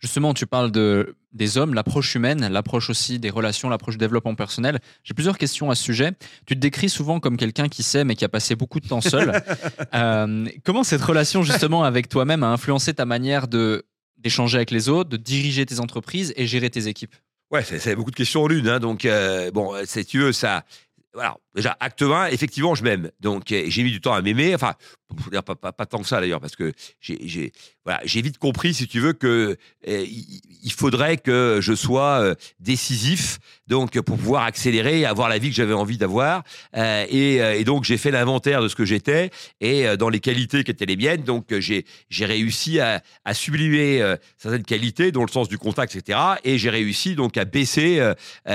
Justement, 0.01 0.33
tu 0.33 0.47
parles 0.47 0.71
de, 0.71 1.15
des 1.31 1.59
hommes, 1.59 1.75
l'approche 1.75 2.15
humaine, 2.15 2.47
l'approche 2.51 2.89
aussi 2.89 3.19
des 3.19 3.29
relations, 3.29 3.69
l'approche 3.69 3.95
du 3.95 3.99
développement 3.99 4.33
personnel. 4.33 4.79
J'ai 5.03 5.13
plusieurs 5.13 5.37
questions 5.37 5.69
à 5.69 5.75
ce 5.75 5.83
sujet. 5.83 6.13
Tu 6.47 6.55
te 6.55 6.59
décris 6.59 6.89
souvent 6.89 7.19
comme 7.19 7.37
quelqu'un 7.37 7.69
qui 7.69 7.83
sait 7.83 8.03
mais 8.03 8.15
qui 8.15 8.25
a 8.25 8.29
passé 8.29 8.55
beaucoup 8.55 8.79
de 8.79 8.87
temps 8.87 9.01
seul. 9.01 9.31
Euh, 9.93 10.47
comment 10.63 10.83
cette 10.83 11.01
relation 11.01 11.43
justement 11.43 11.83
avec 11.83 12.07
toi-même 12.07 12.43
a 12.43 12.47
influencé 12.47 12.93
ta 12.93 13.05
manière 13.05 13.47
de 13.47 13.83
d'échanger 14.17 14.57
avec 14.57 14.71
les 14.71 14.89
autres, 14.89 15.09
de 15.09 15.17
diriger 15.17 15.65
tes 15.65 15.79
entreprises 15.79 16.33
et 16.37 16.47
gérer 16.47 16.69
tes 16.69 16.87
équipes? 16.87 17.15
Ouais, 17.51 17.63
c'est 17.63 17.95
beaucoup 17.95 18.11
de 18.11 18.15
questions 18.15 18.43
en 18.43 18.47
l'une. 18.47 18.67
Hein. 18.67 18.79
donc, 18.79 19.05
euh, 19.05 19.51
bon, 19.51 19.73
si 19.85 20.05
tu 20.05 20.19
veux, 20.19 20.31
ça, 20.31 20.63
voilà, 21.13 21.35
déjà, 21.55 21.75
acte 21.79 22.01
1, 22.01 22.27
effectivement, 22.27 22.75
je 22.75 22.83
m'aime. 22.83 23.11
Donc, 23.19 23.43
j'ai 23.47 23.83
mis 23.83 23.91
du 23.91 24.01
temps 24.01 24.13
à 24.13 24.21
m'aimer. 24.21 24.55
Enfin, 24.55 24.73
pas, 25.43 25.55
pas, 25.55 25.71
pas, 25.71 25.85
tant 25.85 25.99
que 25.99 26.07
ça 26.07 26.19
d'ailleurs, 26.19 26.39
parce 26.39 26.55
que 26.55 26.71
j'ai 26.99 27.51
voilà, 27.83 28.01
vite 28.05 28.37
compris, 28.37 28.73
si 28.75 28.87
tu 28.87 28.99
veux, 28.99 29.13
que 29.13 29.57
eh, 29.83 30.07
il 30.63 30.71
faudrait 30.71 31.17
que 31.17 31.57
je 31.61 31.73
sois 31.73 32.21
euh, 32.21 32.35
décisif, 32.59 33.39
donc 33.65 33.99
pour 34.01 34.17
pouvoir 34.17 34.43
accélérer 34.43 34.99
et 34.99 35.05
avoir 35.05 35.29
la 35.29 35.39
vie 35.39 35.49
que 35.49 35.55
j'avais 35.55 35.73
envie 35.73 35.97
d'avoir. 35.97 36.43
Euh, 36.77 37.05
et, 37.09 37.41
euh, 37.41 37.57
et, 37.57 37.63
donc, 37.63 37.83
j'ai 37.83 37.97
fait 37.97 38.11
l'inventaire 38.11 38.61
de 38.61 38.67
ce 38.67 38.75
que 38.75 38.85
j'étais 38.85 39.31
et 39.59 39.97
dans 39.97 40.09
les 40.09 40.19
qualités 40.19 40.63
qui 40.63 40.71
étaient 40.71 40.85
les 40.85 40.95
miennes. 40.95 41.23
Donc, 41.23 41.53
j'ai 41.59 41.85
réussi 42.25 42.79
à, 42.79 43.01
sublimer 43.33 44.15
certaines 44.37 44.63
qualités, 44.63 45.11
dont 45.11 45.25
le 45.25 45.31
sens 45.31 45.47
du 45.47 45.57
contact, 45.57 45.95
etc. 45.95 46.19
Et 46.43 46.57
j'ai 46.57 46.69
réussi 46.69 47.15
donc 47.15 47.37
à 47.37 47.45
baisser 47.45 48.01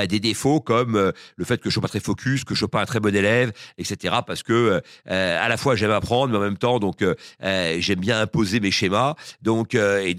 des 0.09 0.21
défauts 0.21 0.61
comme 0.61 1.13
le 1.37 1.45
fait 1.45 1.61
que 1.61 1.71
je 1.71 1.75
sois 1.75 1.83
pas 1.83 1.89
très 1.89 2.01
focus, 2.01 2.45
que 2.45 2.55
je 2.55 2.61
sois 2.61 2.71
pas 2.71 2.86
très 2.87 3.01
bon 3.01 3.15
élève, 3.15 3.53
etc. 3.79 4.17
Parce 4.27 4.43
que 4.43 4.81
à 5.07 5.49
la 5.49 5.57
fois 5.57 5.77
j'aime 5.77 5.91
apprendre, 5.91 6.33
mais 6.33 6.39
en 6.39 6.43
même 6.43 6.59
temps, 6.59 6.79
donc 6.79 7.05
j'aime 7.41 8.01
bien 8.01 8.21
imposer 8.21 8.61
mes 8.61 8.71
schémas. 8.71 9.15
Donc, 9.43 9.75
euh, 9.75 10.13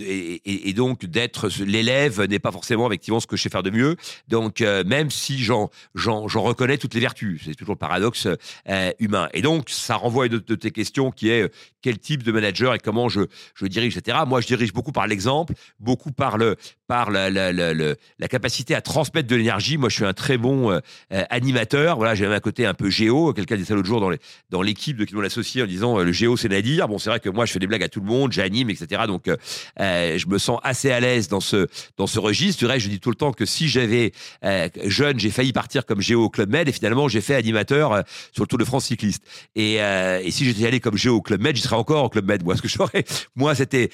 et, 0.45 0.73
donc 0.73 1.05
d'être 1.05 1.49
l'élève 1.63 2.21
n'est 2.23 2.39
pas 2.39 2.51
forcément 2.51 2.87
effectivement 2.87 3.19
ce 3.19 3.27
que 3.27 3.35
je 3.35 3.43
sais 3.43 3.49
faire 3.49 3.63
de 3.63 3.69
mieux. 3.69 3.95
Donc, 4.27 4.61
euh, 4.61 4.83
même 4.85 5.09
si 5.11 5.39
j'en 5.39 5.69
j'en 5.95 6.27
reconnais 6.27 6.77
toutes 6.77 6.93
les 6.93 6.99
vertus, 6.99 7.41
c'est 7.45 7.55
toujours 7.55 7.75
le 7.75 7.79
paradoxe 7.79 8.27
euh, 8.69 8.91
humain. 8.99 9.29
Et 9.33 9.41
donc, 9.41 9.69
ça 9.69 9.95
renvoie 9.95 10.25
à 10.25 10.27
une 10.27 10.39
de 10.39 10.55
tes 10.55 10.71
questions 10.71 11.11
qui 11.11 11.29
est 11.29 11.51
quel 11.87 11.99
type 11.99 12.23
de 12.23 12.33
manager 12.33 12.75
et 12.75 12.79
comment 12.79 13.07
je, 13.07 13.21
je 13.55 13.65
dirige, 13.65 13.95
etc. 13.95 14.17
Moi, 14.27 14.41
je 14.41 14.47
dirige 14.47 14.73
beaucoup 14.73 14.91
par 14.91 15.07
l'exemple, 15.07 15.53
beaucoup 15.79 16.11
par 16.11 16.37
le 16.37 16.57
par 16.87 17.11
la, 17.11 17.29
la, 17.29 17.51
la, 17.51 17.73
la, 17.73 18.27
capacité 18.29 18.73
à 18.73 18.79
transmettre 18.79 19.27
de 19.27 19.35
l'énergie. 19.35 19.77
Moi, 19.77 19.89
je 19.89 19.95
suis 19.95 20.05
un 20.05 20.13
très 20.13 20.37
bon 20.37 20.79
animateur. 21.09 21.97
Voilà, 21.97 22.15
j'ai 22.15 22.25
un 22.25 22.39
côté 22.39 22.65
un 22.65 22.73
peu 22.73 22.89
géo. 22.89 23.33
Quelqu'un 23.33 23.57
disait 23.57 23.73
l'autre 23.73 23.87
jour 23.87 23.99
dans, 23.99 24.09
les, 24.09 24.19
dans 24.49 24.61
l'équipe 24.61 24.97
de 24.97 25.05
qui 25.05 25.15
m'ont 25.15 25.21
associé 25.21 25.63
en 25.63 25.65
disant 25.65 25.97
le 25.97 26.11
géo, 26.11 26.37
c'est 26.37 26.49
Nadir. 26.49 26.87
Bon, 26.87 26.97
c'est 26.97 27.09
vrai 27.09 27.19
que 27.19 27.29
moi, 27.29 27.45
je 27.45 27.53
fais 27.53 27.59
des 27.59 27.67
blagues 27.67 27.83
à 27.83 27.89
tout 27.89 27.99
le 27.99 28.05
monde, 28.05 28.31
j'anime, 28.31 28.69
etc. 28.69 29.03
Donc, 29.07 29.27
euh, 29.27 29.37
euh, 29.79 30.17
je 30.17 30.27
me 30.27 30.37
sens 30.37 30.59
assez 30.63 30.91
à 30.91 30.99
l'aise 30.99 31.27
dans 31.27 31.39
ce 31.39 31.67
dans 31.97 32.07
ce 32.07 32.19
registre. 32.19 32.59
Du 32.59 32.65
reste, 32.65 32.85
je 32.85 32.89
dis 32.89 32.99
tout 32.99 33.09
le 33.09 33.15
temps 33.15 33.31
que 33.31 33.45
si 33.45 33.67
j'avais 33.67 34.11
euh, 34.43 34.69
jeune, 34.85 35.19
j'ai 35.19 35.31
failli 35.31 35.53
partir 35.53 35.85
comme 35.85 36.01
géo 36.01 36.23
au 36.23 36.29
Club 36.29 36.49
Med 36.49 36.67
et 36.67 36.71
finalement, 36.71 37.07
j'ai 37.07 37.21
fait 37.21 37.35
animateur 37.35 38.03
sur 38.31 38.43
le 38.43 38.47
Tour 38.47 38.59
de 38.59 38.65
France 38.65 38.85
cycliste. 38.85 39.23
Et, 39.55 39.75
et 39.75 40.31
si 40.31 40.45
j'étais 40.45 40.67
allé 40.67 40.79
comme 40.79 40.97
géo 40.97 41.15
au 41.15 41.21
Club 41.21 41.41
Med, 41.41 41.55
j'y 41.55 41.61
serais 41.61 41.75
encore 41.77 42.05
au 42.05 42.09
Club 42.09 42.27
Med. 42.27 42.43
Moi, 42.43 42.55
ce 42.55 42.61
que 42.61 42.67
j'aurais, 42.67 43.05
moi, 43.35 43.55
c'était, 43.55 43.89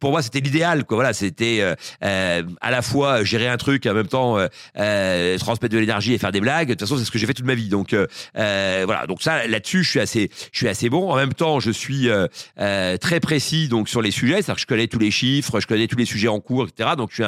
pour 0.00 0.10
moi, 0.10 0.22
c'était 0.22 0.40
l'idéal. 0.40 0.84
Quoi. 0.84 0.96
Voilà, 0.96 1.12
c'était 1.12 1.62
à 2.00 2.70
la 2.70 2.82
fois 2.82 3.24
gérer 3.24 3.48
un 3.48 3.56
truc 3.56 3.86
en 3.86 3.94
même 3.94 4.08
temps 4.08 4.38
transmettre 4.74 5.72
de 5.72 5.78
l'énergie 5.78 6.12
et 6.12 6.18
faire 6.18 6.32
des 6.32 6.40
blagues. 6.40 6.68
De 6.68 6.74
toute 6.74 6.80
façon, 6.80 6.96
c'est 6.96 7.04
ce 7.04 7.10
que 7.10 7.18
j'ai 7.18 7.26
fait 7.26 7.34
toute 7.34 7.46
ma 7.46 7.54
vie. 7.54 7.68
Donc 7.68 7.94
voilà. 8.34 9.06
Donc 9.06 9.22
ça, 9.22 9.46
là-dessus, 9.46 9.84
je 9.84 9.90
suis 9.90 10.00
assez, 10.00 10.30
je 10.52 10.58
suis 10.58 10.68
assez 10.68 10.88
bon. 10.88 11.10
En 11.10 11.16
même 11.16 11.34
temps, 11.34 11.60
je 11.60 11.70
suis 11.70 12.08
très 12.56 13.20
précis 13.20 13.68
donc 13.68 13.88
sur 13.88 14.02
les 14.02 14.10
sujets 14.10 14.42
c'est-à-dire 14.42 14.54
que 14.54 14.60
je 14.60 14.66
connais 14.66 14.88
tous 14.88 14.98
les 14.98 15.10
chiffres, 15.10 15.60
je 15.60 15.66
connais 15.66 15.86
tous 15.86 15.96
les 15.96 16.04
sujets 16.04 16.28
en 16.28 16.40
cours, 16.40 16.66
etc. 16.68 16.90
Donc 16.96 17.10
je 17.10 17.22
suis 17.22 17.24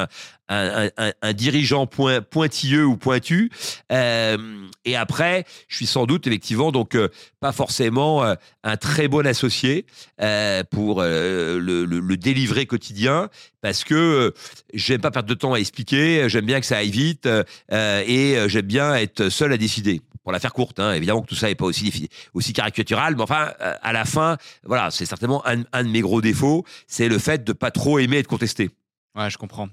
un, 0.49 1.33
dirigeant 1.33 1.87
point, 1.87 2.21
pointilleux 2.21 2.85
ou 2.85 2.97
pointu. 2.97 3.51
Euh, 3.93 4.37
et 4.85 4.97
après, 4.97 5.45
je 5.69 5.77
suis 5.77 5.87
sans 5.87 6.07
doute 6.07 6.27
effectivement 6.27 6.73
donc 6.73 6.95
euh, 6.95 7.09
pas 7.41 7.53
forcément 7.53 8.25
euh, 8.25 8.35
un 8.63 8.77
très 8.77 9.09
bon 9.09 9.27
associé 9.27 9.84
euh, 10.21 10.63
pour 10.71 11.03
le, 11.03 11.59
le, 11.59 12.17
délivrer 12.17 12.67
quotidien, 12.67 13.29
parce 13.61 13.85
que 13.85 14.33
j'aime 14.73 15.01
pas 15.01 15.11
perdre 15.11 15.29
de 15.29 15.35
temps 15.35 15.53
à 15.53 15.59
expliquer. 15.59 16.29
J'aime 16.29 16.47
bien 16.47 16.61
que 16.61 16.67
ça 16.67 16.79
aille 16.79 16.91
vite 16.91 17.29
et 17.73 18.37
j'aime 18.47 18.67
bien 18.67 18.95
être 18.95 19.29
seul 19.29 19.53
à 19.53 19.57
décider. 19.57 20.01
Pour 20.23 20.33
la 20.33 20.41
faire 20.41 20.55
courte, 20.55 20.81
hein, 20.81 20.95
évidemment 20.95 21.21
que 21.21 21.27
tout 21.27 21.35
ça 21.35 21.49
n'est 21.49 21.55
pas 21.55 21.67
aussi 21.67 22.09
aussi 22.33 22.55
caricatural, 22.55 23.15
mais 23.15 23.23
enfin, 23.23 23.53
à 23.59 23.93
la 23.93 24.07
fin, 24.07 24.39
voilà, 24.65 24.91
c'est 24.91 25.05
certainement 25.05 25.47
un, 25.47 25.65
un 25.75 25.85
de 25.85 25.91
mes 25.91 26.01
gros 26.01 26.23
défauts, 26.23 26.65
c'est 26.87 27.09
le 27.09 27.19
fait 27.19 27.45
de 27.45 27.53
pas 27.53 27.71
trop 27.71 27.99
aimer 27.99 28.19
être 28.19 28.27
contesté. 28.27 28.71
Ouais, 29.15 29.31
je 29.31 29.39
comprends. 29.39 29.69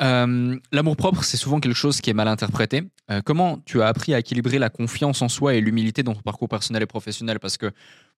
Euh, 0.00 0.56
L'amour 0.72 0.96
propre, 0.96 1.24
c'est 1.24 1.36
souvent 1.36 1.60
quelque 1.60 1.76
chose 1.76 2.00
qui 2.00 2.10
est 2.10 2.14
mal 2.14 2.28
interprété. 2.28 2.82
Euh, 3.10 3.20
comment 3.24 3.58
tu 3.64 3.82
as 3.82 3.86
appris 3.86 4.14
à 4.14 4.18
équilibrer 4.18 4.58
la 4.58 4.70
confiance 4.70 5.22
en 5.22 5.28
soi 5.28 5.54
et 5.54 5.60
l'humilité 5.60 6.02
dans 6.02 6.14
ton 6.14 6.22
parcours 6.22 6.48
personnel 6.48 6.82
et 6.82 6.86
professionnel? 6.86 7.38
Parce 7.38 7.56
que 7.56 7.70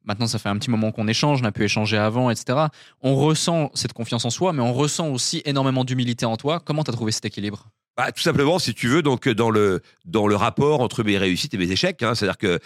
maintenant, 0.05 0.27
ça 0.27 0.39
fait 0.39 0.49
un 0.49 0.57
petit 0.57 0.71
moment 0.71 0.93
qu'on 0.93 1.09
échange, 1.09 1.43
on 1.43 1.45
a 1.45 1.53
pu 1.53 1.65
échanger 1.65 1.97
avant, 1.97 2.31
etc. 2.31 2.67
On 3.03 3.17
ressent 3.17 3.71
cette 3.75 3.93
confiance 3.93 4.25
en 4.25 4.31
soi, 4.31 4.53
mais 4.53 4.63
on 4.63 4.73
ressent 4.73 5.09
aussi 5.09 5.43
énormément 5.45 5.85
d'humilité 5.85 6.25
en 6.27 6.37
toi. 6.37 6.61
Comment 6.61 6.85
tu 6.85 6.91
as 6.91 6.95
trouvé 6.95 7.13
cet 7.13 7.25
équilibre? 7.25 7.69
Bah, 7.97 8.13
tout 8.13 8.23
simplement, 8.23 8.59
si 8.59 8.75
tu 8.75 8.89
veux, 8.89 9.01
donc 9.01 9.27
dans 9.27 9.51
le 9.51 9.81
dans 10.05 10.27
le 10.27 10.37
rapport 10.37 10.81
entre 10.81 11.03
mes 11.03 11.17
réussites 11.17 11.55
et 11.55 11.59
mes 11.59 11.71
échecs, 11.71 12.03
hein, 12.03 12.15
c'est-à-dire 12.15 12.37
que 12.37 12.59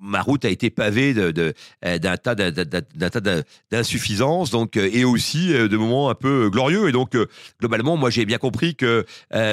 ma 0.00 0.22
route 0.22 0.44
a 0.44 0.48
été 0.48 0.70
pavée 0.70 1.12
de, 1.12 1.32
de, 1.32 1.54
euh, 1.84 1.98
d'un 1.98 2.16
tas 2.16 2.36
d'insuffisances, 3.70 4.50
donc 4.50 4.76
euh, 4.76 4.88
et 4.92 5.04
aussi 5.04 5.52
euh, 5.52 5.66
de 5.66 5.76
moments 5.76 6.08
un 6.08 6.14
peu 6.14 6.48
glorieux. 6.50 6.88
Et 6.88 6.92
donc 6.92 7.16
globalement, 7.60 7.96
moi 7.96 8.10
j'ai 8.10 8.24
bien 8.24 8.38
compris 8.38 8.76
que 8.76 9.04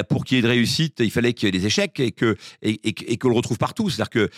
pour 0.08 0.24
qu'il 0.24 0.36
y 0.36 0.38
ait 0.38 0.42
de 0.42 0.48
réussite, 0.48 1.00
il 1.00 1.10
fallait 1.10 1.32
qu'il 1.32 1.46
y 1.46 1.48
ait 1.48 1.58
des 1.58 1.66
échecs 1.66 1.98
et 1.98 2.12
que 2.12 2.36
et, 2.62 2.80
et, 2.84 3.18
qu'on 3.18 3.28
le 3.28 3.34
retrouve 3.34 3.58
partout. 3.58 3.90
C'est-à-dire 3.90 4.10
que 4.10 4.30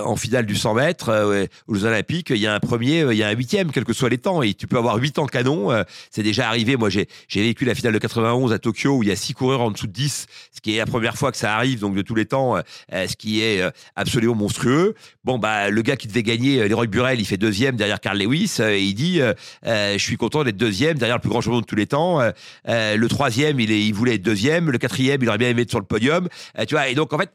en 0.00 0.16
finale 0.16 0.46
du 0.46 0.54
100 0.54 0.74
mètres 0.74 1.48
aux 1.66 1.74
Jeux 1.74 1.86
Olympiques, 1.86 2.30
il 2.30 2.38
y 2.38 2.46
a 2.46 2.54
un 2.54 2.60
premier, 2.60 3.00
il 3.10 3.16
y 3.16 3.22
a 3.22 3.28
un 3.28 3.34
huitième, 3.34 3.72
quels 3.72 3.84
que 3.84 3.92
soient 3.92 4.08
les 4.08 4.18
temps, 4.18 4.42
et 4.42 4.54
tu 4.54 4.66
peux 4.66 4.78
avoir 4.78 4.96
huit 4.96 5.18
ans 5.18 5.26
canon. 5.26 5.70
c'est 6.10 6.22
déjà 6.22 6.48
arrivé. 6.48 6.76
Moi 6.76 6.90
j'ai 6.90 7.08
j'ai 7.26 7.42
vécu 7.42 7.64
la 7.64 7.74
finale 7.74 7.94
de 7.94 7.98
91 7.98 8.52
à 8.52 8.58
Tokyo 8.58 8.98
où 8.98 9.02
il 9.02 9.08
y 9.08 9.12
a 9.12 9.16
six 9.16 9.34
coureurs 9.34 9.60
en 9.60 9.70
dessous 9.72 9.88
de 9.88 9.92
10 9.92 10.26
ce 10.52 10.60
qui 10.60 10.74
est 10.74 10.78
la 10.78 10.86
première 10.86 11.16
fois 11.16 11.30
que 11.30 11.36
ça 11.36 11.54
arrive, 11.54 11.80
donc 11.80 11.94
de 11.94 12.02
tous 12.02 12.14
les 12.14 12.26
temps, 12.26 12.56
euh, 12.56 12.60
euh, 12.92 13.06
ce 13.06 13.16
qui 13.16 13.42
est 13.42 13.60
euh, 13.60 13.70
absolument 13.96 14.34
monstrueux. 14.34 14.94
Bon, 15.24 15.38
bah, 15.38 15.70
le 15.70 15.82
gars 15.82 15.96
qui 15.96 16.08
devait 16.08 16.22
gagner, 16.22 16.68
Leroy 16.68 16.86
Burel, 16.86 17.20
il 17.20 17.24
fait 17.24 17.36
deuxième 17.36 17.76
derrière 17.76 18.00
Carl 18.00 18.18
Lewis, 18.18 18.56
et 18.60 18.80
il 18.80 18.94
dit, 18.94 19.20
je 19.64 19.98
suis 19.98 20.16
content 20.16 20.44
d'être 20.44 20.56
deuxième 20.56 20.98
derrière 20.98 21.16
le 21.16 21.20
plus 21.20 21.30
grand 21.30 21.40
champion 21.40 21.60
de 21.60 21.66
tous 21.66 21.76
les 21.76 21.86
temps. 21.86 22.20
le 22.66 23.06
troisième, 23.06 23.58
il, 23.60 23.70
est, 23.70 23.84
il 23.84 23.94
voulait 23.94 24.14
être 24.14 24.22
deuxième. 24.22 24.70
Le 24.70 24.78
quatrième, 24.78 25.22
il 25.22 25.28
aurait 25.28 25.38
bien 25.38 25.48
aimé 25.48 25.62
être 25.62 25.70
sur 25.70 25.80
le 25.80 25.86
podium. 25.86 26.28
tu 26.68 26.74
vois, 26.74 26.88
et 26.88 26.94
donc, 26.94 27.12
en 27.12 27.18
fait, 27.18 27.30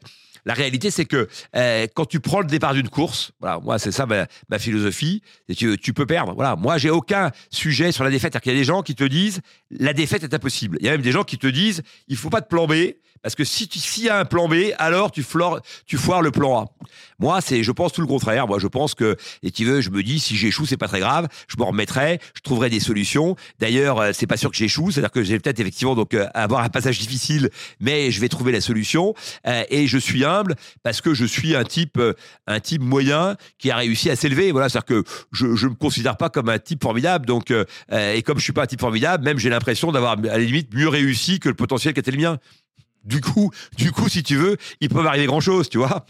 la 0.45 0.53
réalité, 0.53 0.91
c'est 0.91 1.05
que 1.05 1.27
quand 1.95 2.05
tu 2.05 2.19
prends 2.19 2.41
le 2.41 2.47
départ 2.47 2.73
d'une 2.73 2.89
course, 2.89 3.31
voilà, 3.39 3.59
moi, 3.59 3.79
c'est 3.79 3.91
ça 3.91 4.05
ma, 4.05 4.59
philosophie, 4.59 5.21
c'est 5.47 5.55
que 5.55 5.75
tu 5.75 5.93
peux 5.93 6.05
perdre. 6.05 6.33
Voilà, 6.33 6.55
moi, 6.55 6.77
j'ai 6.77 6.89
aucun 6.89 7.31
sujet 7.49 7.91
sur 7.91 8.03
la 8.03 8.09
défaite. 8.09 8.39
Qu'il 8.39 8.51
y 8.51 8.55
a 8.55 8.57
des 8.57 8.65
gens 8.65 8.83
qui 8.83 8.95
te 8.95 9.03
disent 9.03 9.41
la 9.71 9.93
défaite 9.93 10.23
est 10.23 10.33
impossible. 10.33 10.77
Il 10.79 10.85
y 10.85 10.89
a 10.89 10.91
même 10.91 11.01
des 11.01 11.11
gens 11.11 11.23
qui 11.23 11.37
te 11.37 11.47
disent 11.47 11.81
il 12.07 12.15
faut 12.15 12.29
pas 12.29 12.41
te 12.41 12.47
plan 12.47 12.67
B. 12.67 12.73
Parce 13.21 13.35
que 13.35 13.43
si 13.43 13.67
s'il 13.71 14.05
y 14.05 14.09
a 14.09 14.19
un 14.19 14.25
plan 14.25 14.47
B, 14.47 14.55
alors 14.77 15.11
tu, 15.11 15.23
foires 15.23 15.61
le 16.21 16.31
plan 16.31 16.61
A. 16.61 16.65
Moi, 17.19 17.41
c'est, 17.41 17.63
je 17.63 17.71
pense 17.71 17.91
tout 17.91 18.01
le 18.01 18.07
contraire. 18.07 18.47
Moi, 18.47 18.59
je 18.59 18.67
pense 18.67 18.95
que, 18.95 19.17
et 19.43 19.51
tu 19.51 19.65
veux, 19.65 19.81
je 19.81 19.89
me 19.89 20.01
dis, 20.03 20.19
si 20.19 20.35
j'échoue, 20.37 20.65
c'est 20.65 20.77
pas 20.77 20.87
très 20.87 20.99
grave. 20.99 21.27
Je 21.47 21.55
me 21.57 21.63
remettrai, 21.63 22.19
je 22.33 22.41
trouverai 22.41 22.69
des 22.69 22.79
solutions. 22.79 23.35
D'ailleurs, 23.59 23.99
euh, 23.99 24.11
c'est 24.13 24.27
pas 24.27 24.37
sûr 24.37 24.49
que 24.49 24.57
j'échoue. 24.57 24.91
C'est-à-dire 24.91 25.11
que 25.11 25.23
j'ai 25.23 25.37
peut-être 25.39 25.59
effectivement 25.59 25.95
donc 25.95 26.13
euh, 26.13 26.27
avoir 26.33 26.63
un 26.63 26.69
passage 26.69 26.97
difficile, 26.99 27.49
mais 27.81 28.11
je 28.11 28.21
vais 28.21 28.29
trouver 28.29 28.53
la 28.53 28.61
solution. 28.61 29.13
Euh, 29.47 29.63
et 29.69 29.87
je 29.87 29.97
suis 29.97 30.23
humble 30.23 30.55
parce 30.83 31.01
que 31.01 31.13
je 31.13 31.25
suis 31.25 31.55
un 31.55 31.65
type, 31.65 31.99
un 32.47 32.59
type 32.59 32.81
moyen 32.81 33.35
qui 33.57 33.69
a 33.69 33.75
réussi 33.75 34.09
à 34.09 34.15
s'élever. 34.15 34.51
Voilà, 34.51 34.69
c'est-à-dire 34.69 35.03
que 35.03 35.03
je, 35.33 35.55
je 35.55 35.67
me 35.67 35.75
considère 35.75 36.15
pas 36.15 36.29
comme 36.29 36.47
un 36.47 36.59
type 36.59 36.81
formidable. 36.81 37.25
Donc, 37.25 37.51
et 37.91 38.21
comme 38.21 38.37
je 38.37 38.43
suis 38.43 38.53
pas 38.53 38.63
un 38.63 38.67
type 38.67 38.79
formidable, 38.79 39.23
même 39.23 39.39
j'ai 39.39 39.49
l'impression 39.49 39.91
d'avoir 39.91 40.13
à 40.13 40.15
la 40.21 40.37
limite 40.37 40.73
mieux 40.73 40.87
réussi 40.87 41.39
que 41.39 41.49
le 41.49 41.55
potentiel 41.55 41.93
qui 41.93 41.99
était 41.99 42.11
le 42.11 42.17
mien. 42.17 42.37
Du 43.03 43.21
coup, 43.21 43.51
du 43.77 43.91
coup, 43.91 44.09
si 44.09 44.23
tu 44.23 44.35
veux, 44.35 44.57
il 44.81 44.89
peut 44.89 45.01
m'arriver 45.01 45.25
grand 45.25 45.39
chose, 45.39 45.69
tu 45.69 45.77
vois. 45.77 46.05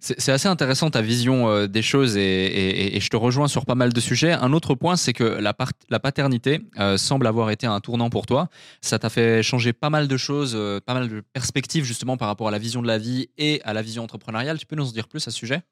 C'est 0.00 0.32
assez 0.32 0.48
intéressant 0.48 0.90
ta 0.90 1.00
vision 1.00 1.48
euh, 1.48 1.66
des 1.66 1.80
choses 1.80 2.16
et, 2.16 2.98
je 3.00 3.08
te 3.08 3.16
rejoins 3.16 3.48
sur 3.48 3.64
pas 3.64 3.74
mal 3.74 3.92
de 3.92 4.00
sujets. 4.00 4.32
Un 4.32 4.52
autre 4.52 4.74
point, 4.74 4.96
c'est 4.96 5.12
que 5.12 5.24
la, 5.24 5.54
la 5.88 6.00
paternité 6.00 6.60
euh, 6.78 6.98
semble 6.98 7.26
avoir 7.26 7.50
été 7.50 7.66
un 7.66 7.80
tournant 7.80 8.10
pour 8.10 8.26
toi. 8.26 8.48
Ça 8.82 8.98
t'a 8.98 9.08
fait 9.08 9.42
changer 9.42 9.72
pas 9.72 9.90
mal 9.90 10.08
de 10.08 10.16
choses, 10.16 10.54
euh, 10.56 10.80
pas 10.84 10.94
mal 10.94 11.08
de 11.08 11.22
perspectives 11.32 11.84
justement 11.84 12.16
par 12.16 12.28
rapport 12.28 12.48
à 12.48 12.50
la 12.50 12.58
vision 12.58 12.82
de 12.82 12.86
la 12.86 12.98
vie 12.98 13.28
et 13.38 13.62
à 13.64 13.72
la 13.72 13.82
vision 13.82 14.02
entrepreneuriale. 14.02 14.58
Tu 14.58 14.66
peux 14.66 14.76
nous 14.76 14.88
en 14.88 14.92
dire 14.92 15.08
plus 15.08 15.26
à 15.26 15.30
ce 15.30 15.38
sujet? 15.38 15.62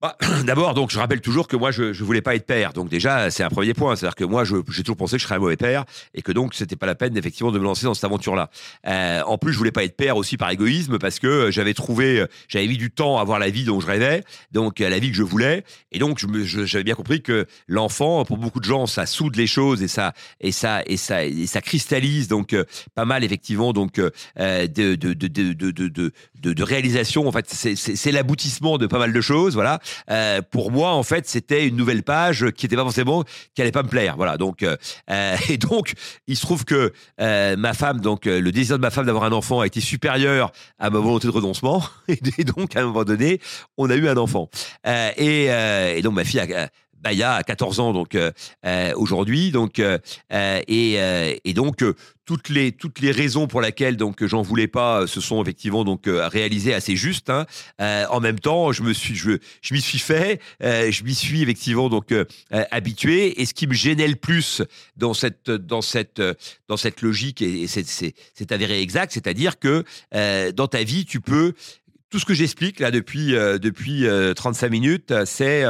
Bah, 0.00 0.16
D'abord, 0.44 0.74
donc, 0.74 0.90
je 0.90 0.98
rappelle 0.98 1.20
toujours 1.20 1.48
que 1.48 1.56
moi, 1.56 1.70
je 1.70 1.84
ne 1.84 1.92
voulais 1.92 2.22
pas 2.22 2.34
être 2.34 2.46
père. 2.46 2.72
Donc 2.72 2.88
déjà, 2.88 3.30
c'est 3.30 3.42
un 3.42 3.50
premier 3.50 3.74
point. 3.74 3.96
C'est-à-dire 3.96 4.14
que 4.14 4.24
moi, 4.24 4.44
j'ai 4.44 4.82
toujours 4.82 4.96
pensé 4.96 5.16
que 5.16 5.20
je 5.20 5.26
serais 5.26 5.36
un 5.36 5.40
mauvais 5.40 5.56
père 5.56 5.84
et 6.14 6.22
que 6.22 6.32
donc, 6.32 6.54
c'était 6.54 6.76
pas 6.76 6.86
la 6.86 6.94
peine, 6.94 7.16
effectivement, 7.16 7.52
de 7.52 7.58
me 7.58 7.64
lancer 7.64 7.84
dans 7.84 7.94
cette 7.94 8.04
aventure-là. 8.04 8.50
Euh, 8.86 9.22
en 9.22 9.38
plus, 9.38 9.52
je 9.52 9.58
voulais 9.58 9.72
pas 9.72 9.84
être 9.84 9.96
père 9.96 10.16
aussi 10.16 10.36
par 10.36 10.50
égoïsme 10.50 10.98
parce 10.98 11.18
que 11.18 11.50
j'avais 11.50 11.74
trouvé, 11.74 12.24
j'avais 12.48 12.66
mis 12.66 12.78
du 12.78 12.90
temps 12.90 13.18
à 13.18 13.22
avoir 13.22 13.38
la 13.38 13.50
vie 13.50 13.64
dont 13.64 13.80
je 13.80 13.86
rêvais, 13.86 14.24
donc 14.52 14.78
la 14.78 14.98
vie 14.98 15.10
que 15.10 15.16
je 15.16 15.22
voulais. 15.22 15.64
Et 15.92 15.98
donc, 15.98 16.18
j'avais 16.44 16.84
bien 16.84 16.94
compris 16.94 17.22
que 17.22 17.46
l'enfant, 17.66 18.24
pour 18.24 18.38
beaucoup 18.38 18.60
de 18.60 18.64
gens, 18.64 18.86
ça 18.86 19.06
soude 19.06 19.36
les 19.36 19.46
choses 19.46 19.82
et 19.82 19.88
ça, 19.88 20.14
et 20.40 20.52
ça, 20.52 20.82
et 20.86 20.96
ça, 20.96 21.24
et 21.24 21.46
ça 21.46 21.60
cristallise 21.60 22.28
donc 22.28 22.52
euh, 22.52 22.64
pas 22.94 23.04
mal, 23.04 23.24
effectivement, 23.24 23.72
donc 23.72 23.98
euh, 23.98 24.10
de, 24.38 24.94
de, 24.94 25.12
de, 25.12 25.28
de, 25.28 25.52
de, 25.52 25.88
de, 25.88 26.52
de 26.52 26.62
réalisation. 26.62 27.28
En 27.28 27.32
fait, 27.32 27.46
c'est 27.50 28.12
l'aboutissement 28.12 28.78
de 28.78 28.86
pas 28.86 28.98
mal 28.98 29.12
de 29.12 29.20
choses. 29.20 29.54
Voilà. 29.54 29.80
Euh, 30.10 30.42
pour 30.42 30.70
moi, 30.70 30.92
en 30.92 31.02
fait, 31.02 31.28
c'était 31.28 31.66
une 31.66 31.76
nouvelle 31.76 32.02
page 32.02 32.50
qui 32.52 32.66
n'était 32.66 32.76
pas 32.76 32.82
forcément, 32.82 33.24
qui 33.54 33.62
allait 33.62 33.72
pas 33.72 33.82
me 33.82 33.88
plaire. 33.88 34.16
Voilà. 34.16 34.36
Donc, 34.36 34.62
euh, 34.62 34.76
euh, 35.10 35.36
et 35.48 35.56
donc, 35.56 35.94
il 36.26 36.36
se 36.36 36.42
trouve 36.42 36.64
que 36.64 36.92
ma 37.18 37.74
femme, 37.74 38.00
donc 38.00 38.24
le 38.24 38.50
désir 38.50 38.76
de 38.76 38.82
ma 38.82 38.90
femme 38.90 39.06
d'avoir 39.06 39.24
un 39.24 39.32
enfant 39.32 39.60
a 39.60 39.66
été 39.66 39.80
supérieur 39.80 40.52
à 40.78 40.90
ma 40.90 40.98
volonté 40.98 41.26
de 41.26 41.32
renoncement. 41.32 41.82
Et, 42.38 42.44
donc, 42.44 42.76
à 42.76 42.80
un 42.80 42.84
moment 42.84 43.04
donné, 43.04 43.40
on 43.76 43.88
a 43.90 43.94
eu 43.94 44.08
un 44.08 44.16
enfant. 44.16 44.48
Et, 44.86 45.46
et, 45.46 46.02
donc, 46.02 46.14
ma 46.14 46.24
fille 46.24 46.40
a, 46.40 46.68
Baya 47.00 47.34
a 47.34 47.42
14 47.42 47.80
ans 47.80 47.92
donc 47.92 48.14
euh, 48.14 48.30
euh, 48.66 48.92
aujourd'hui 48.96 49.50
donc 49.50 49.78
euh, 49.78 49.98
et, 50.30 51.40
et, 51.44 51.54
donc 51.54 51.82
toutes 52.24 52.48
les 52.48 52.72
toutes 52.72 53.00
les 53.00 53.10
raisons 53.10 53.46
pour 53.46 53.60
lesquelles 53.60 53.96
donc 53.96 54.24
j'en 54.24 54.42
voulais 54.42 54.68
pas 54.68 55.06
se 55.06 55.20
sont 55.20 55.42
effectivement 55.42 55.84
donc 55.84 56.02
réalisées 56.06 56.74
assez 56.74 56.96
juste 56.96 57.30
hein. 57.30 57.46
en 57.78 58.20
même 58.20 58.38
temps 58.38 58.72
je 58.72 58.82
me 58.82 58.92
suis 58.92 59.16
je 59.16 59.38
je 59.62 59.74
m'y 59.74 59.80
suis 59.80 59.98
fait 59.98 60.40
je 60.60 61.02
m'y 61.02 61.14
suis 61.14 61.42
effectivement 61.42 61.88
donc 61.88 62.14
habitué 62.50 63.40
et 63.40 63.46
ce 63.46 63.54
qui 63.54 63.66
me 63.66 63.74
gênait 63.74 64.08
le 64.08 64.16
plus 64.16 64.62
dans 64.96 65.14
cette 65.14 65.50
dans 65.50 65.82
cette 65.82 66.22
dans 66.68 66.76
cette 66.76 67.02
logique 67.02 67.42
et, 67.42 67.66
c'est 67.66 67.84
c'est 67.86 68.52
avéré 68.52 68.80
exact 68.80 69.12
c'est-à-dire 69.12 69.58
que 69.58 69.84
dans 70.52 70.68
ta 70.68 70.84
vie 70.84 71.04
tu 71.04 71.20
peux 71.20 71.54
tout 72.10 72.18
ce 72.18 72.24
que 72.24 72.34
j'explique 72.34 72.78
là 72.78 72.90
depuis 72.90 73.32
depuis 73.32 74.06
35 74.36 74.68
minutes 74.70 75.12
c'est 75.24 75.64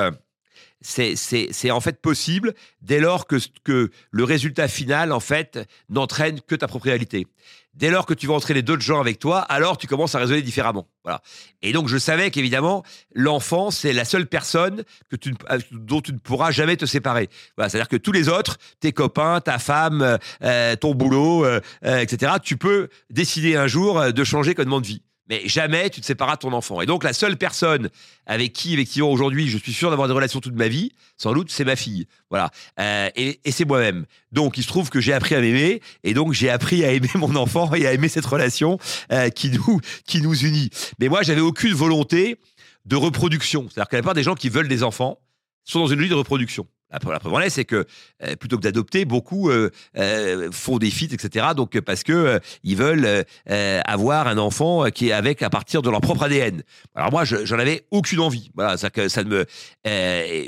c'est 0.81 1.71
en 1.71 1.81
fait 1.81 2.01
possible 2.01 2.55
dès 2.83 3.01
lors 3.01 3.27
que, 3.27 3.91
le 4.11 4.25
résultat 4.25 4.69
final, 4.69 5.13
en 5.13 5.21
fait, 5.21 5.69
n'entraîne 5.89 6.41
que 6.41 6.55
ta 6.55 6.69
propre 6.69 6.87
réalité. 6.87 7.27
Dès 7.75 7.91
lors 7.91 8.05
que 8.05 8.15
tu 8.15 8.27
vas 8.27 8.35
entraîner 8.35 8.63
d'autres 8.63 8.83
gens 8.83 9.01
avec 9.01 9.21
toi, 9.21 9.39
alors 9.39 9.79
tu 9.79 9.87
commences 9.87 10.15
à 10.17 10.19
raisonner 10.19 10.43
différemment. 10.43 10.89
Voilà. 11.05 11.23
Et 11.63 11.73
donc, 11.73 11.89
je 11.89 11.99
savais 11.99 12.31
qu'évidemment, 12.31 12.83
l'enfant, 13.15 13.71
c'est 13.71 13.93
la 13.93 14.05
seule 14.05 14.27
personne 14.27 14.83
tu, 15.21 15.35
dont 15.71 16.01
tu 16.01 16.13
ne 16.13 16.19
pourras 16.19 16.51
jamais 16.51 16.77
te 16.77 16.85
séparer. 16.85 17.29
C'est-à-dire 17.57 17.89
que 17.89 17.97
tous 17.97 18.13
les 18.13 18.29
autres, 18.29 18.59
tes 18.81 18.93
copains, 18.93 19.41
ta 19.41 19.59
femme, 19.59 20.19
euh, 20.43 20.77
ton 20.77 20.95
boulot, 20.95 21.45
euh, 21.45 21.61
euh, 21.85 22.01
etc., 22.01 22.33
tu 22.43 22.57
peux 22.57 22.89
décider 23.09 23.57
un 23.57 23.69
jour 23.69 24.13
de 24.13 24.25
changer 24.25 24.53
complètement 24.53 24.81
de 24.81 24.87
vie 24.87 25.03
mais 25.31 25.49
jamais 25.49 25.89
tu 25.89 26.01
te 26.01 26.07
sépareras 26.07 26.35
de 26.35 26.41
ton 26.41 26.53
enfant. 26.53 26.81
Et 26.81 26.87
donc 26.87 27.05
la 27.05 27.13
seule 27.13 27.37
personne 27.37 27.89
avec 28.27 28.53
qui 28.53 28.75
effectivement 28.75 29.11
aujourd'hui 29.11 29.49
je 29.49 29.57
suis 29.57 29.73
sûr 29.73 29.89
d'avoir 29.89 30.09
des 30.09 30.15
relations 30.15 30.41
toute 30.41 30.57
ma 30.57 30.69
vie, 30.69 30.93
sans 31.17 31.33
doute, 31.33 31.51
c'est 31.51 31.65
ma 31.65 31.77
fille. 31.77 32.07
Voilà. 32.29 32.51
Euh, 32.81 33.09
et, 33.15 33.39
c'est 33.51 33.65
moi-même. 33.65 34.07
Donc 34.33 34.59
il 34.59 34.63
se 34.63 34.69
trouve 34.69 34.91
que 34.91 35.01
j'ai 35.01 35.13
appris 35.13 35.37
à 35.37 35.41
m'aimer 35.41 35.81
et 36.03 36.15
donc 36.15 36.33
j'ai 36.33 36.51
appris 36.51 36.85
à 36.85 36.91
aimer 36.91 37.11
mon 37.15 37.35
enfant 37.37 37.73
et 37.75 37.87
à 37.87 37.93
aimer 37.93 38.09
cette 38.09 38.27
relation 38.27 38.79
euh, 39.13 39.31
qui 39.31 39.51
nous 39.51 39.81
qui 40.05 40.21
nous 40.21 40.35
unit. 40.35 40.71
Mais 40.99 41.09
moi 41.09 41.23
j'avais 41.23 41.41
aucune 41.41 41.73
volonté 41.73 42.37
de 42.85 42.97
reproduction. 42.97 43.69
C'est-à-dire 43.71 43.89
que 43.89 43.97
la 43.97 44.03
plupart 44.03 44.15
des 44.15 44.25
gens 44.25 44.35
qui 44.35 44.49
veulent 44.49 44.69
des 44.69 44.83
enfants 44.83 45.19
sont 45.65 45.79
dans 45.79 45.87
une 45.87 45.97
logique 45.97 46.11
de 46.11 46.17
reproduction. 46.17 46.67
La, 46.93 46.99
preuve 46.99 47.33
en 47.33 47.41
est, 47.41 47.51
c'est 47.51 47.65
que 47.65 47.87
euh, 48.25 48.35
plutôt 48.37 48.57
que 48.57 48.63
d'adopter, 48.63 49.05
beaucoup 49.05 49.49
euh, 49.49 49.71
euh, 49.97 50.51
font 50.51 50.79
des 50.79 50.91
feats, 50.91 51.13
etc. 51.13 51.49
Donc 51.55 51.79
parce 51.81 52.03
que 52.03 52.41
ils 52.65 52.77
veulent 52.77 53.25
avoir 53.47 54.27
un 54.27 54.39
enfant 54.39 54.91
qui 54.91 55.09
est 55.09 55.13
avec 55.13 55.43
à 55.43 55.51
partir 55.51 55.83
de 55.83 55.91
leur 55.91 56.01
propre 56.01 56.25
ADN. 56.25 56.63
Alors 56.95 57.13
moi, 57.13 57.25
j'en 57.25 57.59
avais 57.59 57.85
aucune 57.91 58.21
envie. 58.21 58.51
Voilà, 58.55 58.77
ça 58.77 58.91
que 58.91 59.09
ça 59.09 59.23
me, 59.25 59.47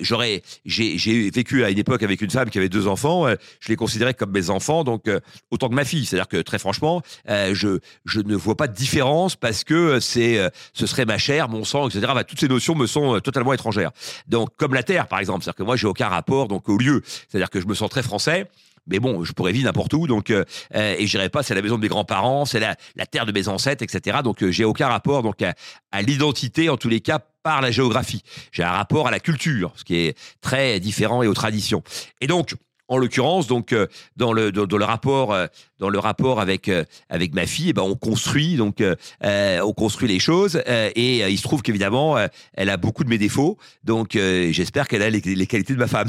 j'aurais, 0.03 0.43
j'ai 0.65 1.31
vécu 1.31 1.65
à 1.65 1.71
une 1.71 1.79
époque 1.79 2.03
avec 2.03 2.21
une 2.21 2.31
femme 2.31 2.51
qui 2.51 2.59
avait 2.59 2.69
deux 2.69 2.87
enfants. 2.87 3.29
je 3.61 3.69
les 3.69 3.77
considérais 3.77 4.15
comme 4.15 4.33
mes 4.33 4.51
enfants, 4.51 4.85
donc 4.85 5.05
autant 5.51 5.69
que 5.69 5.75
ma 5.75 5.85
fille. 5.85 6.05
C'est-à-dire 6.05 6.29
que 6.29 6.43
très 6.43 6.59
franchement, 6.59 7.03
je 7.29 7.79
je 8.05 8.21
ne 8.21 8.35
vois 8.35 8.57
pas 8.57 8.67
de 8.67 8.75
différence 8.75 9.37
parce 9.37 9.65
que 9.65 10.01
c'est, 10.01 10.51
ce 10.73 10.87
serait 10.87 11.05
ma 11.05 11.19
chair, 11.19 11.49
mon 11.49 11.65
sang, 11.65 11.89
etc. 11.89 12.13
toutes 12.27 12.41
ces 12.41 12.49
notions 12.49 12.75
me 12.75 12.87
sont 12.87 13.21
totalement 13.21 13.53
étrangères. 13.53 13.93
Donc 14.27 14.51
comme 14.57 14.75
la 14.75 14.83
terre, 14.83 15.07
par 15.07 15.21
exemple, 15.21 15.45
c'est-à-dire 15.45 15.57
que 15.57 15.63
moi 15.63 15.77
j'ai 15.77 15.87
aucun 15.87 16.09
rapport 16.09 16.32
donc 16.49 16.69
au 16.69 16.79
lieu. 16.79 17.03
C'est-à-dire 17.29 17.51
que 17.51 17.61
je 17.61 17.67
me 17.67 17.75
sens 17.75 17.91
très 17.91 18.03
français. 18.03 18.49
Mais 18.87 18.99
bon, 18.99 19.23
je 19.25 19.33
pourrais 19.33 19.53
vivre 19.53 19.67
n'importe 19.67 19.95
où, 19.95 20.07
donc 20.07 20.31
euh, 20.31 20.45
euh, 20.75 20.97
et 20.99 21.07
j'irai 21.07 21.29
pas. 21.29 21.43
C'est 21.43 21.55
la 21.55 21.63
maison 21.63 21.77
de 21.77 21.83
mes 21.83 21.89
grands-parents, 21.89 22.45
c'est 22.45 22.61
la, 22.61 22.75
terre 23.07 23.27
de 23.27 23.33
mes 23.33 23.49
ancêtres, 23.49 23.83
etc. 23.83 24.19
Donc 24.25 24.43
euh, 24.43 24.51
j'ai 24.51 24.65
aucun 24.65 24.89
rapport 24.89 25.23
donc 25.23 25.43
à 25.43 26.03
l'identité 26.03 26.69
en 26.69 26.77
tous 26.77 26.89
les 26.89 27.01
cas 27.01 27.21
par 27.43 27.61
la 27.61 27.71
géographie. 27.71 28.23
J'ai 28.51 28.65
un 28.65 28.73
rapport 28.73 29.07
à 29.07 29.11
la 29.11 29.21
culture, 29.21 29.73
ce 29.77 29.85
qui 29.85 29.97
est 29.97 30.19
très 30.41 30.81
différent 30.81 31.23
et 31.23 31.29
aux 31.29 31.35
traditions. 31.35 31.83
Et 32.21 32.27
donc 32.27 32.55
en 32.93 32.99
l'occurrence, 32.99 33.47
donc 33.47 33.73
euh, 33.73 33.87
dans 34.17 34.35
le 34.35 34.53
dans, 34.53 34.77
le 34.77 34.85
rapport 34.85 35.33
euh, 35.33 35.47
dans 35.79 35.89
le 35.89 35.99
rapport 35.99 36.41
avec 36.41 36.69
euh, 36.69 36.85
avec 37.09 37.35
ma 37.35 37.47
fille, 37.47 37.71
eh 37.71 37.73
ben 37.73 37.83
on 37.83 37.95
construit 37.95 38.57
donc 38.57 38.83
on 39.23 39.73
construit 39.73 40.09
les 40.09 40.19
choses 40.19 40.63
et 40.67 41.27
il 41.27 41.39
se 41.39 41.43
trouve 41.43 41.63
qu'évidemment 41.63 42.17
elle 42.53 42.69
a 42.69 42.77
beaucoup 42.77 43.03
de 43.05 43.09
mes 43.09 43.19
défauts, 43.19 43.57
donc 43.83 44.13
j'espère 44.13 44.89
qu'elle 44.89 45.03
a 45.03 45.09
les, 45.09 45.21
les 45.21 45.47
qualités 45.47 45.73
de 45.73 45.79
ma 45.79 45.87
femme. 45.87 46.09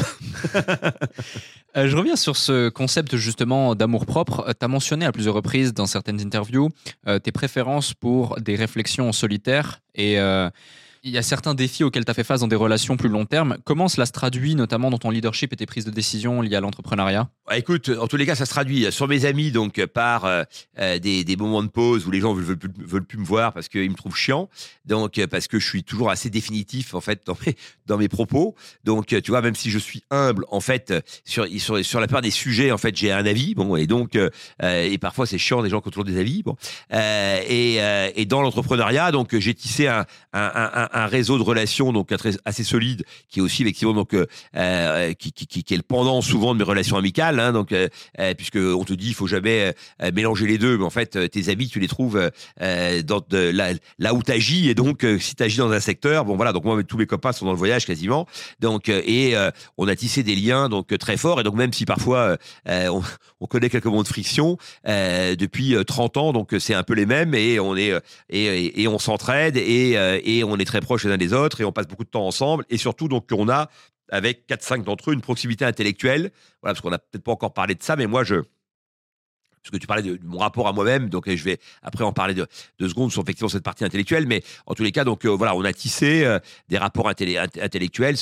Je 1.75 1.95
reviens 1.95 2.15
sur 2.15 2.37
ce 2.37 2.69
concept 2.69 3.15
justement 3.15 3.73
d'amour 3.73 4.05
propre. 4.05 4.45
Tu 4.59 4.65
as 4.65 4.67
mentionné 4.67 5.05
à 5.05 5.11
plusieurs 5.11 5.33
reprises 5.33 5.73
dans 5.73 5.87
certaines 5.87 6.21
interviews 6.21 6.69
tes 7.23 7.31
préférences 7.31 7.93
pour 7.93 8.39
des 8.41 8.55
réflexions 8.55 9.09
en 9.09 9.13
solitaire 9.13 9.79
et 9.95 10.17
il 11.03 11.11
y 11.11 11.17
a 11.17 11.21
certains 11.21 11.53
défis 11.53 11.83
auxquels 11.83 12.05
tu 12.05 12.11
as 12.11 12.13
fait 12.13 12.23
face 12.23 12.39
dans 12.39 12.47
des 12.47 12.55
relations 12.55 12.95
plus 12.95 13.09
long 13.09 13.25
terme. 13.25 13.57
Comment 13.65 13.89
cela 13.89 14.05
se 14.05 14.13
traduit 14.13 14.55
notamment 14.55 14.89
dans 14.89 14.97
ton 14.97 15.09
leadership 15.09 15.51
et 15.51 15.55
tes 15.57 15.65
prises 15.65 15.83
de 15.83 15.91
décision 15.91 16.41
liées 16.41 16.55
à 16.55 16.61
l'entrepreneuriat? 16.61 17.29
Ah, 17.47 17.57
écoute, 17.57 17.89
en 17.89 18.07
tous 18.07 18.15
les 18.15 18.25
cas, 18.25 18.35
ça 18.35 18.45
se 18.45 18.51
traduit 18.51 18.89
sur 18.89 19.09
mes 19.09 19.25
amis, 19.25 19.51
donc 19.51 19.79
euh, 19.79 19.87
par 19.87 20.23
euh, 20.23 20.43
euh, 20.79 20.99
des, 20.99 21.25
des 21.25 21.35
moments 21.35 21.61
de 21.61 21.67
pause 21.67 22.07
où 22.07 22.11
les 22.11 22.21
gens 22.21 22.33
veulent, 22.33 22.45
veulent, 22.45 22.57
plus, 22.57 22.71
veulent 22.85 23.05
plus 23.05 23.17
me 23.17 23.25
voir 23.25 23.51
parce 23.51 23.67
qu'ils 23.67 23.89
me 23.89 23.95
trouvent 23.95 24.15
chiant, 24.15 24.49
donc 24.85 25.17
euh, 25.17 25.27
parce 25.27 25.47
que 25.47 25.59
je 25.59 25.67
suis 25.67 25.83
toujours 25.83 26.09
assez 26.09 26.29
définitif 26.29 26.93
en 26.93 27.01
fait 27.01 27.21
dans 27.25 27.37
mes, 27.45 27.55
dans 27.85 27.97
mes 27.97 28.07
propos. 28.07 28.55
Donc, 28.85 29.11
euh, 29.11 29.19
tu 29.19 29.31
vois, 29.31 29.41
même 29.41 29.55
si 29.55 29.69
je 29.69 29.79
suis 29.79 30.03
humble, 30.09 30.45
en 30.51 30.61
fait, 30.61 30.91
euh, 30.91 31.01
sur, 31.25 31.45
sur, 31.59 31.83
sur 31.83 31.99
la 31.99 32.07
plupart 32.07 32.21
des 32.21 32.31
sujets, 32.31 32.71
en 32.71 32.77
fait, 32.77 32.95
j'ai 32.95 33.11
un 33.11 33.25
avis. 33.25 33.55
Bon, 33.55 33.75
et 33.75 33.87
donc, 33.87 34.15
euh, 34.15 34.29
euh, 34.61 34.83
et 34.83 34.97
parfois 34.97 35.25
c'est 35.27 35.37
chiant 35.37 35.61
des 35.61 35.69
gens 35.69 35.81
qui 35.81 35.89
ont 35.89 35.91
toujours 35.91 36.05
des 36.05 36.17
avis. 36.17 36.43
Bon, 36.43 36.55
Euh, 36.93 37.41
et, 37.47 37.81
euh, 37.81 38.09
et 38.15 38.25
dans 38.25 38.41
l'entrepreneuriat, 38.41 39.11
donc 39.11 39.37
j'ai 39.37 39.53
tissé 39.53 39.87
un, 39.87 40.05
un, 40.31 40.89
un 40.93 41.07
réseau 41.07 41.37
de 41.37 41.43
relations 41.43 41.91
donc 41.91 42.13
assez 42.45 42.63
solide, 42.63 43.03
qui 43.29 43.39
est 43.39 43.41
aussi 43.41 43.63
effectivement 43.63 43.93
donc 43.93 44.13
euh, 44.13 44.25
euh, 44.55 45.13
qui, 45.13 45.33
est 45.59 45.75
le 45.75 45.81
pendant 45.81 46.21
souvent 46.21 46.53
de 46.53 46.59
mes 46.59 46.63
relations 46.63 46.97
amicales. 46.97 47.39
Hein, 47.39 47.51
donc, 47.51 47.71
euh, 47.71 47.87
puisque 48.37 48.57
on 48.57 48.83
te 48.83 48.93
dit, 48.93 49.07
il 49.09 49.13
faut 49.13 49.27
jamais 49.27 49.73
mélanger 50.13 50.45
les 50.47 50.57
deux, 50.57 50.77
mais 50.77 50.83
en 50.83 50.89
fait, 50.89 51.29
tes 51.29 51.49
amis, 51.49 51.67
tu 51.67 51.79
les 51.79 51.87
trouves 51.87 52.31
dans 52.59 53.21
de, 53.29 53.51
là, 53.99 54.13
où 54.13 54.23
tu 54.23 54.31
agis, 54.31 54.69
et 54.69 54.75
donc 54.75 55.05
si 55.19 55.35
tu 55.35 55.43
agis 55.43 55.57
dans 55.57 55.71
un 55.71 55.79
secteur, 55.79 56.25
bon 56.25 56.35
voilà, 56.35 56.51
donc 56.53 56.63
moi, 56.63 56.81
tous 56.83 56.97
mes 56.97 57.05
copains 57.05 57.31
sont 57.31 57.45
dans 57.45 57.51
le 57.51 57.57
voyage 57.57 57.85
quasiment, 57.85 58.27
donc 58.59 58.89
et 58.89 59.35
on 59.77 59.87
a 59.87 59.95
tissé 59.95 60.23
des 60.23 60.35
liens 60.35 60.69
donc 60.69 60.97
très 60.97 61.17
forts, 61.17 61.41
et 61.41 61.43
donc 61.43 61.55
même 61.55 61.73
si 61.73 61.85
parfois 61.85 62.37
on, 62.67 63.01
on 63.39 63.45
connaît 63.45 63.69
quelques 63.69 63.85
moments 63.85 64.03
de 64.03 64.07
friction 64.07 64.57
depuis 64.85 65.75
euh, 65.75 65.83
30 65.83 66.17
ans, 66.17 66.33
donc 66.33 66.55
c'est 66.59 66.73
un 66.73 66.83
peu 66.83 66.93
les 66.93 67.05
mêmes, 67.05 67.33
et 67.33 67.59
on 67.59 67.75
est 67.75 67.93
et, 68.29 68.87
on 68.87 68.99
s'entraide, 68.99 69.57
et, 69.57 69.93
et 70.23 70.43
on 70.43 70.57
est 70.57 70.65
très 70.65 70.81
proches 70.83 71.03
les 71.05 71.11
uns 71.11 71.17
des 71.17 71.33
autres, 71.33 71.61
et 71.61 71.65
on 71.65 71.71
passe 71.71 71.87
beaucoup 71.87 72.03
de 72.03 72.09
temps 72.09 72.27
ensemble, 72.27 72.65
et 72.69 72.77
surtout 72.77 73.07
donc 73.07 73.25
on 73.31 73.49
a 73.49 73.69
avec 74.09 74.47
4-5 74.47 74.83
d'entre 74.83 75.09
eux 75.09 75.13
une 75.13 75.21
proximité 75.21 75.65
intellectuelle, 75.65 76.31
voilà, 76.61 76.73
parce 76.73 76.81
qu'on 76.81 76.91
n'a 76.91 76.99
peut-être 76.99 77.23
pas 77.23 77.31
encore 77.31 77.53
parlé 77.53 77.73
de 77.75 77.81
ça, 77.81 77.95
mais 77.95 78.05
moi 78.07 78.23
je 78.23 78.43
parce 79.63 79.71
que 79.71 79.77
tu 79.77 79.87
parlais 79.87 80.03
de, 80.03 80.19
mon 80.23 80.39
rapport 80.39 80.67
à 80.67 80.73
moi-même, 80.73 81.09
donc 81.09 81.29
je 81.33 81.43
vais 81.43 81.57
après 81.81 82.03
en 82.03 82.11
parler 82.11 82.33
de 82.33 82.45
deux 82.79 82.89
secondes 82.89 83.11
sur 83.13 83.21
effectivement 83.21 83.47
cette 83.47 83.63
partie 83.63 83.85
intellectuelle, 83.85 84.27
mais 84.27 84.43
en 84.65 84.73
tous 84.73 84.83
les 84.83 84.91
cas, 84.91 85.05
donc 85.05 85.25
euh, 85.25 85.29
voilà, 85.29 85.55
on 85.55 85.63
a 85.63 85.71
tissé 85.71 86.25
euh, 86.25 86.37
des 86.67 86.77
rapports 86.77 87.09
intellé- 87.09 87.37
int- 87.37 87.63
intellectuels 87.63 88.17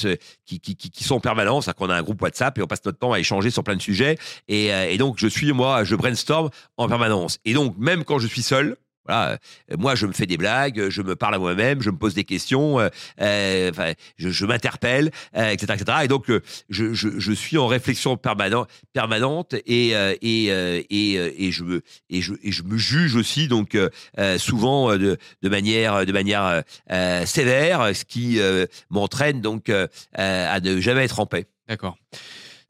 qui, 0.45 0.59
qui, 0.59 0.75
qui, 0.75 1.03
sont 1.03 1.15
en 1.15 1.19
permanence, 1.19 1.65
c'est-à-dire 1.65 1.79
qu'on 1.79 1.89
a 1.89 1.95
un 1.95 2.03
groupe 2.03 2.21
WhatsApp 2.21 2.59
et 2.59 2.61
on 2.61 2.67
passe 2.67 2.85
notre 2.85 2.99
temps 2.99 3.11
à 3.11 3.19
échanger 3.19 3.49
sur 3.49 3.63
plein 3.63 3.75
de 3.75 3.81
sujets, 3.81 4.19
et, 4.47 4.71
euh, 4.71 4.91
et 4.91 4.99
donc 4.99 5.15
je 5.17 5.27
suis 5.27 5.51
moi, 5.51 5.83
je 5.83 5.95
brainstorm 5.95 6.51
en 6.77 6.87
permanence, 6.87 7.39
et 7.43 7.53
donc 7.53 7.75
même 7.77 8.03
quand 8.03 8.19
je 8.19 8.27
suis 8.27 8.43
seul. 8.43 8.77
Euh, 9.11 9.37
moi 9.77 9.95
je 9.95 10.05
me 10.05 10.13
fais 10.13 10.25
des 10.25 10.37
blagues, 10.37 10.89
je 10.89 11.01
me 11.01 11.15
parle 11.15 11.35
à 11.35 11.39
moi-même, 11.39 11.81
je 11.81 11.89
me 11.89 11.97
pose 11.97 12.13
des 12.13 12.23
questions, 12.23 12.79
euh, 12.79 12.89
euh, 13.21 13.71
je, 14.17 14.45
m'interpelle, 14.45 15.11
euh, 15.37 15.49
etc., 15.49 15.73
etc. 15.79 15.97
Et 16.03 16.07
donc 16.07 16.29
euh, 16.29 16.41
je, 16.69 17.31
suis 17.33 17.57
en 17.57 17.67
réflexion 17.67 18.17
permanente, 18.17 19.55
et 19.65 19.95
euh, 19.95 20.15
euh, 20.23 20.81
euh, 20.91 21.51
je 21.51 22.63
me 22.63 22.77
juge 22.77 23.15
aussi 23.15 23.47
donc 23.47 23.75
euh, 23.75 23.89
euh, 24.19 24.37
souvent 24.37 24.91
euh, 24.91 25.17
de, 25.41 25.49
manière 25.49 26.05
de 26.05 26.11
manière 26.11 26.45
euh, 26.45 26.61
euh, 26.91 27.25
sévère, 27.25 27.95
ce 27.95 28.05
qui 28.05 28.39
euh, 28.39 28.65
m'entraîne 28.89 29.41
donc 29.41 29.69
euh, 29.69 29.87
euh, 30.19 30.55
à 30.55 30.59
ne 30.59 30.79
jamais 30.79 31.03
être 31.03 31.19
en 31.19 31.25
paix. 31.25 31.47
D'accord. 31.67 31.97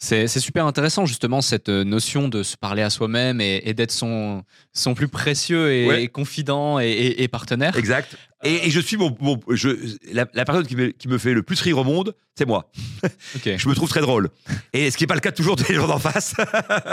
C'est 0.04 0.28
super 0.40 0.66
intéressant 0.66 1.06
justement 1.06 1.42
cette 1.42 1.70
euh, 1.70 1.84
notion 1.84 2.28
de 2.28 2.42
se 2.42 2.58
parler 2.58 2.82
à 2.82 2.90
soi-même 2.90 3.40
et, 3.40 3.62
et 3.66 3.76
d'être 3.76 3.92
son, 3.92 4.44
son 4.74 4.96
plus 4.96 5.08
précieux 5.08 5.72
et, 5.72 5.88
Ouais. 5.88 6.04
et 6.04 6.08
confident 6.08 6.80
et 6.80 7.28
partenaire. 7.28 7.78
Exact. 7.78 8.18
Et, 8.44 8.68
et 8.68 8.70
je 8.72 8.80
suis 8.80 8.98
mon, 8.98 9.16
mon- 9.20 9.40
je, 9.50 9.70
la, 10.12 10.26
la 10.34 10.46
personne 10.46 10.66
qui 10.66 10.76
me, 10.76 10.88
qui 10.90 11.08
me 11.08 11.18
fait 11.18 11.34
le 11.34 11.44
plus 11.44 11.60
rire 11.62 11.78
au 11.78 11.84
monde, 11.84 12.16
c'est 12.36 12.46
moi. 12.48 12.72
Je 13.46 13.68
me 13.68 13.76
trouve 13.76 13.90
très 13.90 14.00
drôle. 14.02 14.30
Et 14.74 14.90
ce 14.90 14.96
qui 14.98 15.04
n'est 15.04 15.08
pas 15.08 15.16
le 15.16 15.20
cas 15.20 15.32
toujours 15.34 15.58
des 15.58 15.74
gens 15.74 15.86
d'en 15.88 16.00
face. 16.00 16.34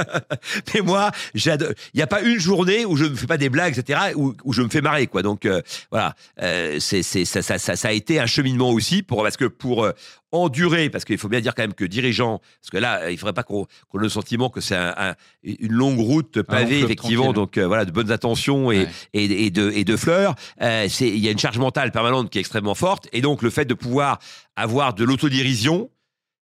Mais 0.75 0.81
moi, 0.81 1.11
j'adore. 1.35 1.71
Il 1.95 1.99
n'y 1.99 2.03
a 2.03 2.07
pas 2.07 2.23
une 2.23 2.39
journée 2.41 2.85
où 2.85 2.97
je 2.97 3.05
ne 3.05 3.15
fais 3.15 3.27
pas 3.27 3.39
des 3.39 3.49
blagues, 3.49 3.79
etc., 3.79 4.01
où, 4.17 4.35
où 4.45 4.53
je 4.53 4.63
me 4.63 4.69
fais 4.69 4.81
marrer, 4.81 5.07
quoi. 5.07 5.23
Donc 5.23 5.47
euh, 5.47 5.63
voilà, 5.91 6.15
euh, 6.43 6.79
c'est, 6.81 7.03
c'est, 7.03 7.25
ça, 7.25 7.41
ça, 7.43 7.59
ça, 7.59 7.77
ça 7.77 7.89
a 7.89 7.93
été 7.93 8.19
un 8.21 8.27
cheminement 8.27 8.71
aussi 8.71 9.03
pour 9.03 9.23
parce 9.23 9.37
que 9.37 9.45
pour 9.45 9.85
euh, 9.85 9.93
endurer, 10.33 10.91
parce 10.91 11.05
qu'il 11.05 11.19
faut 11.19 11.29
bien 11.29 11.41
dire 11.41 11.55
quand 11.55 11.63
même 11.63 11.73
que 11.75 11.85
dirigeant, 11.85 12.41
parce 12.61 12.71
que 12.71 12.79
là, 12.79 13.11
il 13.11 13.17
faudrait 13.17 13.33
pas 13.33 13.45
qu'on, 13.45 13.67
qu'on 13.89 13.99
ait 14.01 14.03
le 14.03 14.09
sentiment 14.09 14.51
que 14.51 14.61
c'est 14.61 14.77
un- 14.77 14.95
un- 14.97 15.15
une 15.45 15.73
longue 15.73 16.01
route 16.01 16.43
pavée, 16.43 16.81
effectivement. 16.81 17.33
tranquille. 17.33 17.35
Donc 17.35 17.59
voilà, 17.59 17.85
de 17.85 17.93
bonnes 17.93 18.11
intentions 18.13 18.73
et, 18.73 18.79
Ouais. 18.81 18.89
et, 19.15 19.47
et 19.47 19.51
de, 19.51 19.71
et 19.71 19.85
de 19.85 19.97
fleurs. 19.97 20.35
Il 20.61 21.19
y 21.19 21.29
a 21.29 21.31
une 21.31 21.38
charge 21.39 21.59
mentale 21.59 21.91
permanente 21.93 22.31
qui 22.31 22.39
est 22.39 22.41
extrêmement 22.41 22.75
forte. 22.75 23.09
Et 23.13 23.21
donc, 23.21 23.43
le 23.43 23.51
fait 23.51 23.65
de 23.65 23.75
pouvoir 23.75 24.19
avoir 24.57 24.95
de 24.95 25.05
l'autodérision, 25.05 25.91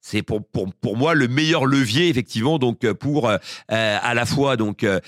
c'est 0.01 0.23
pour, 0.23 0.47
pour, 0.47 0.73
pour 0.73 0.97
moi 0.97 1.15
le 1.15 1.27
meilleur 1.27 1.67
levier, 1.67 2.09
effectivement, 2.09 2.61
donc 2.61 2.85
euh, 2.85 2.95
pour 2.95 3.29
euh, 3.29 3.39
euh, 3.73 3.99
à 4.01 4.15
la 4.15 4.25
fois 4.25 4.57
donc 4.57 4.85
euh, 4.85 5.01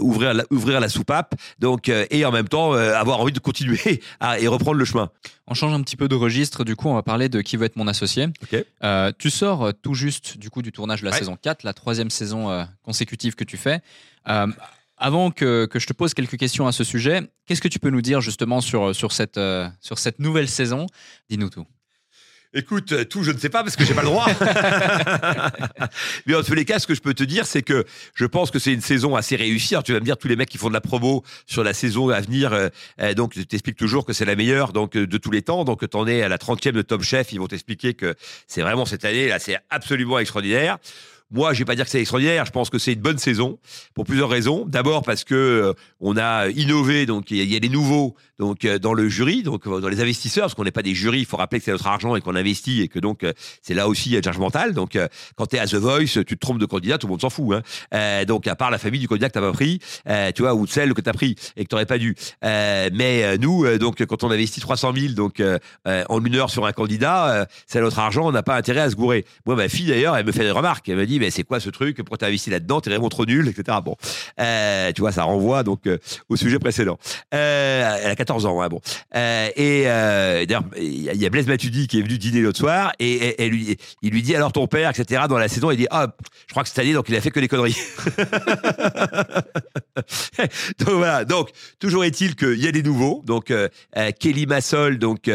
ouvrir, 0.00 0.32
la, 0.32 0.44
ouvrir 0.50 0.80
la 0.80 0.88
soupape 0.88 1.34
donc, 1.58 1.90
euh, 1.90 2.06
et 2.10 2.24
en 2.24 2.32
même 2.32 2.48
temps 2.48 2.72
avoir 2.72 3.20
envie 3.20 3.32
de 3.32 3.38
continuer 3.40 4.00
à, 4.20 4.40
et 4.40 4.48
reprendre 4.48 4.78
le 4.78 4.86
chemin. 4.86 5.10
On 5.48 5.52
change 5.54 5.74
un 5.74 5.82
petit 5.82 5.96
peu 5.96 6.08
de 6.08 6.14
registre, 6.14 6.64
du 6.64 6.76
coup 6.76 6.88
on 6.88 6.94
va 6.94 7.02
parler 7.02 7.28
de 7.28 7.42
qui 7.42 7.58
veut 7.58 7.66
être 7.66 7.76
mon 7.76 7.88
associé. 7.88 8.28
Ok. 8.42 8.64
Euh, 8.84 9.12
tu 9.18 9.28
sors 9.28 9.72
tout 9.82 9.92
juste 9.92 10.38
du 10.38 10.48
coup 10.48 10.62
du 10.62 10.72
tournage 10.72 11.00
de 11.00 11.04
la 11.04 11.12
Ouais. 11.12 11.18
saison 11.18 11.36
4, 11.40 11.62
la 11.62 11.74
troisième 11.74 12.08
saison 12.08 12.66
consécutive 12.84 13.34
que 13.34 13.44
tu 13.44 13.58
fais. 13.58 13.80
Avant 14.98 15.30
que, 15.30 15.66
que 15.66 15.78
je 15.78 15.86
te 15.86 15.92
pose 15.92 16.14
quelques 16.14 16.38
questions 16.38 16.66
à 16.66 16.72
ce 16.72 16.84
sujet, 16.84 17.22
qu'est-ce 17.46 17.60
que 17.60 17.68
tu 17.68 17.78
peux 17.78 17.90
nous 17.90 18.02
dire 18.02 18.20
justement 18.20 18.60
sur, 18.60 18.94
sur, 18.94 19.12
cette, 19.12 19.36
euh, 19.36 19.68
sur 19.80 19.98
cette 19.98 20.18
nouvelle 20.18 20.48
saison? 20.48 20.86
Dis-nous 21.28 21.50
tout. 21.50 21.66
Écoute, 22.56 22.92
euh, 22.92 23.04
tout, 23.04 23.22
je 23.22 23.32
ne 23.32 23.38
sais 23.38 23.50
pas 23.50 23.62
parce 23.62 23.76
que 23.76 23.84
j'ai 23.84 23.92
pas 23.92 24.00
le 24.00 24.08
droit. 24.08 24.26
Mais 26.26 26.34
en 26.34 26.42
tous 26.42 26.54
les 26.54 26.64
cas, 26.64 26.78
ce 26.78 26.86
que 26.86 26.94
je 26.94 27.02
peux 27.02 27.12
te 27.12 27.22
dire, 27.22 27.44
c'est 27.46 27.60
que 27.60 27.84
je 28.14 28.24
pense 28.24 28.50
que 28.50 28.58
c'est 28.58 28.72
une 28.72 28.80
saison 28.80 29.14
assez 29.14 29.36
réussie. 29.36 29.74
Alors, 29.74 29.84
tu 29.84 29.92
vas 29.92 30.00
me 30.00 30.04
dire, 30.06 30.16
tous 30.16 30.28
les 30.28 30.36
mecs 30.36 30.48
qui 30.48 30.56
font 30.56 30.68
de 30.68 30.72
la 30.72 30.80
promo 30.80 31.22
sur 31.46 31.62
la 31.62 31.74
saison 31.74 32.08
à 32.08 32.18
venir, 32.22 32.54
euh, 32.54 32.68
euh, 33.02 33.12
donc, 33.12 33.32
je 33.36 33.42
t'explique 33.42 33.76
toujours 33.76 34.06
que 34.06 34.14
c'est 34.14 34.24
la 34.24 34.36
meilleure 34.36 34.72
donc, 34.72 34.92
de 34.92 35.18
tous 35.18 35.30
les 35.30 35.42
temps. 35.42 35.64
Donc, 35.64 35.86
t'en 35.90 36.06
es 36.06 36.22
à 36.22 36.28
la 36.28 36.38
30e 36.38 36.72
de 36.72 36.80
Top 36.80 37.02
Chef. 37.02 37.30
Ils 37.32 37.40
vont 37.40 37.46
t'expliquer 37.46 37.92
que 37.92 38.14
c'est 38.46 38.62
vraiment 38.62 38.86
cette 38.86 39.04
année, 39.04 39.28
là, 39.28 39.38
c'est 39.38 39.58
absolument 39.68 40.18
extraordinaire. 40.18 40.78
Moi, 41.32 41.52
je 41.54 41.58
vais 41.58 41.64
pas 41.64 41.74
dire 41.74 41.84
que 41.84 41.90
c'est 41.90 42.00
extraordinaire. 42.00 42.44
Je 42.46 42.52
pense 42.52 42.70
que 42.70 42.78
c'est 42.78 42.92
une 42.92 43.00
bonne 43.00 43.18
saison 43.18 43.58
pour 43.94 44.04
plusieurs 44.04 44.28
raisons. 44.28 44.64
D'abord 44.66 45.02
parce 45.02 45.24
que 45.24 45.34
euh, 45.34 45.72
on 45.98 46.16
a 46.16 46.48
innové, 46.48 47.04
donc 47.04 47.30
il 47.30 47.42
y, 47.44 47.56
a- 47.56 47.60
des 47.60 47.68
nouveaux 47.68 48.14
donc 48.38 48.64
euh, 48.64 48.78
dans 48.78 48.92
le 48.94 49.08
jury, 49.08 49.42
donc 49.42 49.66
euh, 49.66 49.80
dans 49.80 49.88
les 49.88 50.00
investisseurs, 50.00 50.44
parce 50.44 50.54
qu'on 50.54 50.64
n'est 50.64 50.70
pas 50.70 50.82
des 50.82 50.94
jurys. 50.94 51.20
Il 51.20 51.26
faut 51.26 51.36
rappeler 51.36 51.58
que 51.58 51.64
c'est 51.64 51.72
notre 51.72 51.86
argent 51.86 52.14
et 52.14 52.20
qu'on 52.20 52.36
investit 52.36 52.82
et 52.82 52.88
que 52.88 52.98
donc 53.00 53.24
c'est 53.62 53.74
là 53.74 53.88
aussi 53.88 54.16
mentale. 54.38 54.72
Donc 54.74 54.98
quand 55.36 55.46
tu 55.46 55.56
es 55.56 55.58
à 55.58 55.66
The 55.66 55.74
Voice, 55.74 56.04
tu 56.06 56.24
te 56.24 56.34
trompes 56.34 56.58
de 56.58 56.66
candidat, 56.66 56.98
tout 56.98 57.06
le 57.06 57.12
monde 57.12 57.20
s'en 57.20 57.30
fout. 57.30 57.56
Hein. 57.92 58.24
Donc 58.24 58.46
à 58.46 58.54
part 58.54 58.70
la 58.70 58.78
famille 58.78 59.00
du 59.00 59.08
candidat 59.08 59.28
que 59.28 59.34
t'as 59.34 59.40
pas 59.40 59.52
pris, 59.52 59.80
tu 60.34 60.42
vois, 60.42 60.54
ou 60.54 60.66
celle 60.66 60.92
que 60.94 61.00
t'as 61.00 61.12
pris 61.12 61.36
et 61.56 61.64
que 61.64 61.68
t'aurais 61.68 61.86
pas 61.86 61.98
dû. 61.98 62.14
Mais 62.42 63.38
nous, 63.38 63.66
donc 63.78 64.04
quand 64.04 64.24
on 64.24 64.30
investit 64.30 64.60
300 64.60 64.92
000 64.94 65.12
donc 65.14 65.42
en 65.86 66.24
une 66.24 66.34
heure 66.34 66.50
sur 66.50 66.66
un 66.66 66.72
candidat, 66.72 67.46
c'est 67.66 67.80
notre 67.80 67.98
argent, 67.98 68.26
on 68.26 68.32
n'a 68.32 68.42
pas 68.42 68.56
intérêt 68.56 68.80
à 68.80 68.90
se 68.90 68.96
gourer. 68.96 69.24
Moi, 69.46 69.56
ma 69.56 69.68
fille 69.68 69.86
d'ailleurs, 69.86 70.16
elle 70.16 70.26
me 70.26 70.32
fait 70.32 70.44
des 70.44 70.50
remarques. 70.50 70.88
Elle 70.88 70.96
me 70.96 71.06
dit, 71.06 71.15
mais 71.18 71.30
c'est 71.30 71.42
quoi 71.42 71.60
ce 71.60 71.70
truc 71.70 71.96
Pourquoi 71.98 72.18
t'as 72.18 72.28
investi 72.28 72.50
là-dedans? 72.50 72.80
T'es 72.80 72.90
vraiment 72.90 73.08
trop 73.08 73.26
nul, 73.26 73.48
etc. 73.48 73.78
Bon, 73.84 73.96
euh, 74.40 74.92
tu 74.92 75.00
vois, 75.00 75.12
ça 75.12 75.24
renvoie 75.24 75.62
donc 75.62 75.86
euh, 75.86 75.98
au 76.28 76.36
sujet 76.36 76.58
précédent. 76.58 76.98
Euh, 77.34 77.98
elle 78.02 78.10
a 78.10 78.16
14 78.16 78.46
ans, 78.46 78.60
hein, 78.60 78.68
bon. 78.68 78.80
Et 79.14 79.84
d'ailleurs, 79.84 80.64
il 80.76 81.02
y 81.02 81.26
a- 81.26 81.30
Blaise 81.30 81.46
Matudi 81.46 81.88
qui 81.88 81.98
est 81.98 82.02
venu 82.02 82.18
dîner 82.18 82.40
l'autre 82.40 82.58
soir 82.58 82.92
et, 82.98 83.44
il 84.02 84.10
lui 84.10 84.22
dit 84.22 84.34
alors 84.34 84.52
ton 84.52 84.66
père, 84.66 84.90
etc. 84.90 85.24
Dans 85.28 85.38
la 85.38 85.48
saison, 85.48 85.70
il 85.70 85.76
dit 85.76 85.86
ah, 85.90 86.14
je 86.46 86.52
crois 86.52 86.62
que 86.62 86.68
cette 86.68 86.78
année, 86.78 86.92
donc 86.92 87.08
il 87.08 87.16
a 87.16 87.20
fait 87.20 87.30
que 87.30 87.40
des 87.40 87.48
conneries. 87.48 87.76
donc 90.78 90.90
voilà. 90.90 91.24
Donc 91.24 91.50
toujours 91.78 92.04
est-il 92.04 92.36
qu'il 92.36 92.62
y 92.62 92.68
a 92.68 92.72
des 92.72 92.82
nouveaux. 92.82 93.22
Donc 93.26 93.52
Kelly 94.20 94.46
Massol, 94.46 94.98
donc 94.98 95.30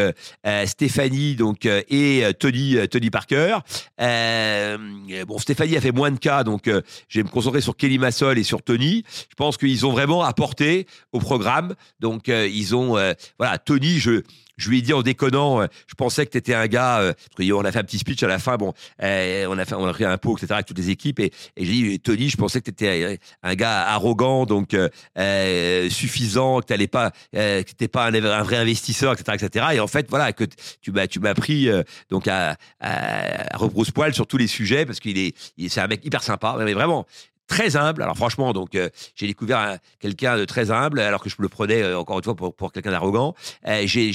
Stéphanie, 0.66 1.36
donc 1.36 1.66
et 1.66 2.24
Tony 2.38 2.76
Tony 2.88 3.10
Parker. 3.10 3.58
Bon, 3.98 5.38
Stéphanie 5.38 5.71
A 5.76 5.80
fait 5.80 5.92
moins 5.92 6.10
de 6.10 6.18
cas, 6.18 6.44
donc 6.44 6.68
euh, 6.68 6.82
je 7.08 7.18
vais 7.18 7.24
me 7.24 7.28
concentrer 7.28 7.62
sur 7.62 7.76
Kelly 7.76 7.98
Massol 7.98 8.38
et 8.38 8.42
sur 8.42 8.62
Tony. 8.62 9.04
Je 9.30 9.34
pense 9.34 9.56
qu'ils 9.56 9.86
ont 9.86 9.92
vraiment 9.92 10.22
apporté 10.22 10.86
au 11.12 11.18
programme. 11.18 11.74
Donc 11.98 12.28
euh, 12.28 12.46
ils 12.46 12.76
ont, 12.76 12.98
euh, 12.98 13.14
voilà, 13.38 13.56
Tony, 13.58 13.98
je 13.98 14.22
je 14.56 14.68
lui 14.68 14.78
ai 14.78 14.82
dit 14.82 14.92
en 14.92 15.02
déconnant, 15.02 15.62
euh, 15.62 15.66
je 15.86 15.94
pensais 15.94 16.26
que 16.26 16.30
tu 16.30 16.38
étais 16.38 16.54
un 16.54 16.66
gars. 16.66 17.00
Euh, 17.00 17.12
qu'on 17.36 17.64
a 17.64 17.72
fait 17.72 17.78
un 17.78 17.84
petit 17.84 17.98
speech 17.98 18.22
à 18.22 18.28
la 18.28 18.38
fin. 18.38 18.56
Bon, 18.56 18.72
euh, 19.02 19.46
on 19.48 19.58
a 19.58 19.64
fait, 19.64 19.74
on 19.74 19.86
a 19.86 19.92
pris 19.92 20.04
un 20.04 20.18
pot, 20.18 20.36
etc. 20.36 20.54
avec 20.54 20.66
toutes 20.66 20.78
les 20.78 20.90
équipes. 20.90 21.20
Et, 21.20 21.32
et 21.56 21.64
j'ai 21.64 21.72
dit, 21.72 22.00
Tony, 22.00 22.28
je 22.28 22.36
pensais 22.36 22.60
que 22.60 22.66
tu 22.66 22.70
étais 22.70 23.18
un 23.42 23.54
gars 23.54 23.88
arrogant, 23.88 24.46
donc 24.46 24.76
suffisant, 25.90 26.60
que 26.60 26.74
tu 26.74 26.88
pas, 26.88 27.10
que 27.32 27.62
t'étais 27.62 27.88
pas 27.88 28.06
un, 28.06 28.42
vrai 28.42 28.56
investisseur, 28.56 29.12
etc., 29.12 29.38
etc. 29.42 29.66
Et 29.74 29.80
en 29.80 29.86
fait, 29.86 30.06
voilà, 30.08 30.32
que 30.32 30.44
tu 30.80 30.92
m'as, 30.92 31.06
tu 31.06 31.20
m'as 31.20 31.34
pris 31.34 31.68
donc 32.10 32.28
à, 32.28 32.56
à, 32.80 33.54
à 33.54 33.56
rebrousse-poil 33.56 34.14
sur 34.14 34.26
tous 34.26 34.36
les 34.36 34.46
sujets 34.46 34.86
parce 34.86 35.00
qu'il 35.00 35.18
est, 35.18 35.34
c'est 35.68 35.80
un 35.80 35.86
mec 35.86 36.04
hyper 36.04 36.22
sympa, 36.22 36.56
mais 36.58 36.74
vraiment 36.74 37.06
très 37.46 37.76
humble. 37.76 38.02
Alors 38.02 38.16
franchement, 38.16 38.52
donc 38.52 38.74
euh, 38.74 38.88
j'ai 39.14 39.26
découvert 39.26 39.78
quelqu'un 40.00 40.38
de 40.38 40.44
très 40.44 40.70
humble, 40.70 41.00
alors 41.00 41.22
que 41.22 41.28
je 41.28 41.36
le 41.38 41.48
prenais 41.48 41.82
euh, 41.82 41.98
encore 41.98 42.18
une 42.18 42.24
fois 42.24 42.34
pour, 42.34 42.54
pour 42.54 42.72
quelqu'un 42.72 42.90
d'arrogant. 42.90 43.34
Euh, 43.66 43.82
j'ai, 43.86 44.12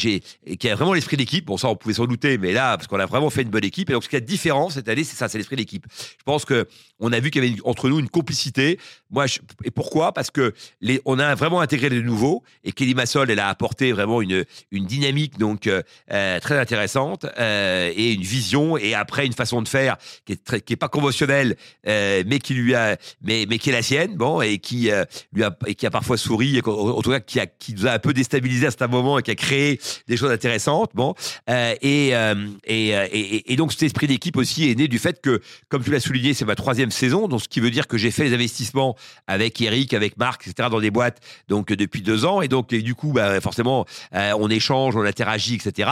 qui 0.59 0.69
a 0.69 0.75
vraiment 0.75 0.93
l'esprit 0.93 1.17
d'équipe. 1.17 1.45
Bon, 1.45 1.57
ça 1.57 1.67
on 1.69 1.75
pouvait 1.75 1.93
s'en 1.93 2.05
douter, 2.05 2.38
mais 2.38 2.53
là, 2.53 2.78
parce 2.78 2.88
qu'on 2.88 2.99
a 2.99 3.05
vraiment 3.05 3.30
fait 3.30 3.43
une 3.43 3.49
bonne 3.49 3.63
équipe. 3.63 3.89
Et 3.89 3.93
donc 3.93 4.03
ce 4.03 4.09
qui 4.09 4.15
est 4.15 4.21
différent 4.21 4.69
cette 4.69 4.89
année, 4.89 5.03
c'est 5.03 5.15
ça, 5.15 5.28
c'est 5.28 5.38
l'esprit 5.38 5.55
d'équipe. 5.55 5.86
Je 5.91 6.23
pense 6.25 6.45
que 6.45 6.67
on 6.99 7.13
a 7.13 7.19
vu 7.19 7.30
qu'il 7.30 7.43
y 7.43 7.47
avait 7.47 7.57
entre 7.63 7.89
nous 7.89 7.99
une 7.99 8.09
complicité. 8.09 8.80
Moi, 9.11 9.25
et 9.63 9.71
pourquoi? 9.71 10.13
Parce 10.13 10.32
que 10.32 10.53
les, 10.82 10.99
on 11.05 11.19
a 11.19 11.36
vraiment 11.36 11.61
intégré 11.61 11.89
les 11.89 12.01
nouveaux 12.01 12.43
et 12.63 12.71
Kelly 12.71 12.95
Massol, 12.95 13.30
elle 13.30 13.39
a 13.39 13.49
apporté 13.49 13.91
vraiment 13.91 14.19
une, 14.21 14.45
une 14.71 14.86
dynamique 14.86 15.38
donc 15.38 15.69
très 16.07 16.59
intéressante 16.59 17.25
et 17.38 18.13
une 18.13 18.21
vision 18.21 18.78
et 18.78 18.95
après 18.95 19.28
une 19.28 19.34
façon 19.34 19.61
de 19.61 19.67
faire 19.67 19.97
qui 20.25 20.34
est 20.34 20.61
qui 20.61 20.73
est 20.73 20.78
pas 20.78 20.89
conventionnelle, 20.89 21.55
mais 21.86 22.39
qui 22.41 22.55
lui 22.55 22.73
a 22.73 22.97
mais, 23.28 23.45
mais 23.47 23.59
qui 23.59 23.69
est 23.69 23.73
la 23.73 23.84
sienne, 23.84 24.15
bon, 24.15 24.41
et 24.41 24.57
qui 24.57 24.89
euh, 24.89 25.03
lui 25.34 25.43
a, 25.43 25.55
et 25.67 25.75
qui 25.75 25.86
a 25.86 25.91
parfois 25.91 26.17
souri, 26.17 26.61
en 26.65 27.01
tout 27.01 27.11
cas 27.11 27.19
qui, 27.19 27.39
a, 27.41 27.45
qui 27.45 27.73
nous 27.73 27.86
a 27.86 27.91
un 27.91 27.99
peu 27.99 28.13
déstabilisé 28.13 28.65
à 28.67 28.71
certains 28.71 28.88
moments 28.88 29.19
et 29.19 29.21
qui 29.21 29.32
a 29.32 29.36
créé 29.36 29.80
des 30.07 30.15
choses 30.15 30.32
intéressantes, 30.32 30.91
bon. 30.95 31.13
Euh, 31.49 31.75
et, 31.82 32.15
euh, 32.15 32.47
et, 32.63 32.89
et, 32.89 33.51
et, 33.51 33.55
donc 33.57 33.73
cet 33.73 33.84
esprit 33.84 34.07
d'équipe 34.07 34.38
aussi 34.38 34.71
est 34.71 34.75
né 34.75 34.88
du 34.88 34.97
fait 34.97 35.21
que, 35.21 35.41
comme 35.67 35.84
tu 35.84 35.91
l'as 35.91 35.99
souligné, 35.99 36.34
c'est 36.34 36.45
ma 36.45 36.55
troisième 36.55 36.89
saison, 36.89 37.28
donc 37.28 37.41
ce 37.41 37.49
qui 37.49 37.59
veut 37.59 37.69
dire 37.69 37.88
que 37.88 37.97
j'ai 37.97 38.11
fait 38.11 38.23
les 38.23 38.34
investissements 38.34 38.95
avec 39.28 39.59
Eric, 39.59 39.93
avec 39.93 40.17
Marc, 40.17 40.47
etc. 40.47 40.69
dans 40.71 40.80
des 40.80 40.91
boîtes, 40.91 41.19
donc 41.49 41.73
depuis 41.73 42.01
deux 42.01 42.23
ans, 42.23 42.41
et 42.41 42.47
donc 42.47 42.69
du 42.73 42.95
coup, 42.95 43.11
bah, 43.11 43.41
forcément, 43.41 43.86
on 44.13 44.49
échange, 44.49 44.95
on 44.95 45.03
interagit, 45.03 45.55
etc. 45.55 45.89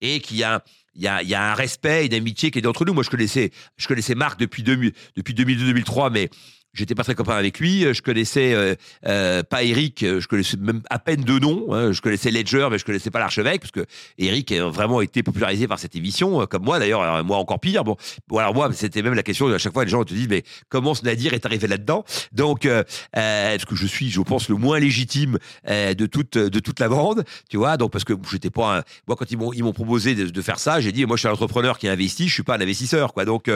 Et 0.00 0.20
qu'il 0.20 0.36
y 0.36 0.44
a 0.44 0.62
il 0.96 1.02
y 1.02 1.08
a, 1.08 1.22
y 1.22 1.34
a, 1.34 1.50
un 1.50 1.54
respect, 1.54 2.06
une 2.06 2.14
amitié 2.14 2.50
qui 2.50 2.58
est 2.58 2.66
entre 2.66 2.86
nous. 2.86 2.94
Moi, 2.94 3.02
je 3.02 3.10
connaissais, 3.10 3.50
je 3.76 3.86
connaissais 3.86 4.14
Marc 4.14 4.40
depuis, 4.40 4.62
2000, 4.62 4.92
depuis 5.14 5.34
2002-2003, 5.34 6.10
mais 6.10 6.30
J'étais 6.76 6.94
pas 6.94 7.04
très 7.04 7.14
copain 7.14 7.36
avec 7.36 7.58
lui. 7.58 7.92
Je 7.94 8.02
connaissais 8.02 8.52
euh, 8.52 8.74
euh, 9.06 9.42
pas 9.42 9.62
Eric. 9.62 10.00
Je 10.02 10.26
connaissais 10.26 10.58
même 10.58 10.82
à 10.90 10.98
peine 10.98 11.22
deux 11.22 11.38
noms. 11.38 11.72
Hein. 11.72 11.92
Je 11.92 12.02
connaissais 12.02 12.30
Ledger, 12.30 12.68
mais 12.70 12.78
je 12.78 12.84
connaissais 12.84 13.10
pas 13.10 13.18
l'archevêque 13.18 13.62
parce 13.62 13.70
que 13.70 13.86
Eric 14.18 14.52
a 14.52 14.68
vraiment 14.68 15.00
été 15.00 15.22
popularisé 15.22 15.66
par 15.66 15.78
cette 15.78 15.96
émission, 15.96 16.42
euh, 16.42 16.46
comme 16.46 16.64
moi 16.64 16.78
d'ailleurs. 16.78 17.24
Moi 17.24 17.38
encore 17.38 17.60
pire. 17.60 17.82
Bon, 17.82 17.96
bon 18.28 18.38
alors 18.38 18.54
moi, 18.54 18.70
c'était 18.74 19.02
même 19.02 19.14
la 19.14 19.22
question. 19.22 19.46
À 19.48 19.58
chaque 19.58 19.72
fois, 19.72 19.84
les 19.84 19.90
gens 19.90 20.04
te 20.04 20.12
disent 20.12 20.28
mais 20.28 20.42
comment 20.68 20.94
ce 20.94 21.04
Nadir 21.04 21.32
est 21.32 21.46
arrivé 21.46 21.66
là-dedans? 21.66 22.04
Donc, 22.32 22.66
euh, 22.66 22.82
est-ce 23.14 23.64
que 23.64 23.74
je 23.74 23.86
suis, 23.86 24.10
je 24.10 24.20
pense, 24.20 24.50
le 24.50 24.56
moins 24.56 24.78
légitime 24.78 25.38
euh, 25.68 25.94
de 25.94 26.04
toute 26.04 26.36
de 26.36 26.60
toute 26.60 26.78
la 26.78 26.88
bande, 26.88 27.24
tu 27.48 27.56
vois? 27.56 27.78
Donc 27.78 27.90
parce 27.90 28.04
que 28.04 28.12
j'étais 28.30 28.50
pas. 28.50 28.78
Un... 28.78 28.82
Moi, 29.08 29.16
quand 29.16 29.30
ils 29.30 29.38
m'ont 29.38 29.52
ils 29.54 29.64
m'ont 29.64 29.72
proposé 29.72 30.14
de, 30.14 30.26
de, 30.26 30.42
faire 30.42 30.58
ça, 30.58 30.80
j'ai 30.80 30.92
dit 30.92 31.06
moi, 31.06 31.16
je 31.16 31.20
suis 31.20 31.28
un 31.28 31.32
entrepreneur 31.32 31.78
qui 31.78 31.88
investit. 31.88 32.28
Je 32.28 32.34
suis 32.34 32.42
pas 32.42 32.56
un 32.56 32.60
investisseur, 32.60 33.14
quoi. 33.14 33.24
Donc, 33.24 33.50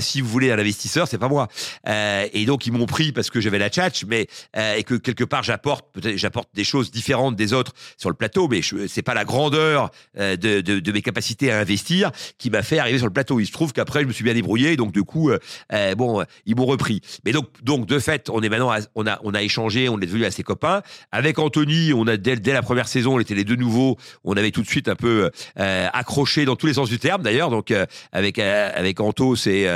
si 0.00 0.20
vous 0.20 0.28
voulez 0.28 0.50
un 0.50 0.58
investisseur, 0.58 1.06
c'est 1.06 1.18
pas 1.18 1.28
moi. 1.28 1.48
et 1.86 2.44
donc 2.44 2.55
donc 2.56 2.66
ils 2.66 2.72
m'ont 2.72 2.86
pris 2.86 3.12
parce 3.12 3.28
que 3.28 3.38
j'avais 3.38 3.58
la 3.58 3.68
tchatch, 3.68 4.06
mais 4.06 4.28
euh, 4.56 4.76
et 4.76 4.82
que 4.82 4.94
quelque 4.94 5.24
part 5.24 5.42
j'apporte 5.42 5.84
peut-être 5.92 6.16
j'apporte 6.16 6.48
des 6.54 6.64
choses 6.64 6.90
différentes 6.90 7.36
des 7.36 7.52
autres 7.52 7.72
sur 7.98 8.08
le 8.08 8.16
plateau, 8.16 8.48
mais 8.48 8.62
c'est 8.88 9.02
pas 9.02 9.12
la 9.12 9.26
grandeur 9.26 9.90
euh, 10.18 10.36
de, 10.36 10.90
mes 10.90 11.02
capacités 11.02 11.52
à 11.52 11.58
investir 11.58 12.12
qui 12.38 12.48
m'a 12.48 12.62
fait 12.62 12.78
arriver 12.78 12.96
sur 12.96 13.06
le 13.06 13.12
plateau. 13.12 13.40
Il 13.40 13.46
se 13.46 13.52
trouve 13.52 13.74
qu'après 13.74 14.00
je 14.00 14.06
me 14.06 14.12
suis 14.14 14.24
bien 14.24 14.32
débrouillé, 14.32 14.78
donc 14.78 14.92
du 14.92 15.02
coup 15.02 15.30
euh, 15.30 15.94
bon 15.96 16.24
ils 16.46 16.56
m'ont 16.56 16.64
repris. 16.64 17.02
Mais 17.26 17.32
donc 17.32 17.46
donc 17.62 17.84
de 17.84 17.98
fait 17.98 18.30
on 18.30 18.40
est 18.40 18.48
maintenant 18.48 18.72
on 18.94 19.06
a 19.06 19.20
on 19.22 19.34
a 19.34 19.42
échangé, 19.42 19.90
on 19.90 19.98
est 20.00 20.06
devenu 20.06 20.24
assez 20.24 20.42
copains. 20.42 20.80
Avec 21.12 21.38
Anthony, 21.38 21.92
on 21.92 22.06
a 22.06 22.16
dès, 22.16 22.36
la 22.36 22.62
première 22.62 22.88
saison, 22.88 23.16
on 23.16 23.20
était 23.20 23.34
les 23.34 23.44
deux 23.44 23.56
nouveaux, 23.56 23.98
on 24.24 24.34
avait 24.34 24.50
tout 24.50 24.62
de 24.62 24.66
suite 24.66 24.88
un 24.88 24.96
peu 24.96 25.30
accroché 25.56 26.46
dans 26.46 26.56
tous 26.56 26.68
les 26.68 26.74
sens 26.74 26.88
du 26.88 26.98
terme 26.98 27.22
d'ailleurs. 27.22 27.50
Donc 27.50 27.70
avec 28.12 28.38
avec 28.38 28.98
Anto 28.98 29.36
c'est 29.36 29.68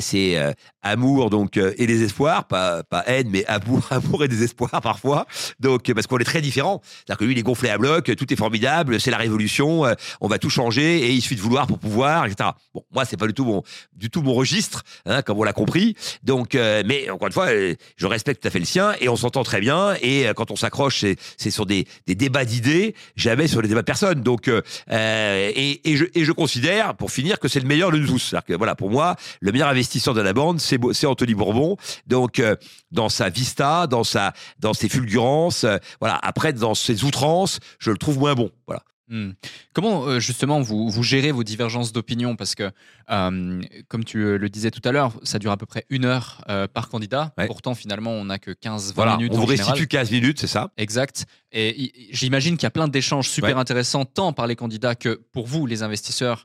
c'est 0.00 0.54
amour 0.82 1.28
donc 1.28 1.58
et 1.58 1.86
les 1.86 1.95
espoir, 2.02 2.46
pas, 2.46 2.82
pas 2.82 3.04
haine, 3.06 3.28
mais 3.30 3.44
amour, 3.46 3.86
amour 3.90 4.24
et 4.24 4.28
désespoir 4.28 4.80
parfois. 4.82 5.26
Donc, 5.60 5.92
parce 5.92 6.06
qu'on 6.06 6.18
est 6.18 6.24
très 6.24 6.40
différents. 6.40 6.80
C'est-à-dire 6.84 7.18
que 7.18 7.24
lui, 7.24 7.32
il 7.32 7.38
est 7.38 7.42
gonflé 7.42 7.70
à 7.70 7.78
bloc, 7.78 8.14
tout 8.16 8.32
est 8.32 8.36
formidable, 8.36 9.00
c'est 9.00 9.10
la 9.10 9.16
révolution, 9.16 9.86
euh, 9.86 9.94
on 10.20 10.28
va 10.28 10.38
tout 10.38 10.50
changer 10.50 10.98
et 10.98 11.12
il 11.12 11.20
suffit 11.20 11.36
de 11.36 11.40
vouloir 11.40 11.66
pour 11.66 11.78
pouvoir, 11.78 12.26
etc. 12.26 12.50
Bon, 12.74 12.84
moi, 12.92 13.04
c'est 13.04 13.16
pas 13.16 13.26
du 13.26 13.34
tout 13.34 13.44
mon, 13.44 13.62
du 13.94 14.10
tout 14.10 14.22
mon 14.22 14.34
registre, 14.34 14.82
hein, 15.04 15.22
comme 15.22 15.38
on 15.38 15.42
l'a 15.42 15.52
compris. 15.52 15.96
Donc, 16.22 16.54
euh, 16.54 16.82
mais 16.86 17.10
encore 17.10 17.28
une 17.28 17.32
fois, 17.32 17.48
euh, 17.48 17.74
je 17.96 18.06
respecte 18.06 18.42
tout 18.42 18.48
à 18.48 18.50
fait 18.50 18.58
le 18.58 18.64
sien 18.64 18.94
et 19.00 19.08
on 19.08 19.16
s'entend 19.16 19.42
très 19.42 19.60
bien. 19.60 19.94
Et 20.02 20.26
quand 20.36 20.50
on 20.50 20.56
s'accroche, 20.56 21.04
c'est 21.36 21.50
sur 21.50 21.66
des, 21.66 21.86
des 22.06 22.14
débats 22.14 22.44
d'idées, 22.44 22.94
jamais 23.16 23.48
sur 23.48 23.62
les 23.62 23.68
débats 23.68 23.82
de 23.82 23.86
personnes. 23.86 24.22
Donc, 24.22 24.48
et, 24.48 25.80
et, 25.84 25.96
je, 25.96 26.04
et 26.14 26.24
je 26.24 26.32
considère, 26.32 26.94
pour 26.94 27.10
finir, 27.10 27.38
que 27.38 27.48
c'est 27.48 27.60
le 27.60 27.66
meilleur 27.66 27.90
de 27.90 27.98
nous 27.98 28.06
tous. 28.06 28.18
C'est-à-dire 28.18 28.46
que 28.46 28.54
voilà, 28.54 28.74
pour 28.74 28.90
moi, 28.90 29.16
le 29.40 29.52
meilleur 29.52 29.68
investisseur 29.68 30.14
de 30.14 30.20
la 30.20 30.32
bande, 30.32 30.60
c'est 30.60 31.06
Anthony 31.06 31.34
Bourbon. 31.34 31.76
Donc, 32.06 32.38
euh, 32.38 32.56
dans 32.90 33.08
sa 33.08 33.28
vista, 33.28 33.86
dans 33.86 34.04
sa, 34.04 34.32
dans 34.58 34.74
ses 34.74 34.88
fulgurances, 34.88 35.64
euh, 35.64 35.78
voilà. 36.00 36.18
Après, 36.22 36.52
dans 36.52 36.74
ses 36.74 37.04
outrances, 37.04 37.60
je 37.78 37.90
le 37.90 37.98
trouve 37.98 38.18
moins 38.18 38.34
bon. 38.34 38.50
Voilà. 38.66 38.82
Hmm. 39.08 39.30
Comment 39.72 40.04
euh, 40.06 40.18
justement 40.18 40.60
vous, 40.60 40.90
vous, 40.90 41.02
gérez 41.04 41.30
vos 41.30 41.44
divergences 41.44 41.92
d'opinion? 41.92 42.34
Parce 42.34 42.56
que, 42.56 42.72
euh, 43.10 43.62
comme 43.86 44.04
tu 44.04 44.18
euh, 44.18 44.36
le 44.36 44.48
disais 44.48 44.72
tout 44.72 44.80
à 44.84 44.90
l'heure, 44.90 45.12
ça 45.22 45.38
dure 45.38 45.52
à 45.52 45.56
peu 45.56 45.66
près 45.66 45.84
une 45.90 46.04
heure 46.04 46.42
euh, 46.48 46.66
par 46.66 46.88
candidat. 46.88 47.32
Ouais. 47.38 47.46
Pourtant, 47.46 47.76
finalement, 47.76 48.10
on 48.10 48.24
n'a 48.24 48.40
que 48.40 48.50
15-20 48.50 48.94
voilà, 48.94 49.16
minutes. 49.16 49.32
On 49.32 49.38
vous 49.38 49.46
restitue 49.46 49.86
15 49.86 50.10
minutes, 50.10 50.40
c'est 50.40 50.48
ça? 50.48 50.72
Exact. 50.76 51.26
Et 51.52 51.92
j'imagine 52.10 52.56
qu'il 52.56 52.64
y 52.64 52.66
a 52.66 52.70
plein 52.70 52.88
d'échanges 52.88 53.30
super 53.30 53.54
ouais. 53.54 53.60
intéressants, 53.60 54.04
tant 54.04 54.32
par 54.32 54.48
les 54.48 54.56
candidats 54.56 54.96
que 54.96 55.20
pour 55.32 55.46
vous, 55.46 55.66
les 55.66 55.84
investisseurs, 55.84 56.44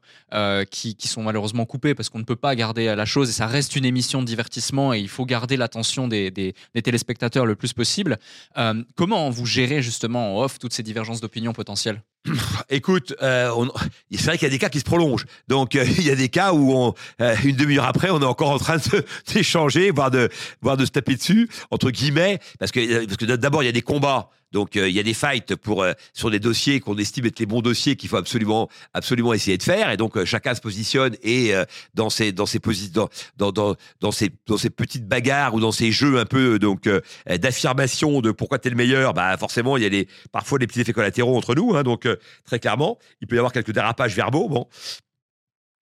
qui, 0.70 0.96
qui, 0.96 1.08
sont 1.10 1.24
malheureusement 1.24 1.66
coupés 1.66 1.96
parce 1.96 2.08
qu'on 2.08 2.20
ne 2.20 2.24
peut 2.24 2.38
pas 2.38 2.56
garder 2.56 2.96
la 2.96 3.06
chose 3.06 3.28
et 3.28 3.34
ça 3.34 3.48
reste 3.48 3.76
une 3.76 3.84
émission 3.84 4.22
de 4.22 4.28
divertissement 4.28 4.94
et 4.94 5.00
il 5.00 5.10
faut 5.10 5.26
garder 5.26 5.58
l'attention 5.58 6.08
des, 6.08 6.32
des, 6.32 6.54
des, 6.76 6.82
téléspectateurs 6.82 7.46
le 7.46 7.56
plus 7.56 7.74
possible. 7.74 8.20
Comment 8.96 9.30
vous 9.30 9.46
gérez 9.46 9.82
justement 9.82 10.38
en 10.38 10.44
off 10.44 10.60
toutes 10.60 10.74
ces 10.74 10.84
divergences 10.84 11.20
d'opinion 11.20 11.52
potentielles? 11.52 12.02
Écoute, 12.70 13.16
euh, 13.22 13.50
c'est 14.12 14.26
vrai 14.26 14.38
qu'il 14.38 14.48
y 14.48 14.52
a 14.52 14.52
des 14.52 14.60
cas 14.60 14.70
qui 14.70 14.80
se 14.80 14.86
prolongent. 14.86 15.26
Donc, 15.48 15.76
euh, 15.76 15.86
il 15.98 16.06
y 16.06 16.12
a 16.12 16.16
des 16.16 16.30
cas 16.30 16.54
où, 16.54 16.74
on, 16.74 16.94
euh, 17.22 17.36
une 17.44 17.56
demi-heure 17.56 17.86
après, 17.86 18.10
on 18.10 18.22
est 18.22 18.26
encore 18.26 18.50
en 18.50 18.60
train 18.60 18.78
d'échanger, 19.34 19.92
voire 19.92 20.12
de, 20.12 20.30
voire 20.62 20.78
de 20.78 20.86
se 20.86 20.92
taper 20.92 21.16
dessus, 21.16 21.50
entre 21.72 21.90
guillemets, 21.92 22.40
parce 22.60 22.72
que, 22.72 23.06
parce 23.06 23.18
que 23.18 23.26
d'abord, 23.26 23.64
il 23.64 23.68
y 23.68 23.70
a 23.70 23.74
des 23.74 23.82
combats. 23.82 24.30
Donc 24.52 24.76
euh, 24.76 24.90
il 24.90 24.96
y 24.96 25.00
a 25.00 25.04
des 25.04 25.14
fights 25.14 25.56
pour 25.56 25.84
euh, 25.84 25.94
sur 26.14 26.30
des 26.30 26.40
dossiers 26.40 26.80
qu'on 26.80 26.98
estime 26.98 27.26
être 27.26 27.40
les 27.40 27.46
bons 27.46 27.62
dossiers 27.62 27.96
qu'il 27.96 28.10
faut 28.10 28.18
absolument 28.18 28.70
absolument 28.94 29.34
essayer 29.34 29.58
de 29.58 29.64
faire 29.64 29.90
et 29.90 29.98
donc 29.98 30.18
euh, 30.18 30.26
chacun 30.26 30.54
se 30.54 30.62
positionne 30.62 31.16
et 31.24 31.54
dans 31.94 32.10
ses 32.10 32.32
dans 32.32 32.46
dans, 33.38 33.52
dans, 33.52 33.76
dans, 34.00 34.12
ces 34.12 34.30
ces 34.58 34.70
petites 34.70 35.08
bagarres 35.08 35.54
ou 35.54 35.60
dans 35.60 35.72
ces 35.72 35.92
jeux 35.92 36.20
un 36.20 36.26
peu 36.26 36.60
donc 36.60 36.90
d'affirmation 37.28 38.22
de 38.22 38.32
pourquoi 38.32 38.60
tu 38.60 38.68
es 38.68 38.72
le 38.72 38.78
meilleur 38.78 39.14
bah 39.14 39.38
forcément 39.38 39.78
il 39.78 39.84
y 39.84 39.86
a 39.86 39.90
des 39.90 40.08
parfois 40.32 40.60
des 40.60 40.68
petits 40.68 40.82
effets 40.82 40.94
collatéraux 40.94 41.38
entre 41.38 41.56
nous 41.56 41.76
hein, 41.76 41.84
donc 41.84 42.08
très 42.46 42.60
clairement 42.60 42.98
il 43.22 43.28
peut 43.28 43.36
y 43.36 43.40
avoir 43.40 43.54
quelques 43.54 43.72
dérapages 43.72 44.16
verbaux 44.16 44.50
bon. 44.50 44.68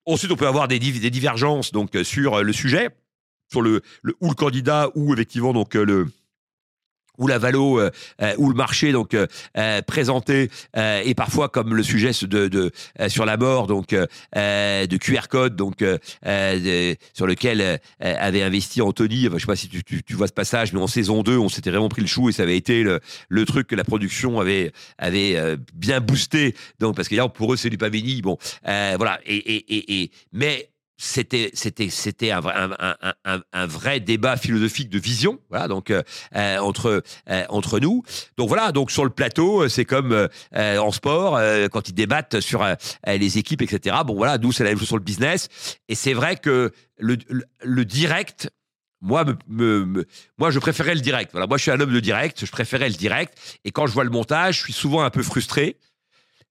Ensuite 0.06 0.32
on 0.32 0.36
peut 0.36 0.48
avoir 0.48 0.68
des, 0.68 0.80
divergences 0.80 1.72
donc 1.72 1.96
sur 2.04 2.44
le 2.44 2.54
sujet 2.54 2.90
sur 3.52 3.62
le, 3.62 3.82
le 4.04 4.14
candidat 4.36 4.90
ou 4.96 5.14
effectivement 5.14 5.54
donc 5.54 5.74
le 5.74 6.08
ou 7.20 7.28
la 7.28 7.38
valo 7.38 7.80
euh, 7.80 7.92
euh, 8.22 8.34
ou 8.38 8.50
le 8.50 8.56
marché 8.56 8.92
donc 8.92 9.14
euh, 9.14 9.28
euh 9.58 9.82
présenté 9.82 10.50
euh, 10.78 11.02
et 11.06 11.14
parfois 11.14 11.50
comme 11.50 11.76
le 11.76 11.84
sujet 11.84 12.12
de, 12.22 12.48
de 12.48 12.72
sur 13.08 13.26
la 13.26 13.38
mort 13.38 13.68
donc 13.68 13.90
de 13.90 14.98
QR 14.98 15.28
code 15.30 15.56
donc 15.56 15.80
de, 15.80 16.96
sur 17.14 17.28
lequel 17.28 17.80
avait 18.00 18.42
investi 18.42 18.82
Anthony. 18.82 19.28
Enfin, 19.28 19.38
je 19.38 19.42
sais 19.42 19.48
pas 19.48 19.56
si 19.56 19.68
tu, 19.68 19.84
tu, 19.84 20.04
tu, 20.04 20.14
vois 20.14 20.28
ce 20.28 20.34
passage 20.34 20.74
mais 20.74 20.80
en 20.80 20.88
saison 20.88 21.24
2 21.24 21.38
on 21.38 21.50
s'était 21.50 21.70
vraiment 21.70 21.90
pris 21.90 22.02
le 22.02 22.08
chou 22.08 22.30
et 22.30 22.32
ça 22.32 22.44
avait 22.44 22.58
été 22.58 22.84
le, 22.84 23.00
le 23.28 23.46
truc 23.46 23.68
que 23.68 23.76
la 23.76 23.84
production 23.84 24.40
avait 24.40 24.72
avait 24.98 25.58
bien 25.74 26.00
boosté. 26.00 26.56
Donc 26.80 26.96
parce 26.96 27.08
que 27.08 27.16
là 27.16 27.28
pour 27.28 27.54
eux 27.54 27.58
c'est 27.58 27.70
du 27.70 27.78
Pamini 27.78 28.22
bon 28.22 28.38
voilà. 28.64 29.20
Et, 29.26 29.36
et, 29.36 29.76
et, 29.76 30.02
et 30.04 30.12
mais 30.32 30.70
c'était 31.02 31.50
c'était 31.54 31.90
c'était 31.90 32.32
un, 32.32 32.42
vrai- 32.42 32.54
un, 33.24 33.42
un, 33.54 33.66
vrai 33.66 34.02
débat 34.02 34.36
philosophique 34.36 34.90
de 34.90 35.00
vision 35.00 35.40
voilà 35.50 35.70
donc 35.70 35.92
euh, 35.92 36.04
euh, 36.36 36.58
entre 36.58 37.04
euh, 37.30 37.44
entre 37.48 37.80
nous 37.80 38.04
donc 38.38 38.50
voilà 38.50 38.74
donc 38.74 38.92
sur 38.92 39.06
le 39.06 39.10
plateau 39.10 39.64
euh, 39.64 39.70
c'est 39.70 39.86
comme 39.86 40.12
euh, 40.12 40.28
euh, 40.58 40.78
en 40.78 40.92
sport 40.92 41.40
quand 41.72 41.88
ils 41.88 41.94
débattent 41.94 42.42
sur 42.42 42.66
les 43.08 43.38
équipes 43.38 43.62
etc 43.62 43.96
bon 44.06 44.16
voilà 44.16 44.38
nous 44.38 44.52
c'est 44.52 44.66
la 44.66 44.72
même 44.72 44.80
chose 44.80 44.90
sur 44.90 44.98
le 44.98 45.04
business 45.04 45.48
et 45.88 45.96
c'est 45.96 46.14
vrai 46.14 46.36
que 46.36 46.72
le, 46.98 47.18
le, 47.64 47.86
direct 47.86 48.50
moi, 49.02 49.24
me- 49.48 49.86
me- 49.86 50.06
moi, 50.38 50.52
je 50.52 50.60
préférais 50.60 50.94
le 50.94 51.00
direct. 51.00 51.32
Voilà, 51.32 51.48
moi, 51.48 51.56
je 51.58 51.62
suis 51.62 51.72
un 51.72 51.80
homme 51.80 51.94
de 51.94 52.02
direct. 52.02 52.46
Je 52.46 52.52
préférais 52.52 52.90
le 52.90 52.96
direct. 52.96 53.34
Et 53.64 53.72
quand 53.72 53.88
je 53.88 53.94
vois 53.94 54.04
le 54.04 54.10
montage, 54.10 54.58
je 54.58 54.64
suis 54.64 54.74
souvent 54.74 55.04
un 55.04 55.10
peu 55.10 55.24
frustré, 55.24 55.78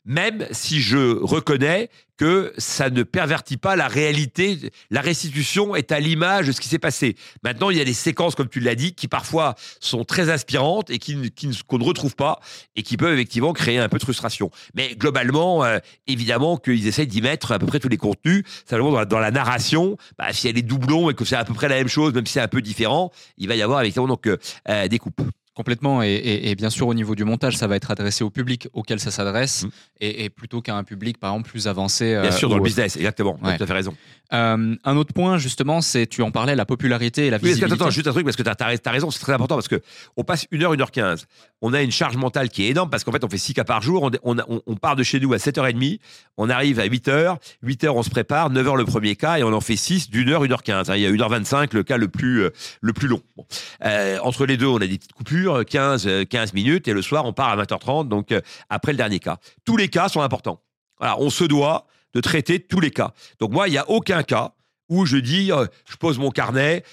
même 0.09 0.49
si 0.51 0.81
je 0.81 1.23
reconnais 1.23 1.91
que 2.17 2.53
ça 2.59 2.91
ne 2.91 3.05
pervertit 3.05 3.59
pas 3.59 3.77
la 3.77 3.87
réalité. 3.87 4.59
La 4.91 5.01
restitution 5.01 5.77
est 5.77 5.93
à 5.93 6.01
l'image 6.01 6.49
de 6.49 6.53
ce 6.53 6.61
qui 6.61 6.67
s'est 6.67 6.81
passé. 6.81 7.15
Maintenant, 7.45 7.71
il 7.71 7.77
y 7.77 7.81
a 7.81 7.85
des 7.85 7.93
séquences, 7.93 8.35
comme 8.35 8.49
tu 8.49 8.59
l'as 8.59 8.75
dit, 8.75 8.93
qui 8.93 9.07
parfois 9.07 9.55
sont 9.79 10.05
très 10.05 10.29
inspirantes 10.29 10.91
et 10.91 10.99
qui, 10.99 11.15
ne- 11.15 11.29
qui 11.29 11.49
qu'on 11.69 11.79
ne 11.79 11.85
retrouve 11.85 12.17
pas 12.17 12.41
et 12.75 12.83
qui 12.83 12.97
peuvent 12.97 13.13
effectivement 13.15 13.53
créer 13.53 13.79
un 13.79 13.89
peu 13.89 13.99
de 13.99 14.03
frustration. 14.03 14.51
Mais 14.75 14.97
globalement, 14.97 15.65
euh, 15.65 15.79
évidemment 16.09 16.57
qu'ils 16.57 16.89
essayent 16.89 17.07
d'y 17.07 17.23
mettre 17.23 17.53
à 17.53 17.61
peu 17.61 17.67
près 17.67 17.79
tous 17.79 17.89
les 17.89 17.99
contenus. 17.99 18.43
Simplement, 18.69 18.91
dans 18.91 18.99
la, 18.99 19.05
dans 19.05 19.21
la 19.21 19.31
narration, 19.31 19.97
bah, 20.19 20.33
si 20.33 20.49
elle 20.49 20.59
est 20.59 20.63
doublon 20.63 21.11
et 21.11 21.15
que 21.15 21.25
c'est 21.25 21.37
à 21.37 21.45
peu 21.45 21.55
près 21.55 21.69
la 21.69 21.77
même 21.77 21.89
chose, 21.89 22.13
même 22.15 22.27
si 22.27 22.33
c'est 22.33 22.41
un 22.41 22.49
peu 22.49 22.63
différent, 22.63 23.13
il 23.37 23.47
va 23.47 23.55
y 23.55 23.63
avoir 23.63 23.81
effectivement 23.83 24.09
donc, 24.09 24.27
euh, 24.27 24.39
euh, 24.69 24.89
des 24.89 24.99
coupes. 24.99 25.21
Complètement, 25.59 26.05
et, 26.05 26.07
et- 26.13 26.51
et 26.51 26.55
bien 26.55 26.71
sûr 26.71 26.87
au 26.87 26.95
niveau 26.95 27.17
du 27.17 27.25
montage, 27.25 27.57
ça 27.57 27.67
va 27.67 27.75
être 27.75 27.91
adressé 27.91 28.23
au 28.23 28.31
public 28.31 28.69
auquel 28.75 29.01
ça 29.01 29.11
s'adresse, 29.11 29.65
Mm. 29.65 29.69
et, 30.03 30.25
et 30.25 30.31
plutôt 30.31 30.61
qu'à 30.63 30.77
un 30.77 30.85
public 30.85 31.19
par 31.19 31.33
exemple 31.33 31.51
plus 31.51 31.67
avancé. 31.67 32.05
Bien 32.13 32.27
euh, 32.27 32.31
sûr, 32.31 32.49
dans 32.49 32.55
ou 32.55 32.59
le 32.59 32.65
business, 32.65 32.95
exactement. 32.97 33.37
Tu 33.41 33.45
as 33.45 33.49
Ouais. 33.49 33.57
tout 33.57 33.65
à 33.65 33.67
fait 33.67 33.73
raison. 33.73 33.97
Euh, 34.33 34.77
un 34.85 34.97
autre 34.97 35.13
point 35.13 35.37
justement, 35.39 35.81
c'est 35.81 36.07
tu 36.07 36.23
en 36.23 36.31
parlais, 36.31 36.55
la 36.55 36.65
popularité 36.67 37.27
et 37.27 37.31
la 37.31 37.39
Oui, 37.39 37.49
visibilité. 37.49 37.75
attends, 37.83 37.91
juste 37.91 38.07
un 38.07 38.13
truc, 38.13 38.25
parce 38.25 38.37
que 38.37 38.43
tu 38.45 38.49
as, 38.51 38.91
raison, 38.93 39.11
c'est 39.11 39.19
très 39.19 39.33
important, 39.33 39.57
parce 39.57 39.67
que 39.69 39.81
on 40.17 40.23
passe 40.23 40.47
1 40.53 40.63
heure, 40.63 40.73
1 40.75 40.81
heure 40.81 40.93
15. 40.93 41.27
On 41.61 41.73
a 41.75 41.83
une 41.83 41.91
charge 41.91 42.17
mentale 42.17 42.51
qui 42.51 42.63
est 42.65 42.69
énorme, 42.69 42.89
parce 42.89 43.03
qu'en 43.03 43.11
fait, 43.11 43.25
on 43.25 43.29
fait 43.29 43.37
6 43.39 43.55
cas 43.55 43.65
par 43.65 43.83
jour. 43.83 44.05
On, 44.05 44.11
on, 44.23 44.61
on- 44.67 44.77
part 44.77 44.95
de 44.95 45.03
chez 45.03 45.19
nous 45.19 45.33
à 45.33 45.39
7h30, 45.39 45.99
on 46.37 46.51
arrive 46.51 46.79
à 46.79 46.87
8h, 46.87 47.37
8h, 47.65 47.89
on 47.89 48.05
se 48.05 48.11
prépare, 48.11 48.53
9h 48.53 48.77
le 48.77 48.85
premier 48.85 49.17
cas, 49.17 49.39
et 49.39 49.43
on 49.43 49.53
en 49.53 49.61
fait 49.61 49.75
6 49.77 50.09
d'une 50.11 50.29
heure, 50.29 50.45
1 50.45 50.53
heure 50.53 50.63
15. 50.63 50.93
Il 50.95 51.01
y 51.01 51.07
a 51.07 51.11
1h25, 51.11 51.75
le 51.75 51.83
cas 51.83 51.97
le 51.97 52.07
plus, 52.07 52.43
euh, 52.45 52.51
le 52.81 52.93
plus 52.93 53.09
long. 53.09 53.21
Bon. 53.37 53.45
Euh, 53.85 54.19
entre 54.23 54.47
les 54.47 54.57
deux, 54.57 54.67
on 54.67 54.77
a 54.77 54.87
des 54.87 54.99
petites 54.99 55.13
coupures, 55.15 55.48
15, 55.65 56.07
euh, 56.07 56.25
15 56.25 56.53
minutes, 56.53 56.89
et 56.89 56.93
le 56.93 57.03
soir, 57.03 57.25
on 57.25 57.33
part 57.33 57.49
à 57.49 57.57
20h30, 57.57 58.09
donc 58.09 58.33
euh, 58.33 58.41
après 58.69 58.93
le 58.93 58.99
dernier 58.99 59.19
cas. 59.19 59.39
Tous 59.65 59.77
les 59.77 59.89
cas 59.89 60.09
sont 60.09 60.21
importants. 60.21 60.63
On 61.01 61.31
se 61.31 61.45
doit 61.45 61.87
de 62.15 62.21
traiter 62.21 62.59
tous 62.61 62.81
les 62.81 62.91
cas. 62.91 63.13
Donc 63.39 63.53
moi, 63.53 63.69
il 63.69 63.73
n'y 63.73 63.79
a 63.79 63.89
aucun 63.89 64.23
cas 64.23 64.53
où 64.89 65.07
je 65.07 65.17
dis, 65.17 65.53
euh, 65.53 65.67
je 65.89 65.97
pose 65.97 66.19
mon 66.19 66.31
carnet, 66.31 66.83
euh, 66.83 66.89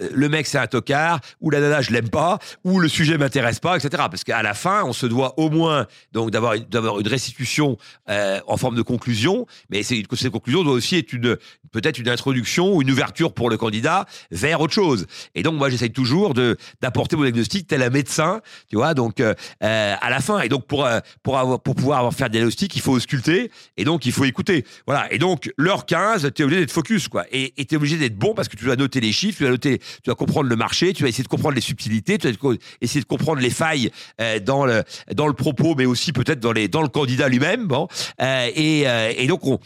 le 0.00 0.28
mec 0.28 0.46
c'est 0.46 0.58
un 0.58 0.66
tocard, 0.66 1.20
ou 1.40 1.50
la 1.50 1.60
nana 1.60 1.80
je 1.82 1.90
l'aime 1.92 2.08
pas, 2.08 2.38
ou 2.64 2.78
le 2.80 2.88
sujet 2.88 3.18
m'intéresse 3.18 3.58
pas, 3.60 3.76
etc. 3.76 4.04
Parce 4.10 4.24
qu'à 4.24 4.42
la 4.42 4.54
fin, 4.54 4.84
on 4.84 4.92
se 4.92 5.06
doit 5.06 5.34
au 5.38 5.50
moins 5.50 5.86
donc 6.12 6.30
d'avoir 6.30 6.54
une- 6.54 6.66
une 6.72 7.08
restitution 7.08 7.76
euh, 8.08 8.40
en 8.46 8.56
forme 8.56 8.76
de 8.76 8.82
conclusion, 8.82 9.46
mais 9.70 9.82
c'est 9.82 10.02
cette 10.16 10.30
conclusion 10.30 10.62
doit 10.64 10.72
aussi 10.72 10.96
être 10.96 11.12
une 11.12 11.36
peut-être 11.72 11.98
une 11.98 12.08
introduction 12.08 12.74
ou 12.74 12.82
une 12.82 12.90
ouverture 12.90 13.32
pour 13.34 13.50
le 13.50 13.56
candidat 13.58 14.06
vers 14.30 14.60
autre 14.60 14.72
chose. 14.72 15.06
Et 15.34 15.42
donc 15.42 15.54
moi 15.56 15.68
j'essaye 15.70 15.90
toujours 15.92 16.32
de 16.34 16.56
d'apporter 16.80 17.16
mon 17.16 17.22
diagnostic 17.22 17.66
tel 17.66 17.82
un 17.82 17.90
médecin, 17.90 18.40
tu 18.70 18.76
vois. 18.76 18.94
Donc 18.94 19.20
euh, 19.20 19.34
euh, 19.62 19.94
à 20.00 20.10
la 20.10 20.20
fin 20.20 20.40
et 20.40 20.48
donc 20.48 20.66
pour 20.66 20.86
euh, 20.86 21.00
pour 21.22 21.38
avoir 21.38 21.60
pour 21.60 21.74
pouvoir 21.74 21.98
avoir 21.98 22.14
faire 22.14 22.30
des 22.30 22.38
diagnostics, 22.38 22.74
il 22.76 22.80
faut 22.82 22.92
ausculter 22.92 23.50
et 23.76 23.84
donc 23.84 24.06
il 24.06 24.12
faut 24.12 24.24
écouter. 24.24 24.64
Voilà. 24.86 25.12
Et 25.12 25.18
donc 25.18 25.50
l'heure 25.58 25.84
15, 25.86 26.30
tu 26.34 26.42
es 26.42 26.44
obligé 26.44 26.60
d'être 26.60 26.72
focus 26.72 27.08
quoi. 27.08 27.24
Et 27.32 27.52
tu 27.66 27.74
es 27.74 27.76
obligé 27.76 27.96
d'être 27.96 28.16
bon 28.16 28.34
parce 28.34 28.48
que 28.48 28.56
tu 28.56 28.64
dois 28.64 28.76
noter 28.76 29.00
les 29.00 29.12
chiffres, 29.12 29.38
tu 29.38 29.42
dois 29.44 29.52
noter 29.52 29.80
tu 30.02 30.10
vas 30.10 30.14
comprendre 30.14 30.48
le 30.48 30.56
marché, 30.56 30.92
tu 30.92 31.02
vas 31.02 31.08
essayer 31.08 31.24
de 31.24 31.28
comprendre 31.28 31.54
les 31.54 31.60
subtilités, 31.60 32.18
tu 32.18 32.28
vas 32.28 32.54
essayer 32.80 33.00
de 33.00 33.06
comprendre 33.06 33.40
les 33.40 33.50
failles 33.50 33.90
euh, 34.20 34.40
dans 34.40 34.66
le 34.66 34.84
dans 35.14 35.26
le 35.26 35.34
propos, 35.34 35.74
mais 35.76 35.86
aussi 35.86 36.12
peut-être 36.12 36.40
dans 36.40 36.52
dans 36.68 36.82
le 36.82 36.88
candidat 36.88 37.28
lui-même. 37.28 37.66
Bon, 37.66 37.88
Euh, 38.20 38.50
et, 38.54 38.88
euh, 38.88 39.12
et 39.16 39.26
donc 39.26 39.42
on, 39.44 39.58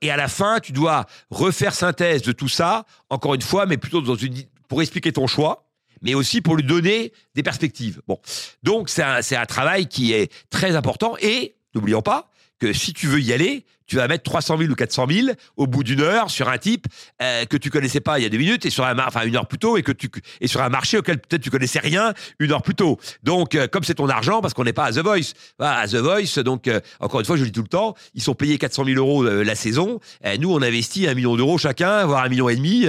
et 0.00 0.10
à 0.10 0.16
la 0.16 0.28
fin, 0.28 0.60
tu 0.60 0.72
dois 0.72 1.06
refaire 1.30 1.74
synthèse 1.74 2.22
de 2.22 2.32
tout 2.32 2.48
ça. 2.48 2.84
Encore 3.10 3.34
une 3.34 3.42
fois, 3.42 3.66
mais 3.66 3.76
plutôt 3.76 4.00
dans 4.00 4.16
une 4.16 4.34
pour 4.68 4.82
expliquer 4.82 5.12
ton 5.12 5.26
choix. 5.26 5.60
Mais 6.02 6.14
aussi 6.14 6.42
pour 6.42 6.56
lui 6.56 6.64
donner 6.64 7.12
des 7.34 7.42
perspectives. 7.42 8.02
Bon, 8.06 8.18
donc 8.62 8.90
c'est 8.90 9.02
un, 9.02 9.22
c'est 9.22 9.36
un 9.36 9.46
travail 9.46 9.86
qui 9.86 10.12
est 10.12 10.30
très 10.50 10.76
important. 10.76 11.16
Et 11.22 11.54
n'oublions 11.74 12.02
pas 12.02 12.30
que 12.58 12.74
si 12.74 12.92
tu 12.92 13.06
veux 13.06 13.20
y 13.20 13.32
aller, 13.32 13.64
tu 13.86 13.96
vas 13.96 14.08
mettre 14.08 14.24
300 14.24 14.58
000 14.58 14.70
ou 14.70 14.74
400 14.74 15.06
000 15.08 15.28
au 15.56 15.66
bout 15.66 15.84
d'une 15.84 16.00
heure 16.00 16.30
sur 16.30 16.48
un 16.48 16.58
type 16.58 16.86
euh, 17.22 17.44
que 17.44 17.56
tu 17.56 17.70
connaissais 17.70 18.00
pas 18.00 18.18
il 18.18 18.22
y 18.22 18.26
a 18.26 18.28
deux 18.28 18.38
minutes 18.38 18.64
et 18.66 18.70
sur 18.70 18.84
un 18.84 18.98
enfin 18.98 19.22
une 19.24 19.36
heure 19.36 19.46
plus 19.46 19.58
tôt 19.58 19.76
et 19.76 19.82
que 19.82 19.92
tu 19.92 20.10
et 20.40 20.48
sur 20.48 20.62
un 20.62 20.68
marché 20.68 20.98
auquel 20.98 21.18
peut-être 21.18 21.42
tu 21.42 21.50
connaissais 21.50 21.78
rien 21.78 22.14
une 22.38 22.52
heure 22.52 22.62
plus 22.62 22.74
tôt. 22.74 22.98
Donc 23.22 23.54
euh, 23.54 23.66
comme 23.66 23.84
c'est 23.84 23.94
ton 23.94 24.08
argent 24.08 24.40
parce 24.40 24.54
qu'on 24.54 24.64
n'est 24.64 24.72
pas 24.72 24.84
à 24.84 24.92
The 24.92 24.98
Voice, 24.98 25.32
Voilà, 25.58 25.78
à 25.78 25.88
The 25.88 25.96
Voice 25.96 26.42
donc 26.42 26.68
euh, 26.68 26.80
encore 27.00 27.20
une 27.20 27.26
fois 27.26 27.36
je 27.36 27.42
le 27.42 27.48
dis 27.48 27.52
tout 27.52 27.62
le 27.62 27.68
temps, 27.68 27.94
ils 28.14 28.22
sont 28.22 28.34
payés 28.34 28.58
400 28.58 28.84
000 28.84 28.98
euros 28.98 29.24
la 29.24 29.54
saison. 29.54 30.00
Nous 30.38 30.52
on 30.52 30.62
investit 30.62 31.06
un 31.06 31.14
million 31.14 31.36
d'euros 31.36 31.58
chacun, 31.58 32.04
voire 32.06 32.24
un 32.24 32.28
million 32.28 32.48
et 32.48 32.56
demi 32.56 32.86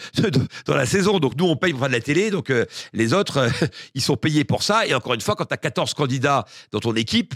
dans 0.66 0.74
la 0.74 0.86
saison. 0.86 1.18
Donc 1.18 1.34
nous 1.36 1.46
on 1.46 1.56
paye 1.56 1.72
pour 1.72 1.80
faire 1.80 1.88
de 1.88 1.94
la 1.94 2.00
télé, 2.00 2.30
donc 2.30 2.52
les 2.92 3.14
autres 3.14 3.48
ils 3.94 4.02
sont 4.02 4.16
payés 4.16 4.44
pour 4.44 4.62
ça. 4.62 4.86
Et 4.86 4.94
encore 4.94 5.14
une 5.14 5.20
fois 5.20 5.36
quand 5.36 5.44
tu 5.44 5.54
as 5.54 5.58
14 5.58 5.94
candidats 5.94 6.44
dans 6.72 6.80
ton 6.80 6.94
équipe, 6.94 7.34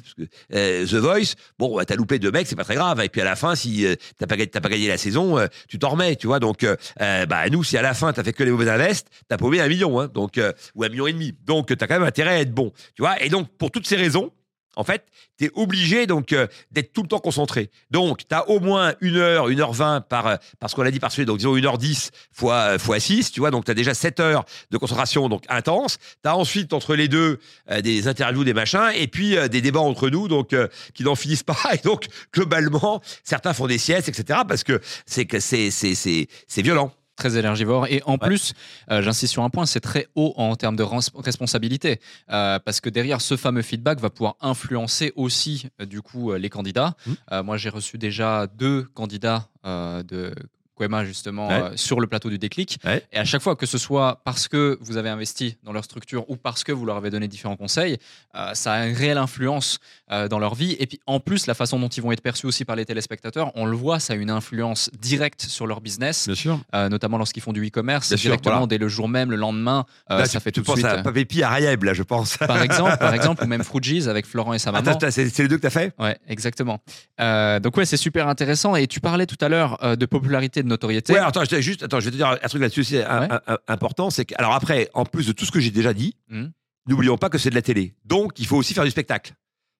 The 0.50 0.94
Voice, 0.94 1.34
bon 1.58 1.76
bah, 1.76 1.84
t'as 1.84 1.96
loupé 1.96 2.18
deux 2.18 2.30
mecs 2.30 2.46
c'est 2.46 2.56
pas 2.56 2.64
très 2.64 2.74
grave. 2.74 2.85
Et 2.94 3.08
puis 3.08 3.20
à 3.20 3.24
la 3.24 3.36
fin 3.36 3.54
si 3.54 3.86
euh, 3.86 3.94
t'as 4.18 4.26
pas, 4.26 4.36
t'as 4.46 4.60
pas 4.60 4.68
gagné 4.68 4.88
la 4.88 4.98
saison, 4.98 5.38
euh, 5.38 5.46
tu 5.68 5.78
t'en 5.78 5.90
remets, 5.90 6.16
tu 6.16 6.26
vois. 6.26 6.40
Donc, 6.40 6.62
euh, 6.62 6.76
euh, 7.00 7.26
bah, 7.26 7.48
nous, 7.50 7.64
si 7.64 7.76
à 7.76 7.82
la 7.82 7.94
fin, 7.94 8.12
t'as 8.12 8.22
fait 8.22 8.32
que 8.32 8.42
les 8.42 8.50
mauvais 8.50 8.70
invests, 8.70 9.08
t'as 9.28 9.36
paumé 9.36 9.60
un 9.60 9.68
million, 9.68 10.00
hein, 10.00 10.08
donc, 10.12 10.40
ou 10.74 10.84
un 10.84 10.88
million 10.88 11.06
et 11.06 11.12
demi. 11.12 11.34
Donc, 11.44 11.76
t'as 11.76 11.86
quand 11.86 11.94
même 11.94 12.08
intérêt 12.08 12.30
à 12.30 12.40
être 12.40 12.52
bon, 12.52 12.72
tu 12.94 13.02
vois. 13.02 13.22
Et 13.22 13.28
donc, 13.28 13.48
pour 13.58 13.70
toutes 13.70 13.86
ces 13.86 13.96
raisons, 13.96 14.30
en 14.76 14.84
fait, 14.84 15.06
tu 15.38 15.46
es 15.46 15.50
obligé 15.54 16.06
donc 16.06 16.32
euh, 16.32 16.46
d'être 16.70 16.92
tout 16.92 17.02
le 17.02 17.08
temps 17.08 17.18
concentré. 17.18 17.70
Donc, 17.90 18.28
tu 18.28 18.34
as 18.34 18.48
au 18.48 18.60
moins 18.60 18.94
une 19.00 19.16
heure, 19.16 19.48
une 19.48 19.60
heure 19.60 19.72
vingt 19.72 20.02
par, 20.02 20.26
euh, 20.26 20.36
parce 20.60 20.74
qu'on 20.74 20.82
l'a 20.82 20.90
dit 20.90 21.00
par 21.00 21.10
suite, 21.10 21.26
donc 21.26 21.38
disons 21.38 21.56
une 21.56 21.64
heure 21.64 21.78
dix 21.78 22.10
fois, 22.30 22.74
euh, 22.74 22.78
fois 22.78 23.00
6, 23.00 23.32
tu 23.32 23.40
vois, 23.40 23.50
donc 23.50 23.64
tu 23.64 23.70
as 23.70 23.74
déjà 23.74 23.94
7 23.94 24.20
heures 24.20 24.44
de 24.70 24.76
concentration 24.76 25.28
donc 25.30 25.44
intense. 25.48 25.98
Tu 26.22 26.28
as 26.28 26.36
ensuite, 26.36 26.74
entre 26.74 26.94
les 26.94 27.08
deux, 27.08 27.38
des 27.82 28.06
interviews, 28.06 28.44
des 28.44 28.54
machins, 28.54 28.90
et 28.94 29.08
puis 29.08 29.36
des 29.48 29.62
débats 29.62 29.80
entre 29.80 30.10
nous, 30.10 30.28
donc 30.28 30.54
qui 30.94 31.04
n'en 31.04 31.14
finissent 31.14 31.42
pas. 31.42 31.56
Et 31.72 31.78
donc, 31.78 32.06
globalement, 32.32 33.00
certains 33.24 33.54
font 33.54 33.66
des 33.66 33.78
siestes, 33.78 34.08
etc., 34.08 34.40
parce 34.46 34.62
que 34.62 34.80
c'est 35.06 36.62
violent. 36.62 36.92
Très 37.16 37.38
énergivore. 37.38 37.86
Et 37.86 38.02
en 38.04 38.18
plus, 38.18 38.52
euh, 38.90 39.00
j'insiste 39.02 39.32
sur 39.32 39.42
un 39.42 39.48
point, 39.50 39.64
c'est 39.66 39.80
très 39.80 40.06
haut 40.14 40.34
en 40.36 40.54
termes 40.54 40.76
de 40.76 40.82
res- 40.82 41.10
responsabilité. 41.18 41.98
Euh, 42.30 42.58
parce 42.58 42.80
que 42.80 42.90
derrière, 42.90 43.20
ce 43.22 43.36
fameux 43.36 43.62
feedback 43.62 44.00
va 44.00 44.10
pouvoir 44.10 44.36
influencer 44.42 45.12
aussi, 45.16 45.68
euh, 45.80 45.86
du 45.86 46.02
coup, 46.02 46.34
les 46.34 46.50
candidats. 46.50 46.94
Euh, 47.32 47.42
moi, 47.42 47.56
j'ai 47.56 47.70
reçu 47.70 47.96
déjà 47.98 48.46
deux 48.46 48.82
candidats 48.94 49.48
de 49.64 50.34
Quema, 50.78 51.06
justement, 51.06 51.48
Ouais. 51.48 51.54
euh, 51.54 51.76
sur 51.76 52.00
le 52.00 52.06
plateau 52.06 52.28
du 52.28 52.36
déclic. 52.38 52.76
Ouais. 52.84 53.02
Et 53.10 53.16
à 53.16 53.24
chaque 53.24 53.40
fois, 53.40 53.56
que 53.56 53.64
ce 53.64 53.78
soit 53.78 54.20
parce 54.24 54.46
que 54.46 54.76
vous 54.82 54.98
avez 54.98 55.08
investi 55.08 55.56
dans 55.62 55.72
leur 55.72 55.82
structure 55.84 56.28
ou 56.28 56.36
parce 56.36 56.64
que 56.64 56.70
vous 56.72 56.84
leur 56.84 56.98
avez 56.98 57.08
donné 57.08 57.28
différents 57.28 57.56
conseils, 57.56 57.96
euh, 58.34 58.52
ça 58.52 58.74
a 58.74 58.86
une 58.86 58.94
réelle 58.94 59.16
influence 59.16 59.78
euh, 60.12 60.28
dans 60.28 60.38
leur 60.38 60.54
vie. 60.54 60.76
Et 60.78 60.86
puis, 60.86 61.00
en 61.06 61.18
plus, 61.20 61.46
la 61.46 61.54
façon 61.54 61.78
dont 61.80 61.88
ils 61.88 62.02
vont 62.02 62.12
être 62.12 62.20
perçus 62.20 62.46
aussi 62.46 62.64
par 62.64 62.76
les 62.76 62.84
téléspectateurs, 62.84 63.50
on 63.56 63.64
le 63.66 63.76
voit, 63.76 63.98
ça 64.00 64.12
a 64.12 64.16
une 64.16 64.30
influence 64.30 64.90
directe 65.00 65.42
sur 65.42 65.66
leur 65.66 65.80
business. 65.80 66.26
Bien 66.26 66.34
sûr. 66.36 66.60
Euh, 66.74 66.88
notamment 66.88 67.18
lorsqu'ils 67.18 67.42
font 67.42 67.52
du 67.52 67.66
e-commerce, 67.66 68.12
directement 68.12 68.54
voilà. 68.56 68.66
dès 68.68 68.78
le 68.78 68.88
jour 68.88 69.08
même, 69.08 69.30
le 69.30 69.36
lendemain, 69.36 69.84
euh, 70.10 70.18
Là, 70.18 70.26
ça 70.26 70.38
tu, 70.38 70.44
fait 70.44 70.52
tu 70.52 70.62
tout 70.62 70.70
de 70.72 70.76
suite. 70.76 70.86
à 70.86 71.02
Papépi 71.02 71.42
à 71.42 71.50
Rayeb, 71.50 71.82
là, 71.84 71.92
je 71.94 72.02
pense. 72.02 72.36
Par 72.38 72.62
exemple, 72.62 72.96
par 72.98 73.14
exemple, 73.14 73.44
ou 73.44 73.46
même 73.46 73.62
Frugies 73.64 74.08
avec 74.08 74.26
Florent 74.26 74.52
et 74.54 74.58
sa 74.58 74.70
maman. 74.72 74.88
Attends, 74.90 75.10
c'est 75.10 75.28
c'est 75.28 75.42
les 75.42 75.48
deux 75.48 75.56
que 75.56 75.62
tu 75.62 75.66
as 75.66 75.70
fait? 75.70 75.92
Ouais, 75.98 76.16
exactement. 76.28 76.80
Donc 77.18 77.76
ouais, 77.76 77.84
c'est 77.84 77.96
super 77.96 78.28
intéressant. 78.28 78.76
Et 78.76 78.86
tu 78.86 79.00
parlais 79.00 79.26
tout 79.26 79.36
à 79.40 79.48
l'heure 79.48 79.96
de 79.96 80.06
popularité, 80.06 80.62
de 80.62 80.68
notoriété. 80.68 81.12
Ouais, 81.12 81.18
attends, 81.18 81.44
je 81.44 81.50
te- 81.50 81.60
juste, 81.60 81.82
attends, 81.82 82.00
je 82.00 82.06
vais 82.06 82.10
te 82.12 82.16
dire 82.16 82.28
un 82.28 82.48
truc 82.48 82.62
là-dessus 82.62 82.84
Ouais. 82.96 83.04
un- 83.04 83.40
important, 83.68 84.10
c'est 84.10 84.24
que, 84.24 84.34
alors 84.38 84.52
après, 84.54 84.88
en 84.94 85.04
plus 85.04 85.26
de 85.26 85.32
tout 85.32 85.44
ce 85.44 85.50
que 85.50 85.60
j'ai 85.60 85.70
déjà 85.70 85.92
dit, 85.92 86.14
Mhm. 86.30 86.52
n'oublions 86.88 87.16
pas 87.18 87.28
que 87.28 87.38
c'est 87.38 87.50
de 87.50 87.54
la 87.54 87.62
télé. 87.62 87.94
Donc, 88.04 88.38
il 88.38 88.46
faut 88.46 88.56
aussi 88.56 88.74
faire 88.74 88.84
du 88.84 88.90
spectacle. 88.90 89.32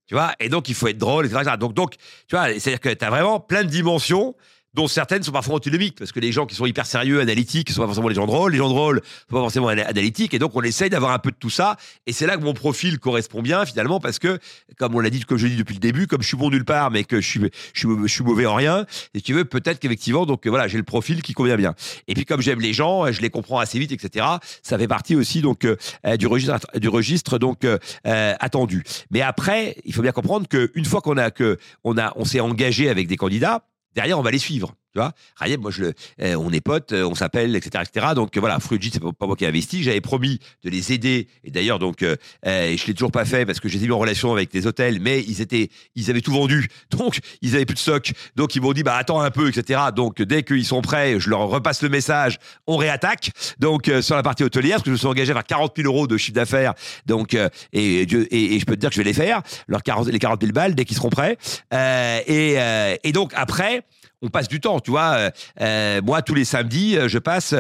Tu 0.07 0.15
vois, 0.15 0.35
et 0.39 0.49
donc 0.49 0.69
il 0.69 0.75
faut 0.75 0.87
être 0.87 0.99
drôle, 0.99 1.27
etc. 1.27 1.57
Donc, 1.59 1.75
donc, 1.75 1.97
tu 2.29 2.37
vois, 2.37 2.49
c'est-à-dire 2.49 2.81
que 2.81 2.89
tu 2.91 3.05
as 3.05 3.11
vraiment 3.11 3.41
plein 3.41 3.65
de 3.65 3.69
dimensions 3.69 4.35
dont 4.77 4.89
certaines 4.89 5.23
sont 5.23 5.33
parfois 5.33 5.55
antinomiques, 5.55 5.97
parce 5.99 6.13
que 6.13 6.21
les 6.21 6.33
gens 6.33 6.45
qui 6.45 6.55
sont 6.55 6.67
hyper 6.67 6.85
sérieux, 6.85 7.21
analytiques, 7.21 7.71
sont 7.71 7.81
pas 7.81 7.87
forcément 7.87 8.09
les 8.09 8.15
gens 8.15 8.27
drôles, 8.27 8.53
les 8.53 8.59
gens 8.59 8.69
drôles 8.69 9.01
sont 9.29 9.35
pas 9.35 9.41
forcément 9.41 9.69
ana- 9.69 9.87
analytiques, 9.89 10.35
et 10.35 10.39
donc 10.39 10.55
on 10.55 10.61
essaye 10.61 10.91
d'avoir 10.91 11.13
un 11.13 11.19
peu 11.19 11.31
de 11.31 11.37
tout 11.37 11.49
ça, 11.49 11.79
et 12.07 12.13
c'est 12.13 12.27
là 12.27 12.37
que 12.37 12.43
mon 12.43 12.53
profil 12.53 12.99
correspond 12.99 13.41
bien 13.41 13.65
finalement, 13.65 14.01
parce 14.01 14.19
que, 14.19 14.39
comme 14.79 14.95
on 14.95 15.01
l'a 15.01 15.09
dit, 15.09 15.21
comme 15.21 15.39
je 15.39 15.47
dit 15.47 15.57
depuis 15.57 15.73
le 15.73 15.81
début, 15.81 16.07
comme 16.07 16.21
je 16.21 16.29
suis 16.29 16.37
bon 16.37 16.51
nulle 16.51 16.67
part, 16.67 16.91
mais 16.91 17.05
que 17.05 17.23
je 17.23 17.27
suis, 17.27 17.41
je 17.73 18.07
suis, 18.07 18.23
mauvais 18.23 18.45
en 18.45 18.55
rien, 18.55 18.85
et 19.15 19.23
tu 19.23 19.33
veux, 19.33 19.47
peut-être 19.47 19.79
qu'effectivement, 19.79 20.27
donc 20.27 20.47
euh, 20.47 20.51
voilà, 20.51 20.69
j'ai 20.69 20.77
le 20.77 20.85
profil 20.85 21.23
qui 21.23 21.33
convient 21.33 21.57
bien. 21.57 21.75
Et 22.07 22.13
puis 22.13 22.27
comme 22.27 22.43
j'aime 22.43 22.61
les 22.61 22.75
gens, 22.75 23.11
je 23.11 23.23
les 23.23 23.31
comprends 23.31 23.59
assez 23.59 23.79
vite, 23.79 23.93
etc. 23.93 24.27
Ça 24.63 24.77
fait 24.79 24.89
partie 24.89 25.17
aussi 25.17 25.41
donc 25.41 25.65
euh, 25.65 25.77
du 26.19 26.27
registre, 26.27 26.59
du 26.79 26.89
registre 26.89 27.39
donc 27.39 27.65
euh, 27.65 27.79
attendu. 28.05 28.85
Mais 29.11 29.23
après, 29.23 29.77
il 29.87 29.95
faut 29.95 30.03
bien 30.03 30.13
comprendre 30.13 30.47
que 30.49 30.71
une 30.75 30.85
fois 30.85 31.01
qu'on 31.01 31.17
a 31.17 31.31
que 31.31 31.57
on 31.83 31.97
a 31.97 32.13
on 32.17 32.27
s'est 32.27 32.41
engagé 32.41 32.91
avec 32.91 33.09
des 33.09 33.17
candidats, 33.17 33.63
derrière 33.97 34.19
on 34.19 34.23
va 34.23 34.31
les 34.31 34.39
suivre. 34.39 34.75
Tu 34.97 35.01
vois, 35.01 35.13
Rayeb, 35.37 35.61
moi, 35.61 35.71
euh, 36.23 36.35
on 36.37 36.51
est 36.53 36.63
potes, 36.63 36.93
euh, 36.93 37.05
on 37.05 37.15
s'appelle, 37.15 37.55
etc., 37.55 37.85
etc. 37.87 38.15
Donc 38.15 38.35
euh, 38.35 38.41
voilà, 38.41 38.59
Fruitjit, 38.61 38.93
c'est 38.95 39.03
pas, 39.03 39.13
pas 39.13 39.27
moi 39.27 39.37
qui 39.37 39.45
ai 39.45 39.49
investi. 39.49 39.83
J'avais 39.83 40.01
promis 40.01 40.41
de 40.65 40.71
les 40.71 40.91
aider. 40.91 41.29
Et 41.45 41.51
d'ailleurs, 41.51 41.79
donc, 41.79 42.03
euh, 42.03 42.17
euh, 42.47 42.75
je 42.75 42.87
l'ai 42.87 42.95
toujours 42.95 43.13
pas 43.13 43.27
fait 43.27 43.45
parce 43.45 43.61
que 43.61 43.69
j'étais 43.69 43.85
mis 43.85 43.93
en 43.93 43.99
relation 43.99 44.33
avec 44.33 44.51
des 44.51 44.67
hôtels, 44.67 44.99
mais 45.03 45.21
ils 45.21 45.43
étaient, 45.43 45.69
ils 45.97 46.09
avaient 46.09 46.23
tout 46.23 46.33
vendu. 46.33 46.69
Donc, 46.91 47.19
ils 47.43 47.55
avaient 47.57 47.67
plus 47.67 47.75
de 47.75 47.81
stock. 47.81 48.11
Donc, 48.37 48.57
ils 48.57 48.63
m'ont 48.63 48.73
dit, 48.73 48.83
bah, 48.83 48.97
attends 48.97 49.21
un 49.21 49.31
peu, 49.31 49.49
etc. 49.49 49.81
Donc, 49.95 50.23
dès 50.23 50.45
qu'ils 50.45 50.65
sont 50.65 50.81
prêts, 50.81 51.21
je 51.21 51.29
leur 51.29 51.41
repasse 51.41 51.83
le 51.83 51.91
message, 51.91 52.39
on 52.67 52.79
réattaque. 52.79 53.33
Donc, 53.59 53.89
euh, 53.89 54.01
sur 54.01 54.17
la 54.17 54.23
partie 54.23 54.45
hôtelière, 54.45 54.77
parce 54.77 54.85
que 54.85 54.91
je 54.91 54.93
me 54.93 54.97
suis 54.97 55.07
engagé 55.07 55.33
à 55.33 55.35
faire 55.35 55.45
40 55.45 55.75
000 55.77 55.93
euros 55.93 56.07
de 56.07 56.17
chiffre 56.17 56.35
d'affaires. 56.35 56.73
Donc, 57.05 57.35
et, 57.35 58.07
je 58.09 58.65
peux 58.65 58.77
te 58.77 58.81
dire 58.81 58.89
que 58.89 58.95
je 58.95 59.01
vais 59.01 59.05
les 59.05 59.13
faire, 59.13 59.43
leurs 59.69 59.83
40, 59.83 60.09
les 60.09 60.19
40 60.19 60.41
000 60.41 60.53
balles, 60.53 60.75
dès 60.75 60.87
qu'ils 60.87 60.97
seront 60.97 61.11
prêts. 61.11 61.37
Et 61.73 63.13
donc, 63.13 63.33
après, 63.35 63.83
on 64.23 64.29
passe 64.29 64.49
du 64.49 64.61
temps, 64.61 64.81
tu 64.81 64.91
vois. 64.91 65.15
Euh, 65.17 65.31
euh, 65.61 66.01
moi, 66.03 66.23
tous 66.23 66.35
les 66.35 66.45
samedis, 66.45 66.97
euh, 66.97 67.09
je 67.09 67.19
passe 67.19 67.55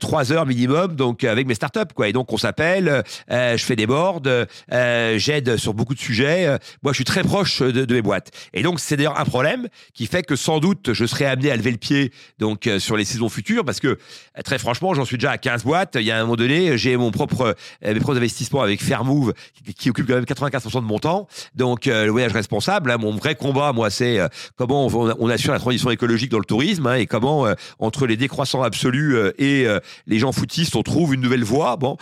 trois 0.00 0.32
heures 0.32 0.46
minimum, 0.46 0.94
donc 0.94 1.24
avec 1.24 1.46
mes 1.46 1.54
startups, 1.54 1.92
quoi. 1.94 2.08
Et 2.08 2.12
donc, 2.12 2.32
on 2.32 2.36
s'appelle, 2.36 3.02
je 3.30 3.62
fais 3.62 3.76
des 3.76 3.86
boards, 3.86 4.22
j'aide 4.70 5.56
sur 5.56 5.74
beaucoup 5.74 5.94
de 5.94 6.00
sujets. 6.00 6.58
Moi, 6.82 6.92
je 6.92 6.96
suis 6.96 7.04
très 7.04 7.22
proche 7.22 7.62
de, 7.62 7.92
mes 7.92 8.02
boîtes. 8.02 8.30
Et 8.52 8.62
donc, 8.62 8.80
c'est 8.80 8.96
d'ailleurs 8.96 9.18
un 9.18 9.24
problème 9.24 9.68
qui 9.94 10.06
fait 10.06 10.22
que 10.22 10.36
sans 10.36 10.60
doute, 10.60 10.92
je 10.92 11.04
serai 11.04 11.26
amené 11.26 11.50
à 11.50 11.56
lever 11.56 11.70
le 11.70 11.76
pied, 11.76 12.12
donc 12.38 12.68
sur 12.78 12.96
les 12.96 13.04
saisons 13.04 13.28
futures, 13.28 13.64
parce 13.64 13.80
que 13.80 13.98
très 14.44 14.58
franchement, 14.58 14.94
j'en 14.94 15.04
suis 15.04 15.16
déjà 15.16 15.32
à 15.32 15.38
15 15.38 15.64
boîtes. 15.64 15.96
Il 15.96 16.06
y 16.06 16.10
a 16.10 16.18
un 16.18 16.22
moment 16.22 16.36
donné, 16.36 16.76
j'ai 16.78 16.96
mon 16.96 17.10
propre, 17.10 17.56
mes 17.82 17.94
propres 17.94 18.16
investissements 18.16 18.62
avec 18.62 18.82
Fairmove, 18.82 19.34
qui, 19.54 19.74
qui 19.74 19.90
occupe 19.90 20.06
quand 20.06 20.14
même 20.14 20.24
95% 20.24 20.74
de 20.74 20.80
mon 20.80 20.98
temps. 20.98 21.28
Donc, 21.54 21.86
le 21.86 22.08
voyage 22.08 22.32
responsable, 22.32 22.90
hein, 22.90 22.98
mon 22.98 23.12
vrai 23.12 23.34
combat, 23.34 23.72
moi, 23.72 23.90
c'est 23.90 24.18
comment 24.56 24.86
on, 24.86 25.14
on 25.18 25.28
assure 25.28 25.52
la 25.52 25.58
transition 25.58 25.70
écologique 25.88 26.30
dans 26.30 26.38
le 26.38 26.44
tourisme 26.44 26.86
hein, 26.86 26.96
et 26.96 27.06
comment 27.06 27.46
euh, 27.46 27.54
entre 27.78 28.06
les 28.06 28.18
décroissants 28.18 28.62
absolus 28.62 29.16
euh, 29.16 29.32
et 29.38 29.66
euh, 29.66 29.78
les 30.06 30.18
gens 30.18 30.32
footistes 30.32 30.76
on 30.76 30.82
trouve 30.82 31.14
une 31.14 31.22
nouvelle 31.22 31.44
voie 31.44 31.76
bon 31.76 31.96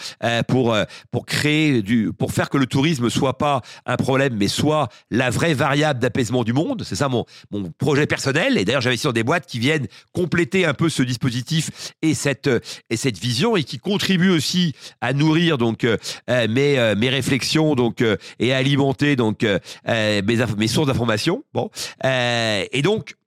pour 0.48 0.76
pour 1.10 1.26
créer 1.26 1.82
du 1.82 2.10
pour 2.12 2.32
faire 2.32 2.48
que 2.48 2.56
le 2.56 2.66
tourisme 2.66 3.10
soit 3.10 3.38
pas 3.38 3.60
un 3.86 3.96
problème 3.96 4.34
mais 4.36 4.48
soit 4.48 4.88
la 5.10 5.30
vraie 5.30 5.54
variable 5.54 6.00
d'apaisement 6.00 6.42
du 6.42 6.52
monde. 6.52 6.82
C'est 6.84 6.96
ça 6.96 7.08
mon 7.08 7.26
mon 7.50 7.70
projet 7.78 8.06
personnel. 8.06 8.56
Et 8.56 8.64
d'ailleurs 8.64 8.80
j'investis 8.80 9.04
dans 9.04 9.12
des 9.12 9.22
boîtes 9.22 9.46
qui 9.46 9.58
viennent 9.58 9.86
compléter 10.12 10.64
un 10.64 10.74
peu 10.74 10.88
ce 10.88 11.02
dispositif 11.02 11.92
et 12.02 12.14
cette 12.14 12.48
et 12.90 12.96
cette 12.96 13.18
vision 13.18 13.56
et 13.56 13.64
qui 13.64 13.78
contribuent 13.78 14.30
aussi 14.30 14.74
à 15.00 15.12
nourrir 15.12 15.58
donc 15.58 15.86
mes 16.28 16.94
mes 16.96 17.08
réflexions 17.10 17.74
donc 17.74 18.02
et 18.38 18.52
à 18.52 18.56
alimenter 18.56 19.16
donc 19.16 19.46
mes 19.86 20.68
sources 20.68 20.86
d'information 20.88 21.44
bon 21.52 21.70
et 22.02 22.82
donc 22.82 23.17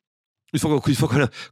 une 0.53 0.59
fois 0.59 0.79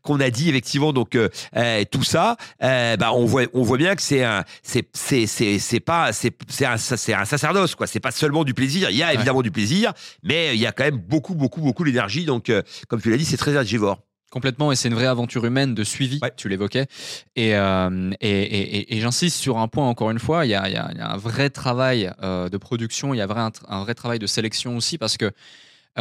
qu'on 0.03 0.19
a, 0.19 0.29
dit 0.29 0.49
effectivement 0.49 0.93
donc 0.93 1.15
euh, 1.15 1.29
euh, 1.55 1.83
tout 1.89 2.03
ça, 2.03 2.35
euh, 2.63 2.97
bah 2.97 3.11
on 3.13 3.25
voit 3.25 3.43
on 3.53 3.63
voit 3.63 3.77
bien 3.77 3.95
que 3.95 4.01
c'est 4.01 4.23
un 4.23 4.43
c'est 4.63 4.87
c'est 4.93 5.79
pas 5.79 6.11
c'est 6.13 6.35
c'est 6.49 6.65
un 6.65 6.77
c'est 6.77 7.13
un 7.13 7.25
sacerdoce 7.25 7.75
quoi. 7.75 7.87
C'est 7.87 7.99
pas 7.99 8.11
seulement 8.11 8.43
du 8.43 8.53
plaisir. 8.53 8.89
Il 8.89 8.97
y 8.97 9.03
a 9.03 9.13
évidemment 9.13 9.41
du 9.41 9.51
plaisir, 9.51 9.93
mais 10.23 10.55
il 10.55 10.59
y 10.59 10.65
a 10.65 10.71
quand 10.71 10.83
même 10.83 10.97
beaucoup 10.97 11.35
beaucoup 11.35 11.61
beaucoup 11.61 11.83
d'énergie. 11.83 12.25
Donc 12.25 12.49
euh, 12.49 12.61
comme 12.87 13.01
tu 13.01 13.09
l'as 13.09 13.17
dit, 13.17 13.25
c'est 13.25 13.37
très 13.37 13.51
énergivore. 13.51 13.99
Complètement, 14.31 14.71
et 14.71 14.75
c'est 14.75 14.89
une 14.89 14.93
vraie 14.93 15.07
aventure 15.07 15.43
humaine 15.45 15.73
de 15.73 15.83
suivi, 15.83 16.19
Ouais. 16.21 16.31
tu 16.37 16.49
l'évoquais. 16.49 16.85
Et, 17.35 17.55
euh, 17.55 18.11
et, 18.21 18.95
et- 18.95 19.01
j'insiste 19.01 19.37
sur 19.37 19.57
un 19.57 19.67
point 19.67 19.87
encore 19.89 20.11
une 20.11 20.19
fois, 20.19 20.45
il 20.45 20.49
y 20.49 20.53
a, 20.53 20.69
il 20.69 20.73
y 20.73 20.77
a- 20.77 20.87
un 21.11 21.17
vrai 21.17 21.49
travail 21.49 22.11
euh, 22.21 22.47
de 22.47 22.57
production, 22.57 23.15
il 23.15 23.17
y 23.17 23.21
a 23.21 23.25
vrai, 23.25 23.41
un, 23.67 23.81
vrai 23.83 23.95
travail 23.95 24.19
de 24.19 24.27
sélection 24.27 24.77
aussi, 24.77 24.99
parce 24.99 25.17
que 25.17 25.31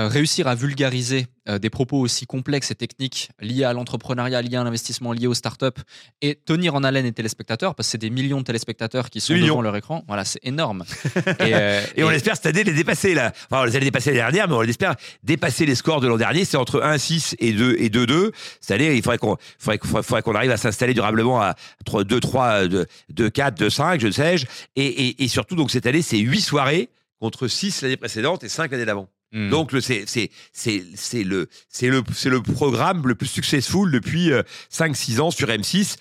réussir 0.07 0.47
à 0.47 0.55
vulgariser 0.55 1.27
euh, 1.49 1.59
des 1.59 1.71
propos 1.71 1.99
aussi 1.99 2.27
complexes 2.27 2.71
et 2.71 2.75
techniques 2.75 3.31
liés 3.41 3.65
à 3.65 3.73
l'entrepreneuriat, 3.73 4.43
liés 4.43 4.57
à 4.57 4.65
l'investissement, 4.65 5.13
liés 5.13 5.27
aux 5.27 5.35
startups, 5.35 5.81
et 6.21 6.35
tenir 6.35 6.75
en 6.75 6.85
haleine 6.85 7.07
les 7.07 7.13
téléspectateurs, 7.13 7.75
parce 7.75 7.89
que 7.89 7.93
c'est 7.93 7.99
des 7.99 8.11
millions 8.11 8.41
de 8.41 8.45
téléspectateurs 8.45 9.09
qui 9.09 9.21
sont 9.21 9.33
millions. 9.33 9.47
devant 9.47 9.63
leur 9.63 9.77
écran, 9.77 10.05
voilà, 10.07 10.27
c'est 10.27 10.41
énorme. 10.43 10.85
et, 11.17 11.55
euh, 11.55 11.83
Et, 11.97 12.05
on 12.05 12.11
espère 12.11 12.37
cette 12.37 12.47
année 12.47 12.65
les 12.65 12.75
dépasser 12.75 13.15
là. 13.15 13.33
Enfin, 13.51 13.63
on 13.63 13.65
les 13.65 13.77
a 13.77 13.81
dépassés 13.81 14.11
l'année 14.11 14.21
dernière, 14.21 14.47
mais 14.49 14.55
on 14.55 14.63
espère 14.63 14.95
dépasser 15.23 15.65
les 15.65 15.75
scores 15.75 16.01
de 16.01 16.07
l'an 16.07 16.19
dernier. 16.19 16.45
C'est 16.45 16.59
entre 16.59 16.81
1,6 16.81 17.37
et 17.39 17.53
2 17.53 17.77
et 17.79 17.89
2,2. 17.89 18.31
Cette 18.61 18.73
année, 18.73 18.95
il 18.95 19.03
faudrait 19.03 19.19
qu'on 19.19 19.37
faudrait, 19.59 19.79
faudrait, 19.83 20.03
faudrait 20.03 20.23
qu'on 20.23 20.35
arrive 20.35 20.51
à 20.51 20.59
s'installer 20.59 20.93
durablement 20.93 21.41
à 21.41 21.55
3, 21.87 22.05
2, 22.05 22.21
3, 22.21 22.69
2, 22.69 22.87
2, 23.09 23.31
4, 23.31 23.59
2, 23.59 23.71
5, 23.71 24.01
je 24.01 24.07
ne 24.07 24.13
sais. 24.13 24.37
Et, 24.77 24.87
et, 24.87 25.25
et 25.25 25.29
surtout, 25.29 25.57
donc 25.57 25.71
cette 25.71 25.87
année, 25.87 26.03
c'est 26.03 26.19
8 26.19 26.41
soirées 26.43 26.91
contre 27.21 27.49
6 27.49 27.83
l'année 27.83 27.97
précédente 27.97 28.45
et 28.45 28.49
5 28.49 28.71
l'année 28.71 28.85
d'avant. 28.85 29.09
Hmm. 29.33 29.51
Donc 29.51 29.75
c'est 29.81 30.05
c'est 30.07 30.31
c'est 30.53 30.85
c'est 30.95 31.23
le 31.23 31.49
c'est 31.69 31.89
le 31.89 32.03
c'est 32.15 32.31
le 32.31 32.43
programme 32.43 33.07
le 33.07 33.15
plus 33.15 33.27
successful 33.27 33.91
depuis 33.91 34.31
5 34.71 34.97
6 34.97 35.21
ans 35.21 35.31
sur 35.31 35.49
M6 35.49 35.97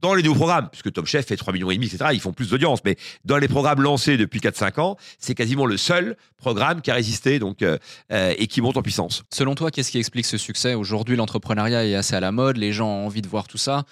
dans 0.00 0.14
les 0.14 0.22
nouveaux 0.22 0.36
programmes 0.36 0.68
puisque 0.70 0.92
Top 0.92 1.06
Chef 1.06 1.26
fait 1.26 1.36
3 1.36 1.52
millions 1.52 1.70
et 1.70 1.74
demi 1.74 1.86
etc. 1.86 2.10
ils 2.12 2.20
font 2.20 2.32
plus 2.32 2.50
d'audience 2.50 2.80
mais 2.84 2.96
dans 3.24 3.38
les 3.38 3.48
programmes 3.48 3.82
lancés 3.82 4.16
depuis 4.16 4.40
4 4.40 4.56
5 4.56 4.78
ans, 4.78 4.96
c'est 5.18 5.34
quasiment 5.34 5.66
le 5.66 5.76
seul 5.76 6.16
programme 6.36 6.80
qui 6.82 6.90
a 6.90 6.94
résisté 6.94 7.38
donc 7.38 7.62
euh, 7.62 7.78
euh, 8.12 8.34
et 8.38 8.46
qui 8.46 8.60
monte 8.60 8.76
en 8.76 8.82
puissance. 8.82 9.24
Selon 9.32 9.54
toi, 9.54 9.70
qu'est-ce 9.70 9.90
qui 9.90 9.98
explique 9.98 10.26
ce 10.26 10.38
succès? 10.38 10.74
Aujourd'hui, 10.74 11.16
l'entrepreneuriat 11.16 11.84
est 11.86 11.94
assez 11.94 12.14
à 12.14 12.20
la 12.20 12.32
mode, 12.32 12.56
les 12.56 12.72
gens 12.72 12.88
ont 12.88 13.06
envie 13.06 13.22
de 13.22 13.28
voir 13.28 13.48
tout 13.48 13.58
ça. 13.58 13.84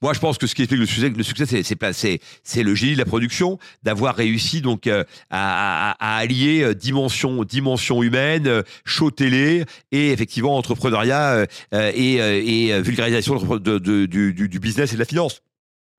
Moi, 0.00 0.12
je 0.12 0.20
pense 0.20 0.38
que 0.38 0.46
ce 0.46 0.54
qui 0.54 0.62
explique 0.62 0.80
le 0.80 0.86
succès, 0.86 1.08
le 1.08 1.22
succès, 1.22 1.62
c'est 1.92 2.20
c'est 2.42 2.62
le 2.62 2.74
génie 2.74 2.94
de 2.94 2.98
la 2.98 3.04
production, 3.04 3.58
d'avoir 3.82 4.16
réussi 4.16 4.60
donc 4.60 4.86
euh, 4.86 5.04
à, 5.30 5.94
allier 6.18 6.62
euh, 6.62 6.74
dimension 6.74 8.02
humaine, 8.02 8.46
euh, 8.46 8.62
show 8.84 9.10
télé 9.10 9.64
et 9.92 10.10
effectivement 10.10 10.56
entrepreneuriat 10.56 11.46
et, 11.72 12.80
vulgarisation 12.80 13.36
du 13.36 14.58
business 14.58 14.92
et 14.92 14.94
de 14.94 15.00
la 15.00 15.04
finance. 15.04 15.42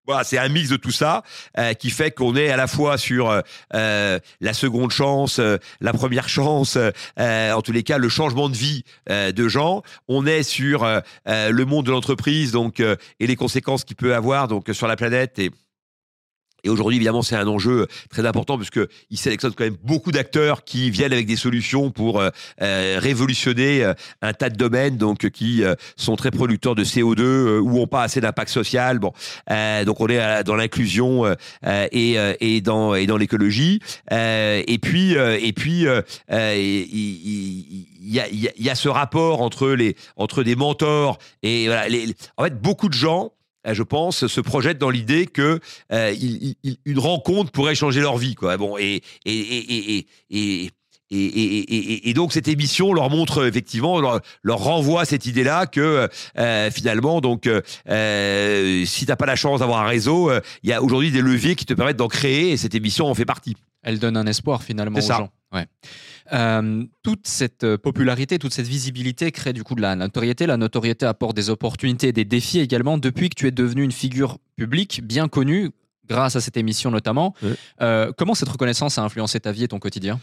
Voilà, 0.05 0.25
c'est 0.25 0.37
un 0.37 0.49
mix 0.49 0.69
de 0.69 0.75
tout 0.75 0.91
ça 0.91 1.23
euh, 1.57 1.73
qui 1.73 1.89
fait 1.89 2.11
qu'on 2.11 2.35
est 2.35 2.49
à 2.49 2.57
la 2.57 2.67
fois 2.67 2.97
sur 2.97 3.29
euh, 3.29 3.39
euh, 3.73 4.19
la 4.41 4.53
seconde 4.53 4.91
chance, 4.91 5.39
euh, 5.39 5.57
la 5.79 5.93
première 5.93 6.27
chance, 6.27 6.77
euh, 6.77 7.51
en 7.53 7.61
tous 7.61 7.71
les 7.71 7.83
cas 7.83 7.97
le 7.97 8.09
changement 8.09 8.49
de 8.49 8.55
vie 8.55 8.83
euh, 9.09 9.31
de 9.31 9.47
gens. 9.47 9.81
On 10.09 10.25
est 10.25 10.43
sur 10.43 10.85
le 10.85 11.63
monde 11.63 11.85
de 11.85 11.91
l'entreprise 11.91 12.51
donc 12.51 12.79
et 12.79 13.27
les 13.27 13.35
conséquences 13.35 13.83
qu'il 13.83 13.95
peut 13.95 14.13
avoir 14.13 14.47
donc 14.47 14.69
sur 14.73 14.87
la 14.87 14.95
planète 14.95 15.39
et 15.39 15.51
et 16.63 16.69
aujourd'hui, 16.69 16.95
évidemment, 16.95 17.21
c'est 17.21 17.35
un 17.35 17.47
enjeu 17.47 17.87
très 18.09 18.25
important 18.25 18.57
puisque 18.57 18.79
il 19.09 19.17
sélectionne 19.17 19.53
quand 19.53 19.65
même 19.65 19.77
beaucoup 19.83 20.11
d'acteurs 20.11 20.63
qui 20.63 20.89
viennent 20.89 21.13
avec 21.13 21.25
des 21.25 21.35
solutions 21.35 21.91
pour 21.91 22.21
euh, 22.21 22.29
euh, 22.61 22.99
révolutionner 22.99 23.83
euh, 23.83 23.93
un 24.21 24.33
tas 24.33 24.49
de 24.49 24.55
domaines, 24.55 24.97
donc 24.97 25.29
qui 25.29 25.63
sont 25.97 26.15
très 26.15 26.31
producteurs 26.31 26.75
de 26.75 26.83
CO2 26.83 27.21
euh, 27.21 27.59
ou 27.59 27.79
ont 27.79 27.87
pas 27.87 28.03
assez 28.03 28.21
d'impact 28.21 28.49
social. 28.49 28.99
Bon, 28.99 29.11
donc 29.85 29.99
on 29.99 30.07
est 30.07 30.43
dans 30.43 30.55
l'inclusion 30.55 31.25
et, 31.91 32.61
dans 32.61 33.17
l'écologie. 33.17 33.79
Et 34.11 34.79
puis 34.81 35.13
et 35.13 35.53
puis 35.53 35.85
il 36.29 37.83
y 38.05 38.69
a, 38.69 38.75
ce 38.75 38.89
rapport 38.89 39.41
entre 39.41 39.69
les 39.69 39.95
entre 40.15 40.43
des 40.43 40.55
mentors 40.55 41.17
et 41.41 41.69
en 42.37 42.43
fait 42.43 42.61
beaucoup 42.61 42.89
de 42.89 42.93
gens 42.93 43.33
je 43.71 43.83
pense, 43.83 44.27
se 44.27 44.41
projettent 44.41 44.77
dans 44.79 44.89
l'idée 44.89 45.25
que 45.27 45.59
euh, 45.91 46.13
il- 46.19 46.55
il- 46.63 46.77
une 46.85 46.99
rencontre 46.99 47.51
pourrait 47.51 47.75
changer 47.75 48.01
leur 48.01 48.17
vie, 48.17 48.35
quoi. 48.35 48.57
Bon, 48.57 48.77
et 48.77 49.01
donc 52.13 52.33
cette 52.33 52.47
émission 52.47 52.93
leur 52.93 53.09
montre 53.09 53.45
effectivement 53.47 53.99
leur, 53.99 54.21
leur 54.41 54.59
renvoie 54.59 55.05
cette 55.05 55.25
idée-là 55.25 55.65
que 55.67 56.09
euh, 56.37 56.71
finalement 56.71 57.21
donc 57.21 57.47
euh, 57.47 57.61
euh, 57.89 58.85
si 58.85 59.05
t'as 59.05 59.15
pas 59.15 59.25
la 59.25 59.35
chance 59.35 59.59
d'avoir 59.59 59.81
un 59.81 59.87
réseau, 59.87 60.29
euh, 60.29 60.39
il 60.63 60.69
y 60.69 60.73
a 60.73 60.81
aujourd'hui 60.81 61.11
des 61.11 61.21
leviers 61.21 61.55
qui 61.55 61.65
te 61.65 61.73
permettent 61.73 61.97
d'en 61.97 62.07
créer 62.07 62.51
et 62.51 62.57
cette 62.57 62.75
émission 62.75 63.07
en 63.07 63.15
fait 63.15 63.25
partie. 63.25 63.55
Elle 63.83 63.99
donne 63.99 64.17
un 64.17 64.25
espoir 64.27 64.63
finalement 64.63 64.97
aux 64.97 65.01
C'est 65.01 65.07
ça. 65.07 65.17
gens. 65.17 65.29
Ouais. 65.53 65.65
Euh, 66.31 66.85
toute 67.03 67.27
cette 67.27 67.63
euh, 67.65 67.77
popularité, 67.77 68.39
toute 68.39 68.53
cette 68.53 68.67
visibilité 68.67 69.31
crée 69.31 69.51
du 69.51 69.63
coup 69.63 69.75
de 69.75 69.81
la 69.81 69.95
notoriété. 69.95 70.45
La 70.45 70.57
notoriété 70.57 71.05
apporte 71.05 71.35
des 71.35 71.49
opportunités 71.49 72.09
et 72.09 72.13
des 72.13 72.25
défis 72.25 72.59
également. 72.59 72.97
Depuis 72.97 73.29
que 73.29 73.35
tu 73.35 73.47
es 73.47 73.51
devenu 73.51 73.83
une 73.83 73.91
figure 73.91 74.37
publique 74.55 75.01
bien 75.03 75.27
connue, 75.27 75.71
grâce 76.07 76.35
à 76.35 76.41
cette 76.41 76.57
émission 76.57 76.91
notamment, 76.91 77.33
euh, 77.81 78.11
comment 78.17 78.35
cette 78.35 78.49
reconnaissance 78.49 78.97
a 78.97 79.03
influencé 79.03 79.39
ta 79.39 79.51
vie 79.51 79.63
et 79.63 79.67
ton 79.67 79.79
quotidien? 79.79 80.19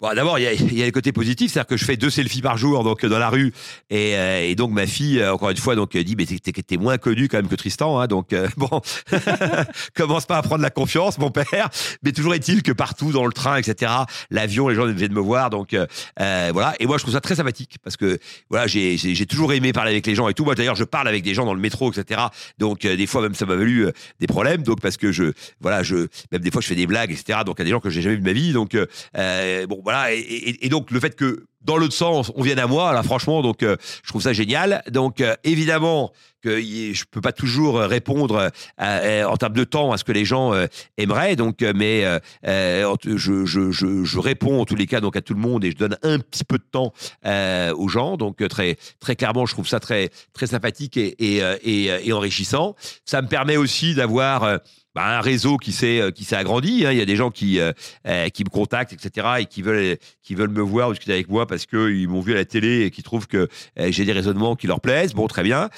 Bon, 0.00 0.14
d'abord, 0.14 0.38
il 0.38 0.42
y 0.72 0.74
y 0.74 0.82
a 0.82 0.86
le 0.86 0.92
côté 0.92 1.12
positif, 1.12 1.52
c'est-à-dire 1.52 1.66
que 1.68 1.76
je 1.76 1.84
fais 1.84 1.96
deux 1.96 2.10
selfies 2.10 2.42
par 2.42 2.56
jour 2.58 2.84
donc 2.84 3.04
dans 3.06 3.18
la 3.18 3.28
rue, 3.30 3.52
et, 3.90 4.16
euh, 4.16 4.40
et 4.42 4.54
donc 4.54 4.70
ma 4.72 4.86
fille, 4.86 5.20
euh, 5.20 5.32
encore 5.32 5.50
une 5.50 5.56
fois, 5.56 5.74
donc 5.74 5.96
dit, 5.96 6.16
mais 6.16 6.26
t'es- 6.26 6.76
moins 6.76 6.98
connu 6.98 7.28
quand 7.28 7.38
même 7.38 7.48
que 7.48 7.54
Tristan, 7.54 7.98
hein, 8.00 8.06
donc 8.06 8.32
euh, 8.32 8.48
bon, 8.56 8.80
commence 9.94 10.26
pas 10.26 10.38
à 10.38 10.42
prendre 10.42 10.62
la 10.62 10.70
confiance, 10.70 11.18
mon 11.18 11.30
père. 11.30 11.70
Mais 12.02 12.12
toujours 12.12 12.34
est-il 12.34 12.62
que 12.62 12.72
partout 12.72 13.12
dans 13.12 13.26
le 13.26 13.32
train, 13.32 13.56
etc., 13.56 13.92
l'avion, 14.30 14.68
les 14.68 14.74
gens 14.74 14.86
viennent 14.86 15.12
me 15.12 15.20
voir, 15.20 15.50
donc 15.50 15.74
euh, 15.74 15.86
euh, 16.20 16.50
voilà. 16.52 16.74
Et 16.80 16.86
moi, 16.86 16.98
je 16.98 17.02
trouve 17.04 17.14
ça 17.14 17.20
très 17.20 17.36
sympathique 17.36 17.76
parce 17.82 17.96
que 17.96 18.18
voilà, 18.50 18.66
j'ai 18.66 18.96
j'ai 18.96 19.14
j'ai 19.14 19.26
toujours 19.26 19.52
aimé 19.52 19.72
parler 19.72 19.92
avec 19.92 20.06
les 20.06 20.14
gens 20.14 20.28
et 20.28 20.34
tout. 20.34 20.44
Moi, 20.44 20.54
d'ailleurs, 20.54 20.76
je 20.76 20.84
parle 20.84 21.08
avec 21.08 21.22
des 21.22 21.34
gens 21.34 21.44
dans 21.44 21.54
le 21.54 21.60
métro, 21.60 21.92
etc. 21.92 22.20
Donc 22.58 22.84
euh, 22.84 22.96
des 22.96 23.06
fois 23.06 23.22
même 23.22 23.34
ça 23.34 23.46
m'a 23.46 23.56
valu 23.56 23.86
des 24.20 24.26
problèmes, 24.26 24.62
donc 24.62 24.80
parce 24.80 24.96
que 24.96 25.12
je 25.12 25.32
voilà, 25.60 25.82
je 25.82 26.08
même 26.30 26.40
des 26.42 26.50
fois 26.50 26.60
je 26.60 26.66
fais 26.66 26.74
des 26.74 26.86
blagues, 26.86 27.10
etc. 27.10 27.40
Donc 27.46 27.60
a 27.60 27.64
des 27.64 27.70
gens 27.70 27.80
que 27.80 27.90
j'ai 27.90 28.02
jamais 28.02 28.16
vu 28.16 28.20
de 28.20 28.26
ma 28.26 28.32
vie, 28.32 28.52
donc 28.52 28.74
euh, 28.74 29.61
euh, 29.62 29.66
bon 29.66 29.80
voilà 29.82 30.12
et, 30.12 30.68
donc 30.68 30.90
le 30.90 31.00
fait 31.00 31.16
que 31.16 31.44
dans 31.64 31.76
l'autre 31.76 31.94
sens, 31.94 32.32
on 32.34 32.42
vient 32.42 32.58
à 32.58 32.66
moi. 32.66 32.92
Là, 32.92 33.02
franchement, 33.02 33.40
euh, 33.62 33.76
je 34.02 34.08
trouve 34.08 34.22
ça 34.22 34.32
génial. 34.32 34.82
Donc 34.90 35.20
euh, 35.20 35.34
évidemment 35.44 36.12
que 36.42 36.60
je 36.60 37.04
peux 37.10 37.20
pas 37.20 37.32
toujours 37.32 37.78
répondre 37.78 38.50
en 38.78 39.36
termes 39.36 39.52
de 39.54 39.64
temps 39.64 39.92
à 39.92 39.98
ce 39.98 40.04
que 40.04 40.12
les 40.12 40.24
gens 40.24 40.52
aimeraient. 40.98 41.36
Donc, 41.36 41.62
mais 41.62 42.04
je, 42.44 43.44
je, 43.44 43.70
je, 43.70 44.18
réponds 44.18 44.60
en 44.60 44.64
tous 44.64 44.76
les 44.76 44.86
cas 44.86 45.00
donc 45.00 45.16
à 45.16 45.22
tout 45.22 45.34
le 45.34 45.40
monde 45.40 45.64
et 45.64 45.70
je 45.70 45.76
donne 45.76 45.96
un 46.02 46.18
petit 46.18 46.44
peu 46.44 46.58
de 46.58 46.64
temps 46.70 46.92
aux 47.24 47.88
gens. 47.88 48.16
Donc 48.16 48.46
très 48.48 48.76
très 49.00 49.16
clairement, 49.16 49.46
je 49.46 49.54
trouve 49.54 49.68
ça 49.68 49.80
très 49.80 50.10
très 50.32 50.46
sympathique 50.46 50.96
et, 50.96 51.16
et, 51.64 52.12
enrichissant. 52.12 52.74
Ça 53.04 53.22
me 53.22 53.28
permet 53.28 53.56
aussi 53.56 53.94
d'avoir 53.94 54.60
bah, 54.94 55.18
un 55.18 55.20
réseau 55.20 55.56
qui 55.56 55.72
s'est 55.72 56.00
euh, 56.00 56.10
qui 56.10 56.24
s'est 56.24 56.36
agrandi. 56.36 56.84
Hein. 56.84 56.92
Il 56.92 56.98
y 56.98 57.00
a 57.00 57.06
des 57.06 57.16
gens 57.16 57.30
qui 57.30 57.58
euh, 57.58 57.72
euh, 58.06 58.28
qui 58.28 58.44
me 58.44 58.50
contactent, 58.50 58.92
etc. 58.92 59.26
et 59.40 59.46
qui 59.46 59.62
veulent 59.62 59.96
qui 60.22 60.34
veulent 60.34 60.50
me 60.50 60.60
voir 60.60 60.90
discuter 60.90 61.12
avec 61.12 61.28
moi 61.28 61.46
parce 61.46 61.64
que 61.64 61.90
ils 61.90 62.08
m'ont 62.08 62.20
vu 62.20 62.32
à 62.32 62.36
la 62.36 62.44
télé 62.44 62.82
et 62.82 62.90
qui 62.90 63.02
trouvent 63.02 63.26
que 63.26 63.48
j'ai 63.76 64.04
des 64.04 64.12
raisonnements 64.12 64.54
qui 64.54 64.66
leur 64.66 64.80
plaisent. 64.80 65.14
Bon, 65.14 65.26
très 65.26 65.42
bien. 65.42 65.70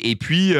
Et 0.00 0.16
puis 0.18 0.54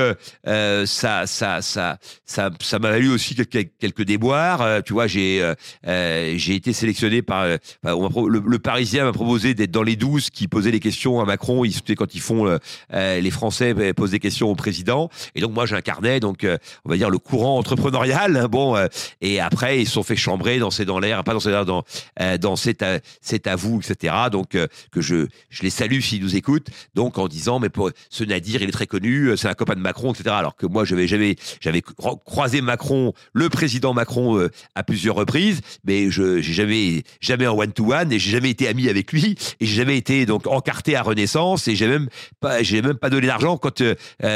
ça 0.45 1.27
ça 1.27 1.63
ça 1.63 1.99
ça 2.25 2.51
ça 2.61 2.79
m'a 2.79 2.91
valu 2.91 3.11
aussi 3.11 3.35
quelques, 3.35 4.03
déboires. 4.03 4.83
tu 4.85 4.93
vois, 4.93 5.07
j'ai 5.07 5.53
j'ai 5.85 6.55
été 6.55 6.73
sélectionné 6.73 7.23
par 7.23 7.47
le, 7.83 8.59
Parisien 8.59 9.05
m'a 9.05 9.13
proposé 9.13 9.55
d'être 9.55 9.71
dans 9.71 9.83
les 9.83 9.97
12 9.97 10.31
qui 10.31 10.49
posaient 10.49 10.71
les 10.71 10.81
questions 10.81 11.21
à 11.21 11.25
Macron. 11.25 11.65
Ils 11.65 11.75
quand 11.97 12.15
ils 12.15 12.21
font 12.21 12.59
les 12.93 13.31
Français 13.31 13.93
posent 13.95 14.13
des 14.13 14.21
questions 14.21 14.51
au 14.51 14.55
président. 14.55 15.11
Et 15.35 15.41
donc 15.41 15.53
moi 15.53 15.67
j'incarnais 15.67 16.21
donc 16.21 16.47
on 16.85 16.89
va 16.89 16.97
dire 16.97 17.11
le 17.11 17.19
courant 17.19 17.59
entrepreneurial. 17.59 18.37
Hein, 18.37 18.49
bon, 18.49 18.77
euh, 18.77 18.87
et 19.21 19.41
après 19.41 19.81
ils 19.81 19.87
se 19.87 19.93
sont 19.93 20.03
fait 20.03 20.17
chambrer 20.17 20.59
dans 20.59 20.71
C'est 20.71 20.85
dans 20.85 20.99
l'air, 20.99 21.23
pas 21.25 21.33
dans 21.33 21.41
C'est 21.41 21.65
dans 21.65 21.85
euh, 22.21 22.39
dans 22.39 22.57
C'est 22.57 22.83
à, 22.83 23.57
vous, 23.57 23.81
etc. 23.81 24.15
Donc 24.31 24.55
euh, 24.55 24.67
que 24.91 25.01
je 25.01 25.27
je 25.51 25.63
les 25.63 25.71
salue 25.71 26.01
s'ils 26.01 26.23
nous 26.23 26.37
écoutent. 26.37 26.69
Donc 26.95 27.19
en 27.19 27.29
disant 27.29 27.59
mais 27.59 27.69
pour 27.69 27.91
ce 28.11 28.25
Nadir 28.25 28.63
il 28.63 28.69
est 28.69 28.73
très 28.73 28.84
connu, 28.87 29.37
c'est 29.37 29.49
un 29.49 29.55
copain 29.55 29.75
de 29.75 29.81
Macron, 29.81 30.13
etc. 30.13 30.35
Alors 30.39 30.57
que 30.57 30.67
moi 30.67 30.85
j'avais 30.85 31.07
jamais 31.07 31.37
j'avais 31.61 31.83
croisé 31.83 32.61
Macron, 32.61 33.13
le 33.33 33.49
président 33.49 33.95
Macron 33.95 34.49
à 34.75 34.83
plusieurs 34.83 35.15
reprises, 35.15 35.61
mais 35.85 36.11
je 36.11 36.41
j'ai 36.41 36.53
jamais 36.53 37.03
jamais 37.21 37.47
en 37.47 37.57
one 37.57 37.73
to 37.73 37.93
one 37.93 38.13
et 38.13 38.19
j'ai 38.19 38.31
jamais 38.31 38.51
été 38.51 38.69
ami 38.69 38.89
avec 38.89 39.13
lui 39.13 39.37
et 39.61 39.67
j'ai 39.67 39.77
jamais 39.77 39.97
été 39.97 40.27
donc 40.27 40.47
encarté 40.47 40.97
à 40.97 41.03
Renaissance 41.03 41.69
et 41.69 41.77
j'ai 41.77 41.89
même 41.89 42.09
pas 42.41 42.63
j'ai 42.63 42.83
même 42.83 42.99
pas 42.99 43.11
donné 43.11 43.27
d'argent 43.27 43.57
quand 43.57 43.83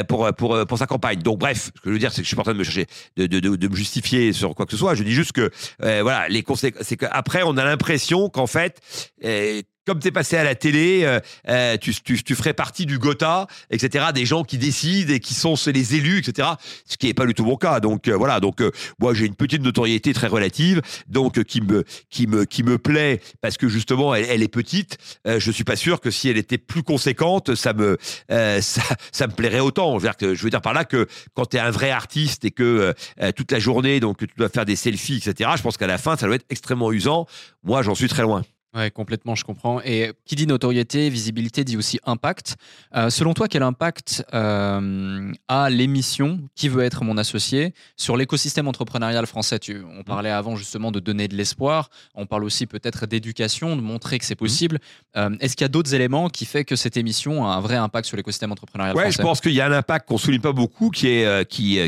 pour 0.08 0.32
pour 0.34 0.66
pour 0.66 0.78
sa 0.78 0.86
campagne. 0.86 1.20
Donc 1.20 1.38
bref, 1.38 1.70
ce 1.74 1.80
que 1.80 1.88
je 1.88 1.90
veux 1.90 1.98
dire 1.98 2.12
c'est 2.12 2.22
que 2.22 2.24
je 2.24 2.28
suis 2.28 2.36
pas 2.36 2.42
en 2.42 2.44
train 2.44 2.54
de 2.54 2.58
me 2.58 2.64
chercher 2.64 2.86
de, 3.16 3.26
de, 3.26 3.40
de, 3.40 3.68
me 3.68 3.76
justifier 3.76 4.32
sur 4.32 4.54
quoi 4.54 4.66
que 4.66 4.72
ce 4.72 4.78
soit. 4.78 4.94
Je 4.94 5.02
dis 5.02 5.12
juste 5.12 5.32
que 5.32 5.50
euh, 5.82 6.00
voilà, 6.02 6.28
les 6.28 6.42
conséquences, 6.42 6.82
c'est 6.84 6.96
qu'après 6.96 7.42
on 7.44 7.56
a 7.56 7.64
l'impression 7.64 8.28
qu'en 8.28 8.46
fait 8.46 8.80
euh, 9.24 9.62
comme 9.88 10.00
tu 10.00 10.08
es 10.08 10.12
passé 10.12 10.36
à 10.36 10.44
la 10.44 10.54
télé, 10.54 11.00
euh, 11.04 11.18
euh, 11.48 11.78
tu, 11.78 12.34
ferais 12.34 12.52
partie 12.52 12.84
du 12.84 12.98
Gotha, 12.98 13.46
etc., 13.70 14.08
des 14.14 14.26
gens 14.26 14.44
qui 14.44 14.58
décident 14.58 15.14
et 15.14 15.18
qui 15.18 15.32
sont 15.32 15.54
les 15.66 15.94
élus, 15.94 16.18
etc., 16.18 16.46
ce 16.84 16.98
qui 16.98 17.06
n'est 17.06 17.14
pas 17.14 17.24
du 17.24 17.32
tout 17.32 17.46
mon 17.46 17.56
cas. 17.56 17.80
Donc 17.80 18.06
euh, 18.06 18.14
voilà, 18.14 18.38
donc 18.38 18.62
moi 19.00 19.14
j'ai 19.14 19.24
une 19.24 19.34
petite 19.34 19.62
notoriété 19.62 20.12
très 20.12 20.26
relative, 20.26 20.82
donc 21.08 21.42
qui 21.44 21.62
me 21.62 21.84
qui 22.10 22.26
me 22.26 22.76
plaît 22.76 23.22
parce 23.40 23.56
que 23.56 23.66
justement 23.66 24.14
elle, 24.14 24.42
est 24.42 24.48
petite. 24.48 24.98
je 25.24 25.50
suis 25.50 25.64
pas 25.64 25.76
sûr 25.76 26.02
que 26.02 26.10
si 26.10 26.28
elle 26.28 26.36
était 26.36 26.58
plus 26.58 26.82
conséquente, 26.82 27.54
ça 27.54 27.72
me 27.72 27.96
ça, 28.28 29.26
me 29.26 29.32
plairait 29.32 29.60
autant. 29.60 29.98
Je 29.98 30.06
veux 30.06 30.12
dire, 30.12 30.34
je 30.34 30.42
veux 30.42 30.50
dire 30.50 30.60
par 30.60 30.74
là 30.74 30.84
que 30.84 31.06
quand 31.32 31.46
tu 31.46 31.56
es 31.56 31.60
un 31.60 31.70
vrai 31.70 31.90
artiste 31.90 32.44
et 32.44 32.50
que 32.50 32.92
toute 33.36 33.52
la 33.52 33.58
journée 33.58 34.00
donc 34.00 34.18
tu 34.18 34.34
dois 34.36 34.50
faire 34.50 34.66
des 34.66 34.76
selfies, 34.76 35.22
etc., 35.26 35.52
je 35.56 35.62
pense 35.62 35.78
qu'à 35.78 35.86
la 35.86 35.96
fin 35.96 36.14
ça 36.18 36.26
doit 36.26 36.36
être 36.36 36.46
extrêmement 36.50 36.92
usant. 36.92 37.26
Moi 37.62 37.80
j'en 37.80 37.94
suis 37.94 38.08
très 38.08 38.22
loin. 38.22 38.42
Ouais, 38.78 38.92
complètement, 38.92 39.34
je 39.34 39.42
comprends. 39.42 39.80
Et 39.84 40.12
qui 40.24 40.36
dit 40.36 40.46
notoriété, 40.46 41.10
visibilité 41.10 41.64
dit 41.64 41.76
aussi 41.76 41.98
impact. 42.06 42.56
Euh, 42.94 43.10
selon 43.10 43.34
toi, 43.34 43.48
quel 43.48 43.64
impact 43.64 44.24
euh, 44.34 45.32
a 45.48 45.68
l'émission 45.68 46.38
Qui 46.54 46.68
veut 46.68 46.84
être 46.84 47.02
mon 47.02 47.18
associé 47.18 47.74
sur 47.96 48.16
l'écosystème 48.16 48.68
entrepreneurial 48.68 49.26
français? 49.26 49.58
Tu, 49.58 49.82
On 49.82 50.00
mmh. 50.00 50.04
parlait 50.04 50.30
avant 50.30 50.54
justement 50.54 50.92
de 50.92 51.00
donner 51.00 51.26
de 51.26 51.34
l'espoir. 51.34 51.90
On 52.14 52.26
parle 52.26 52.44
aussi 52.44 52.66
peut-être 52.66 53.06
d'éducation, 53.06 53.74
de 53.74 53.80
montrer 53.80 54.20
que 54.20 54.24
c'est 54.24 54.34
mmh. 54.34 54.36
possible. 54.36 54.78
Euh, 55.16 55.30
est-ce 55.40 55.56
qu'il 55.56 55.64
y 55.64 55.66
a 55.66 55.68
d'autres 55.70 55.94
éléments 55.94 56.28
qui 56.28 56.46
fait 56.46 56.64
que 56.64 56.76
cette 56.76 56.96
émission 56.96 57.46
a 57.46 57.54
un 57.54 57.60
vrai 57.60 57.76
impact 57.76 58.06
sur 58.06 58.16
l'écosystème 58.16 58.52
entrepreneurial 58.52 58.94
ouais, 58.94 59.02
français? 59.02 59.16
je 59.18 59.22
pense 59.22 59.40
qu'il 59.40 59.54
y 59.54 59.60
a 59.60 59.66
un 59.66 59.72
impact 59.72 60.06
qu'on 60.06 60.18
souligne 60.18 60.40
pas 60.40 60.52
beaucoup, 60.52 60.90
qui 60.90 61.08
est 61.08 61.48
qui, 61.48 61.80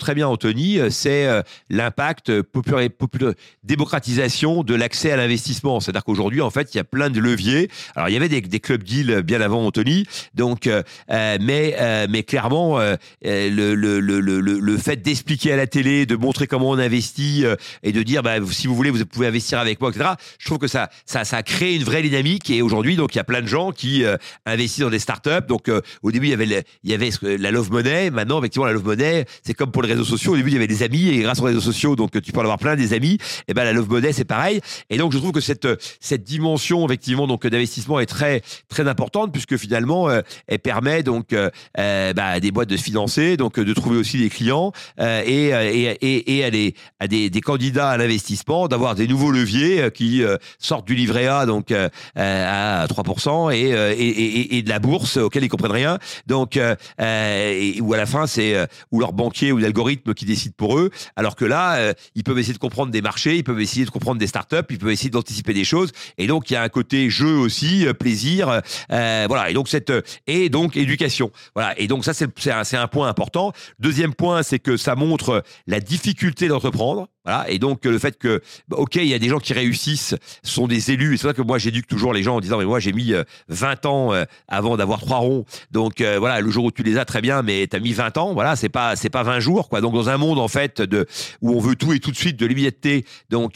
très 0.00 0.14
bien 0.16 0.26
Anthony. 0.26 0.80
C'est 0.90 1.28
l'impact 1.70 2.42
populaire, 2.42 3.34
démocratisation 3.62 4.64
de 4.64 4.74
l'accès 4.74 5.12
à 5.12 5.16
l'investissement. 5.16 5.78
C'est-à-dire 5.78 6.02
qu'aujourd'hui, 6.16 6.40
en 6.40 6.50
fait, 6.50 6.74
il 6.74 6.78
y 6.78 6.80
a 6.80 6.84
plein 6.84 7.10
de 7.10 7.20
leviers. 7.20 7.68
Alors, 7.94 8.08
il 8.08 8.12
y 8.12 8.16
avait 8.16 8.28
des, 8.28 8.40
des 8.40 8.60
clubs 8.60 8.82
deals 8.82 9.22
bien 9.22 9.40
avant 9.40 9.64
Anthony, 9.66 10.06
donc, 10.34 10.66
euh, 10.66 10.82
euh 11.10 11.36
mais, 11.40 11.76
euh, 11.78 12.06
mais 12.08 12.22
clairement, 12.22 12.80
euh, 12.80 12.96
le, 13.22 13.74
le, 13.74 14.00
le, 14.00 14.20
le, 14.20 14.40
le 14.40 14.76
fait 14.78 14.96
d'expliquer 15.02 15.52
à 15.52 15.56
la 15.56 15.66
télé, 15.66 16.06
de 16.06 16.16
montrer 16.16 16.46
comment 16.46 16.70
on 16.70 16.78
investit 16.78 17.44
et 17.82 17.92
de 17.92 18.02
dire, 18.02 18.22
bah, 18.22 18.36
si 18.50 18.66
vous 18.66 18.74
voulez, 18.74 18.90
vous 18.90 19.04
pouvez 19.04 19.26
investir 19.26 19.58
avec 19.58 19.80
moi, 19.80 19.90
etc. 19.90 20.10
Je 20.38 20.46
trouve 20.46 20.58
que 20.58 20.68
ça, 20.68 20.88
ça, 21.04 21.24
ça 21.24 21.38
a 21.38 21.64
une 21.64 21.84
vraie 21.84 22.02
dynamique. 22.02 22.50
Et 22.50 22.62
aujourd'hui, 22.62 22.96
donc, 22.96 23.14
il 23.14 23.18
y 23.18 23.20
a 23.20 23.24
plein 23.24 23.42
de 23.42 23.46
gens 23.46 23.72
qui 23.72 24.04
investissent 24.44 24.80
dans 24.80 24.90
des 24.90 24.98
startups. 24.98 25.46
Donc, 25.48 25.70
au 26.02 26.10
début, 26.10 26.28
il 26.28 26.30
y 26.30 26.34
avait, 26.34 26.64
il 26.84 26.90
y 26.90 26.94
avait 26.94 27.10
la 27.38 27.50
Love 27.50 27.70
Money. 27.70 28.10
Maintenant, 28.10 28.38
effectivement, 28.38 28.66
la 28.66 28.72
Love 28.72 28.84
Money, 28.84 29.24
c'est 29.42 29.54
comme 29.54 29.70
pour 29.70 29.82
les 29.82 29.92
réseaux 29.92 30.04
sociaux. 30.04 30.34
Au 30.34 30.36
début, 30.36 30.50
il 30.50 30.54
y 30.54 30.58
avait 30.58 30.66
des 30.66 30.82
amis 30.82 31.08
et 31.08 31.18
grâce 31.20 31.40
aux 31.40 31.44
réseaux 31.44 31.60
sociaux, 31.60 31.96
donc, 31.96 32.10
tu 32.20 32.32
peux 32.32 32.40
en 32.40 32.42
avoir 32.42 32.58
plein 32.58 32.76
des 32.76 32.92
amis. 32.92 33.18
Et 33.48 33.54
ben, 33.54 33.64
la 33.64 33.72
Love 33.72 33.88
Money, 33.88 34.12
c'est 34.12 34.24
pareil. 34.24 34.60
Et 34.90 34.96
donc, 34.96 35.12
je 35.12 35.18
trouve 35.18 35.32
que 35.32 35.40
cette, 35.40 35.66
cette 36.00 36.24
dimension 36.24 36.84
effectivement 36.86 37.26
donc 37.26 37.46
d'investissement 37.46 38.00
est 38.00 38.06
très 38.06 38.42
très 38.68 38.88
importante 38.88 39.32
puisque 39.32 39.56
finalement 39.56 40.08
euh, 40.08 40.22
elle 40.46 40.58
permet 40.58 41.02
donc 41.02 41.32
euh, 41.32 41.50
euh, 41.78 42.12
bah, 42.12 42.26
à 42.26 42.40
des 42.40 42.50
boîtes 42.50 42.68
de 42.68 42.76
se 42.76 42.82
financer, 42.82 43.36
donc 43.36 43.58
de 43.58 43.74
trouver 43.74 43.96
aussi 43.98 44.18
des 44.18 44.28
clients 44.28 44.72
et, 44.98 45.52
à, 45.52 47.08
des, 47.08 47.40
candidats 47.40 47.90
à 47.90 47.96
l'investissement 47.96 48.68
d'avoir 48.68 48.94
des 48.94 49.06
nouveaux 49.06 49.30
leviers 49.30 49.90
qui 49.92 50.22
sortent 50.58 50.86
du 50.86 50.94
livret 50.94 51.26
A 51.26 51.46
donc 51.46 51.72
à 52.16 52.86
3% 52.86 53.52
et, 53.52 54.62
de 54.62 54.68
la 54.68 54.78
bourse 54.78 55.16
auquel 55.16 55.44
ils 55.44 55.48
comprennent 55.48 55.70
rien. 55.72 55.98
Donc 56.26 56.58
où 56.58 57.94
à 57.94 57.96
la 57.96 58.06
fin 58.06 58.26
c'est 58.26 58.56
ou 58.90 59.00
leur 59.00 59.12
banquier 59.12 59.52
ou 59.52 59.58
l'algorithme 59.58 60.14
qui 60.14 60.24
décide 60.24 60.54
pour 60.54 60.78
eux. 60.78 60.90
Alors 61.16 61.36
que 61.36 61.44
là 61.44 61.92
ils 62.14 62.24
peuvent 62.24 62.38
essayer 62.38 62.54
de 62.54 62.58
comprendre 62.58 62.90
des 62.90 63.02
marchés 63.02 63.36
ils 63.36 63.44
peuvent 63.44 63.60
essayer 63.60 63.84
de 63.84 63.90
comprendre 63.90 64.18
des 64.18 64.26
startups 64.26 64.56
ils 64.70 64.78
peuvent 64.78 64.90
essayer 64.90 65.10
d'anticiper 65.10 65.54
des 65.54 65.64
choses 65.64 65.85
et 66.18 66.26
donc 66.26 66.50
il 66.50 66.54
y 66.54 66.56
a 66.56 66.62
un 66.62 66.68
côté 66.68 67.10
jeu 67.10 67.36
aussi, 67.36 67.86
euh, 67.86 67.92
plaisir, 67.92 68.60
euh, 68.92 69.24
voilà. 69.28 69.50
Et 69.50 69.54
donc 69.54 69.68
cette 69.68 69.90
euh, 69.90 70.02
et 70.26 70.48
donc 70.48 70.76
éducation, 70.76 71.30
voilà. 71.54 71.78
Et 71.78 71.86
donc 71.86 72.04
ça 72.04 72.14
c'est 72.14 72.28
c'est 72.38 72.50
un, 72.50 72.82
un 72.82 72.88
point 72.88 73.08
important. 73.08 73.52
Deuxième 73.78 74.14
point, 74.14 74.42
c'est 74.42 74.58
que 74.58 74.76
ça 74.76 74.94
montre 74.94 75.42
la 75.66 75.80
difficulté 75.80 76.48
d'entreprendre. 76.48 77.08
Et 77.48 77.58
donc, 77.58 77.84
le 77.84 77.98
fait 77.98 78.18
que, 78.18 78.42
bah, 78.68 78.76
OK, 78.78 78.96
il 78.96 79.06
y 79.06 79.14
a 79.14 79.18
des 79.18 79.28
gens 79.28 79.38
qui 79.38 79.52
réussissent, 79.52 80.14
sont 80.42 80.66
des 80.66 80.90
élus. 80.90 81.14
Et 81.14 81.16
c'est 81.16 81.24
vrai 81.24 81.34
que 81.34 81.42
moi, 81.42 81.58
j'éduque 81.58 81.86
toujours 81.86 82.12
les 82.12 82.22
gens 82.22 82.36
en 82.36 82.40
disant, 82.40 82.58
mais 82.58 82.64
moi, 82.64 82.80
j'ai 82.80 82.92
mis 82.92 83.12
20 83.48 83.86
euh, 83.86 83.88
ans 83.88 84.14
euh, 84.14 84.24
avant 84.48 84.76
d'avoir 84.76 85.00
trois 85.00 85.18
ronds. 85.18 85.44
Donc, 85.70 86.00
euh, 86.00 86.18
voilà, 86.18 86.40
le 86.40 86.50
jour 86.50 86.64
où 86.64 86.70
tu 86.70 86.82
les 86.82 86.98
as, 86.98 87.04
très 87.04 87.20
bien, 87.20 87.42
mais 87.42 87.66
tu 87.66 87.76
as 87.76 87.80
mis 87.80 87.92
20 87.92 88.16
ans. 88.18 88.32
Voilà, 88.34 88.56
c'est 88.56 88.68
pas, 88.68 88.96
c'est 88.96 89.10
pas 89.10 89.22
20 89.22 89.40
jours, 89.40 89.68
quoi. 89.68 89.80
Donc, 89.80 89.94
dans 89.94 90.08
un 90.08 90.16
monde, 90.16 90.38
en 90.38 90.48
fait, 90.48 90.80
de, 90.80 91.06
où 91.42 91.52
on 91.52 91.60
veut 91.60 91.76
tout 91.76 91.92
et 91.92 92.00
tout 92.00 92.10
de 92.10 92.16
suite, 92.16 92.36
de 92.38 92.46
l'immédiateté, 92.46 93.04
donc, 93.30 93.54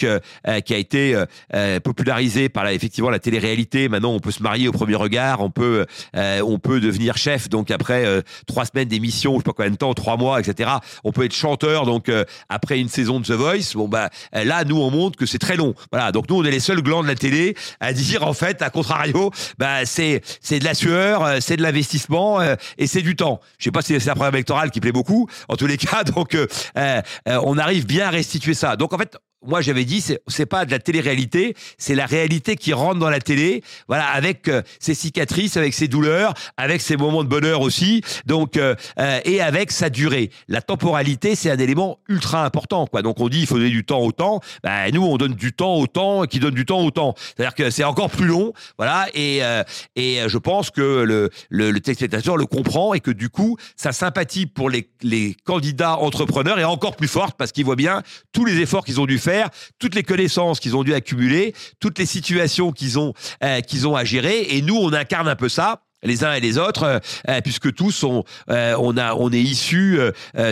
qui 0.64 0.74
a 0.74 0.76
été 0.76 1.24
popularisé 1.82 2.48
par 2.48 2.64
la, 2.64 2.72
effectivement 2.72 3.10
la 3.10 3.18
télé-réalité. 3.18 3.88
Maintenant, 3.88 4.12
on 4.12 4.20
peut 4.20 4.30
se 4.30 4.42
marier 4.42 4.68
au 4.68 4.72
premier 4.72 4.94
regard, 4.94 5.40
on 5.40 5.51
peut, 5.51 5.86
on 6.14 6.59
peut 6.59 6.80
devenir 6.80 7.16
chef. 7.16 7.48
Donc, 7.48 7.70
après 7.70 8.22
trois 8.47 8.64
semaines 8.64 8.88
d'émission, 8.88 9.34
je 9.34 9.38
sais 9.38 9.44
pas 9.44 9.52
combien 9.52 9.70
de 9.70 9.76
temps, 9.76 9.94
trois 9.94 10.16
mois, 10.16 10.40
etc. 10.40 10.70
On 11.05 11.12
peut 11.12 11.24
être 11.24 11.34
chanteur. 11.34 11.86
Donc, 11.86 12.10
après 12.48 12.80
une 12.80 12.88
saison 12.88 13.20
de 13.20 13.26
The 13.26 13.32
Voice, 13.32 13.60
Bon 13.74 13.89
bah 13.89 14.11
là, 14.32 14.65
nous 14.65 14.81
on 14.81 14.91
montre 14.91 15.19
que 15.19 15.27
c'est 15.27 15.39
très 15.39 15.57
long. 15.57 15.74
Voilà, 15.93 16.12
donc 16.12 16.28
nous 16.28 16.37
on 16.37 16.45
est 16.45 16.51
les 16.51 16.61
seuls 16.61 16.82
glands 16.82 17.03
de 17.03 17.09
la 17.09 17.15
télé 17.15 17.57
à 17.81 17.93
dire 17.93 18.27
en 18.27 18.32
fait, 18.32 18.62
à 18.62 18.70
contrario, 18.70 19.31
bah 19.59 19.85
c'est 19.85 20.23
c'est 20.41 20.59
de 20.59 20.65
la 20.65 20.74
sueur, 20.74 21.24
euh, 21.24 21.39
c'est 21.41 21.57
de 21.57 21.62
l'investissement 21.62 22.41
euh, 22.41 22.57
et 22.78 22.87
c'est 22.87 23.03
du 23.03 23.16
temps. 23.16 23.41
Je 23.59 23.65
sais 23.65 23.70
pas 23.70 23.82
si 23.82 23.99
c'est 24.01 24.11
un 24.11 24.15
programme 24.15 24.35
électoral 24.35 24.70
qui 24.70 24.81
plaît 24.81 24.93
beaucoup. 24.93 25.28
En 25.49 25.57
tous 25.57 25.66
les 25.66 25.77
cas, 25.77 26.05
donc 26.16 26.35
euh, 26.35 27.03
on 27.27 27.59
arrive 27.59 27.87
bien 27.87 28.07
à 28.07 28.11
restituer 28.11 28.55
ça. 28.55 28.77
Donc 28.77 28.93
en 28.93 28.99
fait, 28.99 29.16
moi 29.46 29.60
j'avais 29.60 29.84
dit 29.84 30.00
c'est 30.00 30.20
c'est 30.28 30.46
pas 30.46 30.64
de 30.64 30.70
la 30.70 30.78
télé-réalité, 30.78 31.54
c'est 31.78 31.94
la 31.94 32.06
réalité 32.06 32.56
qui 32.56 32.72
rentre 32.72 32.98
dans 32.98 33.10
la 33.10 33.20
télé, 33.20 33.62
voilà 33.88 34.06
avec 34.06 34.48
euh, 34.48 34.62
ses 34.78 34.94
cicatrices, 34.94 35.56
avec 35.56 35.72
ses 35.74 35.88
douleurs, 35.88 36.34
avec 36.56 36.80
ses 36.80 36.96
moments 36.96 37.24
de 37.24 37.28
bonheur 37.28 37.62
aussi, 37.62 38.02
donc 38.26 38.56
euh, 38.56 38.74
euh, 38.98 39.20
et 39.24 39.40
avec 39.40 39.70
sa 39.70 39.88
durée. 39.88 40.30
La 40.48 40.60
temporalité 40.60 41.34
c'est 41.34 41.50
un 41.50 41.58
élément 41.58 41.98
ultra 42.08 42.44
important 42.44 42.86
quoi. 42.86 43.02
Donc 43.02 43.20
on 43.20 43.28
dit 43.28 43.40
il 43.40 43.46
faut 43.46 43.56
donner 43.56 43.70
du 43.70 43.84
temps 43.84 44.00
au 44.00 44.12
temps, 44.12 44.40
ben, 44.62 44.90
nous 44.92 45.04
on 45.04 45.16
donne 45.16 45.34
du 45.34 45.52
temps 45.52 45.74
au 45.76 45.86
temps 45.86 46.24
qui 46.24 46.38
donne 46.38 46.54
du 46.54 46.66
temps 46.66 46.80
au 46.80 46.90
temps. 46.90 47.14
C'est-à-dire 47.16 47.54
que 47.54 47.70
c'est 47.70 47.84
encore 47.84 48.10
plus 48.10 48.26
long, 48.26 48.52
voilà 48.78 49.06
et 49.14 49.40
et 49.96 50.18
je 50.26 50.38
pense 50.38 50.70
que 50.70 51.02
le 51.02 51.30
le, 51.48 51.70
le 51.70 51.80
téléspectateur 51.80 52.36
le 52.36 52.46
comprend 52.46 52.94
et 52.94 53.00
que 53.00 53.10
du 53.10 53.30
coup 53.30 53.56
sa 53.76 53.92
sympathie 53.92 54.46
pour 54.46 54.68
les 54.68 54.90
les 55.02 55.34
candidats 55.44 55.96
entrepreneurs 55.96 56.58
est 56.58 56.64
encore 56.64 56.96
plus 56.96 57.08
forte 57.08 57.36
parce 57.38 57.52
qu'il 57.52 57.64
voit 57.64 57.76
bien 57.76 58.02
tous 58.32 58.44
les 58.44 58.58
efforts 58.58 58.84
qu'ils 58.84 59.00
ont 59.00 59.06
dû 59.06 59.18
faire 59.18 59.30
toutes 59.78 59.94
les 59.94 60.02
connaissances 60.02 60.61
qu'ils 60.61 60.77
ont 60.77 60.85
dû 60.85 60.94
accumuler, 60.94 61.55
toutes 61.81 61.98
les 61.98 62.07
situations 62.07 62.73
qu'ils 62.73 62.98
ont, 62.98 63.15
euh, 63.43 63.61
ont 63.85 63.97
à 63.97 64.05
gérer. 64.05 64.47
Et 64.51 64.62
nous, 64.62 64.77
on 64.77 64.93
incarne 64.93 65.28
un 65.28 65.36
peu 65.36 65.48
ça 65.48 65.82
les 66.02 66.24
uns 66.24 66.32
et 66.32 66.40
les 66.40 66.59
autres, 66.59 66.85
euh, 66.85 66.98
euh, 67.28 67.40
puisque 67.40 67.74
tous 67.74 68.05
euh, 68.05 68.74
on 68.78 68.97
a, 68.97 69.15
on 69.15 69.31
est 69.32 69.40
issus 69.40 69.98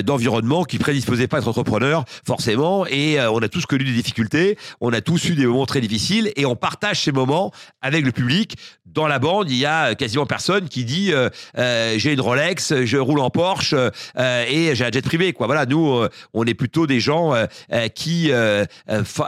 d'environnements 0.05 0.65
qui 0.65 0.79
prédisposaient 0.79 1.29
pas 1.29 1.39
à 1.39 1.41
être 1.41 1.49
entrepreneurs 1.49 2.05
forcément, 2.27 2.87
et 2.87 3.21
on 3.21 3.39
a 3.39 3.49
tous 3.49 3.67
connu 3.67 3.85
des 3.85 3.93
difficultés, 3.93 4.59
on 4.81 4.93
a 4.93 5.01
tous 5.01 5.29
eu 5.29 5.35
des 5.35 5.47
moments 5.47 5.67
très 5.67 5.81
difficiles, 5.81 6.33
et 6.37 6.47
on 6.47 6.57
partage 6.57 7.03
ces 7.03 7.13
moments 7.13 7.53
avec 7.81 8.05
le 8.05 8.13
public. 8.13 8.57
Dans 8.99 9.07
la 9.07 9.21
bande, 9.21 9.49
il 9.49 9.57
y 9.57 9.65
a 9.65 9.95
quasiment 9.95 10.27
personne 10.27 10.69
qui 10.69 10.85
dit 10.85 11.13
j'ai 11.55 12.13
une 12.13 12.21
Rolex, 12.21 12.85
je 12.85 12.97
roule 12.97 13.21
en 13.21 13.31
Porsche 13.31 13.75
et 14.19 14.75
j'ai 14.75 14.85
un 14.85 14.91
jet 14.91 15.03
privé. 15.03 15.33
Quoi. 15.33 15.47
Voilà, 15.47 15.67
nous, 15.67 16.05
on 16.35 16.45
est 16.45 16.55
plutôt 16.55 16.89
des 16.89 16.99
gens 16.99 17.33
qui 17.95 18.33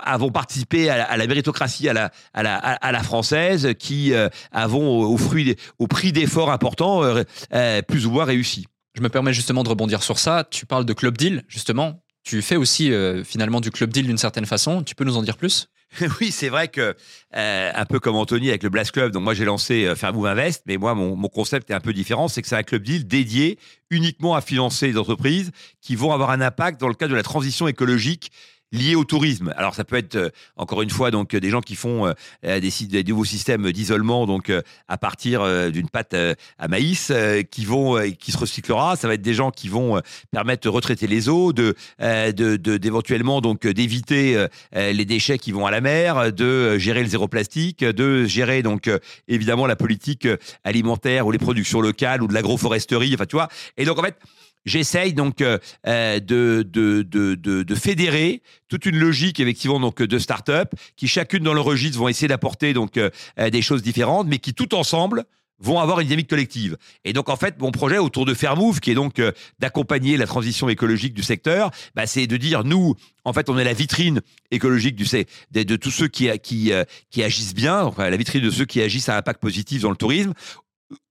avons 0.03 0.31
participé 0.31 0.91
à 0.91 1.17
la, 1.17 1.27
méritocratie 1.29 1.89
à 1.89 2.11
la, 2.43 3.03
française, 3.05 3.75
qui 3.79 4.13
avons 4.51 5.03
au, 5.03 5.17
fruit, 5.17 5.57
prix 5.91 6.13
d'efforts 6.13 6.51
importants, 6.51 7.05
euh, 7.05 7.23
euh, 7.53 7.83
plus 7.83 8.07
ou 8.07 8.11
moins 8.11 8.25
réussis. 8.25 8.67
Je 8.97 9.03
me 9.03 9.09
permets 9.09 9.35
justement 9.35 9.63
de 9.63 9.69
rebondir 9.69 10.03
sur 10.03 10.19
ça. 10.19 10.45
Tu 10.51 10.67
parles 10.67 10.87
de 10.87 10.93
club 10.93 11.19
deal, 11.19 11.45
justement. 11.49 12.03
Tu 12.23 12.43
fais 12.43 12.57
aussi 12.57 12.93
euh, 12.93 13.23
finalement 13.25 13.61
du 13.61 13.71
club 13.71 13.93
deal 13.93 14.07
d'une 14.07 14.19
certaine 14.19 14.47
façon. 14.47 14.83
Tu 14.83 14.95
peux 14.95 15.05
nous 15.05 15.17
en 15.17 15.23
dire 15.23 15.37
plus? 15.37 15.69
oui, 16.21 16.31
c'est 16.31 16.49
vrai 16.49 16.69
que 16.69 16.95
un 17.33 17.85
peu 17.85 17.99
comme 17.99 18.17
Anthony 18.17 18.49
avec 18.49 18.63
le 18.63 18.71
Blast 18.71 18.93
Club, 18.93 19.13
donc 19.13 19.23
moi 19.23 19.35
j'ai 19.35 19.45
lancé 19.45 19.87
euh, 19.87 19.95
Fairmove 19.95 20.27
Invest, 20.27 20.63
mais 20.67 20.77
moi 20.77 20.95
mon, 20.95 21.17
mon, 21.17 21.29
concept 21.29 21.71
est 21.71 21.75
un 21.75 21.81
peu 21.81 21.93
différent, 21.93 22.29
c'est 22.29 22.43
que 22.43 22.49
c'est 22.49 22.57
un 22.57 22.63
club 22.63 22.83
deal 22.83 23.07
dédié 23.07 23.59
uniquement 23.91 24.35
à 24.35 24.41
financer 24.41 24.87
les 24.87 24.97
entreprises 24.97 25.51
qui 25.81 25.97
vont 25.97 26.13
avoir 26.13 26.31
un 26.31 26.41
impact 26.41 26.81
dans 26.81 26.89
le 26.89 26.95
cadre 26.95 27.11
de 27.11 27.17
la 27.17 27.23
transition 27.23 27.67
écologique 27.67 28.31
liés 28.73 28.95
au 28.95 29.05
tourisme. 29.05 29.53
Alors 29.57 29.75
ça 29.75 29.85
peut 29.85 29.97
être 29.97 30.17
euh, 30.17 30.31
encore 30.57 30.83
une 30.83 30.91
fois 30.91 31.11
donc 31.11 31.35
des 31.35 31.51
gens 31.51 31.61
qui 31.61 31.75
font 31.75 32.07
euh, 32.07 32.61
des, 32.61 32.71
des, 32.87 33.05
nouveaux 33.05 33.25
systèmes 33.25 33.71
d'isolement 33.73 34.27
donc 34.27 34.51
euh, 34.51 34.63
à 34.89 34.97
partir 34.97 35.71
d'une 35.71 35.89
pâte 35.89 36.15
à 36.59 36.69
maïs 36.69 37.13
qui 37.51 37.65
vont 37.65 38.01
qui 38.19 38.33
se 38.33 38.39
recyclera. 38.39 38.97
Ça 38.97 39.09
va 39.09 39.15
être 39.15 39.23
des 39.23 39.35
gens 39.35 39.51
qui 39.51 39.69
vont 39.69 40.01
permettre 40.31 40.63
de 40.65 40.69
retraiter 40.69 41.07
les 41.07 41.29
eaux, 41.29 41.53
de 41.53 41.75
d'éventuellement 41.99 43.41
donc 43.41 43.67
d'éviter 43.67 44.47
les 44.75 45.05
déchets 45.05 45.39
qui 45.39 45.53
vont 45.53 45.67
à 45.67 45.71
la 45.71 45.81
mer, 45.81 46.33
de 46.33 46.79
gérer 46.79 47.03
le 47.03 47.09
zéro 47.09 47.29
plastique, 47.29 47.85
de 47.85 48.25
gérer 48.25 48.63
donc 48.63 48.91
évidemment 49.29 49.67
la 49.67 49.77
politique 49.77 50.29
alimentaire 50.65 51.27
ou 51.27 51.33
les 51.33 51.39
productions 51.39 51.81
locales 51.81 52.23
ou 52.23 52.27
de 52.27 52.35
l'agroforesterie. 52.35 53.15
Enfin 53.15 53.27
tu 53.27 53.37
vois. 53.37 53.49
Et 53.77 53.85
donc 53.85 53.99
en 53.99 54.03
fait 54.03 54.17
J'essaye 54.67 55.15
donc 55.15 55.41
euh, 55.41 55.59
euh, 55.87 56.21
de, 56.21 56.67
de, 56.69 57.03
de, 57.03 57.35
de, 57.35 57.75
fédérer 57.75 58.43
toute 58.69 58.85
une 58.85 58.99
logique 58.99 59.41
effectivement 59.41 59.81
donc 59.81 60.03
de 60.03 60.19
start-up 60.19 60.75
qui 60.97 61.09
chacune 61.09 61.43
dans 61.43 61.55
leur 61.55 61.65
registre 61.65 61.99
vont 61.99 62.09
essayer 62.09 62.29
d'apporter 62.29 62.75
donc 62.75 62.99
euh, 62.99 63.11
des 63.51 63.63
choses 63.63 63.83
différentes, 63.83 64.27
mais 64.27 64.39
qui 64.39 64.53
tout 64.53 64.75
ensemble 64.75 65.25
vont 65.63 65.79
avoir 65.79 66.01
une 66.01 66.07
dynamique 66.07 66.29
collective. 66.29 66.77
Et 67.05 67.13
donc 67.13 67.29
en 67.29 67.37
fait, 67.37 67.61
mon 67.61 67.71
projet 67.71 67.99
autour 67.99 68.25
de 68.27 68.33
Fairmove, 68.33 68.81
qui 68.81 68.91
est 68.91 68.95
donc 68.95 69.21
d'accompagner 69.59 70.17
la 70.17 70.27
transition 70.27 70.71
écologique 70.71 71.13
du 71.13 71.23
secteur, 71.23 71.71
bah, 71.95 72.07
c'est 72.07 72.27
de 72.27 72.37
dire 72.39 72.65
nous, 72.65 72.95
en 73.25 73.35
fait, 73.35 73.51
on 73.51 73.59
est 73.59 73.65
la 73.65 73.75
vitrine 73.75 74.23
écologique 74.51 74.97
du 74.97 75.05
de, 75.05 75.63
de 75.63 75.77
tous 75.77 75.91
ceux 75.91 76.09
qui 76.09 76.31
qui 76.39 76.73
qui 77.11 77.23
agissent 77.23 77.55
bien, 77.55 77.91
la 77.99 78.17
vitrine 78.17 78.43
de 78.43 78.51
ceux 78.51 78.65
qui 78.65 78.81
agissent 78.81 79.11
à 79.11 79.19
impact 79.19 79.41
positif 79.41 79.83
dans 79.83 79.91
le 79.91 79.97
tourisme 79.97 80.33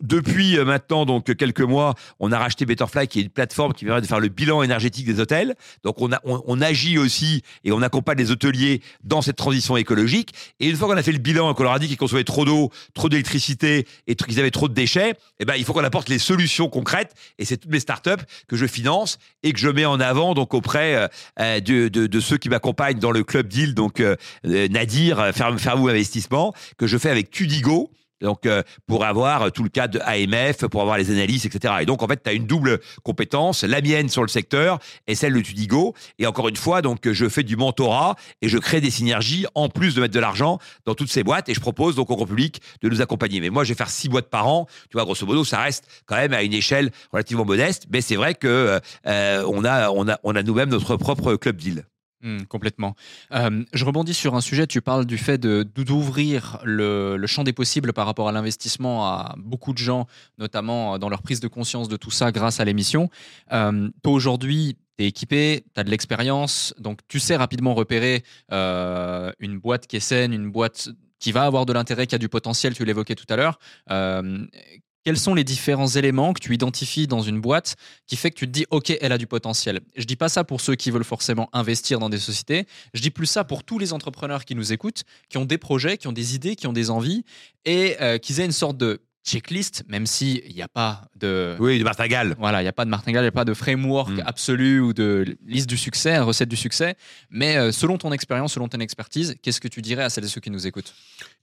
depuis 0.01 0.57
euh, 0.57 0.65
maintenant 0.65 1.05
donc 1.05 1.33
quelques 1.35 1.61
mois, 1.61 1.95
on 2.19 2.31
a 2.31 2.39
racheté 2.39 2.65
Betterfly, 2.65 3.07
qui 3.07 3.19
est 3.19 3.23
une 3.23 3.29
plateforme 3.29 3.73
qui 3.73 3.85
permet 3.85 4.01
de 4.01 4.07
faire 4.07 4.19
le 4.19 4.27
bilan 4.27 4.63
énergétique 4.63 5.05
des 5.05 5.19
hôtels. 5.19 5.55
Donc 5.83 6.01
on, 6.01 6.11
a, 6.11 6.19
on, 6.23 6.61
agit 6.61 6.97
aussi 6.97 7.43
et 7.63 7.71
on 7.71 7.81
accompagne 7.81 8.17
les 8.17 8.31
hôteliers 8.31 8.81
dans 9.03 9.21
cette 9.21 9.37
transition 9.37 9.77
écologique. 9.77 10.33
Et 10.59 10.69
une 10.69 10.75
fois 10.75 10.87
qu'on 10.87 10.97
a 10.97 11.03
fait 11.03 11.11
le 11.11 11.19
bilan 11.19 11.51
et 11.51 11.55
qu'on 11.55 11.63
leur 11.63 11.73
a 11.73 11.79
dit 11.79 11.87
qu'ils 11.87 11.97
consommaient 11.97 12.23
trop 12.23 12.45
d'eau, 12.45 12.71
trop 12.93 13.09
d'électricité 13.09 13.87
et 14.07 14.15
qu'ils 14.15 14.39
avaient 14.39 14.51
trop 14.51 14.67
de 14.67 14.73
déchets, 14.73 15.13
eh 15.39 15.45
ben 15.45 15.55
il 15.55 15.63
faut 15.63 15.73
qu'on 15.73 15.83
apporte 15.83 16.09
les 16.09 16.19
solutions 16.19 16.69
concrètes. 16.69 17.13
Et 17.37 17.45
c'est 17.45 17.57
toutes 17.57 17.71
mes 17.71 17.79
startups 17.79 18.23
que 18.47 18.55
je 18.55 18.65
finance 18.65 19.17
et 19.43 19.53
que 19.53 19.59
je 19.59 19.69
mets 19.69 19.85
en 19.85 19.99
avant 19.99 20.33
donc 20.33 20.53
auprès 20.53 20.95
euh, 20.95 21.07
euh, 21.39 21.59
de, 21.59 21.87
de, 21.87 22.07
de, 22.07 22.19
ceux 22.19 22.37
qui 22.37 22.49
m'accompagnent 22.49 22.99
dans 22.99 23.11
le 23.11 23.23
club 23.23 23.47
deal, 23.47 23.73
donc 23.73 24.03
Nadir, 24.43 25.31
Fermou 25.33 25.87
Investissement, 25.87 26.53
que 26.77 26.87
je 26.87 26.97
fais 26.97 27.09
avec 27.09 27.31
Tudigo 27.31 27.91
donc, 28.21 28.45
euh, 28.45 28.63
pour 28.87 29.05
avoir 29.05 29.51
tout 29.51 29.63
le 29.63 29.69
cas 29.69 29.87
de 29.87 29.99
AMF, 29.99 30.67
pour 30.67 30.81
avoir 30.81 30.97
les 30.97 31.11
analyses, 31.11 31.45
etc. 31.45 31.75
Et 31.81 31.85
donc, 31.85 32.03
en 32.03 32.07
fait, 32.07 32.21
tu 32.23 32.29
as 32.29 32.33
une 32.33 32.45
double 32.45 32.79
compétence, 33.03 33.63
la 33.63 33.81
mienne 33.81 34.09
sur 34.09 34.21
le 34.21 34.27
secteur 34.27 34.79
et 35.07 35.15
celle 35.15 35.33
de 35.33 35.41
Tudigo. 35.41 35.93
Et 36.17 36.27
encore 36.27 36.49
une 36.49 36.55
fois, 36.55 36.81
donc, 36.81 37.11
je 37.11 37.29
fais 37.29 37.43
du 37.43 37.55
mentorat 37.55 38.15
et 38.41 38.49
je 38.49 38.57
crée 38.57 38.81
des 38.81 38.91
synergies 38.91 39.45
en 39.55 39.69
plus 39.69 39.95
de 39.95 40.01
mettre 40.01 40.13
de 40.13 40.19
l'argent 40.19 40.59
dans 40.85 40.95
toutes 40.95 41.11
ces 41.11 41.23
boîtes. 41.23 41.49
Et 41.49 41.53
je 41.53 41.59
propose 41.59 41.95
donc 41.95 42.09
au 42.09 42.15
grand 42.15 42.25
public 42.25 42.61
de 42.81 42.89
nous 42.89 43.01
accompagner. 43.01 43.39
Mais 43.39 43.49
moi, 43.49 43.63
je 43.63 43.69
vais 43.69 43.77
faire 43.77 43.89
six 43.89 44.09
boîtes 44.09 44.29
par 44.29 44.47
an. 44.47 44.67
Tu 44.89 44.93
vois, 44.93 45.03
grosso 45.03 45.25
modo, 45.25 45.43
ça 45.43 45.59
reste 45.59 45.85
quand 46.05 46.15
même 46.15 46.33
à 46.33 46.43
une 46.43 46.53
échelle 46.53 46.91
relativement 47.11 47.45
modeste. 47.45 47.87
Mais 47.91 48.01
c'est 48.01 48.15
vrai 48.15 48.35
que 48.35 48.79
euh, 49.07 49.43
on 49.47 49.63
a, 49.65 49.89
on 49.89 50.07
a, 50.07 50.19
on 50.23 50.35
a 50.35 50.43
nous-mêmes 50.43 50.69
notre 50.69 50.97
propre 50.97 51.35
club 51.35 51.57
deal. 51.57 51.85
Mmh, 52.21 52.43
complètement. 52.49 52.95
Euh, 53.31 53.63
je 53.71 53.85
rebondis 53.85 54.13
sur 54.13 54.35
un 54.35 54.41
sujet, 54.41 54.67
tu 54.67 54.81
parles 54.81 55.05
du 55.05 55.17
fait 55.17 55.39
d'ouvrir 55.39 56.59
le, 56.65 57.15
le, 57.15 57.27
champ 57.27 57.45
des 57.45 57.53
possibles 57.53 57.93
par 57.93 58.05
rapport 58.05 58.27
à 58.27 58.33
l'investissement 58.33 59.05
à 59.05 59.35
beaucoup 59.37 59.71
de 59.71 59.77
gens, 59.77 60.05
notamment 60.37 60.99
dans 60.99 61.07
leur 61.07 61.21
prise 61.21 61.39
de 61.39 61.47
conscience 61.47 61.87
de 61.87 61.95
tout 61.95 62.11
ça 62.11 62.33
grâce 62.33 62.59
à 62.59 62.65
l'émission. 62.65 63.09
Euh, 63.53 63.89
toi 64.03 64.11
aujourd'hui, 64.11 64.75
tu 64.97 65.05
es 65.05 65.07
équipé, 65.07 65.63
tu 65.73 65.79
as 65.79 65.85
de 65.85 65.89
l'expérience, 65.89 66.73
donc 66.77 66.99
tu 67.07 67.21
sais 67.21 67.37
rapidement 67.37 67.73
repérer 67.73 68.23
euh, 68.51 69.31
une 69.39 69.57
boîte 69.57 69.87
qui 69.87 69.95
est 69.95 70.01
saine, 70.01 70.33
une 70.33 70.51
boîte 70.51 70.89
qui 71.19 71.31
va 71.31 71.45
avoir 71.45 71.65
de 71.65 71.71
l'intérêt, 71.71 72.05
qui 72.05 72.15
a 72.15 72.17
du 72.17 72.27
potentiel, 72.27 72.73
tu 72.73 72.83
l'évoquais 72.83 73.15
tout 73.15 73.27
à 73.29 73.37
l'heure. 73.37 73.59
Quels 75.09 75.17
sont 75.17 75.33
les 75.33 75.43
différents 75.43 75.87
éléments 75.87 76.33
que 76.33 76.39
tu 76.39 76.53
identifies 76.53 77.07
dans 77.07 77.23
une 77.23 77.41
boîte 77.41 77.77
qui 78.05 78.15
fait 78.15 78.29
que 78.29 78.35
tu 78.35 78.45
te 78.45 78.51
dis 78.51 78.67
OK, 78.69 78.95
elle 79.01 79.11
a 79.11 79.17
du 79.17 79.25
potentiel. 79.25 79.79
Je 79.95 80.03
dis 80.03 80.15
pas 80.15 80.29
ça 80.29 80.43
pour 80.43 80.61
ceux 80.61 80.75
qui 80.75 80.91
veulent 80.91 81.03
forcément 81.03 81.49
investir 81.51 81.97
dans 81.97 82.09
des 82.09 82.19
sociétés, 82.19 82.67
je 82.93 83.01
dis 83.01 83.09
plus 83.09 83.25
ça 83.25 83.43
pour 83.43 83.63
tous 83.63 83.79
les 83.79 83.91
entrepreneurs 83.91 84.45
qui 84.45 84.53
nous 84.53 84.71
écoutent, 84.71 85.05
qui 85.27 85.39
ont 85.39 85.45
des 85.45 85.57
projets, 85.57 85.97
qui 85.97 86.07
ont 86.07 86.11
des 86.11 86.35
idées, 86.35 86.55
qui 86.55 86.67
ont 86.67 86.73
des 86.73 86.91
envies 86.91 87.23
et 87.65 87.95
euh, 88.01 88.19
qu'ils 88.19 88.39
aient 88.39 88.45
une 88.45 88.51
sorte 88.51 88.77
de 88.77 89.01
checklist, 89.29 89.83
même 89.87 90.05
s'il 90.05 90.41
n'y 90.53 90.61
a 90.61 90.67
pas 90.67 91.01
de. 91.15 91.55
Oui, 91.59 91.77
de 91.77 91.83
martingale. 91.83 92.35
Voilà, 92.39 92.61
il 92.61 92.65
n'y 92.65 92.69
a 92.69 92.73
pas 92.73 92.85
de 92.85 92.89
martingale, 92.89 93.21
il 93.23 93.25
n'y 93.25 93.29
a 93.29 93.31
pas 93.31 93.45
de 93.45 93.53
framework 93.53 94.09
mm. 94.09 94.23
absolu 94.25 94.79
ou 94.79 94.93
de 94.93 95.37
liste 95.45 95.69
du 95.69 95.77
succès, 95.77 96.17
recette 96.19 96.49
du 96.49 96.55
succès. 96.55 96.95
Mais 97.29 97.57
euh, 97.57 97.71
selon 97.71 97.97
ton 97.97 98.11
expérience, 98.11 98.53
selon 98.53 98.67
ton 98.67 98.79
expertise, 98.79 99.35
qu'est-ce 99.41 99.61
que 99.61 99.67
tu 99.67 99.81
dirais 99.81 100.03
à 100.03 100.09
celles 100.09 100.25
et 100.25 100.27
ceux 100.27 100.41
qui 100.41 100.49
nous 100.49 100.65
écoutent? 100.65 100.93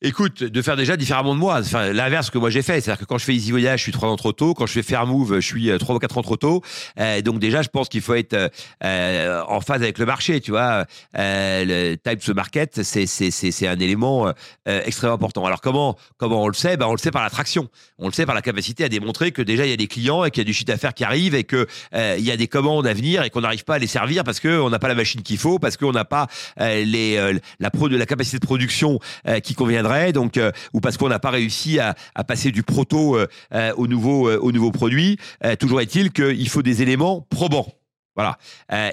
Écoute, 0.03 0.43
de 0.43 0.63
faire 0.63 0.77
déjà 0.77 0.97
différemment 0.97 1.35
de 1.35 1.41
moi. 1.41 1.61
Enfin, 1.61 1.93
l'inverse 1.93 2.31
que 2.31 2.39
moi 2.39 2.51
j'ai 2.51 2.63
fait. 2.63 2.81
C'est-à-dire 2.81 3.01
que 3.01 3.05
quand 3.07 3.19
je 3.19 3.25
fais 3.25 3.35
Easy 3.35 3.51
Voyage, 3.51 3.81
je 3.81 3.85
suis 3.85 3.93
trois 3.93 4.09
ans 4.09 4.17
trop 4.17 4.33
tôt. 4.33 4.53
Quand 4.53 4.67
je 4.67 4.73
fais 4.73 4.83
Fair 4.83 5.07
Move, 5.07 5.37
je 5.37 5.47
suis 5.47 5.71
euh, 5.71 5.79
trois 5.79 5.95
ou 5.95 5.99
quatre 5.99 6.19
ans 6.19 6.23
trop 6.23 6.37
tôt. 6.37 6.63
Euh, 6.99 7.23
donc 7.23 7.39
déjà, 7.39 7.63
je 7.63 7.69
pense 7.69 7.89
qu'il 7.89 8.03
faut 8.03 8.15
être 8.15 8.51
euh, 8.85 9.43
en 9.49 9.61
phase 9.61 9.83
avec 9.83 9.99
le 9.99 10.07
marché. 10.07 10.41
Tu 10.41 10.51
vois, 10.51 10.85
euh, 11.17 11.65
le 11.65 11.97
type 11.97 12.21
to 12.21 12.35
market, 12.35 12.83
c'est 12.83 13.67
un 13.67 13.79
élément 13.79 14.33
extrêmement 14.67 15.15
important. 15.15 15.45
Alors 15.45 15.61
comment 15.61 15.97
comment 16.19 16.43
on 16.43 16.49
le 16.49 16.55
sait? 16.55 16.77
Ben 16.77 16.87
on 16.87 16.93
le 16.93 16.99
sait 16.99 17.11
par 17.11 17.23
l'attraction. 17.23 17.69
On 17.99 18.07
le 18.07 18.13
sait 18.13 18.27
par 18.27 18.35
la 18.35 18.43
capacité 18.43 18.85
à 18.85 18.89
démontrer 18.89 19.33
que 19.33 19.43
déjà 19.43 19.67
il 19.67 19.71
y 19.71 19.73
a 19.73 19.77
des 19.77 19.87
clients 19.87 20.25
et 20.25 20.31
qu'il 20.31 20.41
y 20.41 20.45
a 20.45 20.45
du 20.45 20.53
chiffre 20.53 20.67
d'affaires 20.67 20.95
qui 20.95 21.05
arrive 21.05 21.35
et 21.35 21.45
que 21.45 21.67
il 21.93 22.25
y 22.25 22.31
a 22.31 22.37
des 22.37 22.49
commandes 22.49 22.87
à 22.87 22.95
venir 22.95 23.23
et 23.23 23.31
qu'on 23.31 23.41
n'arrive 23.41 23.65
pas 23.65 23.77
à 23.77 23.79
les 23.79 23.87
servir 23.87 24.25
parce 24.25 24.41
que 24.41 24.61
on 24.61 24.71
n'a 24.71 24.79
pas 24.79 24.89
la 24.89 24.95
machine 24.95 25.23
qu'il 25.23 25.39
faut, 25.39 25.59
parce 25.59 25.77
qu'on 25.77 25.93
n'a 25.93 26.05
pas 26.05 26.27
les 26.59 27.39
la 27.61 27.71
pro 27.71 27.89
la 27.89 28.07
capacité 28.07 28.39
de 28.39 28.47
production 28.47 28.99
qui 29.43 29.55
conviendrait. 29.55 30.13
Donc 30.13 30.39
ou 30.73 30.81
parce 30.81 30.97
qu'on 30.97 31.09
n'a 31.09 31.19
pas 31.19 31.31
réussi 31.31 31.79
à, 31.79 31.95
passer 32.27 32.51
du 32.51 32.63
proto 32.63 33.17
euh, 33.17 33.27
euh, 33.55 33.73
au, 33.77 33.87
nouveau, 33.87 34.29
euh, 34.29 34.39
au 34.39 34.53
nouveau 34.53 34.71
produit. 34.71 35.19
toujours 35.59 35.81
est-il 35.81 36.13
qu'il 36.13 36.49
faut 36.49 36.63
des 36.63 36.83
éléments 36.83 37.27
probants. 37.31 37.76
Voilà. 38.17 38.39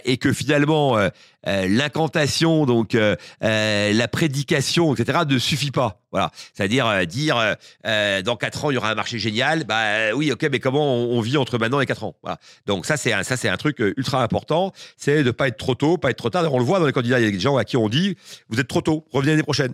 et 0.06 0.18
que 0.18 0.34
finalement, 0.34 0.98
l'incantation, 1.45 2.66
donc 2.66 2.98
la 3.41 4.08
prédication, 4.08 4.94
etc., 4.94 5.20
ne 5.28 5.38
suffit 5.38 5.72
pas. 5.72 6.02
Voilà. 6.12 6.32
C'est-à-dire 6.54 7.08
dire 7.08 7.56
dans 7.84 8.36
quatre 8.36 8.66
ans, 8.66 8.72
il 8.72 8.76
y 8.76 8.78
aura 8.78 8.91
un 8.91 8.95
marché 8.95 9.20
génial. 9.20 9.64
Bah 9.64 10.14
oui, 10.14 10.32
ok, 10.32 10.48
mais 10.52 10.60
comment 10.60 10.95
on, 10.95 11.22
vit 11.22 11.38
entre 11.38 11.58
maintenant 11.58 11.80
et 11.80 11.86
quatre 11.86 12.04
ans? 12.04 12.16
Voilà. 12.22 12.38
Donc 12.66 12.86
ça, 12.86 12.98
c'est 12.98 13.14
un, 13.14 13.24
ça, 13.24 13.38
c'est 13.38 13.50
un 13.50 13.58
truc 13.58 13.80
ultra 13.80 14.24
important. 14.24 14.74
C'est 14.98 15.24
de 15.24 15.32
pas 15.32 15.48
être 15.48 15.58
trop 15.58 15.76
tôt, 15.76 15.98
pas 15.98 16.10
être 16.10 16.18
trop 16.18 16.30
tard. 16.30 16.54
On 16.54 16.60
le 16.60 16.66
voit 16.66 16.80
dans 16.80 16.86
les 16.86 16.94
candidats. 16.94 17.20
Il 17.20 17.26
y 17.26 17.28
a 17.28 17.32
des 17.32 17.40
gens 17.40 17.58
à 17.58 17.64
qui 17.64 17.78
on 17.78 17.90
dit, 17.90 18.18
vous 18.50 18.60
êtes 18.60 18.68
trop 18.68 18.82
tôt, 18.82 19.06
revenez 19.12 19.32
l'année 19.32 19.44
prochaine. 19.44 19.74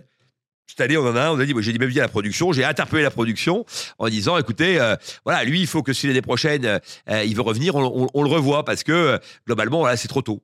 Cette 0.70 0.82
année, 0.82 0.96
on 0.96 1.04
en 1.04 1.16
a 1.16 1.22
un, 1.22 1.30
on 1.30 1.40
a 1.40 1.44
dit, 1.44 1.52
j'ai 1.58 1.72
dit 1.72 1.80
même 1.80 1.90
à 1.90 2.00
la 2.00 2.08
production, 2.08 2.52
j'ai 2.52 2.64
interpellé 2.64 3.02
la 3.02 3.10
production 3.10 3.64
en 3.98 4.08
disant, 4.08 4.38
écoutez, 4.38 4.80
euh, 4.80 4.94
voilà, 5.24 5.42
lui, 5.42 5.60
il 5.60 5.66
faut 5.66 5.82
que 5.82 5.92
si 5.92 6.06
l'année 6.06 6.22
prochaine, 6.22 6.64
euh, 6.64 7.24
il 7.24 7.34
veut 7.34 7.42
revenir, 7.42 7.74
on, 7.74 8.22
le 8.22 8.28
revoit 8.28 8.64
parce 8.64 8.84
que 8.84 8.92
euh, 8.92 9.18
globalement, 9.48 9.80
voilà, 9.80 9.96
c'est 9.96 10.06
trop 10.06 10.22
tôt. 10.22 10.40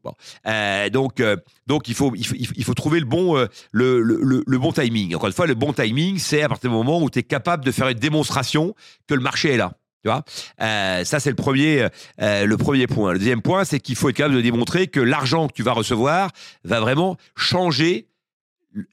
donc, 0.93 1.23
donc 1.69 1.89
il 1.89 1.95
faut, 1.95 2.13
il 2.17 2.65
faut, 2.65 2.75
trouver 2.75 2.99
le 2.99 3.07
bon, 3.07 3.37
le, 3.71 4.01
le, 4.01 4.43
le, 4.45 4.59
bon 4.59 4.73
timing. 4.73 5.15
Encore 5.15 5.29
une 5.29 5.33
fois, 5.33 5.47
le 5.47 5.55
bon 5.55 5.73
timing, 5.73 6.19
c'est 6.19 6.43
à 6.43 6.49
partir 6.49 6.71
du 6.71 6.77
moment 6.77 7.01
où 7.01 7.09
tu 7.09 7.21
es 7.21 7.23
capable 7.23 7.65
de 7.65 7.71
faire 7.71 7.89
une 7.89 7.99
démonstration 7.99 8.75
que 9.07 9.15
le 9.15 9.21
marché 9.21 9.53
est 9.53 9.57
là. 9.57 9.75
Tu 10.07 10.11
vois? 10.11 10.23
Euh, 10.61 11.05
Ça, 11.05 11.19
c'est 11.19 11.31
le 11.31 11.37
premier, 11.37 11.89
euh, 12.21 12.47
le 12.47 12.57
premier 12.57 12.87
point. 12.87 13.13
Le 13.13 13.19
deuxième 13.19 13.43
point, 13.43 13.65
c'est 13.65 13.81
qu'il 13.81 13.97
faut 13.97 14.09
être 14.09 14.17
capable 14.17 14.37
de 14.37 14.41
démontrer 14.41 14.87
que 14.87 15.01
l'argent 15.01 15.49
que 15.49 15.53
tu 15.53 15.65
vas 15.65 15.73
recevoir 15.73 16.31
va 16.65 16.81
vraiment 16.81 17.17
changer 17.35 18.07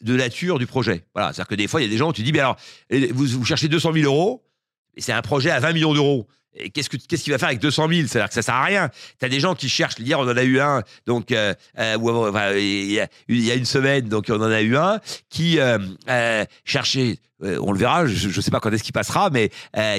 de 0.02 0.16
nature 0.16 0.60
du 0.60 0.66
projet. 0.66 1.06
Voilà, 1.14 1.34
c'est-à-dire 1.34 1.48
que 1.48 1.56
des 1.56 1.68
fois, 1.68 1.82
il 1.82 1.86
y 1.86 1.88
a 1.88 1.90
des 1.90 1.98
gens 1.98 2.10
où 2.10 2.14
tu 2.14 2.24
dis, 2.24 2.32
mais 2.32 2.40
alors, 2.40 2.58
vous, 3.12 3.26
vous 3.26 3.46
cherchez 3.46 3.68
200 3.68 3.94
000 3.94 4.06
euros, 4.06 4.46
et 4.96 5.02
c'est 5.02 5.14
un 5.14 5.22
projet 5.22 5.50
à 5.52 5.60
20 5.60 5.74
millions 5.74 5.94
d'euros. 5.94 6.28
Qu'est-ce 6.74 6.90
que 6.90 6.98
qu'est-ce 6.98 7.24
qu'il 7.24 7.34
va 7.34 7.40
faire 7.40 7.50
avec 7.50 7.60
200 7.60 7.88
000 7.90 8.08
C'est-à-dire 8.08 8.28
que 8.28 8.36
ça 8.36 8.42
sert 8.44 8.56
à 8.56 8.64
rien. 8.64 8.90
Tu 9.20 9.26
as 9.26 9.30
des 9.30 9.40
gens 9.40 9.56
qui 9.56 9.70
cherchent. 9.70 9.98
Hier, 10.00 10.20
on 10.20 10.24
en 10.24 10.38
a 10.38 10.44
eu 10.44 10.60
un. 10.60 10.84
Donc, 11.08 11.32
euh, 11.32 11.54
euh, 11.80 12.60
il 12.60 12.92
y, 12.92 13.52
a, 13.52 13.56
une 13.56 13.66
semaine, 13.66 14.08
donc 14.08 14.26
on 14.30 14.36
en 14.36 14.52
a 14.52 14.62
eu 14.62 14.78
un 14.78 15.00
qui 15.30 15.60
euh, 15.60 16.46
cherchait. 16.64 17.18
on 17.42 17.72
le 17.72 17.80
verra. 17.80 18.06
Je 18.06 18.28
ne 18.28 18.42
sais 18.42 18.52
pas 18.52 18.60
quand 18.60 18.72
est-ce 18.72 18.84
qu'il 18.84 18.94
passera, 18.94 19.32
mais 19.32 19.50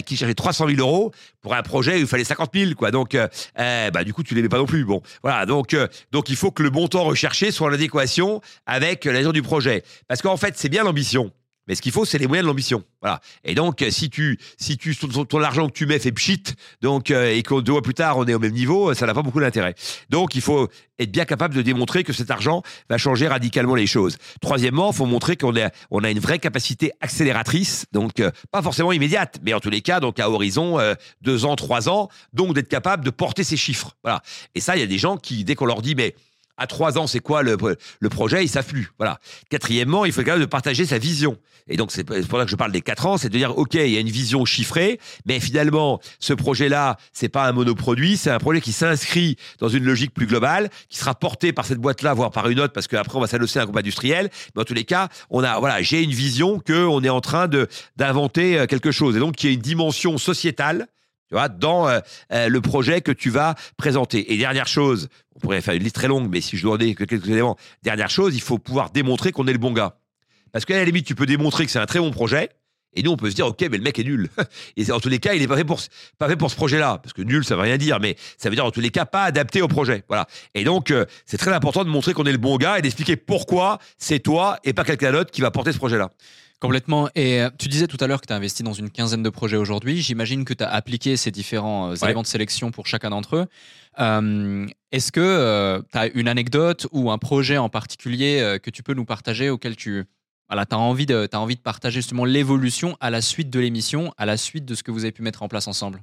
qui 0.02 0.16
cherchait 0.16 0.34
300 0.34 0.68
000 0.68 0.78
euros 0.78 1.12
pour 1.40 1.54
un 1.54 1.62
projet 1.62 1.96
où 1.96 2.00
il 2.00 2.06
fallait 2.06 2.24
50 2.24 2.50
000, 2.54 2.74
quoi. 2.74 2.92
Donc, 2.92 3.16
bah, 3.56 4.04
du 4.04 4.14
coup, 4.14 4.22
tu 4.22 4.34
mets 4.34 4.48
pas 4.48 4.58
non 4.58 4.66
plus. 4.66 4.84
Bon, 4.84 5.02
voilà. 5.22 5.46
Donc, 5.46 5.76
donc, 6.12 6.28
il 6.28 6.36
faut 6.36 6.52
que 6.52 6.62
le 6.62 6.70
montant 6.70 7.02
recherché 7.02 7.50
soit 7.50 7.68
en 7.68 7.72
adéquation 7.72 8.40
avec 8.66 9.04
la 9.06 9.24
du 9.32 9.42
projet. 9.42 9.82
Parce 10.06 10.22
qu'en 10.22 10.36
fait, 10.36 10.54
c'est 10.56 10.68
bien 10.68 10.84
l'ambition. 10.84 11.32
Mais 11.66 11.74
ce 11.74 11.82
qu'il 11.82 11.92
faut, 11.92 12.04
c'est 12.04 12.18
les 12.18 12.26
moyens 12.26 12.44
de 12.44 12.48
l'ambition. 12.48 12.84
Voilà. 13.00 13.20
Et 13.44 13.54
donc, 13.54 13.80
euh, 13.82 13.90
si 13.90 14.10
tu, 14.10 14.38
si 14.58 14.76
tu, 14.76 14.94
ton, 14.94 15.24
ton 15.24 15.42
argent 15.42 15.66
que 15.66 15.72
tu 15.72 15.86
mets 15.86 15.98
fait 15.98 16.12
pchit, 16.12 16.42
donc, 16.82 17.10
euh, 17.10 17.34
et 17.34 17.42
que 17.42 17.60
deux 17.60 17.72
mois 17.72 17.82
plus 17.82 17.94
tard, 17.94 18.18
on 18.18 18.26
est 18.26 18.34
au 18.34 18.38
même 18.38 18.52
niveau, 18.52 18.90
euh, 18.90 18.94
ça 18.94 19.06
n'a 19.06 19.14
pas 19.14 19.22
beaucoup 19.22 19.40
d'intérêt. 19.40 19.74
Donc, 20.10 20.34
il 20.34 20.42
faut 20.42 20.68
être 20.98 21.10
bien 21.10 21.24
capable 21.24 21.54
de 21.54 21.62
démontrer 21.62 22.04
que 22.04 22.12
cet 22.12 22.30
argent 22.30 22.62
va 22.88 22.98
changer 22.98 23.28
radicalement 23.28 23.74
les 23.74 23.86
choses. 23.86 24.16
Troisièmement, 24.40 24.90
il 24.90 24.96
faut 24.96 25.06
montrer 25.06 25.36
qu'on 25.36 25.56
a, 25.56 25.70
on 25.90 26.04
a 26.04 26.10
une 26.10 26.20
vraie 26.20 26.38
capacité 26.38 26.92
accélératrice, 27.00 27.86
donc, 27.92 28.22
pas 28.52 28.62
forcément 28.62 28.92
immédiate, 28.92 29.40
mais 29.42 29.54
en 29.54 29.60
tous 29.60 29.70
les 29.70 29.80
cas, 29.80 30.00
donc, 30.00 30.20
à 30.20 30.30
horizon, 30.30 30.78
deux 31.22 31.44
ans, 31.44 31.56
trois 31.56 31.88
ans, 31.88 32.08
donc, 32.32 32.54
d'être 32.54 32.68
capable 32.68 33.04
de 33.04 33.10
porter 33.10 33.42
ces 33.42 33.56
chiffres. 33.56 33.96
Voilà. 34.04 34.22
Et 34.54 34.60
ça, 34.60 34.76
il 34.76 34.80
y 34.80 34.84
a 34.84 34.86
des 34.86 34.98
gens 34.98 35.16
qui, 35.16 35.42
dès 35.44 35.56
qu'on 35.56 35.66
leur 35.66 35.82
dit, 35.82 35.96
mais, 35.96 36.14
à 36.56 36.66
trois 36.66 36.98
ans, 36.98 37.06
c'est 37.06 37.20
quoi 37.20 37.42
le, 37.42 37.56
le 38.00 38.08
projet? 38.08 38.44
Ils 38.44 38.48
savent. 38.48 38.64
Voilà. 38.98 39.18
Quatrièmement, 39.50 40.04
il 40.04 40.12
faut 40.12 40.22
quand 40.22 40.32
même 40.32 40.40
de 40.40 40.46
partager 40.46 40.86
sa 40.86 40.98
vision. 40.98 41.36
Et 41.66 41.76
donc, 41.76 41.92
c'est 41.92 42.04
pour 42.04 42.38
ça 42.38 42.44
que 42.44 42.50
je 42.50 42.56
parle 42.56 42.72
des 42.72 42.82
quatre 42.82 43.06
ans, 43.06 43.16
c'est 43.16 43.30
de 43.30 43.38
dire, 43.38 43.56
OK, 43.56 43.74
il 43.74 43.88
y 43.88 43.96
a 43.96 44.00
une 44.00 44.10
vision 44.10 44.44
chiffrée, 44.44 45.00
mais 45.24 45.40
finalement, 45.40 45.98
ce 46.18 46.34
projet-là, 46.34 46.98
c'est 47.12 47.30
pas 47.30 47.46
un 47.46 47.52
monoproduit, 47.52 48.18
c'est 48.18 48.30
un 48.30 48.38
projet 48.38 48.60
qui 48.60 48.72
s'inscrit 48.72 49.36
dans 49.60 49.68
une 49.68 49.84
logique 49.84 50.12
plus 50.12 50.26
globale, 50.26 50.68
qui 50.90 50.98
sera 50.98 51.14
porté 51.14 51.52
par 51.52 51.64
cette 51.64 51.78
boîte-là, 51.78 52.12
voire 52.12 52.30
par 52.30 52.48
une 52.50 52.60
autre, 52.60 52.74
parce 52.74 52.86
qu'après, 52.86 53.16
on 53.16 53.20
va 53.20 53.26
s'adosser 53.26 53.58
à 53.58 53.62
un 53.62 53.64
groupe 53.64 53.78
industriel. 53.78 54.28
Mais 54.54 54.62
en 54.62 54.64
tous 54.64 54.74
les 54.74 54.84
cas, 54.84 55.08
on 55.30 55.42
a, 55.42 55.58
voilà, 55.58 55.80
j'ai 55.80 56.02
une 56.02 56.12
vision 56.12 56.58
que 56.58 56.84
on 56.86 57.02
est 57.02 57.08
en 57.08 57.20
train 57.20 57.48
de 57.48 57.66
d'inventer 57.96 58.58
euh, 58.58 58.66
quelque 58.66 58.90
chose. 58.90 59.16
Et 59.16 59.20
donc, 59.20 59.42
il 59.42 59.46
y 59.46 59.50
a 59.50 59.54
une 59.54 59.60
dimension 59.60 60.18
sociétale 60.18 60.86
tu 61.28 61.34
vois, 61.34 61.48
dans 61.48 61.88
euh, 61.88 62.00
euh, 62.32 62.48
le 62.48 62.60
projet 62.60 63.00
que 63.00 63.12
tu 63.12 63.30
vas 63.30 63.54
présenter. 63.76 64.32
Et 64.32 64.36
dernière 64.36 64.66
chose, 64.66 65.08
pourrait 65.44 65.60
faire 65.60 65.74
une 65.74 65.82
liste 65.82 65.94
très 65.94 66.08
longue, 66.08 66.28
mais 66.30 66.40
si 66.40 66.56
je 66.56 66.62
dois 66.62 66.78
donner 66.78 66.94
que 66.94 67.04
quelques 67.04 67.28
éléments, 67.28 67.56
dernière 67.82 68.10
chose, 68.10 68.34
il 68.34 68.40
faut 68.40 68.58
pouvoir 68.58 68.90
démontrer 68.90 69.30
qu'on 69.32 69.46
est 69.46 69.52
le 69.52 69.58
bon 69.58 69.72
gars. 69.72 69.96
Parce 70.52 70.64
qu'à 70.64 70.76
la 70.76 70.84
limite, 70.84 71.06
tu 71.06 71.14
peux 71.14 71.26
démontrer 71.26 71.64
que 71.66 71.70
c'est 71.70 71.78
un 71.78 71.86
très 71.86 71.98
bon 71.98 72.10
projet, 72.10 72.48
et 72.96 73.02
nous, 73.02 73.10
on 73.10 73.16
peut 73.16 73.28
se 73.28 73.34
dire, 73.34 73.46
OK, 73.48 73.60
mais 73.62 73.76
le 73.76 73.82
mec 73.82 73.98
est 73.98 74.04
nul. 74.04 74.30
Et 74.76 74.88
en 74.92 75.00
tous 75.00 75.08
les 75.08 75.18
cas, 75.18 75.34
il 75.34 75.40
n'est 75.40 75.48
pas 75.48 75.56
fait 75.56 75.64
pour, 75.64 75.80
ce- 75.80 75.88
pas 76.16 76.28
fait 76.28 76.36
pour 76.36 76.48
ce 76.48 76.54
projet-là. 76.54 76.98
Parce 77.02 77.12
que 77.12 77.22
nul, 77.22 77.44
ça 77.44 77.56
veut 77.56 77.62
rien 77.62 77.76
dire, 77.76 77.98
mais 77.98 78.14
ça 78.38 78.48
veut 78.50 78.54
dire, 78.54 78.64
en 78.64 78.70
tous 78.70 78.78
les 78.80 78.90
cas, 78.90 79.04
pas 79.04 79.24
adapté 79.24 79.62
au 79.62 79.66
projet. 79.68 80.04
Voilà. 80.06 80.26
Et 80.54 80.62
donc, 80.62 80.92
euh, 80.92 81.04
c'est 81.26 81.36
très 81.36 81.52
important 81.52 81.82
de 81.84 81.88
montrer 81.90 82.12
qu'on 82.14 82.24
est 82.24 82.30
le 82.32 82.38
bon 82.38 82.56
gars 82.56 82.78
et 82.78 82.82
d'expliquer 82.82 83.16
pourquoi 83.16 83.80
c'est 83.98 84.20
toi 84.20 84.58
et 84.62 84.72
pas 84.72 84.84
quelqu'un 84.84 85.10
d'autre 85.10 85.32
qui 85.32 85.40
va 85.40 85.50
porter 85.50 85.72
ce 85.72 85.78
projet-là. 85.78 86.10
Complètement. 86.60 87.10
Et 87.16 87.42
euh, 87.42 87.50
tu 87.58 87.66
disais 87.68 87.88
tout 87.88 87.98
à 88.00 88.06
l'heure 88.06 88.20
que 88.20 88.26
tu 88.28 88.32
as 88.32 88.36
investi 88.36 88.62
dans 88.62 88.72
une 88.72 88.90
quinzaine 88.90 89.24
de 89.24 89.28
projets 89.28 89.56
aujourd'hui. 89.56 90.00
J'imagine 90.00 90.44
que 90.44 90.54
tu 90.54 90.62
as 90.62 90.70
appliqué 90.70 91.16
ces 91.16 91.32
différents 91.32 91.88
euh, 91.88 91.94
Ouais. 91.94 91.98
éléments 92.04 92.22
de 92.22 92.26
sélection 92.28 92.70
pour 92.70 92.86
chacun 92.86 93.10
d'entre 93.10 93.36
eux. 93.36 93.46
Euh, 94.00 94.66
Est-ce 94.92 95.12
que 95.12 95.82
tu 95.92 95.98
as 95.98 96.06
une 96.08 96.28
anecdote 96.28 96.86
ou 96.92 97.10
un 97.10 97.18
projet 97.18 97.58
en 97.58 97.68
particulier 97.68 98.40
euh, 98.40 98.58
que 98.58 98.70
tu 98.70 98.82
peux 98.82 98.94
nous 98.94 99.04
partager 99.04 99.50
auquel 99.50 99.76
tu 99.76 100.04
voilà, 100.48 100.66
as, 100.70 100.76
envie 100.76 101.06
de, 101.06 101.28
as 101.30 101.40
envie 101.40 101.56
de 101.56 101.60
partager 101.60 102.00
justement 102.00 102.24
l'évolution 102.24 102.96
à 103.00 103.10
la 103.10 103.22
suite 103.22 103.50
de 103.50 103.60
l'émission, 103.60 104.12
à 104.18 104.26
la 104.26 104.36
suite 104.36 104.64
de 104.64 104.74
ce 104.74 104.82
que 104.82 104.90
vous 104.90 105.04
avez 105.04 105.12
pu 105.12 105.22
mettre 105.22 105.42
en 105.42 105.48
place 105.48 105.68
ensemble? 105.68 106.02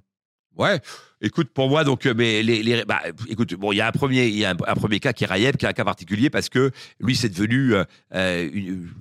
Ouais. 0.58 0.82
Écoute, 1.24 1.50
pour 1.54 1.70
moi, 1.70 1.84
donc, 1.84 2.08
euh, 2.08 2.16
mais 2.18 2.42
les, 2.42 2.84
bah, 2.86 3.00
écoute, 3.30 3.54
bon, 3.54 3.72
il 3.72 3.76
y 3.76 3.82
a 3.82 3.88
un 3.88 3.92
premier, 3.92 4.26
il 4.26 4.38
y 4.40 4.46
a 4.46 4.50
un, 4.50 4.74
premier 4.74 5.00
cas 5.00 5.14
qui 5.14 5.24
est 5.24 5.28
Rayeb, 5.28 5.56
qui 5.56 5.66
est 5.66 5.70
un 5.70 5.74
cas 5.74 5.84
particulier 5.84 6.32
parce 6.32 6.50
que 6.50 6.72
lui, 7.00 7.16
c'est 7.16 7.30
devenu 7.30 7.76
euh, 7.76 7.84
euh, 8.16 8.50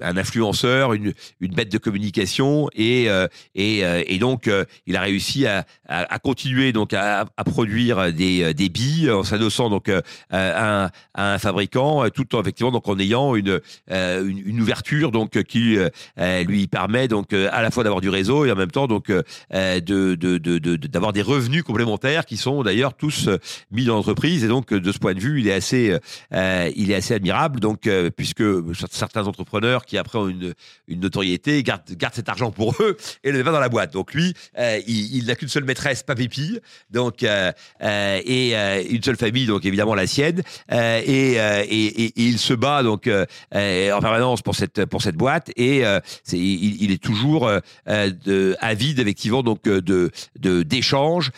un 0.02 0.18
influenceur, 0.18 0.92
une, 0.92 1.14
bête 1.40 1.72
de 1.72 1.78
communication 1.78 2.68
et 2.74 3.08
et, 3.54 3.80
et 3.80 4.18
donc 4.18 4.48
il 4.86 4.96
a 4.96 5.00
réussi 5.00 5.46
à, 5.46 5.64
à, 5.88 6.18
continuer 6.18 6.72
donc 6.72 6.92
à, 6.92 7.26
produire 7.44 8.12
des, 8.12 8.54
des 8.54 8.68
billes 8.68 9.10
en 9.10 9.24
s'adossant 9.24 9.68
donc 9.68 9.90
à, 10.30 10.90
un, 11.14 11.38
fabricant, 11.38 12.08
tout 12.10 12.34
en 12.36 12.40
effectivement 12.42 12.70
donc 12.70 12.86
en 12.88 12.98
ayant 12.98 13.34
une 13.34 13.60
une, 13.90 14.60
ouverture 14.60 15.10
donc 15.10 15.42
qui 15.42 15.76
lui 16.46 16.66
permet 16.68 17.08
donc 17.08 17.32
à 17.32 17.62
la 17.62 17.70
fois 17.70 17.82
d'avoir 17.82 18.00
du 18.00 18.08
réseau 18.10 18.44
et 18.44 18.52
en 18.52 18.56
même 18.56 18.70
temps 18.70 18.86
donc 18.86 19.08
de 19.08 19.24
de- 19.50 20.14
de- 20.14 20.38
de- 20.38 20.58
de- 20.58 20.76
d'avoir 20.86 21.12
des 21.12 21.22
revenus 21.22 21.64
complémentaires 21.64 22.09
qui 22.26 22.36
sont 22.36 22.62
d'ailleurs 22.62 22.94
tous 22.94 23.28
euh, 23.28 23.38
mis 23.70 23.84
dans 23.84 23.94
l'entreprise. 23.94 24.44
Et 24.44 24.48
donc 24.48 24.72
euh, 24.72 24.80
de 24.80 24.92
ce 24.92 24.98
point 24.98 25.14
de 25.14 25.20
vue 25.20 25.40
il 25.40 25.48
est 25.48 25.52
assez 25.52 25.96
euh, 26.32 26.70
il 26.76 26.90
est 26.90 26.94
assez 26.94 27.14
admirable. 27.14 27.60
Donc 27.60 27.88
puisque 28.16 28.42
certains 28.90 29.26
entrepreneurs 29.26 29.84
qui 29.84 29.98
après 29.98 30.18
ont 30.18 30.28
une, 30.28 30.54
une 30.88 31.00
notoriété 31.00 31.62
gardent, 31.62 31.82
gardent 31.92 32.14
cet 32.14 32.28
argent 32.28 32.50
pour 32.50 32.74
eux 32.80 32.96
et 33.24 33.32
le 33.32 33.38
mettent 33.38 33.52
dans 33.52 33.60
la 33.60 33.68
boîte. 33.68 33.92
Donc 33.92 34.14
lui 34.14 34.34
il, 34.86 35.24
n'a 35.26 35.34
qu'une 35.34 35.48
seule 35.48 35.64
maîtresse 35.64 36.02
pas 36.02 36.14
pépille 36.14 36.60
donc 36.90 37.22
et 37.22 38.54
une 38.90 39.02
seule 39.02 39.16
famille 39.16 39.46
donc 39.46 39.64
évidemment 39.64 39.94
la 39.94 40.06
sienne. 40.06 40.42
Et, 40.70 41.38
il 42.16 42.38
se 42.38 42.54
bat 42.54 42.82
donc 42.82 43.08
en 43.08 44.00
permanence 44.00 44.42
pour 44.42 44.54
cette 44.54 44.84
pour 44.86 45.02
cette 45.02 45.16
boîte. 45.16 45.50
Et 45.56 45.82
il, 46.32 46.90
est 46.92 47.02
toujours 47.02 47.50
de, 47.96 48.56
avide 48.60 48.98
effectivement 48.98 49.42
donc 49.42 49.62
de 49.62 50.10
d'échanges 50.38 51.30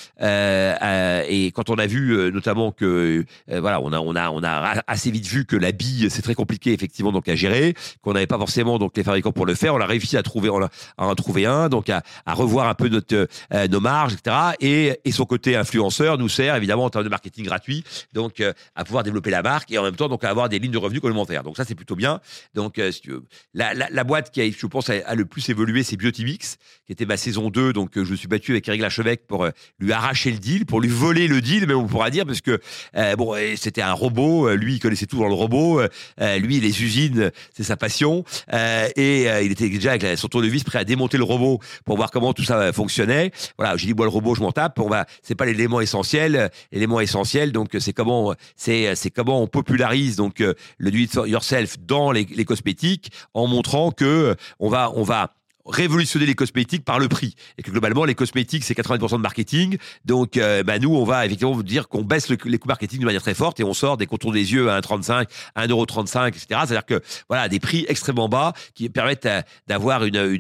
euh, 0.83 1.25
et 1.29 1.53
quand 1.53 1.71
on 1.71 1.77
a 1.77 1.87
vu 1.87 2.11
euh, 2.11 2.31
notamment 2.31 2.73
que 2.73 3.25
euh, 3.51 3.61
voilà 3.61 3.81
on 3.81 3.93
a 3.93 4.01
on 4.01 4.15
a 4.15 4.31
on 4.31 4.43
a 4.43 4.83
assez 4.87 5.11
vite 5.11 5.27
vu 5.27 5.45
que 5.45 5.57
la 5.57 5.73
bille 5.73 6.09
c'est 6.11 6.23
très 6.23 6.35
compliqué 6.35 6.73
effectivement 6.73 7.13
donc 7.13 7.29
à 7.29 7.35
gérer 7.35 7.75
qu'on 8.01 8.13
n'avait 8.13 8.27
pas 8.27 8.39
forcément 8.39 8.79
donc 8.79 8.97
les 8.97 9.03
fabricants 9.03 9.33
pour 9.33 9.47
le 9.47 9.55
faire 9.55 9.75
on 9.75 9.81
a 9.81 9.87
réussi 9.87 10.17
à 10.17 10.23
trouver 10.23 10.49
à 10.49 11.07
en 11.07 11.15
trouver 11.15 11.47
un 11.47 11.69
donc 11.69 11.91
à, 11.91 12.03
revoir 12.27 12.69
un 12.69 12.75
peu 12.75 12.89
notre 12.89 13.29
euh, 13.55 13.69
nos 13.69 13.81
marges 13.81 14.15
etc 14.15 14.37
et, 14.61 15.01
et 15.05 15.13
son 15.13 15.25
côté 15.25 15.57
influenceur 15.57 16.19
nous 16.19 16.29
sert 16.29 16.57
évidemment 16.57 16.85
en 16.85 16.91
termes 16.91 17.05
de 17.05 17.11
marketing 17.11 17.45
gratuit 17.45 17.85
donc 18.13 18.41
euh, 18.41 18.53
à 18.75 18.85
pouvoir 18.85 19.05
développer 19.05 19.31
la 19.31 19.43
marque 19.43 19.71
et 19.71 19.79
en 19.79 19.83
même 19.83 19.97
temps 19.97 20.09
donc 20.09 20.25
à 20.25 20.31
avoir 20.31 20.49
des 20.49 20.59
lignes 20.59 20.73
de 20.73 20.79
revenus 20.79 21.01
complémentaires. 21.01 21.43
Donc 21.43 21.57
ça 21.57 21.65
c'est 21.65 21.75
plutôt 21.75 21.97
bien. 21.97 22.21
Donc 22.55 22.79
euh, 22.79 22.91
la, 23.55 23.75
la, 23.75 24.05
boîte 24.05 24.31
qui 24.31 24.41
a 24.41 24.51
je 24.51 24.67
pense 24.67 24.91
a, 24.91 25.15
le 25.15 25.25
plus 25.25 25.49
évolué 25.49 25.83
c'est 25.83 25.97
Biotimix 25.97 26.59
qui 26.87 26.93
était 26.93 27.07
ma 27.07 27.17
saison 27.17 27.51
2 27.51 27.73
donc 27.73 27.97
euh, 27.97 28.05
je 28.05 28.13
me 28.13 28.17
suis 28.17 28.29
battu 28.29 28.53
avec 28.53 28.69
Eric 28.69 28.81
Lachevêque 28.81 29.27
pour 29.27 29.45
euh, 29.45 29.51
lui 29.79 29.93
arracher 29.93 30.31
le 30.31 30.39
deal 30.39 30.52
pour 30.61 30.81
lui 30.81 30.89
voler 30.89 31.29
le 31.29 31.41
deal 31.41 31.67
même 31.67 31.79
on 31.79 31.87
pourra 31.87 32.11
dire 32.11 32.27
parce 32.27 32.41
que 32.41 32.61
euh, 32.97 33.17
bon 33.17 33.35
c'était 33.57 33.83
un 33.83 33.93
robot 33.93 34.49
euh, 34.49 34.55
lui 34.55 34.75
il 34.75 34.81
connaissait 34.81 35.07
tout 35.07 35.19
dans 35.19 35.29
le 35.29 35.35
robot 35.35 35.81
euh, 35.81 36.39
lui 36.39 36.61
les 36.61 36.83
usines 36.83 37.31
c'est 37.55 37.63
sa 37.63 37.77
passion 37.77 38.25
et 38.97 39.27
il 39.43 39.53
était 39.53 39.69
déjà 39.69 39.93
avec 39.93 40.19
son 40.19 40.29
tournevis 40.29 40.65
prêt 40.65 40.79
à 40.79 40.85
démonter 40.85 41.17
le 41.17 41.25
robot 41.25 41.61
pour 41.85 41.97
voir 41.97 42.11
comment 42.11 42.33
tout 42.33 42.45
ça 42.45 42.73
fonctionnait. 42.73 43.33
Voilà 43.59 43.77
j'ai 43.77 43.87
dit 43.87 43.95
moi 43.95 44.07
le 44.07 44.11
robot 44.11 44.35
je 44.35 44.41
m'en 44.41 44.53
tape. 44.53 44.79
On 44.79 44.89
va 44.89 45.07
c'est 45.23 45.35
pas 45.35 45.47
l'élément 45.47 45.81
essentiel 45.81 46.51
l'élément 46.71 47.01
essentiel 47.01 47.53
donc 47.53 47.71
c'est 47.79 47.93
comment 47.93 48.35
c'est 48.57 48.95
comment 49.15 49.43
on 49.43 49.47
popularise 49.47 50.17
donc 50.17 50.39
le 50.41 50.91
do 50.91 50.99
it 50.99 51.15
yourself 51.27 51.77
dans 51.81 52.13
les, 52.13 52.27
les 52.35 52.45
cosmétiques 52.45 53.11
en 53.35 53.47
montrant 53.47 53.91
que 53.91 54.37
on 54.59 54.69
va 54.69 54.93
on 54.95 55.03
va 55.03 55.35
révolutionner 55.67 56.27
les 56.27 56.35
cosmétiques 56.35 56.85
par 56.85 56.99
le 56.99 57.09
prix. 57.09 57.35
Et 57.59 57.63
que 57.63 57.71
globalement 57.71 58.05
les 58.05 58.15
cosmétiques 58.15 58.65
c'est 58.65 58.75
90% 58.77 59.13
de 59.13 59.17
marketing. 59.19 59.77
Donc 60.05 60.37
euh, 60.37 60.63
bah, 60.63 60.79
nous 60.79 60.95
on 60.95 61.05
va 61.05 61.25
effectivement 61.25 61.53
vous 61.53 61.63
dire 61.63 61.89
qu'on 61.89 62.03
baisse 62.03 62.29
le- 62.29 62.37
les 62.45 62.59
coûts 62.59 62.69
marketing 62.69 63.01
de 63.01 63.05
manière 63.05 63.23
très 63.23 63.35
forte 63.35 63.61
et 63.61 63.65
on 63.65 63.75
sort 63.75 63.97
des 63.97 64.07
contours 64.07 64.33
des 64.33 64.53
yeux 64.53 64.71
à 64.71 64.81
1,35 64.81 65.27
à 65.55 65.67
1,35 65.67 66.29
etc 66.29 66.45
c'est 66.49 66.57
à 66.57 66.67
dire 66.67 66.85
que 66.87 67.01
voilà 67.29 67.49
des 67.49 67.61
prix 67.61 67.85
extrêmement 67.89 68.29
bas 68.29 68.53
qui 68.75 68.89
permettent 68.89 69.27
euh, 69.27 69.41
d'avoir 69.69 70.05
une 70.05 70.17
euh, 70.17 70.37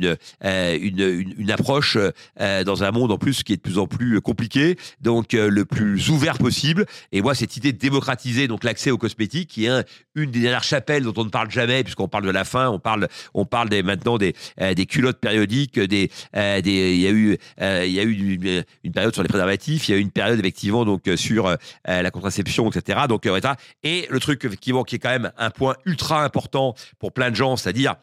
une 0.80 1.00
une 1.00 1.34
une 1.38 1.50
approche 1.50 1.96
dans 2.40 2.82
un 2.84 2.90
monde 2.90 3.12
en 3.12 3.18
plus 3.18 3.42
qui 3.42 3.52
est 3.52 3.56
de 3.56 3.60
plus 3.62 3.78
en 3.78 3.86
plus 3.86 4.20
compliqué 4.20 4.76
donc 5.00 5.32
le 5.32 5.64
plus 5.64 6.08
ouvert 6.10 6.38
possible. 6.38 6.86
Et 7.12 7.22
moi 7.22 7.34
cette 7.34 7.56
idée 7.56 7.72
de 7.72 7.78
démocratiser 7.78 8.48
l'accès 8.62 8.90
aux 8.90 8.98
cosmétiques 8.98 9.48
qui 9.50 9.64
est 9.66 9.68
un- 9.68 9.84
une 10.14 10.30
des 10.30 10.40
dernières 10.40 10.62
chapelles 10.64 11.02
dont 11.04 11.14
on 11.16 11.24
ne 11.24 11.30
parle 11.30 11.50
jamais 11.50 11.82
puisqu'on 11.84 12.08
parle 12.08 12.24
de 12.24 12.30
la 12.30 12.44
faim 12.44 12.68
on 12.70 12.78
parle 12.78 13.08
on 13.34 13.44
parle 13.44 13.68
des 13.68 13.82
maintenant 13.82 14.18
des 14.18 14.34
des 14.74 14.86
culottes 14.86 15.11
périodiques 15.20 15.78
des 15.78 16.10
euh, 16.36 16.60
des 16.60 16.94
il 16.94 17.00
y 17.00 17.06
a 17.06 17.10
eu 17.10 17.38
euh, 17.60 17.84
il 17.86 17.92
y 17.92 18.00
a 18.00 18.02
eu 18.02 18.12
une, 18.12 18.64
une 18.84 18.92
période 18.92 19.12
sur 19.12 19.22
les 19.22 19.28
préservatifs 19.28 19.88
il 19.88 19.92
y 19.92 19.94
a 19.94 19.98
eu 19.98 20.00
une 20.00 20.10
période 20.10 20.38
effectivement 20.38 20.84
donc 20.84 21.08
euh, 21.08 21.16
sur 21.16 21.46
euh, 21.46 21.56
la 21.84 22.10
contraception 22.10 22.68
etc 22.70 23.00
donc 23.08 23.26
euh, 23.26 23.40
et 23.82 24.06
le 24.10 24.20
truc 24.20 24.44
effectivement 24.44 24.84
qui 24.84 24.96
est 24.96 24.98
quand 24.98 25.10
même 25.10 25.32
un 25.38 25.50
point 25.50 25.76
ultra 25.84 26.24
important 26.24 26.74
pour 26.98 27.12
plein 27.12 27.30
de 27.30 27.36
gens 27.36 27.56
c'est-à-dire 27.56 27.96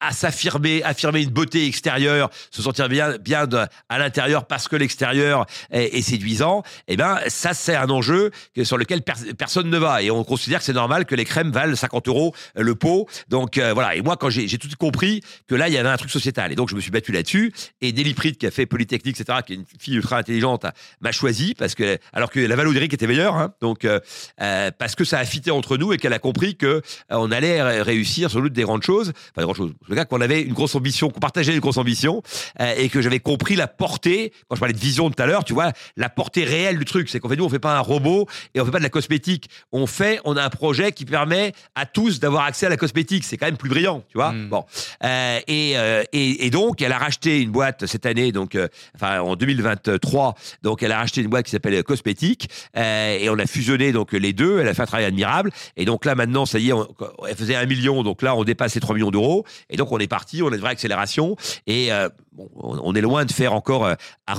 à 0.00 0.12
s'affirmer, 0.12 0.82
affirmer 0.82 1.22
une 1.22 1.30
beauté 1.30 1.66
extérieure, 1.66 2.30
se 2.50 2.62
sentir 2.62 2.88
bien, 2.88 3.16
bien 3.18 3.48
à 3.88 3.98
l'intérieur 3.98 4.46
parce 4.46 4.68
que 4.68 4.76
l'extérieur 4.76 5.46
est, 5.70 6.02
séduisant, 6.02 6.62
eh 6.88 6.96
ben 6.96 7.18
ça 7.28 7.54
c'est 7.54 7.74
un 7.74 7.88
enjeu 7.88 8.30
sur 8.62 8.76
lequel 8.76 9.02
personne 9.02 9.70
ne 9.70 9.78
va. 9.78 10.02
Et 10.02 10.10
on 10.10 10.24
considère 10.24 10.60
que 10.60 10.64
c'est 10.64 10.72
normal 10.72 11.06
que 11.06 11.14
les 11.14 11.24
crèmes 11.24 11.50
valent 11.50 11.74
50 11.74 12.08
euros 12.08 12.34
le 12.54 12.74
pot. 12.74 13.08
Donc 13.28 13.58
euh, 13.58 13.72
voilà. 13.72 13.94
Et 13.96 14.02
moi 14.02 14.16
quand 14.16 14.30
j'ai 14.30 14.46
tout 14.58 14.68
compris 14.78 15.22
que 15.46 15.54
là 15.54 15.68
il 15.68 15.74
y 15.74 15.78
avait 15.78 15.88
un 15.88 15.96
truc 15.96 16.10
sociétal. 16.10 16.52
Et 16.52 16.54
donc 16.54 16.68
je 16.68 16.74
me 16.74 16.80
suis 16.80 16.90
battu 16.90 17.12
là-dessus. 17.12 17.52
Et 17.80 17.92
Pride 18.14 18.36
qui 18.36 18.46
a 18.46 18.50
fait 18.50 18.66
Polytechnique 18.66 19.18
etc 19.20 19.40
qui 19.44 19.52
est 19.54 19.56
une 19.56 19.64
fille 19.78 19.96
ultra 19.96 20.18
intelligente 20.18 20.64
m'a 21.00 21.12
choisi 21.12 21.54
parce 21.54 21.74
que 21.74 21.98
alors 22.12 22.30
que 22.30 22.40
la 22.40 22.56
Valoudric 22.56 22.94
était 22.94 23.06
meilleure 23.06 23.34
hein, 23.34 23.52
donc 23.60 23.84
euh, 23.84 24.00
euh, 24.40 24.70
parce 24.78 24.94
que 24.94 25.04
ça 25.04 25.18
a 25.18 25.24
fité 25.24 25.50
entre 25.50 25.76
nous 25.76 25.92
et 25.92 25.98
qu'elle 25.98 26.12
a 26.12 26.18
compris 26.18 26.56
que 26.56 26.82
on 27.10 27.30
allait 27.32 27.82
réussir 27.82 28.30
sans 28.30 28.40
doute 28.40 28.52
des 28.52 28.62
grandes 28.62 28.84
choses, 28.84 29.12
pas 29.34 29.42
des 29.42 29.44
grandes 29.44 29.56
choses 29.56 29.74
le 29.88 29.94
gars 29.94 30.04
qu'on 30.04 30.20
avait 30.20 30.42
une 30.42 30.52
grosse 30.52 30.74
ambition, 30.74 31.10
qu'on 31.10 31.20
partageait 31.20 31.54
une 31.54 31.60
grosse 31.60 31.76
ambition, 31.76 32.22
euh, 32.60 32.74
et 32.76 32.88
que 32.88 33.00
j'avais 33.00 33.20
compris 33.20 33.56
la 33.56 33.66
portée, 33.66 34.32
quand 34.48 34.56
je 34.56 34.60
parlais 34.60 34.74
de 34.74 34.78
vision 34.78 35.10
tout 35.10 35.22
à 35.22 35.26
l'heure, 35.26 35.44
tu 35.44 35.52
vois, 35.52 35.72
la 35.96 36.08
portée 36.08 36.44
réelle 36.44 36.78
du 36.78 36.84
truc. 36.84 37.08
C'est 37.08 37.20
qu'en 37.20 37.28
fait, 37.28 37.36
nous, 37.36 37.44
on 37.44 37.48
fait 37.48 37.58
pas 37.58 37.76
un 37.76 37.80
robot 37.80 38.26
et 38.54 38.60
on 38.60 38.64
fait 38.64 38.70
pas 38.70 38.78
de 38.78 38.82
la 38.82 38.90
cosmétique. 38.90 39.48
On 39.72 39.86
fait, 39.86 40.20
on 40.24 40.36
a 40.36 40.42
un 40.42 40.50
projet 40.50 40.92
qui 40.92 41.04
permet 41.04 41.52
à 41.74 41.86
tous 41.86 42.20
d'avoir 42.20 42.44
accès 42.44 42.66
à 42.66 42.68
la 42.68 42.76
cosmétique. 42.76 43.24
C'est 43.24 43.36
quand 43.36 43.46
même 43.46 43.56
plus 43.56 43.68
brillant, 43.68 44.02
tu 44.08 44.18
vois. 44.18 44.32
Hmm. 44.32 44.48
Bon. 44.48 44.64
Euh, 45.04 45.40
euh, 45.48 46.04
et, 46.12 46.46
et, 46.46 46.50
donc, 46.50 46.82
elle 46.82 46.92
a 46.92 46.98
racheté 46.98 47.40
une 47.40 47.50
boîte 47.50 47.86
cette 47.86 48.06
année, 48.06 48.32
donc, 48.32 48.56
enfin, 48.94 49.20
en 49.20 49.36
2023. 49.36 50.34
Donc, 50.62 50.82
elle 50.82 50.92
a 50.92 50.98
racheté 50.98 51.20
une 51.20 51.28
boîte 51.28 51.46
qui 51.46 51.50
s'appelle 51.50 51.82
Cosmétique, 51.82 52.48
et 52.74 53.28
on 53.30 53.38
a 53.38 53.46
fusionné 53.46 53.92
donc 53.92 54.12
les 54.12 54.32
deux. 54.32 54.60
Elle 54.60 54.68
a 54.68 54.74
fait 54.74 54.82
un 54.82 54.86
travail 54.86 55.06
admirable. 55.06 55.50
Et 55.76 55.84
donc 55.84 56.04
là, 56.04 56.14
maintenant, 56.14 56.46
ça 56.46 56.58
y 56.58 56.70
est, 56.70 56.74
elle 57.28 57.36
faisait 57.36 57.56
un 57.56 57.66
million. 57.66 58.02
Donc 58.02 58.22
là, 58.22 58.34
on 58.34 58.44
dépasse 58.44 58.74
les 58.74 58.80
3 58.80 58.94
millions 58.94 59.10
d'euros. 59.10 59.44
Et 59.70 59.75
donc, 59.76 59.92
on 59.92 59.98
est 59.98 60.06
parti, 60.06 60.42
on 60.42 60.48
a 60.48 60.54
une 60.54 60.60
vraie 60.60 60.70
accélération. 60.70 61.36
Et 61.66 61.92
euh, 61.92 62.08
on 62.56 62.94
est 62.94 63.00
loin 63.00 63.24
de 63.24 63.32
faire 63.32 63.52
encore 63.52 63.86
euh, 63.86 63.94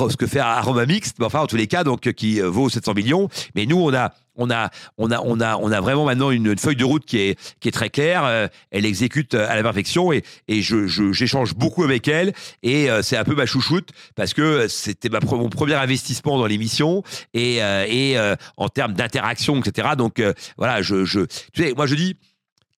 ce 0.10 0.18
que 0.18 0.28
fait 0.28 0.40
Aroma 0.40 0.86
Mixte, 0.86 1.18
mais 1.20 1.26
enfin, 1.26 1.40
en 1.40 1.48
tous 1.48 1.56
les 1.56 1.68
cas, 1.68 1.84
donc, 1.84 2.12
qui 2.14 2.42
euh, 2.42 2.50
vaut 2.50 2.70
700 2.70 2.94
millions. 2.94 3.30
Mais 3.56 3.66
nous, 3.66 3.78
on 3.78 3.94
a, 3.94 4.14
on 4.36 4.52
a, 4.52 4.70
on 4.98 5.12
a, 5.12 5.20
on 5.22 5.40
a, 5.40 5.58
on 5.58 5.72
a 5.72 5.82
vraiment 5.82 6.06
maintenant 6.06 6.30
une, 6.30 6.58
feuille 6.58 6.76
de 6.76 6.86
route 6.86 7.06
qui 7.06 7.18
est, 7.20 7.40
qui 7.60 7.70
est 7.70 7.72
très 7.72 7.90
claire. 7.90 8.50
elle 8.70 8.86
exécute 8.86 9.34
à 9.34 9.56
la 9.56 9.64
perfection 9.64 10.12
et, 10.12 10.24
et 10.48 10.62
je, 10.62 10.88
j'échange 11.12 11.56
beaucoup 11.56 11.84
avec 11.84 12.08
elle 12.08 12.34
et 12.62 12.88
c'est 13.02 13.18
un 13.18 13.24
peu 13.24 13.34
ma 13.34 13.48
chouchoute 13.48 13.90
parce 14.16 14.36
que 14.36 14.68
c'était 14.68 15.10
mon 15.10 15.50
premier 15.50 15.74
investissement 15.74 16.38
dans 16.38 16.46
l'émission 16.46 17.02
et, 17.34 17.56
et 17.56 18.16
en 18.58 18.70
termes 18.70 18.94
d'interaction, 18.94 19.60
etc. 19.60 19.90
Donc 19.98 20.22
voilà, 20.56 20.84
je, 20.84 21.04
je, 21.04 21.22
tu 21.22 21.64
sais, 21.64 21.74
moi 21.76 21.88
je 21.88 21.96
dis 21.96 22.16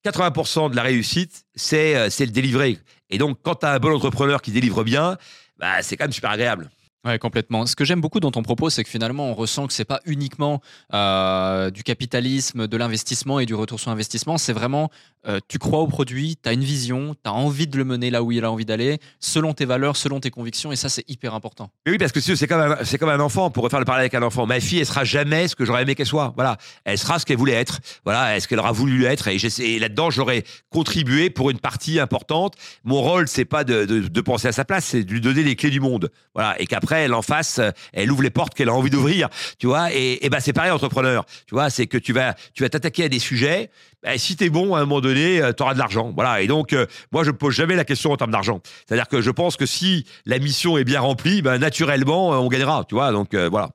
80% 0.06 0.72
de 0.72 0.76
la 0.76 0.84
réussite, 0.84 1.46
c'est 1.56 1.96
euh, 1.96 2.10
c'est 2.10 2.26
le 2.26 2.32
délivrer. 2.32 2.80
Et 3.10 3.18
donc, 3.18 3.40
quand 3.42 3.56
tu 3.56 3.66
as 3.66 3.74
un 3.74 3.80
bon 3.80 3.94
entrepreneur 3.94 4.42
qui 4.42 4.52
délivre 4.52 4.84
bien, 4.84 5.18
bah, 5.58 5.82
c'est 5.82 5.98
quand 5.98 6.06
même 6.06 6.14
super 6.14 6.32
agréable. 6.32 6.70
Ouais, 7.06 7.18
complètement. 7.18 7.66
Ce 7.66 7.78
que 7.78 7.86
j'aime 7.86 8.02
beaucoup 8.02 8.20
dans 8.20 8.32
ton 8.32 8.44
propos, 8.44 8.70
c'est 8.70 8.84
que 8.84 8.90
finalement, 8.90 9.30
on 9.30 9.34
ressent 9.34 9.68
que 9.68 9.74
c'est 9.74 9.86
pas 9.86 10.02
uniquement 10.06 10.62
euh, 10.94 11.70
du 11.70 11.84
capitalisme, 11.84 12.68
de 12.68 12.78
l'investissement 12.78 13.40
et 13.40 13.46
du 13.46 13.56
retour 13.56 13.80
sur 13.80 13.90
investissement. 13.90 14.38
C'est 14.38 14.52
vraiment, 14.52 14.90
euh, 15.28 15.40
tu 15.48 15.60
crois 15.60 15.80
au 15.80 15.88
produit, 15.88 16.38
tu 16.42 16.50
as 16.50 16.54
une 16.54 16.64
vision, 16.64 17.14
tu 17.14 17.30
as 17.30 17.34
envie 17.34 17.68
de 17.68 17.78
le 17.78 17.84
mener 17.84 18.10
là 18.10 18.24
où 18.24 18.32
il 18.32 18.44
a 18.46 18.52
envie 18.52 18.66
d'aller, 18.66 19.00
selon 19.20 19.54
tes 19.54 19.66
valeurs, 19.66 19.98
selon 19.98 20.20
tes 20.20 20.32
convictions, 20.32 20.72
et 20.72 20.76
ça, 20.76 20.90
c'est 20.90 21.04
hyper 21.10 21.34
important. 21.34 21.70
Oui, 21.88 21.98
parce 21.98 22.12
que 22.12 22.20
c'est 22.22 22.48
comme, 22.48 22.62
un, 22.62 22.98
comme 22.98 23.10
un 23.10 23.20
enfant, 23.20 23.50
pour 23.50 23.64
refaire 23.64 23.80
le 23.80 23.86
parallèle 23.86 24.04
avec 24.04 24.14
un 24.14 24.24
enfant. 24.24 24.46
Ma 24.46 24.60
fille, 24.60 24.80
elle 24.80 24.86
sera 24.86 25.04
jamais 25.04 25.48
ce 25.48 25.56
que 25.56 25.66
j'aurais 25.66 25.84
aimé 25.84 25.96
qu'elle 25.96 26.06
soit. 26.06 26.34
Voilà. 26.36 26.58
Elle 26.86 26.98
sera 26.98 27.20
ce 27.20 27.26
qu'elle 27.26 27.38
voulait 27.38 27.54
être. 27.54 27.80
Voilà. 28.06 28.38
Est-ce 28.38 28.48
qu'elle 28.48 28.60
aura 28.60 28.72
voulu 28.72 29.06
être? 29.06 29.28
Et, 29.28 29.80
là-dedans, 29.80 30.10
j'aurais 30.10 30.44
contribué 30.70 31.30
pour 31.30 31.50
une 31.50 31.60
partie 31.60 32.00
importante. 32.00 32.56
Mon 32.84 33.02
rôle, 33.02 33.28
c'est 33.28 33.46
pas 33.46 33.64
de, 33.64 33.86
de, 33.86 34.22
penser 34.22 34.48
à 34.48 34.52
sa 34.52 34.66
place, 34.66 34.86
c'est 34.86 35.04
de 35.04 35.12
lui 35.12 35.22
donner 35.22 35.44
les 35.44 35.56
clés 35.56 35.70
du 35.70 35.80
monde. 35.80 36.12
Voilà. 36.34 36.60
Et 36.62 36.66
qu'après, 36.66 36.80
après, 36.80 37.04
elle 37.04 37.14
en 37.14 37.22
face, 37.22 37.60
euh, 37.60 37.72
elle 37.92 38.10
ouvre 38.10 38.24
les 38.24 38.30
portes 38.30 38.54
qu'elle 38.54 38.70
a 38.70 38.74
envie 38.74 38.90
d'ouvrir, 38.90 39.28
tu 39.60 39.68
vois? 39.68 39.94
Et, 39.94 40.26
et 40.26 40.30
ben 40.30 40.40
c'est 40.40 40.54
pareil 40.54 40.72
entrepreneur, 40.72 41.26
tu 41.46 41.54
vois, 41.54 41.70
c'est 41.70 41.88
que 41.88 41.98
tu 41.98 42.14
vas, 42.14 42.36
tu 42.54 42.64
vas 42.64 42.70
t'attaquer 42.70 43.04
à 43.04 43.10
des 43.10 43.20
sujets. 43.20 43.70
Ben, 44.04 44.18
si 44.18 44.36
t'es 44.38 44.50
bon, 44.50 44.76
à 44.76 44.80
un 44.80 44.82
moment 44.82 45.02
donné, 45.02 45.42
euh, 45.42 45.52
tu 45.52 45.62
auras 45.62 45.74
de 45.74 45.80
l'argent, 45.80 46.14
voilà. 46.16 46.42
Et 46.42 46.48
donc, 46.48 46.72
euh, 46.72 46.86
moi, 47.12 47.24
je 47.24 47.32
pose 47.32 47.54
jamais 47.54 47.76
la 47.76 47.84
question 47.84 48.12
en 48.12 48.18
termes 48.18 48.32
d'argent. 48.32 48.62
C'est-à-dire 48.88 49.08
que 49.08 49.22
je 49.22 49.32
pense 49.32 49.58
que 49.58 49.66
si 49.66 50.06
la 50.26 50.40
mission 50.40 50.78
est 50.78 50.86
bien 50.86 51.02
remplie, 51.02 51.42
ben 51.42 51.58
naturellement, 51.58 52.30
on 52.30 52.48
gagnera, 52.48 52.86
tu 52.88 52.96
vois. 52.96 53.12
Donc 53.12 53.36
voilà. 53.36 53.70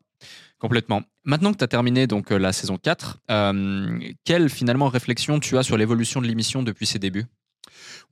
Complètement. 0.58 1.02
Maintenant 1.24 1.52
que 1.52 1.58
tu 1.58 1.64
as 1.64 1.68
terminé 1.68 2.06
donc 2.06 2.30
la 2.30 2.52
saison 2.52 2.78
4, 2.78 3.18
quelle 4.24 4.48
finalement 4.48 4.88
réflexion 4.88 5.40
tu 5.40 5.58
as 5.58 5.62
sur 5.62 5.76
l'évolution 5.76 6.22
de 6.22 6.26
l'émission 6.26 6.62
depuis 6.62 6.86
ses 6.86 6.98
débuts? 6.98 7.26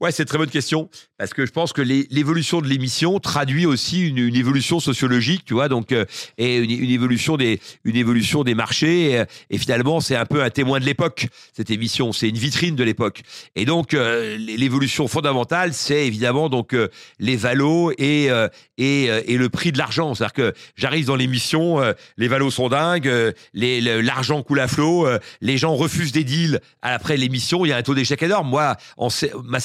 Ouais, 0.03 0.11
c'est 0.11 0.25
une 0.25 0.29
très 0.29 0.39
bonne 0.39 0.51
question. 0.51 0.91
Parce 1.17 1.33
que 1.33 1.47
je 1.47 1.53
pense 1.53 1.73
que 1.73 1.81
l'évolution 1.81 2.61
de 2.61 2.67
l'émission 2.67 3.21
traduit 3.21 3.67
aussi 3.67 4.09
une, 4.09 4.35
évolution 4.35 4.81
sociologique, 4.81 5.45
tu 5.45 5.55
vois, 5.55 5.69
donc 5.69 5.93
euh, 5.93 6.05
et 6.37 6.57
une, 6.57 6.91
évolution 6.91 7.37
des 7.37 7.61
une 7.85 7.95
évolution 7.95 8.43
des 8.43 8.57
marchés 8.57 9.23
et, 9.49 9.59
finalement 9.59 10.01
c'est 10.01 10.17
un 10.17 10.27
peu 10.27 10.43
un 10.43 10.51
témoin 10.51 10.81
de 10.81 10.85
l'époque 10.85 11.29
cette 11.53 11.71
émission, 11.71 12.13
c'est 12.13 12.29
une 12.29 12.39
vitrine 12.39 12.75
de 12.75 12.83
l'époque. 12.83 13.23
Et 13.55 13.65
donc 13.65 13.95
euh, 13.95 14.37
l'évolution 14.37 15.07
fondamentale 15.07 15.75
c'est 15.75 16.05
évidemment 16.05 16.49
donc 16.49 16.75
euh, 16.75 16.89
les 17.21 17.37
valos 17.37 17.93
et 17.99 18.31
et, 18.79 19.05
et 19.05 19.37
le 19.37 19.49
prix 19.49 19.71
de 19.71 19.79
l'argent, 19.79 20.17
c'est-à-dire 20.17 20.33
que 20.33 20.55
j'arrive 20.75 21.07
dans 21.07 21.15
l'émission, 21.15 21.79
les 22.17 22.27
valos 22.27 22.51
sont 22.51 22.69
dingues, 22.69 23.09
l'argent 23.55 24.43
coule 24.43 24.59
à 24.59 24.67
flot, 24.67 25.07
les 25.41 25.57
gens 25.57 25.77
refusent 25.77 26.11
des 26.11 26.25
deals. 26.25 26.61
Après 26.81 27.17
l'émission, 27.17 27.65
il 27.65 27.69
y 27.69 27.73
a 27.73 27.77
un 27.77 27.83
taux 27.83 27.95
d'échec 27.95 28.21
énorme. 28.23 28.49
Moi, 28.49 28.77
en 28.97 29.09
ma, 29.45 29.61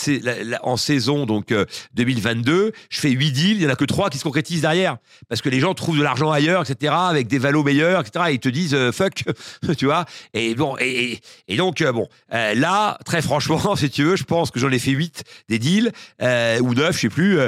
en 0.63 0.77
saison 0.77 1.25
donc 1.25 1.53
2022, 1.93 2.53
euh, 2.53 2.71
je 2.89 2.99
fais 2.99 3.09
8 3.09 3.31
deals, 3.31 3.57
il 3.57 3.61
y 3.63 3.67
en 3.67 3.69
a 3.69 3.75
que 3.75 3.85
3 3.85 4.09
qui 4.09 4.17
se 4.17 4.23
concrétisent 4.23 4.61
derrière 4.61 4.97
parce 5.29 5.41
que 5.41 5.49
les 5.49 5.59
gens 5.59 5.73
trouvent 5.73 5.97
de 5.97 6.03
l'argent 6.03 6.31
ailleurs, 6.31 6.69
etc. 6.69 6.93
avec 6.97 7.27
des 7.27 7.37
valos 7.37 7.63
meilleurs, 7.63 8.01
etc. 8.01 8.25
Et 8.29 8.33
ils 8.33 8.39
te 8.39 8.49
disent 8.49 8.73
euh, 8.73 8.91
fuck, 8.91 9.23
tu 9.77 9.85
vois. 9.85 10.05
Et 10.33 10.55
bon, 10.55 10.75
et, 10.79 11.19
donc 11.57 11.81
euh, 11.81 11.91
bon, 11.91 12.07
là 12.31 12.97
très 13.05 13.21
franchement, 13.21 13.75
si 13.75 13.89
tu 13.89 14.03
veux, 14.03 14.15
je 14.15 14.23
pense 14.23 14.51
que 14.51 14.59
j'en 14.59 14.71
ai 14.71 14.79
fait 14.79 14.91
8 14.91 15.23
des 15.49 15.59
deals 15.59 15.91
ou 16.61 16.73
9, 16.73 16.95
je 16.95 16.99
sais 16.99 17.09
plus. 17.09 17.39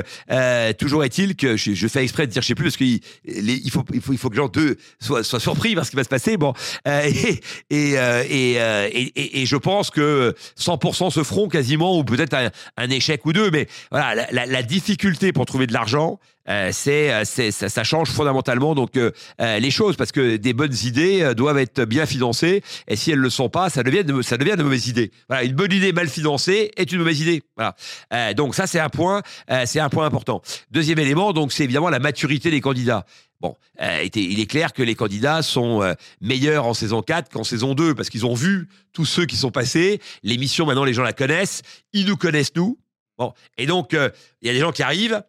toujours 0.78 1.04
est-il 1.04 1.36
que 1.36 1.58
je, 1.58 1.88
fais 1.88 2.04
exprès 2.04 2.28
de 2.28 2.32
dire 2.32 2.42
je 2.42 2.48
sais 2.48 2.56
plus 2.56 2.66
parce 2.66 2.78
qu'il 2.78 3.00
il 3.26 3.72
faut, 3.72 3.84
il 3.94 4.02
faut 4.02 4.14
il 4.14 4.18
faut 4.18 4.30
que 4.30 4.36
les 4.36 4.42
gens 4.42 4.50
deux 4.50 4.78
soient, 5.00 5.24
soient 5.24 5.40
surpris 5.40 5.76
par 5.76 5.86
ce 5.86 5.92
qui 5.92 5.96
va 5.96 6.04
se 6.04 6.10
passer. 6.10 6.38
Bon, 6.38 6.54
et, 6.86 7.40
et, 7.70 7.94
et, 7.94 9.42
et, 9.42 9.46
je 9.46 9.56
pense 9.56 9.90
que 9.90 10.36
100% 10.60 11.12
se 11.12 11.24
feront 11.24 11.48
quasiment 11.48 11.98
ou 11.98 12.04
peut-être 12.04 12.34
un, 12.34 12.50
un, 12.78 12.90
échec 12.90 13.26
ou 13.26 13.34
deux, 13.34 13.52
mais 13.52 13.68
voilà, 13.92 14.28
la, 14.32 14.64
difficulté 14.64 15.32
pour 15.32 15.46
trouver 15.46 15.68
de 15.68 15.74
l'argent, 15.74 16.20
euh, 16.50 16.70
c'est, 16.72 17.12
euh, 17.12 17.24
ça, 17.24 17.84
change 17.84 18.10
fondamentalement 18.10 18.74
donc 18.74 18.98
euh, 18.98 19.12
les 19.38 19.70
choses 19.70 19.96
parce 19.96 20.12
que 20.12 20.38
des 20.38 20.54
bonnes 20.54 20.76
idées 20.84 21.34
doivent 21.36 21.60
être 21.60 21.86
bien 21.86 22.06
financées 22.06 22.64
et 22.88 22.96
si 22.96 23.12
elles 23.12 23.20
le 23.20 23.30
sont 23.30 23.50
pas, 23.50 23.70
ça 23.70 23.84
devient 23.84 24.04
de, 24.04 24.22
ça 24.22 24.38
devient 24.38 24.56
de 24.58 24.64
mauvaises 24.64 24.88
idées. 24.88 25.12
Voilà, 25.28 25.44
une 25.44 25.54
bonne 25.54 25.72
idée 25.72 25.94
mal 25.94 26.08
financée 26.08 26.72
est 26.76 26.92
une 26.92 27.00
mauvaise 27.00 27.22
idée. 27.22 27.44
Voilà. 27.56 28.34
donc 28.34 28.56
ça 28.56 28.68
c'est 28.68 28.80
un 28.80 28.90
point, 28.90 29.22
c'est 29.66 29.80
un 29.80 29.90
point 29.90 30.06
important. 30.06 30.42
Deuxième 30.72 31.00
élément, 31.00 31.34
donc 31.34 31.52
c'est 31.52 31.64
évidemment 31.64 31.90
la 31.90 32.00
maturité 32.00 32.50
des 32.50 32.62
candidats. 32.62 33.06
Bon, 33.42 33.56
il 33.80 34.40
est 34.40 34.46
clair 34.46 34.74
que 34.74 34.84
les 34.84 34.96
candidats 34.96 35.42
sont 35.42 35.96
meilleurs 36.20 36.66
en 36.66 36.74
saison 36.74 37.02
4 37.02 37.32
qu'en 37.32 37.46
saison 37.46 37.74
2 37.74 37.96
parce 37.96 38.10
qu'ils 38.10 38.26
ont 38.26 38.34
vu 38.34 38.68
tous 38.92 39.06
ceux 39.06 39.26
qui 39.26 39.38
sont 39.38 39.52
passés. 39.52 40.02
L'émission, 40.24 40.66
maintenant, 40.66 40.84
les 40.84 40.94
gens 40.94 41.04
la 41.04 41.14
connaissent. 41.14 41.62
Ils 41.94 42.06
nous 42.06 42.18
connaissent, 42.18 42.54
nous. 42.56 42.78
Bon, 43.18 43.34
et 43.58 43.66
donc, 43.66 43.94
il 43.94 44.48
y 44.48 44.50
a 44.50 44.54
des 44.54 44.60
gens 44.60 44.74
qui 44.74 44.84
arrivent 44.84 45.24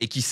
et 0.00 0.08
qui, 0.08 0.24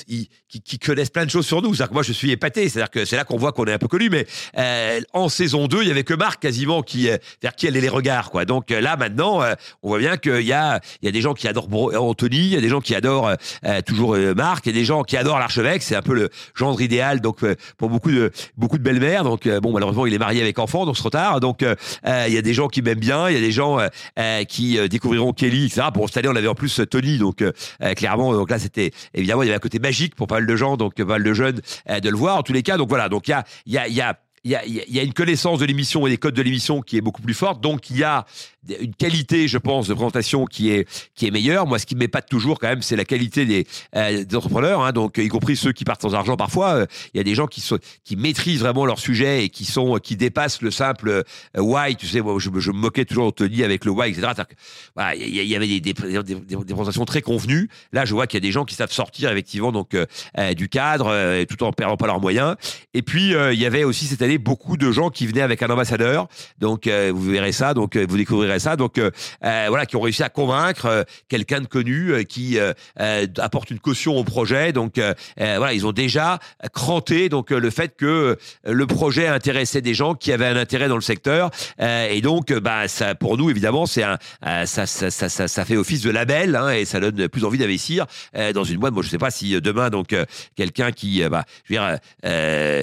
qui, 0.48 0.60
qui, 0.60 0.78
connaissent 0.78 1.10
plein 1.10 1.24
de 1.24 1.30
choses 1.30 1.46
sur 1.46 1.62
nous. 1.62 1.72
Que 1.72 1.92
moi, 1.92 2.02
je 2.02 2.12
suis 2.12 2.30
épaté. 2.30 2.68
C'est-à-dire 2.68 2.90
que 2.90 3.04
c'est 3.04 3.16
là 3.16 3.24
qu'on 3.24 3.36
voit 3.36 3.52
qu'on 3.52 3.64
est 3.64 3.72
un 3.72 3.78
peu 3.78 3.88
connu. 3.88 4.10
Mais 4.10 4.26
euh, 4.58 5.00
en 5.12 5.28
saison 5.28 5.66
2, 5.66 5.82
il 5.82 5.88
y 5.88 5.90
avait 5.90 6.04
que 6.04 6.14
Marc 6.14 6.42
quasiment 6.42 6.82
qui, 6.82 7.08
euh, 7.08 7.16
vers 7.42 7.54
qui 7.54 7.66
allaient 7.66 7.80
les 7.80 7.88
regards. 7.88 8.30
Quoi. 8.30 8.44
Donc 8.44 8.70
euh, 8.70 8.80
là, 8.80 8.96
maintenant, 8.96 9.42
euh, 9.42 9.54
on 9.82 9.88
voit 9.88 9.98
bien 9.98 10.16
qu'il 10.16 10.42
y 10.42 10.52
a, 10.52 10.80
y 11.02 11.08
a 11.08 11.10
des 11.10 11.20
gens 11.20 11.34
qui 11.34 11.48
adorent 11.48 11.68
Anthony, 11.94 12.36
il 12.36 12.52
y 12.52 12.56
a 12.56 12.60
des 12.60 12.68
gens 12.68 12.80
qui 12.80 12.94
adorent 12.94 13.34
toujours 13.86 14.16
Marc, 14.36 14.66
il 14.66 14.74
y 14.74 14.76
a 14.76 14.78
des 14.78 14.84
gens 14.84 15.02
qui 15.02 15.16
adorent 15.16 15.38
l'archevêque. 15.38 15.82
C'est 15.82 15.96
un 15.96 16.02
peu 16.02 16.14
le 16.14 16.30
gendre 16.54 16.80
idéal 16.80 17.20
donc 17.20 17.40
pour 17.76 17.88
beaucoup 17.88 18.10
de, 18.10 18.30
beaucoup 18.56 18.78
de 18.78 18.82
belles-mères. 18.82 19.24
Donc 19.24 19.48
bon, 19.48 19.72
malheureusement, 19.72 20.06
il 20.06 20.14
est 20.14 20.18
marié 20.18 20.42
avec 20.42 20.58
enfant, 20.58 20.84
donc 20.84 20.96
c'est 20.96 21.02
trop 21.02 21.10
tard. 21.10 21.40
Donc 21.40 21.62
il 21.62 22.32
y 22.32 22.38
a 22.38 22.42
des 22.42 22.54
gens 22.54 22.68
qui 22.68 22.82
m'aiment 22.82 22.98
bien, 22.98 23.28
il 23.28 23.34
y 23.34 23.38
a 23.38 23.40
des 23.40 23.52
gens 23.52 23.78
qui 24.48 24.88
découvriront 24.88 25.32
Kelly, 25.32 25.66
etc. 25.66 25.88
Pour 25.92 26.08
cette 26.10 26.26
on 26.26 26.36
avait 26.36 26.48
en 26.48 26.54
plus 26.54 26.80
Tony. 26.90 27.18
Donc 27.18 27.42
clairement, 27.96 28.34
donc 28.34 28.50
là, 28.50 28.58
c'était 28.58 28.90
évidemment, 29.14 29.42
un 29.54 29.58
côté 29.58 29.78
magique 29.78 30.14
pour 30.14 30.26
pas 30.26 30.36
mal 30.36 30.46
de 30.46 30.56
gens, 30.56 30.76
donc 30.76 30.94
pas 30.94 31.04
mal 31.04 31.22
de 31.22 31.32
jeunes, 31.32 31.60
euh, 31.88 32.00
de 32.00 32.08
le 32.08 32.16
voir. 32.16 32.36
En 32.36 32.42
tous 32.42 32.52
les 32.52 32.62
cas, 32.62 32.76
donc 32.76 32.88
voilà. 32.88 33.08
Donc 33.08 33.28
il 33.28 33.30
y 33.66 33.78
a, 33.78 33.88
y 33.88 33.94
y 33.94 34.00
a 34.00 34.18
y 34.44 34.54
a, 34.54 34.64
il 34.64 34.94
y 34.94 35.00
a 35.00 35.02
une 35.02 35.14
connaissance 35.14 35.58
de 35.58 35.64
l'émission 35.64 36.06
et 36.06 36.10
des 36.10 36.18
codes 36.18 36.34
de 36.34 36.42
l'émission 36.42 36.82
qui 36.82 36.96
est 36.96 37.00
beaucoup 37.00 37.22
plus 37.22 37.34
forte. 37.34 37.62
Donc, 37.62 37.90
il 37.90 37.96
y 37.96 38.04
a 38.04 38.26
une 38.80 38.94
qualité, 38.94 39.48
je 39.48 39.58
pense, 39.58 39.88
de 39.88 39.94
présentation 39.94 40.44
qui 40.46 40.70
est 40.70 40.88
qui 41.14 41.26
est 41.26 41.30
meilleure. 41.30 41.66
Moi, 41.66 41.78
ce 41.78 41.86
qui 41.86 41.96
m'épate 41.96 42.28
toujours 42.28 42.58
quand 42.58 42.68
même, 42.68 42.82
c'est 42.82 42.96
la 42.96 43.04
qualité 43.04 43.46
des, 43.46 43.66
euh, 43.96 44.24
entrepreneurs. 44.34 44.82
Hein, 44.82 44.92
donc, 44.92 45.18
y 45.18 45.28
compris 45.28 45.56
ceux 45.56 45.72
qui 45.72 45.84
partent 45.84 46.02
sans 46.02 46.14
argent 46.14 46.36
parfois. 46.36 46.74
Euh, 46.74 46.86
Il 47.12 47.18
y 47.18 47.20
a 47.20 47.24
des 47.24 47.34
gens 47.34 47.46
qui 47.46 47.60
sont 47.60 47.78
qui 48.04 48.16
maîtrisent 48.16 48.60
vraiment 48.60 48.86
leur 48.86 48.98
sujet 48.98 49.44
et 49.44 49.48
qui 49.48 49.64
sont 49.64 49.98
qui 50.02 50.16
dépassent 50.16 50.62
le 50.62 50.70
simple 50.70 51.08
euh, 51.10 51.22
why. 51.56 51.96
Tu 51.96 52.06
sais, 52.06 52.20
moi, 52.20 52.36
je, 52.38 52.50
me- 52.50 52.72
moquais 52.72 53.04
toujours 53.04 53.26
d'Anthony 53.26 53.62
avec 53.62 53.84
le 53.84 53.90
why, 53.90 54.10
etc. 54.10 54.32
Il 55.16 55.28
y, 55.28 55.54
avait 55.56 55.66
des, 55.66 55.80
des, 55.80 55.94
présentations 55.94 57.04
très 57.04 57.22
convenues. 57.22 57.68
Là, 57.92 58.04
je 58.04 58.14
vois 58.14 58.26
qu'il 58.26 58.36
y 58.38 58.42
a 58.42 58.46
des 58.46 58.52
gens 58.52 58.64
qui 58.64 58.74
savent 58.74 58.92
sortir 58.92 59.30
effectivement 59.30 59.72
donc 59.72 59.94
euh, 59.94 60.06
euh, 60.38 60.54
du 60.54 60.68
cadre 60.68 61.06
euh, 61.08 61.44
tout 61.44 61.62
en 61.64 61.72
perdant 61.72 61.96
pas 61.96 62.06
leurs 62.06 62.20
moyens. 62.20 62.56
Et 62.92 63.02
puis 63.02 63.34
euh, 63.34 63.52
il 63.52 63.60
y 63.60 63.66
avait 63.66 63.84
aussi 63.84 64.06
cette 64.06 64.22
année 64.22 64.38
beaucoup 64.38 64.76
de 64.76 64.90
gens 64.90 65.10
qui 65.10 65.26
venaient 65.26 65.40
avec 65.42 65.62
un 65.62 65.68
ambassadeur. 65.68 66.28
Donc 66.58 66.86
euh, 66.86 67.12
vous 67.14 67.22
verrez 67.30 67.52
ça, 67.52 67.74
donc 67.74 67.96
euh, 67.96 68.06
vous 68.08 68.16
découvrirez 68.16 68.53
ça. 68.58 68.76
Donc 68.76 68.98
euh, 68.98 69.10
euh, 69.44 69.66
voilà, 69.68 69.86
qui 69.86 69.96
ont 69.96 70.00
réussi 70.00 70.22
à 70.22 70.28
convaincre 70.28 70.86
euh, 70.86 71.02
quelqu'un 71.28 71.60
de 71.60 71.66
connu 71.66 72.24
qui 72.26 72.58
apporte 72.96 73.70
une 73.70 73.78
caution 73.78 74.16
au 74.16 74.24
projet. 74.24 74.72
Donc 74.72 75.00
voilà, 75.36 75.72
ils 75.72 75.86
ont 75.86 75.92
déjà 75.92 76.38
cranté 76.72 77.28
donc 77.28 77.50
le 77.50 77.70
fait 77.70 77.96
que 77.96 78.36
le 78.64 78.86
projet 78.86 79.26
intéressait 79.26 79.80
des 79.80 79.94
gens 79.94 80.14
qui 80.14 80.32
avaient 80.32 80.46
un 80.46 80.56
intérêt 80.56 80.88
dans 80.88 80.96
le 80.96 81.00
secteur. 81.00 81.50
Et 81.80 82.20
donc 82.20 82.52
bah 82.52 82.88
ça 82.88 83.14
pour 83.14 83.36
nous 83.36 83.50
évidemment 83.50 83.86
c'est 83.86 84.02
un 84.02 84.18
ça, 84.66 84.86
ça, 84.86 85.10
ça, 85.10 85.28
ça, 85.28 85.64
fait 85.64 85.76
office 85.76 86.02
de 86.02 86.10
label 86.10 86.56
hein, 86.56 86.70
et 86.70 86.84
ça 86.84 87.00
donne 87.00 87.28
plus 87.28 87.44
envie 87.44 87.58
d'investir 87.58 88.06
dans 88.54 88.64
une 88.64 88.78
boîte. 88.78 88.94
Moi 88.94 89.02
je 89.02 89.08
sais 89.08 89.18
pas 89.18 89.30
si 89.30 89.60
demain 89.60 89.90
donc 89.90 90.14
quelqu'un 90.56 90.92
qui 90.92 91.22
bah 91.28 91.44
je 91.64 91.74
veux 91.74 91.80
dire 91.80 91.98
euh, 92.24 92.82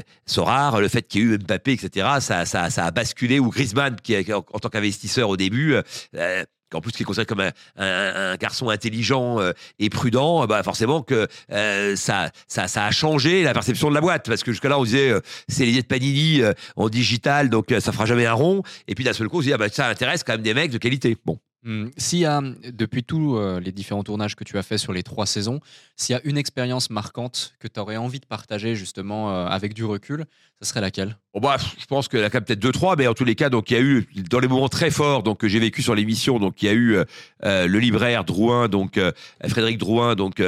le 0.80 0.88
fait 0.88 1.04
qu'il 1.04 1.22
y 1.22 1.24
ait 1.24 1.28
eu 1.28 1.38
Mbappé 1.38 1.74
etc 1.74 2.08
ça 2.20 2.46
ça 2.46 2.70
ça 2.70 2.86
a 2.86 2.92
basculé 2.92 3.40
ou 3.40 3.50
Griezmann 3.50 3.96
qui 4.02 4.16
en 4.34 4.42
tant 4.42 4.70
qu'investisseur 4.70 5.30
au 5.30 5.38
début 5.38 5.61
euh, 5.70 6.44
en 6.74 6.82
plus 6.82 6.92
qui 6.92 7.04
est 7.04 7.06
considéré 7.06 7.26
comme 7.26 7.44
un, 7.78 8.36
garçon 8.36 8.70
intelligent 8.70 9.40
euh, 9.40 9.52
et 9.80 9.90
prudent, 9.90 10.46
bah 10.48 10.64
forcément 10.64 11.02
que 11.02 11.28
euh, 11.52 11.96
ça, 11.96 12.32
ça, 12.48 12.68
ça 12.68 12.86
a 12.86 12.92
changé 12.92 13.44
la 13.44 13.54
perception 13.54 13.90
de 13.90 13.96
la 13.96 14.02
boîte. 14.02 14.28
Parce 14.28 14.44
que 14.44 14.52
jusque-là, 14.52 14.80
on 14.80 14.84
disait 14.84 15.10
euh, 15.10 15.22
c'est 15.48 15.66
l'idée 15.66 15.82
de 15.82 15.88
Panini 15.88 16.42
euh, 16.42 16.54
en 16.76 16.90
digital, 16.90 17.50
donc 17.50 17.72
euh, 17.72 17.80
ça 17.80 17.92
fera 17.92 18.06
jamais 18.06 18.26
un 18.26 18.34
rond. 18.34 18.64
Et 18.88 18.96
puis 18.96 19.04
d'un 19.04 19.14
seul 19.14 19.28
coup, 19.28 19.38
on 19.38 19.42
se 19.42 19.48
dit 19.48 19.54
ah, 19.54 19.58
bah, 19.58 19.70
ça 19.70 19.88
intéresse 19.88 20.24
quand 20.24 20.34
même 20.34 20.42
des 20.42 20.54
mecs 20.54 20.72
de 20.72 20.78
qualité. 20.78 21.16
Bon. 21.26 21.40
Hum, 21.64 21.92
S'il 21.96 22.20
y 22.20 22.26
a, 22.26 22.42
depuis 22.42 23.04
tous 23.04 23.38
euh, 23.38 23.60
les 23.60 23.72
différents 23.72 24.04
tournages 24.04 24.36
que 24.36 24.44
tu 24.44 24.58
as 24.58 24.64
fait 24.64 24.80
sur 24.80 24.94
les 24.94 25.04
trois 25.04 25.28
saisons, 25.28 25.60
s'il 25.96 26.14
y 26.16 26.18
a 26.18 26.22
une 26.24 26.38
expérience 26.38 26.90
marquante 26.90 27.54
que 27.60 27.68
tu 27.68 27.80
aurais 27.80 27.98
envie 27.98 28.20
de 28.20 28.26
partager 28.26 28.74
justement 28.76 29.32
euh, 29.32 29.46
avec 29.46 29.76
du 29.76 29.86
recul, 29.86 30.26
ce 30.62 30.70
serait 30.70 30.82
laquelle? 30.82 31.18
Bah, 31.34 31.58
je 31.80 31.86
pense 31.86 32.08
que 32.08 32.18
la 32.18 32.30
quand 32.30 32.38
même 32.38 32.44
peut-être 32.44 32.60
deux 32.60 32.72
trois, 32.72 32.96
mais 32.96 33.08
en 33.08 33.16
tous 33.16 33.26
les 33.26 33.34
cas, 33.34 33.50
donc 33.50 33.72
il 33.72 33.74
y 33.74 33.78
a 33.78 33.82
eu 33.82 34.08
dans 34.30 34.40
les 34.40 34.48
moments 34.48 34.70
très 34.70 34.92
forts, 34.92 35.24
donc 35.24 35.40
que 35.40 35.48
j'ai 35.48 35.60
vécu 35.60 35.82
sur 35.82 35.96
l'émission, 35.96 36.38
donc 36.38 36.62
il 36.62 36.66
y 36.66 36.70
a 36.70 36.74
eu 36.74 36.98
euh, 36.98 37.06
euh, 37.46 37.68
le 37.68 37.80
libraire 37.80 38.26
Drouin, 38.26 38.68
donc 38.68 38.98
euh, 38.98 39.12
Frédéric 39.48 39.80
Drouin, 39.80 40.16
donc 40.16 40.44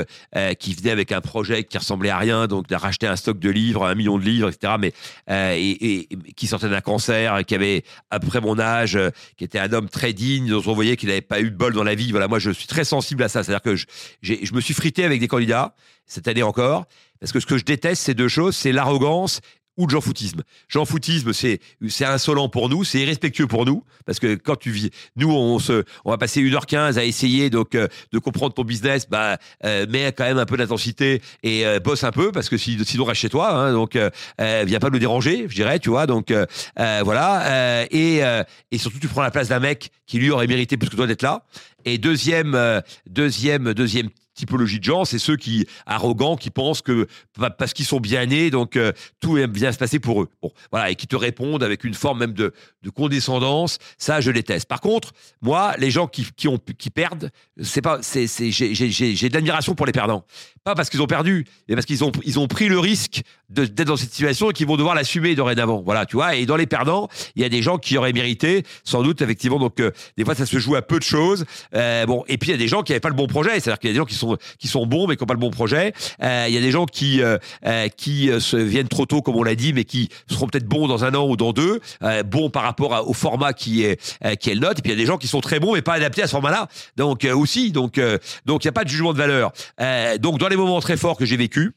qui 0.59 0.73
venait 0.75 0.91
avec 0.91 1.11
un 1.11 1.21
projet 1.21 1.63
qui 1.63 1.77
ressemblait 1.77 2.09
à 2.09 2.17
rien, 2.17 2.47
donc 2.47 2.67
de 2.67 2.75
un 3.05 3.15
stock 3.15 3.39
de 3.39 3.49
livres, 3.49 3.85
un 3.85 3.95
million 3.95 4.17
de 4.17 4.23
livres, 4.23 4.49
etc. 4.49 4.73
Mais 4.79 4.93
et, 5.57 6.07
qui 6.35 6.47
sortait 6.47 6.69
d'un 6.69 6.81
cancer, 6.81 7.43
qui 7.45 7.55
avait 7.55 7.83
après 8.11 8.41
mon 8.41 8.59
âge, 8.59 8.99
qui 9.37 9.43
était 9.45 9.59
un 9.59 9.71
homme 9.73 9.89
très 9.89 10.13
digne, 10.13 10.49
dont 10.49 10.63
on 10.67 10.73
voyait 10.73 10.97
qu'il 10.97 11.09
n'avait 11.09 11.21
pas 11.21 11.39
eu 11.39 11.49
de 11.49 11.55
bol 11.55 11.73
dans 11.73 11.83
la 11.83 11.95
vie. 11.95 12.11
Voilà, 12.11 12.27
moi 12.27 12.39
je 12.39 12.51
suis 12.51 12.67
très 12.67 12.83
sensible 12.83 13.23
à 13.23 13.29
ça, 13.29 13.43
c'est-à-dire 13.43 13.61
que 13.61 13.75
je, 13.75 13.85
je 14.21 14.53
me 14.53 14.61
suis 14.61 14.73
frité 14.73 15.05
avec 15.05 15.19
des 15.19 15.27
candidats 15.27 15.73
cette 16.05 16.27
année 16.27 16.43
encore, 16.43 16.85
parce 17.19 17.31
que 17.31 17.39
ce 17.39 17.45
que 17.45 17.57
je 17.57 17.63
déteste, 17.63 18.03
c'est 18.03 18.13
deux 18.13 18.27
choses, 18.27 18.55
c'est 18.55 18.73
l'arrogance 18.73 19.39
ou 19.77 19.87
le 19.87 19.91
jean-foutisme. 19.91 20.41
Jean-foutisme, 20.67 21.33
c'est 21.33 21.59
c'est 21.87 22.05
insolent 22.05 22.49
pour 22.49 22.69
nous, 22.69 22.83
c'est 22.83 22.99
irrespectueux 22.99 23.47
pour 23.47 23.65
nous, 23.65 23.83
parce 24.05 24.19
que 24.19 24.35
quand 24.35 24.55
tu 24.55 24.71
vis, 24.71 24.91
nous 25.15 25.31
on 25.31 25.59
se, 25.59 25.83
on 26.05 26.11
va 26.11 26.17
passer 26.17 26.41
1h15 26.41 26.97
à 26.97 27.03
essayer 27.03 27.49
donc 27.49 27.75
euh, 27.75 27.87
de 28.11 28.19
comprendre 28.19 28.53
ton 28.53 28.63
business, 28.63 29.07
bah 29.09 29.37
euh, 29.65 29.85
mets 29.87 30.11
quand 30.11 30.25
même 30.25 30.37
un 30.37 30.45
peu 30.45 30.57
d'intensité 30.57 31.21
et 31.41 31.65
euh, 31.65 31.79
bosse 31.79 32.03
un 32.03 32.11
peu, 32.11 32.31
parce 32.31 32.49
que 32.49 32.57
si, 32.57 32.77
sinon 32.85 33.05
reste 33.05 33.21
chez 33.21 33.29
toi, 33.29 33.51
hein, 33.53 33.73
donc 33.73 33.95
euh, 33.95 34.09
viens 34.65 34.79
pas 34.79 34.89
nous 34.89 34.99
déranger, 34.99 35.47
je 35.49 35.55
dirais, 35.55 35.79
tu 35.79 35.89
vois, 35.89 36.05
donc 36.05 36.33
voilà, 36.75 37.85
et 37.91 38.21
et 38.71 38.77
surtout 38.77 38.99
tu 38.99 39.07
prends 39.07 39.21
la 39.21 39.31
place 39.31 39.49
d'un 39.49 39.59
mec 39.59 39.91
qui 40.05 40.19
lui 40.19 40.29
aurait 40.29 40.47
mérité 40.47 40.77
plus 40.77 40.89
que 40.89 40.95
toi 40.95 41.07
d'être 41.07 41.21
là. 41.21 41.43
Et 41.85 41.97
deuxième, 41.97 42.81
deuxième, 43.07 43.73
deuxième 43.73 44.09
typologie 44.33 44.79
de 44.79 44.83
gens, 44.83 45.05
c'est 45.05 45.19
ceux 45.19 45.37
qui 45.37 45.65
arrogants, 45.85 46.35
qui 46.35 46.49
pensent 46.49 46.81
que 46.81 47.07
pa- 47.37 47.49
parce 47.49 47.73
qu'ils 47.73 47.85
sont 47.85 47.99
bien 47.99 48.25
nés, 48.25 48.49
donc 48.49 48.75
euh, 48.75 48.91
tout 49.19 49.37
est 49.37 49.47
bien 49.47 49.71
se 49.71 49.77
passer 49.77 49.99
pour 49.99 50.21
eux. 50.21 50.29
Voilà, 50.71 50.89
et 50.89 50.95
qui 50.95 51.07
te 51.07 51.15
répondent 51.15 51.63
avec 51.63 51.83
une 51.83 51.93
forme 51.93 52.19
même 52.19 52.33
de, 52.33 52.53
de 52.81 52.89
condescendance. 52.89 53.77
Ça, 53.97 54.21
je 54.21 54.31
déteste. 54.31 54.67
Par 54.67 54.81
contre, 54.81 55.11
moi, 55.41 55.75
les 55.77 55.91
gens 55.91 56.07
qui, 56.07 56.25
perdent, 56.89 57.29
c'est 57.61 57.81
pas, 57.81 57.99
c'est, 58.01 58.27
j'ai 58.27 59.29
de 59.29 59.33
l'admiration 59.33 59.75
pour 59.75 59.85
les 59.85 59.91
perdants. 59.91 60.25
Pas 60.63 60.75
parce 60.75 60.89
qu'ils 60.89 61.01
ont 61.01 61.07
perdu, 61.07 61.45
mais 61.67 61.75
parce 61.75 61.85
qu'ils 61.85 62.05
ont, 62.05 62.11
ils 62.23 62.39
ont 62.39 62.47
pris 62.47 62.69
le 62.69 62.79
risque 62.79 63.23
d'être 63.49 63.83
dans 63.83 63.97
cette 63.97 64.11
situation 64.11 64.49
et 64.49 64.53
qu'ils 64.53 64.65
vont 64.65 64.77
devoir 64.77 64.95
l'assumer 64.95 65.35
dorénavant. 65.35 65.81
Voilà, 65.83 66.05
tu 66.05 66.15
vois. 66.15 66.35
Et 66.35 66.45
dans 66.45 66.55
les 66.55 66.67
perdants, 66.67 67.09
il 67.35 67.41
y 67.41 67.45
a 67.45 67.49
des 67.49 67.61
gens 67.61 67.77
qui 67.77 67.97
auraient 67.97 68.13
mérité, 68.13 68.63
sans 68.83 69.03
doute, 69.03 69.21
effectivement. 69.21 69.59
Donc, 69.59 69.79
euh, 69.79 69.91
des 70.17 70.23
fois, 70.23 70.35
ça 70.35 70.45
se 70.45 70.57
joue 70.59 70.75
à 70.75 70.81
peu 70.81 70.99
de 70.99 71.03
choses. 71.03 71.45
Euh, 71.75 72.05
bon, 72.05 72.23
et 72.29 72.37
puis 72.37 72.49
il 72.49 72.53
y 72.53 72.55
a 72.55 72.57
des 72.57 72.69
gens 72.69 72.81
qui 72.81 72.93
n'avaient 72.93 73.01
pas 73.01 73.09
le 73.09 73.15
bon 73.15 73.27
projet. 73.27 73.59
C'est-à-dire 73.59 73.77
qu'il 73.77 73.89
y 73.89 73.91
a 73.91 73.93
des 73.93 73.97
gens 73.97 74.05
qui 74.05 74.15
sont 74.15 74.37
qui 74.57 74.67
sont 74.67 74.85
bons 74.85 75.07
mais 75.07 75.17
qui 75.17 75.23
n'ont 75.23 75.27
pas 75.27 75.33
le 75.33 75.39
bon 75.39 75.51
projet. 75.51 75.93
Euh, 76.21 76.45
il 76.47 76.53
y 76.53 76.57
a 76.57 76.61
des 76.61 76.71
gens 76.71 76.85
qui 76.85 77.21
euh, 77.21 77.37
euh, 77.65 77.89
qui 77.89 78.29
euh, 78.29 78.39
se 78.39 78.57
viennent 78.57 78.87
trop 78.87 79.05
tôt, 79.05 79.21
comme 79.21 79.35
on 79.35 79.43
l'a 79.43 79.55
dit, 79.55 79.73
mais 79.73 79.83
qui 79.83 80.09
seront 80.29 80.47
peut-être 80.47 80.67
bons 80.67 80.87
dans 80.87 81.03
un 81.03 81.13
an 81.13 81.27
ou 81.27 81.35
dans 81.35 81.51
deux, 81.51 81.81
bons 82.25 82.49
par 82.49 82.63
rapport 82.63 83.07
au 83.07 83.13
format 83.13 83.53
qui 83.53 83.83
est 83.83 83.99
qui 84.37 84.49
est 84.49 84.55
le 84.55 84.61
nôtre. 84.61 84.79
Et 84.79 84.81
puis 84.81 84.91
il 84.91 84.95
y 84.95 84.99
a 84.99 85.01
des 85.01 85.05
gens 85.05 85.17
qui 85.17 85.27
sont 85.27 85.41
très 85.41 85.59
bons 85.59 85.73
mais 85.73 85.81
pas 85.81 85.93
adaptés 85.93 86.23
à 86.23 86.27
ce 86.27 86.31
format-là. 86.31 86.67
Donc 86.95 87.27
aussi, 87.35 87.71
donc 87.71 87.99
donc 88.45 88.63
il 88.63 88.67
n'y 88.67 88.69
a 88.69 88.73
pas 88.73 88.83
de 88.83 88.89
jugement 88.89 89.13
de 89.13 89.17
valeur. 89.17 89.51
Donc 90.19 90.39
moments 90.55 90.79
très 90.79 90.97
forts 90.97 91.17
que 91.17 91.25
j'ai 91.25 91.37
vécu. 91.37 91.73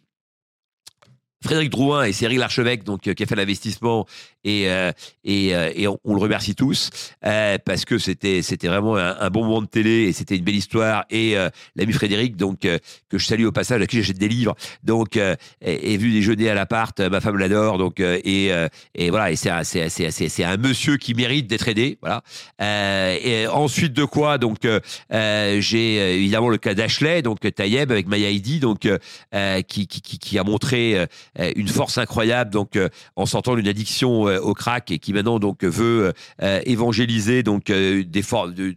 Frédéric 1.42 1.70
Drouin 1.70 2.04
et 2.04 2.12
Cyril 2.12 2.42
Archevêque, 2.42 2.82
donc 2.84 3.06
euh, 3.06 3.14
qui 3.14 3.22
a 3.22 3.26
fait 3.26 3.36
l'investissement 3.36 4.06
et 4.46 4.70
euh, 4.70 4.92
et, 5.24 5.54
euh, 5.54 5.72
et 5.74 5.88
on, 5.88 5.98
le 6.06 6.20
remercie 6.20 6.54
tous 6.54 6.90
euh, 7.24 7.58
parce 7.64 7.84
que 7.84 7.98
c'était 7.98 8.40
vraiment 8.68 8.96
un, 8.96 9.28
bon 9.28 9.44
moment 9.44 9.60
de 9.60 9.66
télé 9.66 10.04
et 10.04 10.12
c'était 10.12 10.36
une 10.36 10.44
belle 10.44 10.54
histoire. 10.54 11.04
Et 11.10 11.34
l'ami 11.74 11.92
Frédéric 11.92 12.36
donc 12.36 12.60
que 12.60 12.78
je 13.18 13.26
salue 13.26 13.44
au 13.44 13.52
passage 13.52 13.82
à 13.82 13.86
qui 13.86 13.96
j'achète 13.96 14.18
des 14.18 14.28
livres 14.28 14.54
donc 14.84 15.16
est 15.16 15.96
venu 15.96 16.12
déjeuner 16.12 16.48
à 16.48 16.54
l'appart 16.54 16.98
ma 17.00 17.20
femme 17.20 17.38
l'adore 17.38 17.78
donc 17.78 17.98
et 18.00 18.52
et 18.94 19.10
voilà 19.10 19.32
et 19.32 19.36
c'est 19.36 20.44
un 20.44 20.56
monsieur 20.56 20.96
qui 20.96 21.14
mérite 21.14 21.48
d'être 21.48 21.66
aidé 21.68 21.98
voilà. 22.00 22.22
Et 22.60 23.46
ensuite 23.48 23.92
de 23.92 24.04
quoi 24.04 24.38
donc 24.38 24.58
j'ai 25.10 26.14
évidemment 26.14 26.48
le 26.48 26.58
cas 26.58 26.74
d'Ashley 26.74 27.22
donc 27.22 27.40
Tayeb 27.40 27.90
avec 27.90 28.06
Maya 28.06 28.30
Heidi 28.30 28.60
donc 28.60 28.88
qui, 29.66 29.86
qui 29.88 30.38
a 30.38 30.44
montré 30.44 31.06
une 31.56 31.68
force 31.68 31.98
incroyable 31.98 32.52
donc 32.52 32.78
en 33.16 33.26
sortant 33.26 33.56
d'une 33.56 33.68
addiction 33.68 34.35
au 34.40 34.54
crack 34.54 34.90
et 34.90 34.98
qui 34.98 35.12
maintenant 35.12 35.38
veut 35.66 36.12
euh, 36.42 36.60
évangéliser 36.64 37.42
donc 37.42 37.70
euh, 37.70 38.04
des 38.04 38.22
formes 38.22 38.54
de 38.54 38.74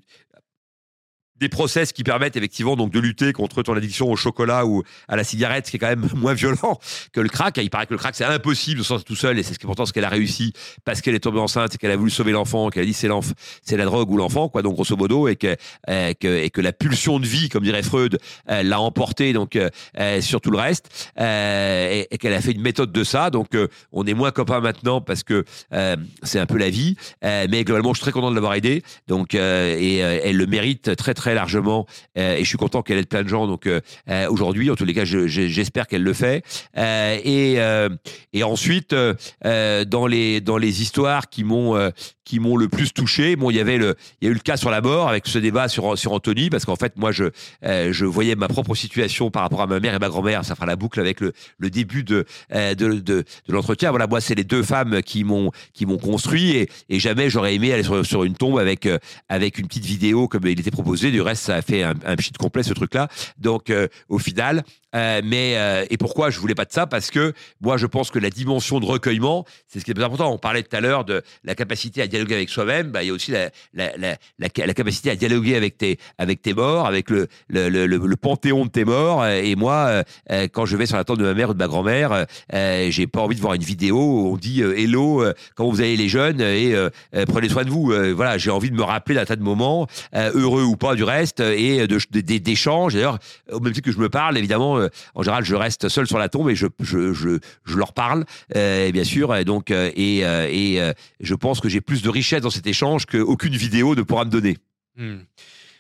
des 1.40 1.50
process 1.50 1.92
qui 1.94 2.04
permettent 2.04 2.36
effectivement 2.36 2.76
donc 2.76 2.92
de 2.92 3.00
lutter 3.00 3.34
contre 3.34 3.64
ton 3.64 3.74
addiction 3.76 4.12
au 4.12 4.16
chocolat 4.16 4.66
ou 4.66 4.84
à 5.08 5.16
la 5.16 5.24
cigarette, 5.24 5.66
ce 5.66 5.72
qui 5.72 5.78
est 5.78 5.80
quand 5.80 5.88
même 5.88 6.08
moins 6.16 6.34
violent 6.34 6.80
que 7.14 7.22
le 7.22 7.30
crack. 7.30 7.58
Il 7.58 7.70
paraît 7.70 7.86
que 7.86 7.94
le 7.94 7.98
crack 7.98 8.16
c'est 8.16 8.26
impossible 8.26 8.80
de 8.80 8.84
s'en 8.86 9.00
tout 9.00 9.16
seul. 9.16 9.40
Et 9.40 9.44
c'est 9.44 9.54
ce 9.54 9.60
qui 9.60 9.66
est 9.66 9.68
pourtant 9.68 9.86
ce 9.86 9.94
qu'elle 9.94 10.06
a 10.06 10.10
réussi 10.10 10.54
parce 10.86 11.02
qu'elle 11.02 11.16
est 11.16 11.20
tombée 11.20 11.40
enceinte 11.40 11.76
et 11.76 11.78
qu'elle 11.78 11.92
a 11.92 11.96
voulu 11.98 12.12
sauver 12.12 12.32
l'enfant, 12.32 12.70
qu'elle 12.70 12.84
a 12.84 12.86
dit 12.86 12.94
c'est 12.94 13.08
l'enf- 13.08 13.34
c'est 13.64 13.78
la 13.78 13.86
drogue 13.86 14.10
ou 14.12 14.18
l'enfant 14.18 14.50
quoi. 14.50 14.62
Donc 14.62 14.74
grosso 14.76 14.96
modo 14.96 15.28
et 15.28 15.36
que, 15.36 15.56
euh, 15.90 16.14
que 16.20 16.28
et 16.44 16.50
que 16.50 16.62
la 16.62 16.74
pulsion 16.74 17.20
de 17.20 17.26
vie 17.26 17.50
comme 17.50 17.64
dirait 17.64 17.84
Freud 17.84 18.18
euh, 18.50 18.64
l'a 18.64 18.80
emporté 18.82 19.34
donc 19.34 19.56
euh, 19.56 19.70
euh, 20.00 20.22
sur 20.22 20.42
tout 20.42 20.52
le 20.52 20.58
reste 20.58 21.12
euh, 21.20 21.92
et, 21.92 22.08
et 22.12 22.18
qu'elle 22.18 22.34
a 22.34 22.42
fait 22.42 22.52
une 22.52 22.62
méthode 22.62 22.92
de 22.92 23.04
ça. 23.04 23.30
Donc 23.30 23.56
euh, 23.56 23.68
on 23.92 24.06
est 24.06 24.14
moins 24.14 24.32
copains 24.32 24.60
maintenant 24.60 25.02
parce 25.02 25.24
que 25.24 25.46
c'est 26.24 26.40
un 26.40 26.46
peu 26.46 26.58
la 26.58 26.70
vie. 26.70 26.96
Mais 27.24 27.64
globalement 27.64 27.94
je 27.94 28.00
suis 28.00 28.04
très 28.04 28.12
content 28.12 28.30
de 28.30 28.36
l'avoir 28.36 28.54
aidé 28.56 28.84
donc 29.08 29.34
et 29.34 29.98
elle 29.98 30.38
le 30.38 30.46
mérite 30.48 30.96
très 30.96 31.14
très 31.14 31.29
largement 31.36 31.86
euh, 32.18 32.36
et 32.36 32.44
je 32.44 32.48
suis 32.50 32.58
content 32.58 32.82
qu'elle 32.82 32.98
aide 32.98 33.08
plein 33.08 33.24
de 33.24 33.28
gens 33.30 33.48
donc 33.48 33.68
euh, 33.68 33.82
euh, 34.10 34.28
aujourd'hui 34.30 34.70
en 34.72 34.76
tous 34.76 34.86
les 34.86 34.94
cas 34.94 35.06
je- 35.06 35.28
je- 35.28 35.48
j'espère 35.48 35.88
qu'elle 35.88 36.04
le 36.04 36.14
fait. 36.14 36.44
Et 36.78 37.58
et 38.34 38.44
ensuite 38.44 38.94
dans 39.44 40.08
les 40.08 40.42
dans 40.42 40.58
les 40.58 40.82
histoires 40.82 41.30
qui 41.30 41.44
m'ont 41.44 41.92
qui 42.26 42.40
m'ont 42.40 42.58
le 42.58 42.68
plus 42.70 42.94
touché 42.94 43.36
bon 43.36 43.50
il 43.50 43.56
y 43.58 43.60
avait 43.60 43.78
le 43.78 43.96
il 44.22 44.26
y 44.26 44.28
a 44.28 44.32
eu 44.32 44.34
le 44.36 44.40
cas 44.40 44.58
sur 44.58 44.70
la 44.70 44.82
mort 44.82 45.10
avec 45.10 45.28
ce 45.28 45.40
débat 45.40 45.68
sur 45.68 45.98
sur 45.98 46.12
Anthony 46.14 46.50
parce 46.50 46.66
qu'en 46.66 46.76
fait 46.76 46.94
moi 46.98 47.12
je 47.12 47.26
je 47.64 48.06
voyais 48.06 48.36
ma 48.36 48.48
propre 48.48 48.76
situation 48.76 49.32
par 49.32 49.44
rapport 49.44 49.62
à 49.62 49.68
ma 49.68 49.80
mère 49.80 49.94
et 49.96 50.00
ma 50.00 50.10
grand-mère. 50.10 50.46
Ça 50.46 50.56
fera 50.56 50.66
la 50.66 50.76
boucle 50.76 51.00
avec 51.00 51.20
le 51.22 51.34
le 51.58 51.70
début 51.70 52.04
de 52.04 52.26
de 52.54 52.74
de, 52.74 53.00
de 53.00 53.26
l'entretien. 53.50 53.90
Voilà 53.90 54.08
moi 54.08 54.22
c'est 54.22 54.36
les 54.36 54.44
deux 54.44 54.64
femmes 54.64 55.02
qui 55.02 55.24
m'ont 55.24 55.52
qui 55.74 55.86
m'ont 55.86 55.98
construit 55.98 56.68
et, 56.90 57.00
jamais 57.00 57.30
j'aurais 57.30 57.56
aimé 57.56 57.72
aller 57.74 57.84
sur, 57.84 58.06
sur 58.06 58.24
une 58.24 58.36
tombe 58.36 58.60
avec 58.60 58.88
avec 59.30 59.58
une 59.58 59.68
petite 59.68 59.86
vidéo 59.86 60.28
comme 60.28 60.46
il 60.46 60.60
était 60.60 60.72
proposé 60.72 61.12
du 61.20 61.24
reste 61.24 61.44
ça 61.44 61.56
a 61.56 61.62
fait 61.62 61.84
un, 61.84 61.94
un 62.06 62.16
shit 62.18 62.38
complet 62.38 62.64
ce 62.64 62.74
truc 62.74 62.94
là 62.94 63.10
donc 63.38 63.70
euh, 63.70 63.88
au 64.08 64.20
final 64.20 64.64
Euh, 64.96 65.22
mais 65.24 65.54
euh, 65.58 65.86
et 65.90 65.98
pourquoi 65.98 66.30
je 66.30 66.40
voulais 66.40 66.56
pas 66.56 66.66
de 66.66 66.72
ça? 66.72 66.88
Parce 66.88 67.12
que 67.12 67.34
moi, 67.62 67.78
je 67.78 67.86
pense 67.86 68.10
que 68.12 68.20
la 68.20 68.30
dimension 68.30 68.80
de 68.80 68.86
recueillement, 68.86 69.46
c'est 69.68 69.80
ce 69.80 69.86
qui 69.86 69.92
est 69.92 69.94
le 69.94 70.00
plus 70.00 70.06
important. 70.06 70.32
On 70.32 70.38
parlait 70.38 70.64
tout 70.64 70.76
à 70.76 70.82
l'heure 70.82 71.06
de 71.06 71.22
la 71.44 71.56
capacité 71.56 72.02
à 72.02 72.08
dialoguer 72.08 72.36
avec 72.36 72.50
soi-même. 72.50 72.92
Bah, 72.92 73.04
il 73.04 73.08
y 73.08 73.10
a 73.10 73.14
aussi 73.14 73.32
la, 73.74 74.50
capacité 74.74 75.12
à 75.12 75.16
dialoguer 75.16 75.56
avec 75.56 75.78
tes 75.78 76.00
avec 76.18 76.42
tes 76.42 76.54
morts, 76.54 76.88
avec 76.88 77.10
le 77.10 78.16
panthéon 78.16 78.66
de 78.66 78.72
tes 78.72 78.86
morts. 78.86 79.26
Et 79.28 79.56
moi, 79.56 80.04
euh, 80.32 80.48
quand 80.52 80.66
je 80.66 80.76
vais 80.76 80.86
sur 80.86 80.98
la 80.98 81.04
tombe 81.04 81.20
de 81.20 81.24
ma 81.24 81.34
mère 81.34 81.52
ou 81.52 81.54
de 81.54 81.60
ma 81.60 81.68
grand-mère, 81.68 82.26
j'ai 82.52 83.08
pas 83.08 83.22
envie 83.22 83.36
de 83.36 83.42
voir 83.42 83.54
une 83.54 83.64
vidéo 83.64 83.98
où 83.98 84.34
on 84.34 84.38
dit 84.38 84.62
hello, 84.62 85.24
comment 85.56 85.70
vous 85.70 85.82
allez 85.82 85.98
les 85.98 86.10
jeunes 86.10 86.42
et 86.42 86.76
prenez 87.28 87.50
soin 87.50 87.64
de 87.64 87.70
vous. 87.70 87.94
Voilà, 88.16 88.38
j'ai 88.38 88.52
envie 88.52 88.72
de 88.72 88.76
me 88.76 88.84
rappeler 88.84 89.16
d'un 89.16 89.26
tas 89.26 89.36
de 89.36 89.44
moments, 89.44 89.88
heureux 90.16 90.64
ou 90.64 90.76
pas 90.76 90.96
du 90.96 91.04
reste, 91.04 91.40
et 91.40 91.88
de- 91.88 92.38
d'échanges. 92.40 92.94
D'ailleurs, 92.94 93.20
au 93.52 93.60
même 93.60 93.74
titre 93.74 93.86
que 93.86 93.92
je 93.92 94.00
me 94.00 94.10
parle, 94.10 94.38
évidemment, 94.38 94.79
euh, 94.80 94.90
en 95.16 95.24
général, 95.24 95.44
je 95.46 95.56
reste 95.56 95.90
seul 95.90 96.08
sur 96.08 96.18
la 96.18 96.30
tombe 96.30 96.50
et 96.50 96.56
je, 96.56 96.68
je, 96.80 97.14
je, 97.14 97.40
je 97.66 97.78
leur 97.78 97.94
parle, 97.94 98.26
euh, 98.56 98.92
bien 98.92 99.04
sûr. 99.04 99.36
Et 99.36 99.46
donc, 99.46 99.72
euh, 99.72 99.92
et, 99.96 100.26
euh, 100.26 100.48
et 100.50 100.82
euh, 100.82 100.94
je 101.20 101.36
pense 101.36 101.60
que 101.60 101.70
j'ai 101.70 101.82
plus 101.82 102.02
de 102.02 102.10
richesse 102.10 102.42
dans 102.42 102.50
cet 102.50 102.68
échange 102.68 103.06
qu'aucune 103.06 103.56
vidéo 103.56 103.96
ne 103.96 104.02
pourra 104.02 104.26
me 104.26 104.30
donner. 104.32 104.58
Hmm. 104.96 105.20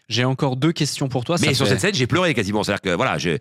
J'ai 0.09 0.25
encore 0.25 0.55
deux 0.55 0.71
questions 0.71 1.07
pour 1.07 1.23
toi. 1.23 1.37
Mais 1.39 1.47
ça 1.47 1.53
sur 1.53 1.65
fait- 1.65 1.71
cette 1.73 1.81
scène, 1.81 1.93
j'ai 1.93 2.07
pleuré 2.07 2.33
quasiment. 2.33 2.63
C'est-à-dire 2.63 2.81
que 2.81 2.89
voilà, 2.95 3.17
j'ai 3.17 3.39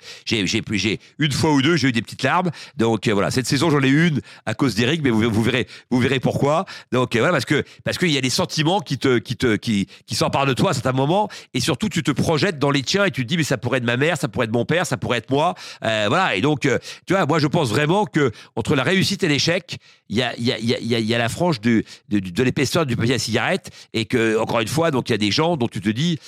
une 1.18 1.32
fois 1.32 1.52
ou 1.52 1.62
deux, 1.62 1.76
j'ai 1.76 1.88
eu 1.88 1.92
des 1.92 2.02
petites 2.02 2.22
larmes. 2.22 2.50
Donc 2.76 3.08
euh, 3.08 3.14
voilà, 3.14 3.30
cette 3.30 3.46
saison, 3.46 3.70
j'en 3.70 3.80
ai 3.82 3.88
eu 3.88 4.08
une 4.08 4.20
à 4.46 4.54
cause 4.54 4.74
d'Eric, 4.74 5.00
mais 5.02 5.10
vous, 5.10 5.30
vous 5.30 5.42
verrez, 5.42 5.66
vous 5.90 5.98
verrez 5.98 6.20
pourquoi. 6.20 6.66
Donc 6.92 7.16
euh, 7.16 7.20
voilà, 7.20 7.32
parce 7.32 7.44
que 7.46 7.64
parce 7.84 7.96
qu'il 7.98 8.10
y 8.10 8.18
a 8.18 8.20
des 8.20 8.30
sentiments 8.30 8.80
qui 8.80 8.98
te 8.98 9.18
qui 9.18 9.36
te 9.36 9.56
qui 9.56 9.88
qui 10.06 10.14
s'emparent 10.14 10.46
de 10.46 10.52
toi 10.54 10.70
à 10.70 10.74
certains 10.74 10.92
moments, 10.92 11.28
et 11.54 11.60
surtout 11.60 11.88
tu 11.88 12.02
te 12.02 12.10
projettes 12.10 12.58
dans 12.58 12.70
les 12.70 12.82
tiens 12.82 13.04
et 13.06 13.10
tu 13.10 13.22
te 13.22 13.28
dis 13.28 13.36
mais 13.36 13.42
ça 13.44 13.56
pourrait 13.58 13.78
être 13.78 13.84
ma 13.84 13.96
mère, 13.96 14.16
ça 14.18 14.28
pourrait 14.28 14.44
être 14.46 14.52
mon 14.52 14.64
père, 14.64 14.86
ça 14.86 14.96
pourrait 14.96 15.18
être 15.18 15.30
moi. 15.30 15.54
Euh, 15.84 16.06
voilà, 16.08 16.36
et 16.36 16.40
donc 16.40 16.66
euh, 16.66 16.78
tu 17.06 17.14
vois, 17.14 17.24
moi 17.26 17.38
je 17.38 17.46
pense 17.46 17.70
vraiment 17.70 18.04
que 18.04 18.30
entre 18.56 18.74
la 18.76 18.82
réussite 18.82 19.22
et 19.22 19.28
l'échec, 19.28 19.78
il 20.10 20.16
y 20.18 20.22
a 20.22 20.34
il 20.36 20.44
y 20.44 20.52
a 20.52 20.58
y 20.58 20.74
a 20.74 20.78
il 20.78 20.86
y 20.86 20.94
a- 20.94 20.98
il 20.98 21.06
y 21.06 21.14
a 21.14 21.18
la 21.18 21.28
frange 21.30 21.60
de 21.60 21.82
de, 22.10 22.18
de 22.18 22.42
l'épaisseur 22.42 22.84
du 22.84 22.94
papier 22.96 23.14
à 23.14 23.18
cigarette, 23.18 23.70
et 23.94 24.04
que 24.04 24.38
encore 24.38 24.60
une 24.60 24.68
fois, 24.68 24.90
donc 24.90 25.08
il 25.08 25.12
y 25.12 25.14
a 25.14 25.18
des 25.18 25.30
gens 25.30 25.56
dont 25.56 25.68
tu 25.68 25.80
te 25.80 25.88
dis 25.88 26.18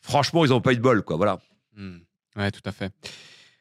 franchement 0.00 0.44
ils 0.44 0.50
n'ont 0.50 0.60
pas 0.60 0.72
eu 0.72 0.76
de 0.76 0.82
bol, 0.82 1.02
quoi. 1.02 1.16
Voilà. 1.16 1.38
Hmm. 1.76 1.98
Ouais, 2.36 2.50
tout 2.50 2.62
à 2.64 2.72
fait. 2.72 2.92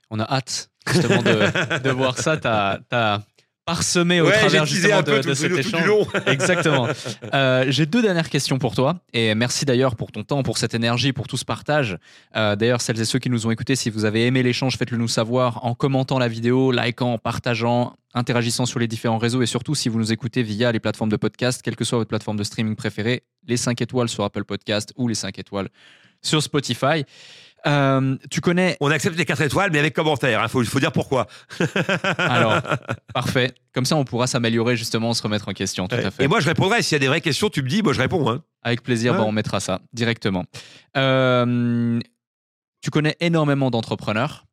On 0.10 0.20
a 0.20 0.24
hâte 0.24 0.70
justement 0.88 1.22
de, 1.22 1.80
de 1.84 1.90
voir 1.90 2.18
ça. 2.18 2.38
T'as 2.38 2.80
as 2.92 3.22
parsemé 3.66 4.20
au 4.20 4.26
Ouais, 4.26 4.32
travers 4.40 4.66
justement 4.66 5.04
de, 5.04 5.34
cet 5.36 5.52
échange. 5.52 5.86
long. 5.86 6.08
Exactement. 6.26 6.88
Euh, 7.36 7.66
J'ai 7.70 7.86
deux 7.86 8.02
dernières 8.02 8.30
questions 8.30 8.58
pour 8.58 8.74
toi. 8.74 9.00
Et 9.14 9.36
merci 9.36 9.64
d'ailleurs 9.64 9.96
pour 9.96 10.12
ton 10.12 10.24
temps, 10.24 10.42
pour 10.42 10.58
cette 10.58 10.74
énergie, 10.74 11.14
pour 11.14 11.28
tout 11.28 11.38
ce 11.38 11.46
partage. 11.46 12.00
Euh, 12.36 12.56
d'ailleurs, 12.56 12.82
celles 12.82 13.00
et 13.00 13.06
ceux 13.06 13.20
qui 13.20 13.30
nous 13.30 13.46
ont 13.46 13.52
écoutés, 13.52 13.76
si 13.76 13.92
vous 13.92 14.06
avez 14.06 14.26
aimé 14.26 14.42
l'échange, 14.42 14.76
faites-le 14.78 14.98
nous 14.98 15.08
savoir 15.08 15.64
en 15.64 15.76
commentant 15.76 16.18
la 16.18 16.28
vidéo, 16.28 16.72
likant, 16.72 17.20
partageant, 17.20 17.94
interagissant 18.16 18.66
sur 18.66 18.80
les 18.80 18.88
différents 18.88 19.20
réseaux. 19.20 19.44
Et 19.44 19.46
surtout, 19.46 19.76
si 19.76 19.88
vous 19.88 20.00
nous 20.00 20.12
écoutez 20.12 20.42
via 20.42 20.72
les 20.72 20.80
plateformes 20.80 21.12
de 21.12 21.18
podcast, 21.18 21.62
quelle 21.62 21.76
que 21.76 21.84
soit 21.86 22.00
votre 22.00 22.10
plateforme 22.10 22.38
de 22.38 22.44
streaming 22.44 22.76
préférée, 22.76 23.22
les 23.48 23.58
5 23.58 23.80
étoiles 23.84 24.10
sur 24.10 24.24
Apple 24.24 24.46
Podcast 24.46 24.94
ou 24.98 25.08
les 25.08 25.14
5 25.16 25.38
étoiles 25.38 25.70
sur 26.22 26.42
Spotify. 26.44 27.06
Euh, 27.68 28.16
tu 28.32 28.40
connais 28.40 28.78
On 28.80 28.90
accepte 28.90 29.18
les 29.18 29.26
4 29.26 29.42
étoiles, 29.42 29.70
mais 29.74 29.80
avec 29.80 29.94
commentaire. 29.94 30.42
Il 30.44 30.50
faut, 30.50 30.64
faut 30.64 30.80
dire 30.80 30.94
pourquoi. 30.94 31.28
Alors, 32.18 32.62
parfait. 33.14 33.54
Comme 33.74 33.84
ça, 33.84 33.98
on 33.98 34.06
pourra 34.06 34.28
s'améliorer 34.28 34.78
justement, 34.78 35.14
se 35.14 35.22
remettre 35.22 35.50
en 35.50 35.54
question. 35.54 35.88
Tout 35.90 35.96
à 35.96 36.10
fait. 36.10 36.24
Et 36.24 36.28
moi, 36.30 36.40
je 36.40 36.48
répondrai. 36.48 36.82
S'il 36.82 36.96
y 36.96 36.98
a 36.98 37.00
des 37.00 37.08
vraies 37.08 37.20
questions, 37.22 37.50
tu 37.50 37.62
me 37.62 37.68
dis, 37.68 37.82
moi, 37.84 37.92
je 37.92 38.00
réponds. 38.00 38.30
Hein. 38.30 38.44
Avec 38.64 38.82
plaisir, 38.82 39.12
Ouais. 39.12 39.18
bah, 39.20 39.26
on 39.26 39.34
mettra 39.34 39.60
ça 39.60 39.82
directement. 39.92 40.46
Euh, 40.96 42.00
tu 42.82 42.92
connais 42.92 43.18
énormément 43.20 43.70
d'entrepreneurs. 43.72 44.46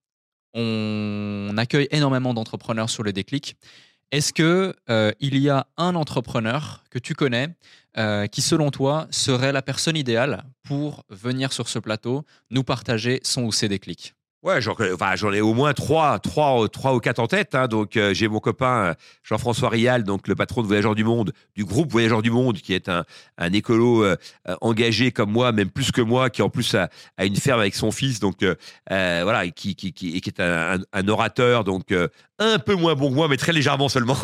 On 0.54 1.54
accueille 1.58 1.86
énormément 1.90 2.34
d'entrepreneurs 2.34 2.90
sur 2.90 3.02
le 3.02 3.12
déclic. 3.12 3.56
Est-ce 4.10 4.32
que 4.32 4.74
euh, 4.88 5.12
il 5.20 5.36
y 5.38 5.48
a 5.50 5.66
un 5.76 5.94
entrepreneur 5.94 6.84
que 6.90 6.98
tu 6.98 7.14
connais 7.14 7.48
euh, 7.98 8.26
qui, 8.26 8.42
selon 8.42 8.70
toi, 8.70 9.06
serait 9.10 9.52
la 9.52 9.62
personne 9.62 9.96
idéale 9.96 10.44
pour 10.66 11.04
venir 11.10 11.52
sur 11.52 11.68
ce 11.68 11.78
plateau 11.78 12.24
nous 12.50 12.64
partager 12.64 13.20
son 13.22 13.44
ou 13.44 13.52
ses 13.52 13.68
déclics? 13.68 14.14
Ouais, 14.42 14.60
j'en 14.60 15.32
ai 15.32 15.40
au 15.40 15.54
moins 15.54 15.72
trois, 15.72 16.20
trois, 16.20 16.68
trois 16.68 16.94
ou 16.94 17.00
quatre 17.00 17.18
en 17.18 17.26
tête. 17.26 17.56
hein. 17.56 17.66
Donc, 17.66 17.96
euh, 17.96 18.14
j'ai 18.14 18.28
mon 18.28 18.38
copain 18.38 18.76
euh, 18.90 18.94
Jean-François 19.24 19.70
Rial, 19.70 20.04
donc 20.04 20.28
le 20.28 20.36
patron 20.36 20.62
de 20.62 20.68
Voyageurs 20.68 20.94
du 20.94 21.02
Monde, 21.02 21.32
du 21.56 21.64
groupe 21.64 21.90
Voyageurs 21.90 22.22
du 22.22 22.30
Monde, 22.30 22.58
qui 22.58 22.72
est 22.72 22.88
un, 22.88 23.04
un 23.38 23.52
écolo 23.52 24.06
engagé 24.60 25.10
comme 25.10 25.32
moi, 25.32 25.50
même 25.50 25.70
plus 25.70 25.90
que 25.90 26.00
moi, 26.00 26.30
qui 26.30 26.42
en 26.42 26.48
plus 26.50 26.76
a, 26.76 26.90
a 27.16 27.24
une 27.24 27.34
ferme 27.34 27.58
avec 27.58 27.74
son 27.74 27.90
fils, 27.90 28.20
donc 28.20 28.44
voilà, 28.88 29.48
qui, 29.48 29.74
qui, 29.74 30.16
est 30.24 30.38
un, 30.38 30.78
un- 30.92 31.08
orateur, 31.08 31.64
donc 31.64 31.92
un 32.38 32.58
peu 32.58 32.74
moins 32.74 32.94
bon 32.94 33.08
que 33.08 33.14
moi, 33.14 33.28
mais 33.28 33.36
très 33.36 33.52
légèrement 33.52 33.88
seulement. 33.88 34.18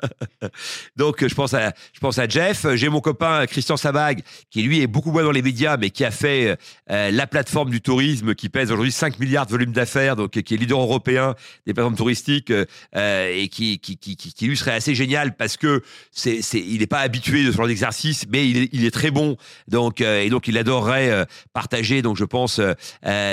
donc, 0.96 1.26
je 1.26 1.34
pense 1.34 1.52
à, 1.52 1.72
je 1.92 2.00
pense 2.00 2.18
à 2.18 2.26
Jeff. 2.26 2.66
J'ai 2.74 2.88
mon 2.88 3.00
copain 3.00 3.46
Christian 3.46 3.76
Sabag, 3.76 4.22
qui 4.50 4.62
lui 4.62 4.80
est 4.80 4.86
beaucoup 4.86 5.12
moins 5.12 5.22
dans 5.22 5.30
les 5.30 5.42
médias, 5.42 5.76
mais 5.76 5.90
qui 5.90 6.04
a 6.04 6.10
fait 6.10 6.56
euh, 6.90 7.10
la 7.10 7.26
plateforme 7.26 7.70
du 7.70 7.82
tourisme 7.82 8.34
qui 8.34 8.48
pèse 8.48 8.72
aujourd'hui 8.72 8.92
5 8.92 9.18
milliards 9.18 9.46
de 9.46 9.50
volume 9.50 9.72
d'affaires, 9.72 10.16
donc 10.16 10.30
qui 10.30 10.54
est 10.54 10.56
leader 10.56 10.80
européen 10.80 11.34
des 11.66 11.74
plateformes 11.74 11.96
touristiques 11.96 12.50
euh, 12.50 13.34
et 13.34 13.48
qui, 13.48 13.78
qui, 13.78 13.98
qui, 13.98 14.46
lui 14.46 14.56
serait 14.56 14.72
assez 14.72 14.94
génial 14.94 15.36
parce 15.36 15.56
que 15.56 15.82
c'est, 16.12 16.40
c'est, 16.40 16.60
il 16.60 16.78
n'est 16.78 16.86
pas 16.86 17.00
habitué 17.00 17.44
de 17.44 17.52
ce 17.52 17.56
genre 17.56 17.66
d'exercice, 17.66 18.24
mais 18.30 18.48
il 18.48 18.56
est, 18.56 18.68
il 18.72 18.84
est 18.86 18.90
très 18.90 19.10
bon. 19.10 19.36
Donc, 19.68 20.00
euh, 20.00 20.22
et 20.22 20.30
donc, 20.30 20.48
il 20.48 20.56
adorerait 20.56 21.26
partager, 21.52 22.00
donc 22.00 22.16
je 22.16 22.24
pense, 22.24 22.60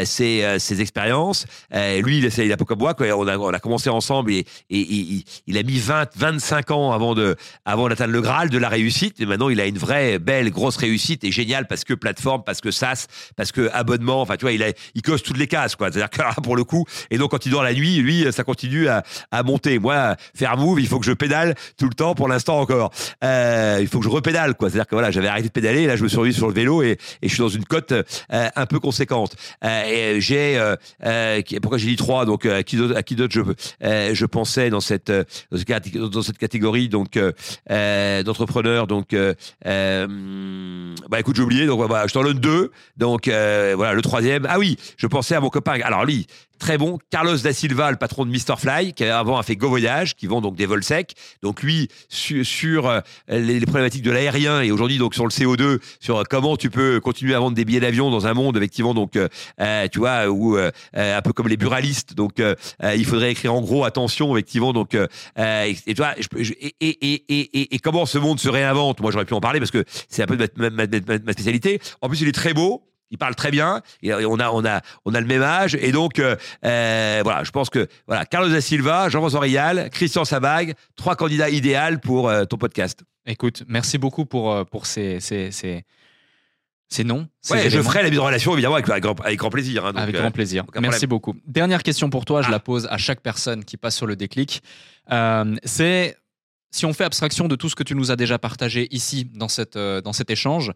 ses, 0.03 0.57
ses 0.59 0.81
expériences. 0.81 1.45
Lui, 1.71 2.17
il, 2.17 2.25
il 2.25 2.51
a 2.51 2.57
comme 2.57 2.79
moi, 2.79 2.93
quoi. 2.93 3.07
On, 3.07 3.27
a, 3.27 3.37
on 3.37 3.49
a 3.49 3.59
commencé 3.59 3.76
ensemble 3.85 4.31
et, 4.31 4.45
il, 4.69 5.57
a 5.57 5.63
mis 5.63 5.79
20, 5.79 6.09
25 6.15 6.71
ans 6.71 6.91
avant, 6.91 7.13
de, 7.13 7.35
avant 7.65 7.89
d'atteindre 7.89 8.13
le 8.13 8.21
Graal 8.21 8.49
de 8.49 8.57
la 8.57 8.69
réussite. 8.69 9.19
Et 9.19 9.25
maintenant, 9.25 9.49
il 9.49 9.59
a 9.59 9.65
une 9.65 9.77
vraie, 9.77 10.19
belle, 10.19 10.49
grosse 10.49 10.77
réussite 10.77 11.23
et 11.23 11.31
géniale 11.31 11.67
parce 11.67 11.83
que 11.83 11.93
plateforme, 11.93 12.43
parce 12.45 12.61
que 12.61 12.71
SaaS, 12.71 13.07
parce 13.35 13.51
que 13.51 13.69
abonnement. 13.73 14.21
Enfin, 14.21 14.37
tu 14.37 14.45
vois, 14.45 14.51
il, 14.51 14.63
a, 14.63 14.71
il 14.95 15.01
coche 15.01 15.23
toutes 15.23 15.37
les 15.37 15.47
cases, 15.47 15.75
quoi. 15.75 15.91
C'est-à-dire 15.91 16.09
que 16.09 16.41
pour 16.41 16.55
le 16.55 16.63
coup, 16.63 16.85
et 17.11 17.17
donc 17.17 17.31
quand 17.31 17.45
il 17.45 17.51
dort 17.51 17.63
la 17.63 17.73
nuit, 17.73 17.97
lui, 17.97 18.25
ça 18.31 18.43
continue 18.43 18.87
à, 18.87 19.03
à 19.31 19.43
monter. 19.43 19.79
Moi, 19.79 20.15
faire 20.35 20.57
move, 20.57 20.79
il 20.79 20.87
faut 20.87 20.99
que 20.99 21.05
je 21.05 21.13
pédale 21.13 21.55
tout 21.77 21.87
le 21.87 21.93
temps 21.93 22.15
pour 22.15 22.27
l'instant 22.27 22.59
encore. 22.59 22.91
Euh, 23.23 23.77
il 23.81 23.87
faut 23.87 23.99
que 23.99 24.05
je 24.05 24.09
repédale, 24.09 24.55
quoi. 24.55 24.69
C'est-à-dire 24.69 24.87
que 24.87 24.95
voilà, 24.95 25.11
j'avais 25.11 25.27
arrêté 25.27 25.47
de 25.47 25.53
pédaler, 25.53 25.85
là, 25.85 25.95
je 25.95 26.03
me 26.03 26.07
suis 26.07 26.17
remis 26.17 26.33
sur 26.33 26.47
le 26.47 26.53
vélo 26.53 26.81
et, 26.81 26.97
je 27.21 27.27
suis 27.27 27.39
dans 27.39 27.49
une 27.49 27.65
cote 27.65 27.91
euh, 27.91 28.03
un 28.55 28.65
peu 28.65 28.79
conséquente. 28.79 29.35
Euh, 29.63 30.19
j'ai, 30.19 30.57
euh, 31.05 31.41
pourquoi 31.61 31.77
j'ai 31.77 31.87
dit 31.87 31.95
trois 31.95 32.25
Donc, 32.25 32.45
à 32.45 32.63
qui 32.63 32.77
d'autre, 32.77 33.33
je, 33.33 33.41
euh, 33.41 33.53
je 33.81 34.25
pensais 34.25 34.69
dans 34.69 34.81
cette, 34.81 35.09
euh, 35.09 35.23
dans 36.11 36.21
cette, 36.21 36.37
catégorie 36.37 36.89
donc 36.89 37.17
euh, 37.17 37.31
euh, 37.71 38.23
d'entrepreneurs. 38.23 38.87
Donc, 38.87 39.13
euh, 39.13 39.33
euh, 39.65 40.95
bah 41.09 41.19
écoute, 41.19 41.35
j'ai 41.35 41.43
oublié. 41.43 41.65
Donc, 41.65 41.81
voilà, 41.87 42.07
je 42.07 42.13
t'en 42.13 42.23
donne 42.23 42.39
deux. 42.39 42.71
Donc, 42.97 43.27
euh, 43.27 43.73
voilà, 43.75 43.93
le 43.93 44.01
troisième. 44.01 44.45
Ah 44.49 44.59
oui, 44.59 44.77
je 44.97 45.07
pensais 45.07 45.35
à 45.35 45.41
mon 45.41 45.49
copain. 45.49 45.79
Alors, 45.83 46.05
lui, 46.05 46.27
très 46.57 46.77
bon. 46.77 46.99
Carlos 47.09 47.37
da 47.37 47.53
Silva, 47.53 47.91
le 47.91 47.97
patron 47.97 48.25
de 48.25 48.31
Mr. 48.31 48.57
Fly, 48.57 48.93
qui 48.93 49.03
avant 49.05 49.37
a 49.37 49.43
fait 49.43 49.55
Go 49.55 49.69
Voyage, 49.69 50.15
qui 50.15 50.27
vend 50.27 50.41
donc 50.41 50.55
des 50.55 50.65
vols 50.65 50.83
secs. 50.83 51.13
Donc, 51.41 51.63
lui, 51.63 51.89
su- 52.09 52.43
sur 52.45 52.87
euh, 52.87 52.99
les, 53.29 53.59
problématiques 53.61 54.03
de 54.03 54.11
l'aérien 54.11 54.61
et 54.61 54.71
aujourd'hui, 54.71 54.97
donc, 54.97 55.13
sur 55.13 55.23
le 55.23 55.29
CO2, 55.29 55.79
sur 55.99 56.17
euh, 56.17 56.23
comment 56.29 56.57
tu 56.57 56.69
peux 56.69 56.99
continuer 56.99 57.35
à 57.35 57.39
vendre 57.39 57.55
des 57.55 57.65
billets 57.65 57.79
d'avion 57.79 58.09
dans 58.11 58.27
un 58.27 58.33
monde, 58.33 58.57
effectivement, 58.57 58.93
donc, 58.93 59.15
euh, 59.15 59.87
tu 59.89 59.99
vois, 59.99 60.27
où, 60.29 60.57
un 60.93 61.21
peu 61.21 61.33
comme 61.33 61.47
les 61.47 61.57
buralistes. 61.57 62.13
Donc, 62.15 62.41
il 62.83 63.05
faudrait 63.05 63.31
écrire 63.31 63.53
en 63.53 63.61
gros, 63.61 63.85
attention, 63.85 64.35
effectivement. 64.35 64.73
Donc, 64.73 64.95
et, 64.95 65.85
et 66.79 67.79
comment 67.79 68.05
ce 68.05 68.17
monde 68.17 68.39
se 68.39 68.49
réinvente? 68.49 68.99
Moi, 69.01 69.11
j'aurais 69.11 69.25
pu 69.25 69.33
en 69.33 69.41
parler 69.41 69.59
parce 69.59 69.71
que 69.71 69.83
c'est 70.09 70.23
un 70.23 70.27
peu 70.27 70.37
ma 70.57 71.33
spécialité. 71.33 71.79
En 72.01 72.09
plus, 72.09 72.21
il 72.21 72.27
est 72.27 72.33
très 72.33 72.53
beau. 72.53 72.83
Il 73.09 73.17
parle 73.17 73.35
très 73.35 73.51
bien. 73.51 73.81
Et 74.01 74.13
on 74.13 74.39
a, 74.39 74.49
on 74.51 74.65
a, 74.65 74.81
on 75.05 75.13
a 75.13 75.21
le 75.21 75.27
même 75.27 75.41
âge. 75.41 75.75
Et 75.75 75.91
donc, 75.91 76.19
euh, 76.19 76.35
euh, 76.65 77.21
voilà, 77.23 77.43
je 77.43 77.51
pense 77.51 77.69
que 77.69 77.87
voilà, 78.05 78.25
Carlos 78.25 78.49
da 78.49 78.59
Silva, 78.61 79.07
Jean-François 79.09 79.39
Rial, 79.39 79.89
Christian 79.91 80.25
Sabag, 80.25 80.73
trois 80.95 81.15
candidats 81.15 81.49
idéaux 81.49 81.97
pour 82.03 82.27
euh, 82.29 82.43
ton 82.45 82.57
podcast. 82.57 83.03
Écoute, 83.25 83.63
merci 83.67 83.97
beaucoup 83.97 84.25
pour, 84.25 84.65
pour 84.67 84.85
ces, 84.85 85.19
ces, 85.19 85.51
ces, 85.51 85.83
ces 86.89 87.03
noms. 87.03 87.27
ces 87.41 87.53
Ouais, 87.53 87.69
je 87.69 87.81
ferai 87.81 88.03
la 88.03 88.09
mise 88.09 88.19
en 88.19 88.25
relation 88.25 88.53
évidemment 88.53 88.75
avec, 88.75 88.89
avec 88.89 89.03
grand, 89.03 89.19
avec 89.21 89.37
grand 89.39 89.49
plaisir. 89.49 89.85
hein, 89.85 89.91
donc, 89.93 90.01
Avec 90.01 90.15
grand 90.15 90.31
plaisir. 90.31 90.63
Merci 90.79 91.07
beaucoup. 91.07 91.33
Dernière 91.45 91.83
question 91.83 92.09
pour 92.09 92.25
toi, 92.25 92.41
je 92.41 92.47
Ah. 92.47 92.51
la 92.51 92.59
pose 92.59 92.87
à 92.89 92.97
chaque 92.97 93.21
personne 93.21 93.63
qui 93.65 93.75
passe 93.77 93.95
sur 93.95 94.05
le 94.07 94.15
déclic. 94.15 94.61
C'est 95.63 96.15
si 96.71 96.85
on 96.85 96.93
fait 96.93 97.05
abstraction 97.05 97.47
de 97.47 97.55
tout 97.55 97.69
ce 97.69 97.75
que 97.75 97.83
tu 97.83 97.95
nous 97.95 98.11
as 98.11 98.15
déjà 98.17 98.37
partagé 98.37 98.87
ici 98.91 99.25
dans, 99.33 99.47
cette, 99.47 99.77
dans 99.77 100.13
cet 100.13 100.29
échange, 100.29 100.71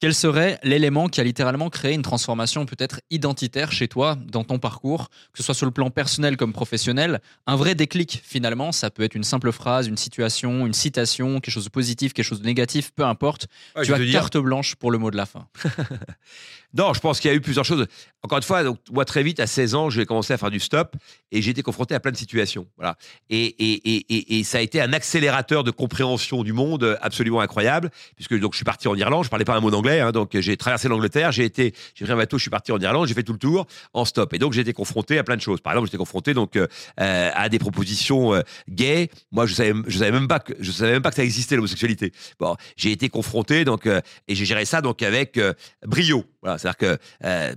quel 0.00 0.14
serait 0.14 0.58
l'élément 0.62 1.08
qui 1.08 1.20
a 1.20 1.24
littéralement 1.24 1.68
créé 1.68 1.92
une 1.92 2.02
transformation 2.02 2.64
peut-être 2.64 3.00
identitaire 3.10 3.70
chez 3.70 3.86
toi 3.86 4.16
dans 4.26 4.44
ton 4.44 4.58
parcours, 4.58 5.10
que 5.32 5.38
ce 5.38 5.42
soit 5.42 5.54
sur 5.54 5.66
le 5.66 5.72
plan 5.72 5.90
personnel 5.90 6.38
comme 6.38 6.54
professionnel? 6.54 7.20
Un 7.46 7.56
vrai 7.56 7.74
déclic 7.74 8.22
finalement, 8.24 8.72
ça 8.72 8.90
peut 8.90 9.02
être 9.02 9.14
une 9.14 9.24
simple 9.24 9.52
phrase, 9.52 9.86
une 9.86 9.98
situation, 9.98 10.66
une 10.66 10.72
citation, 10.72 11.40
quelque 11.40 11.52
chose 11.52 11.66
de 11.66 11.70
positif, 11.70 12.14
quelque 12.14 12.24
chose 12.24 12.40
de 12.40 12.46
négatif, 12.46 12.92
peu 12.92 13.04
importe. 13.04 13.46
ouais, 13.76 13.84
tu 13.84 13.92
as 13.92 13.98
dire, 13.98 14.12
carte 14.12 14.38
blanche 14.38 14.74
pour 14.74 14.90
le 14.90 14.96
mot 14.96 15.10
de 15.10 15.18
la 15.18 15.26
fin. 15.26 15.46
Non, 16.72 16.94
je 16.94 17.00
pense 17.00 17.20
qu'il 17.20 17.30
y 17.30 17.34
a 17.34 17.36
eu 17.36 17.40
plusieurs 17.40 17.64
choses. 17.64 17.86
Encore 18.22 18.38
une 18.38 18.44
fois, 18.44 18.62
donc, 18.62 18.78
moi, 18.92 19.04
très 19.04 19.22
vite, 19.22 19.40
à 19.40 19.46
16 19.46 19.74
ans, 19.74 19.90
j'ai 19.90 20.04
commencé 20.04 20.32
à 20.32 20.38
faire 20.38 20.50
du 20.50 20.60
stop 20.60 20.94
et 21.32 21.40
j'ai 21.40 21.50
été 21.50 21.62
confronté 21.62 21.94
à 21.94 22.00
plein 22.00 22.12
de 22.12 22.16
situations. 22.16 22.66
Voilà. 22.76 22.96
Et, 23.30 23.44
et, 23.44 23.96
et, 23.96 24.38
et, 24.38 24.44
ça 24.44 24.58
a 24.58 24.60
été 24.60 24.80
un 24.80 24.92
accélérateur 24.92 25.64
de 25.64 25.70
compréhension 25.70 26.44
du 26.44 26.52
monde 26.52 26.98
absolument 27.00 27.40
incroyable, 27.40 27.90
puisque 28.14 28.38
donc, 28.38 28.52
je 28.52 28.56
suis 28.56 28.64
parti 28.64 28.88
en 28.88 28.94
Irlande, 28.94 29.24
je 29.24 29.30
parlais 29.30 29.44
pas 29.44 29.56
un 29.56 29.60
mot 29.60 29.70
d'anglais, 29.70 30.00
hein, 30.00 30.12
donc 30.12 30.38
j'ai 30.38 30.56
traversé 30.56 30.88
l'Angleterre, 30.88 31.32
j'ai 31.32 31.48
pris 31.48 31.72
un 32.08 32.16
bateau, 32.16 32.36
je 32.36 32.42
suis 32.42 32.50
parti 32.50 32.72
en 32.72 32.78
Irlande, 32.78 33.06
j'ai 33.08 33.14
fait 33.14 33.22
tout 33.22 33.32
le 33.32 33.38
tour 33.38 33.66
en 33.94 34.04
stop. 34.04 34.34
Et 34.34 34.38
donc, 34.38 34.52
j'ai 34.52 34.60
été 34.60 34.72
confronté 34.72 35.18
à 35.18 35.24
plein 35.24 35.36
de 35.36 35.40
choses. 35.40 35.60
Par 35.60 35.72
exemple, 35.72 35.88
j'étais 35.88 35.98
confronté 35.98 36.34
donc, 36.34 36.56
euh, 36.56 36.66
à 36.96 37.48
des 37.48 37.58
propositions 37.58 38.34
euh, 38.34 38.42
gays. 38.68 39.08
Moi, 39.32 39.46
je 39.46 39.54
savais, 39.54 39.72
je 39.86 39.98
savais 39.98 40.12
même 40.12 40.28
pas 40.28 40.40
que, 40.40 40.62
savais 40.62 40.92
même 40.92 41.02
pas 41.02 41.10
que 41.10 41.16
ça 41.16 41.24
existait, 41.24 41.56
l'homosexualité. 41.56 42.12
Bon, 42.38 42.56
j'ai 42.76 42.92
été 42.92 43.08
confronté, 43.08 43.64
donc, 43.64 43.86
euh, 43.86 44.00
et 44.28 44.34
j'ai 44.34 44.44
géré 44.44 44.64
ça, 44.64 44.82
donc, 44.82 45.02
avec 45.02 45.40
brio. 45.86 46.24
Voilà. 46.42 46.58
C'est-à-dire 46.58 46.98
que, 47.22 47.56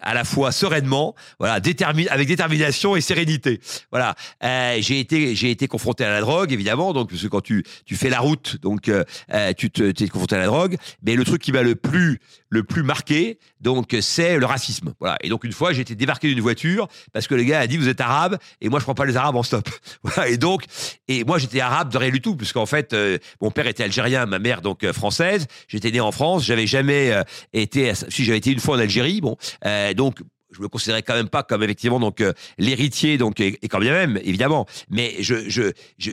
à 0.00 0.14
la 0.14 0.24
fois 0.24 0.52
sereinement, 0.52 1.14
voilà, 1.38 1.54
avec 1.54 2.28
détermination 2.28 2.96
et 2.96 3.00
sérénité. 3.00 3.60
Voilà, 3.90 4.14
euh, 4.44 4.76
j'ai 4.80 5.00
été 5.00 5.34
j'ai 5.34 5.50
été 5.50 5.68
confronté 5.68 6.04
à 6.04 6.10
la 6.10 6.20
drogue 6.20 6.52
évidemment, 6.52 6.92
donc 6.92 7.10
parce 7.10 7.22
que 7.22 7.28
quand 7.28 7.40
tu 7.40 7.64
tu 7.84 7.96
fais 7.96 8.10
la 8.10 8.20
route, 8.20 8.58
donc 8.60 8.88
euh, 8.88 9.04
euh 9.32 9.52
tu 9.52 9.70
te 9.70 9.82
es 9.82 10.08
confronté 10.08 10.36
à 10.36 10.38
la 10.38 10.46
drogue, 10.46 10.76
mais 11.02 11.14
le 11.14 11.24
truc 11.24 11.42
qui 11.42 11.52
m'a 11.52 11.62
le 11.62 11.74
plus 11.74 12.20
le 12.48 12.64
plus 12.64 12.82
marqué, 12.82 13.38
donc 13.60 13.96
c'est 14.00 14.36
le 14.36 14.46
racisme. 14.46 14.92
Voilà, 14.98 15.16
et 15.22 15.28
donc 15.28 15.44
une 15.44 15.52
fois 15.52 15.72
j'ai 15.72 15.82
été 15.82 15.94
débarqué 15.94 16.28
d'une 16.28 16.40
voiture 16.40 16.88
parce 17.12 17.26
que 17.26 17.34
le 17.34 17.44
gars 17.44 17.60
a 17.60 17.66
dit 17.66 17.76
vous 17.76 17.88
êtes 17.88 18.00
arabe 18.00 18.38
et 18.60 18.68
moi 18.68 18.80
je 18.80 18.84
prends 18.84 18.94
pas 18.94 19.04
les 19.04 19.16
arabes 19.16 19.36
en 19.36 19.42
stop. 19.42 19.68
Et 20.26 20.36
donc 20.36 20.64
et 21.08 21.24
moi 21.24 21.38
j'étais 21.38 21.60
arabe 21.60 21.90
de 21.90 21.98
rien 21.98 22.10
du 22.10 22.20
tout 22.20 22.36
puisqu'en 22.36 22.66
fait 22.66 22.92
euh, 22.92 23.18
mon 23.40 23.50
père 23.50 23.66
était 23.66 23.84
algérien, 23.84 24.26
ma 24.26 24.38
mère 24.38 24.62
donc 24.62 24.90
française. 24.92 25.46
J'étais 25.68 25.90
né 25.90 26.00
en 26.00 26.12
France, 26.12 26.44
j'avais 26.44 26.66
jamais 26.66 27.12
été 27.52 27.92
si 28.08 28.24
j'avais 28.24 28.38
été 28.38 28.50
une 28.50 28.60
fois 28.60 28.76
en 28.76 28.80
Algérie, 28.80 29.20
bon 29.20 29.36
euh, 29.64 29.94
donc 29.94 30.20
je 30.52 30.60
me 30.60 30.68
considérais 30.68 31.02
quand 31.02 31.14
même 31.14 31.28
pas 31.28 31.42
comme 31.42 31.62
effectivement 31.62 32.00
donc 32.00 32.20
euh, 32.20 32.32
l'héritier 32.58 33.18
donc 33.18 33.40
et, 33.40 33.56
quand 33.68 33.78
bien 33.78 33.92
même 33.92 34.18
évidemment 34.22 34.66
mais 34.88 35.14
je, 35.20 35.48
je, 35.48 35.72
je 35.98 36.10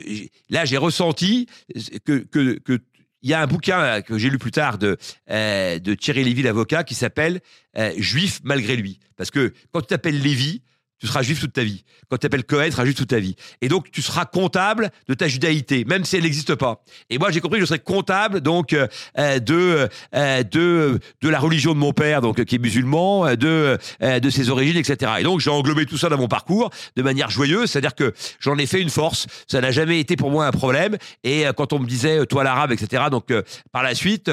là 0.48 0.64
j'ai 0.64 0.76
ressenti 0.76 1.46
que 2.04 2.18
que, 2.18 2.58
que 2.58 2.80
il 3.22 3.30
y 3.30 3.34
a 3.34 3.42
un 3.42 3.48
bouquin 3.48 4.00
que 4.00 4.16
j'ai 4.16 4.30
lu 4.30 4.38
plus 4.38 4.52
tard 4.52 4.78
de, 4.78 4.96
euh, 5.28 5.80
de 5.80 5.94
Thierry 5.94 6.22
Lévy, 6.22 6.42
l'avocat, 6.42 6.84
qui 6.84 6.94
s'appelle 6.94 7.40
Juif 7.96 8.38
malgré 8.44 8.76
lui. 8.76 9.00
Parce 9.16 9.32
que 9.32 9.52
quand 9.72 9.80
tu 9.80 9.88
t'appelles 9.88 10.22
Lévy, 10.22 10.62
tu 10.98 11.06
seras 11.06 11.22
juif 11.22 11.40
toute 11.40 11.52
ta 11.52 11.62
vie. 11.62 11.84
Quand 12.08 12.16
tu 12.16 12.20
t'appelles 12.20 12.44
Cohen, 12.44 12.66
tu 12.66 12.72
seras 12.72 12.84
juif 12.84 12.96
toute 12.96 13.08
ta 13.08 13.18
vie. 13.18 13.36
Et 13.60 13.68
donc, 13.68 13.90
tu 13.90 14.02
seras 14.02 14.24
comptable 14.24 14.90
de 15.08 15.14
ta 15.14 15.28
judaïté, 15.28 15.84
même 15.84 16.04
si 16.04 16.16
elle 16.16 16.24
n'existe 16.24 16.54
pas. 16.54 16.82
Et 17.10 17.18
moi, 17.18 17.30
j'ai 17.30 17.40
compris 17.40 17.58
que 17.58 17.64
je 17.64 17.68
serais 17.68 17.78
comptable 17.78 18.40
donc 18.40 18.72
euh, 18.72 19.38
de 19.38 19.88
euh, 20.14 20.42
de 20.42 20.98
de 21.20 21.28
la 21.28 21.38
religion 21.38 21.74
de 21.74 21.78
mon 21.78 21.92
père, 21.92 22.20
donc 22.20 22.44
qui 22.44 22.56
est 22.56 22.58
musulman, 22.58 23.34
de 23.36 23.78
euh, 24.02 24.20
de 24.20 24.30
ses 24.30 24.50
origines, 24.50 24.76
etc. 24.76 25.12
Et 25.20 25.22
donc, 25.22 25.40
j'ai 25.40 25.50
englobé 25.50 25.86
tout 25.86 25.98
ça 25.98 26.08
dans 26.08 26.18
mon 26.18 26.28
parcours 26.28 26.70
de 26.96 27.02
manière 27.02 27.30
joyeuse, 27.30 27.70
c'est-à-dire 27.70 27.94
que 27.94 28.14
j'en 28.40 28.58
ai 28.58 28.66
fait 28.66 28.80
une 28.80 28.90
force. 28.90 29.26
Ça 29.46 29.60
n'a 29.60 29.70
jamais 29.70 30.00
été 30.00 30.16
pour 30.16 30.30
moi 30.30 30.46
un 30.46 30.52
problème. 30.52 30.96
Et 31.22 31.44
quand 31.56 31.72
on 31.72 31.78
me 31.78 31.86
disait 31.86 32.26
toi 32.26 32.44
l'arabe, 32.44 32.72
etc. 32.72 33.04
Donc, 33.10 33.32
par 33.72 33.82
la 33.82 33.94
suite. 33.94 34.30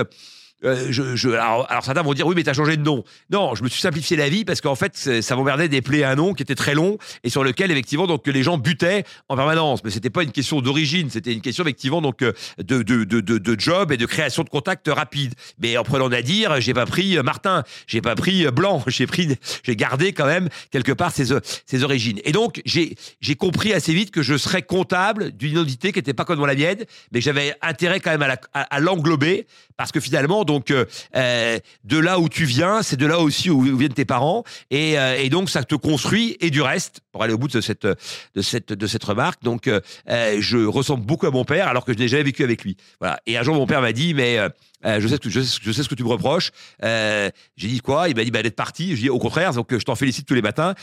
Euh, 0.64 1.38
alors, 1.38 1.84
certains 1.84 2.02
vont 2.02 2.14
dire 2.14 2.26
oui, 2.26 2.34
mais 2.36 2.44
t'as 2.44 2.54
changé 2.54 2.78
de 2.78 2.82
nom. 2.82 3.04
Non, 3.30 3.56
je 3.56 3.64
me 3.64 3.68
suis 3.68 3.82
simplifié 3.82 4.16
la 4.16 4.30
vie 4.30 4.46
parce 4.46 4.62
qu'en 4.62 4.76
fait, 4.76 4.96
ça 5.22 5.36
m'emmerdait 5.36 5.68
d'épeler 5.68 6.04
un 6.04 6.16
nom 6.16 6.34
qui 6.34 6.44
était 6.44 6.56
très 6.56 6.74
long 6.74 6.98
et 7.24 7.30
sur 7.30 7.44
lequel 7.44 7.72
effectivement 7.72 8.08
donc 8.08 8.26
les 8.26 8.42
gens 8.42 8.58
butaient 8.58 9.04
en 9.28 9.36
permanence. 9.36 9.84
Mais 9.84 9.92
c'était 9.92 10.10
pas 10.10 10.24
une 10.24 10.32
question 10.32 10.62
d'origine, 10.62 11.10
c'était 11.10 11.34
une 11.34 11.42
question 11.42 11.64
effectivement 11.64 12.02
donc 12.02 12.22
euh, 12.22 12.32
de, 12.58 12.84
de, 12.84 13.04
de, 13.04 13.20
de, 13.20 13.60
job 13.60 13.92
et 13.92 13.98
de 13.98 14.06
création 14.06 14.44
de 14.44 14.50
contacts 14.50 14.88
rapides. 14.88 15.34
Mais 15.60 15.78
en 15.78 15.84
prenant 15.84 16.10
dire, 16.10 16.62
j'ai 16.62 16.74
pas 16.74 16.86
pris 16.86 17.18
euh, 17.18 17.24
Martin, 17.24 17.64
j'ai 17.88 18.02
pas 18.02 18.16
pris 18.16 18.46
Blanc, 18.52 18.82
j'ai 18.88 19.08
pris, 19.08 19.38
j'ai 19.64 19.76
gardé 19.76 20.14
quand 20.14 20.26
même 20.26 20.48
quelque 20.72 20.94
part 20.94 21.12
ses, 21.12 21.34
ses 21.66 21.84
origines. 21.84 22.20
Et 22.24 22.32
donc 22.32 22.62
j'ai 22.66 22.96
j'ai 23.20 23.36
compris 23.36 23.74
assez 23.74 23.94
vite 23.94 24.12
que 24.12 24.22
je 24.22 24.38
serais 24.38 24.62
comptable 24.62 25.32
d'une 25.32 25.52
identité 25.52 25.92
qui 25.92 26.00
n'était 26.00 26.14
pas 26.14 26.24
comme 26.24 26.46
la 26.46 26.56
mienne, 26.56 26.86
mais 27.12 27.20
j'avais 27.20 27.56
intérêt 27.62 28.00
quand 28.00 28.18
même 28.18 28.36
à 28.54 28.80
l'englober 28.80 29.48
parce 29.78 29.92
que 29.92 30.00
finalement 30.00 30.45
donc 30.46 30.72
euh, 30.72 30.86
euh, 31.16 31.60
de 31.84 31.98
là 31.98 32.20
où 32.20 32.30
tu 32.30 32.46
viens, 32.46 32.82
c'est 32.82 32.96
de 32.96 33.06
là 33.06 33.20
aussi 33.20 33.50
où, 33.50 33.62
viennent 33.78 33.94
tes 33.94 34.06
parents, 34.06 34.44
et, 34.70 34.98
euh, 34.98 35.18
et, 35.18 35.30
donc 35.30 35.50
ça 35.50 35.64
te 35.64 35.76
construit. 35.76 36.38
Et 36.40 36.50
du 36.50 36.62
reste, 36.62 37.02
pour 37.12 37.24
aller 37.24 37.34
au 37.34 37.38
bout 37.38 37.48
de 37.48 37.62
cette 37.62 37.86
de 37.86 38.42
cette 38.42 38.74
de 38.74 38.88
cette 38.88 39.04
remarque, 39.04 39.44
donc 39.44 39.70
je 40.08 40.66
ressemble 40.66 41.06
beaucoup 41.06 41.28
à 41.28 41.32
mon 41.32 41.46
père, 41.46 41.68
alors 41.68 41.86
que 41.86 41.94
je 41.94 41.98
n'ai 41.98 42.08
jamais 42.08 42.24
vécu 42.24 42.44
avec 42.44 42.64
lui. 42.64 42.78
Voilà. 43.00 43.20
Et 43.26 43.38
un 43.38 43.44
jour, 43.44 43.56
mon 43.56 43.68
père 43.68 43.82
m'a 43.82 43.92
dit, 43.94 44.14
mais 44.14 44.38
je, 44.84 45.08
sais 45.08 45.18
que, 45.18 45.30
je, 45.30 45.42
sais, 45.42 45.84
ce 45.84 45.90
que 45.90 45.96
tu 45.96 46.04
me 46.04 46.10
reproches. 46.10 46.52
J'ai 46.82 47.68
dit 47.68 47.80
quoi? 47.80 48.10
Il 48.10 48.16
m'a 48.16 48.24
dit 48.24 48.32
bah, 48.32 48.44
d'être 48.44 48.56
parti. 48.56 48.96
Je 48.96 49.02
dis 49.02 49.10
au 49.10 49.20
contraire, 49.20 49.54
donc 49.54 49.78
je 49.78 49.84
t'en 49.84 49.96
félicite 49.96 50.28
tous 50.28 50.36
les 50.36 50.42
matins 50.42 50.76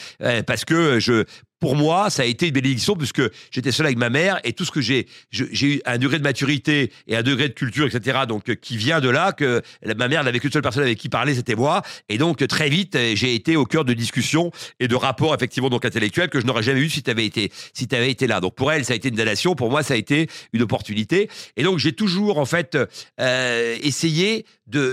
parce 0.47 0.65
que 0.65 0.99
je, 1.01 1.25
pour 1.63 1.77
moi, 1.77 2.11
ça 2.11 2.23
a 2.23 2.25
été 2.25 2.49
une 2.49 2.55
bénédiction 2.55 2.97
puisque 2.97 3.23
j'étais 3.53 3.71
seul 3.71 3.87
avec 3.87 3.97
ma 3.97 4.11
mère 4.11 4.41
et 4.43 4.53
tout 4.53 4.65
ce 4.65 4.73
que 4.73 4.81
j'ai, 4.81 5.07
j'ai 5.31 5.77
eu 5.77 5.81
un 5.87 5.97
degré 5.97 6.19
de 6.19 6.25
maturité 6.25 6.91
et 7.07 7.15
un 7.15 7.23
degré 7.23 7.49
de 7.49 7.55
culture, 7.55 7.87
etc. 7.87 8.23
Donc, 8.27 8.49
euh, 8.49 8.57
qui 8.57 8.77
vient 8.77 8.99
de 8.99 9.09
là 9.09 9.31
que 9.31 9.63
ma 9.97 10.09
mère 10.09 10.25
n'avait 10.25 10.41
qu'une 10.41 10.51
seule 10.51 10.63
personne 10.63 10.83
avec 10.83 10.99
qui 10.99 11.09
parler, 11.09 11.37
c'était 11.37 11.55
moi. 11.55 11.83
Et 12.09 12.19
donc, 12.19 12.45
très 12.49 12.69
vite, 12.69 12.99
j'ai 13.15 13.37
été 13.37 13.55
au 13.55 13.65
cœur 13.65 13.85
de 13.85 13.93
discussions 13.93 14.51
et 14.81 14.89
de 14.89 14.97
rapports, 14.97 15.37
effectivement, 15.37 15.71
donc 15.71 15.85
intellectuels 15.85 16.31
que 16.31 16.41
je 16.41 16.47
n'aurais 16.47 16.65
jamais 16.65 16.81
eu 16.81 16.91
si 16.91 17.05
tu 17.05 17.11
avais 17.13 17.27
été, 17.27 17.53
si 17.75 17.87
avais 17.93 18.11
été 18.11 18.27
là. 18.27 18.41
Donc, 18.41 18.57
pour 18.57 18.73
elle, 18.73 18.85
ça 18.85 18.95
a 18.95 18.97
été 18.97 19.11
une 19.11 19.15
damnation. 19.15 19.55
Pour 19.55 19.71
moi, 19.71 19.85
ça 19.85 19.95
a 19.95 19.97
été 19.97 20.27
une 20.53 20.63
opportunité. 20.63 21.31
Et 21.57 21.63
donc, 21.63 21.79
j'ai 21.79 21.93
toujours, 21.93 22.39
en 22.39 22.45
fait, 22.45 22.77
euh, 23.21 23.79
essayé 23.81 24.47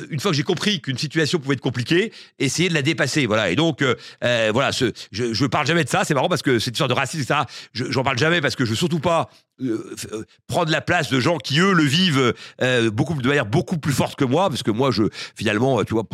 une 0.09 0.19
fois 0.19 0.31
que 0.31 0.37
j'ai 0.37 0.43
compris 0.43 0.81
qu'une 0.81 0.97
situation 0.97 1.39
pouvait 1.39 1.55
être 1.55 1.61
compliquée, 1.61 2.11
essayer 2.39 2.69
de 2.69 2.73
la 2.73 2.81
dépasser. 2.81 3.25
Voilà. 3.25 3.49
Et 3.49 3.55
donc, 3.55 3.81
euh, 3.81 3.95
euh 4.23 4.51
voilà, 4.53 4.71
je, 4.71 4.91
je 5.11 5.45
parle 5.45 5.67
jamais 5.67 5.83
de 5.83 5.89
ça. 5.89 6.03
C'est 6.03 6.13
marrant 6.13 6.29
parce 6.29 6.41
que 6.41 6.59
cette 6.59 6.73
histoire 6.73 6.89
de 6.89 6.93
racisme, 6.93 7.21
etc. 7.21 7.41
J'en 7.73 8.03
parle 8.03 8.17
jamais 8.17 8.41
parce 8.41 8.55
que 8.55 8.65
je 8.65 8.71
veux 8.71 8.75
surtout 8.75 8.99
pas 8.99 9.29
euh, 9.61 9.95
euh, 10.13 10.23
prendre 10.47 10.71
la 10.71 10.79
place 10.79 11.09
de 11.09 11.19
gens 11.19 11.37
qui 11.37 11.59
eux 11.59 11.73
le 11.73 11.83
vivent 11.83 12.33
euh, 12.61 12.89
beaucoup 12.89 13.13
de 13.13 13.27
manière 13.27 13.45
beaucoup 13.45 13.77
plus 13.77 13.91
forte 13.91 14.17
que 14.17 14.23
moi 14.23 14.49
parce 14.49 14.63
que 14.63 14.71
moi 14.71 14.89
je 14.89 15.03
finalement 15.35 15.83
tu 15.83 15.93
vois 15.93 16.07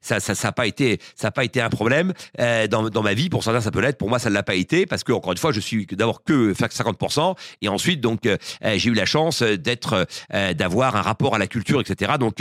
ça 0.00 0.20
ça 0.20 0.36
ça 0.36 0.48
a 0.48 0.52
pas 0.52 0.66
été 0.66 1.00
ça 1.16 1.28
a 1.28 1.30
pas 1.32 1.44
été 1.44 1.60
un 1.60 1.68
problème 1.68 2.12
dans, 2.38 2.88
dans 2.88 3.02
ma 3.02 3.14
vie. 3.14 3.28
Pour 3.28 3.42
certains 3.42 3.60
ça 3.60 3.70
peut 3.70 3.80
l'être. 3.80 3.98
Pour 3.98 4.08
moi 4.08 4.18
ça 4.18 4.30
ne 4.30 4.34
l'a 4.34 4.44
pas 4.44 4.54
été 4.54 4.86
parce 4.86 5.02
que 5.02 5.12
encore 5.12 5.32
une 5.32 5.38
fois 5.38 5.52
je 5.52 5.58
suis 5.58 5.86
d'abord 5.86 6.22
que 6.22 6.52
50% 6.52 7.36
et 7.60 7.68
ensuite 7.68 8.00
donc 8.00 8.28
j'ai 8.62 8.88
eu 8.88 8.94
la 8.94 9.04
chance 9.04 9.42
d'être 9.42 10.06
d'avoir 10.52 10.94
un 10.96 11.02
rapport 11.02 11.34
à 11.34 11.38
la 11.38 11.48
culture 11.48 11.80
etc 11.80 12.12
donc 12.20 12.36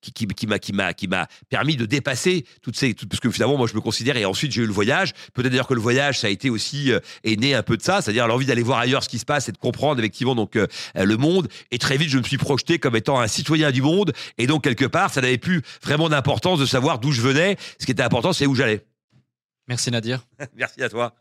qui, 0.00 0.12
qui, 0.12 0.26
qui 0.26 0.46
m'a 0.46 0.58
qui 0.58 0.72
m'a 0.72 0.92
qui 0.94 1.08
m'a 1.08 1.26
permis 1.48 1.76
de 1.76 1.86
dépasser 1.86 2.44
toutes 2.62 2.76
ces 2.76 2.94
parce 2.94 3.20
que 3.20 3.30
finalement 3.30 3.56
moi 3.56 3.66
je 3.66 3.74
me 3.74 3.80
considère 3.80 4.16
et 4.16 4.24
ensuite 4.24 4.52
j'ai 4.52 4.62
eu 4.62 4.66
le 4.66 4.72
voyage. 4.72 5.12
Peut-être 5.34 5.50
d'ailleurs 5.50 5.68
que 5.68 5.74
le 5.74 5.80
voyage 5.80 6.20
ça 6.20 6.28
a 6.28 6.30
été 6.30 6.50
aussi 6.50 6.92
est 7.24 7.40
né 7.40 7.54
un 7.54 7.62
peu 7.62 7.76
de 7.76 7.82
ça 7.82 8.00
c'est-à-dire 8.00 8.28
l'envie 8.28 8.46
d'aller 8.60 8.66
voir 8.66 8.78
ailleurs 8.78 9.02
ce 9.02 9.08
qui 9.08 9.18
se 9.18 9.24
passe 9.24 9.48
et 9.48 9.52
de 9.52 9.58
comprendre 9.58 10.00
effectivement 10.00 10.34
donc 10.34 10.56
euh, 10.56 10.66
le 10.94 11.16
monde. 11.16 11.48
Et 11.70 11.78
très 11.78 11.96
vite, 11.96 12.10
je 12.10 12.18
me 12.18 12.22
suis 12.22 12.36
projeté 12.36 12.78
comme 12.78 12.96
étant 12.96 13.18
un 13.18 13.26
citoyen 13.26 13.70
du 13.70 13.82
monde. 13.82 14.12
Et 14.38 14.46
donc 14.46 14.64
quelque 14.64 14.84
part, 14.84 15.10
ça 15.10 15.20
n'avait 15.20 15.38
plus 15.38 15.62
vraiment 15.82 16.08
d'importance 16.08 16.58
de 16.58 16.66
savoir 16.66 16.98
d'où 16.98 17.12
je 17.12 17.22
venais. 17.22 17.56
Ce 17.78 17.86
qui 17.86 17.92
était 17.92 18.02
important, 18.02 18.32
c'est 18.32 18.46
où 18.46 18.54
j'allais. 18.54 18.84
Merci 19.68 19.90
Nadir. 19.90 20.26
Merci 20.56 20.82
à 20.82 20.88
toi. 20.88 21.14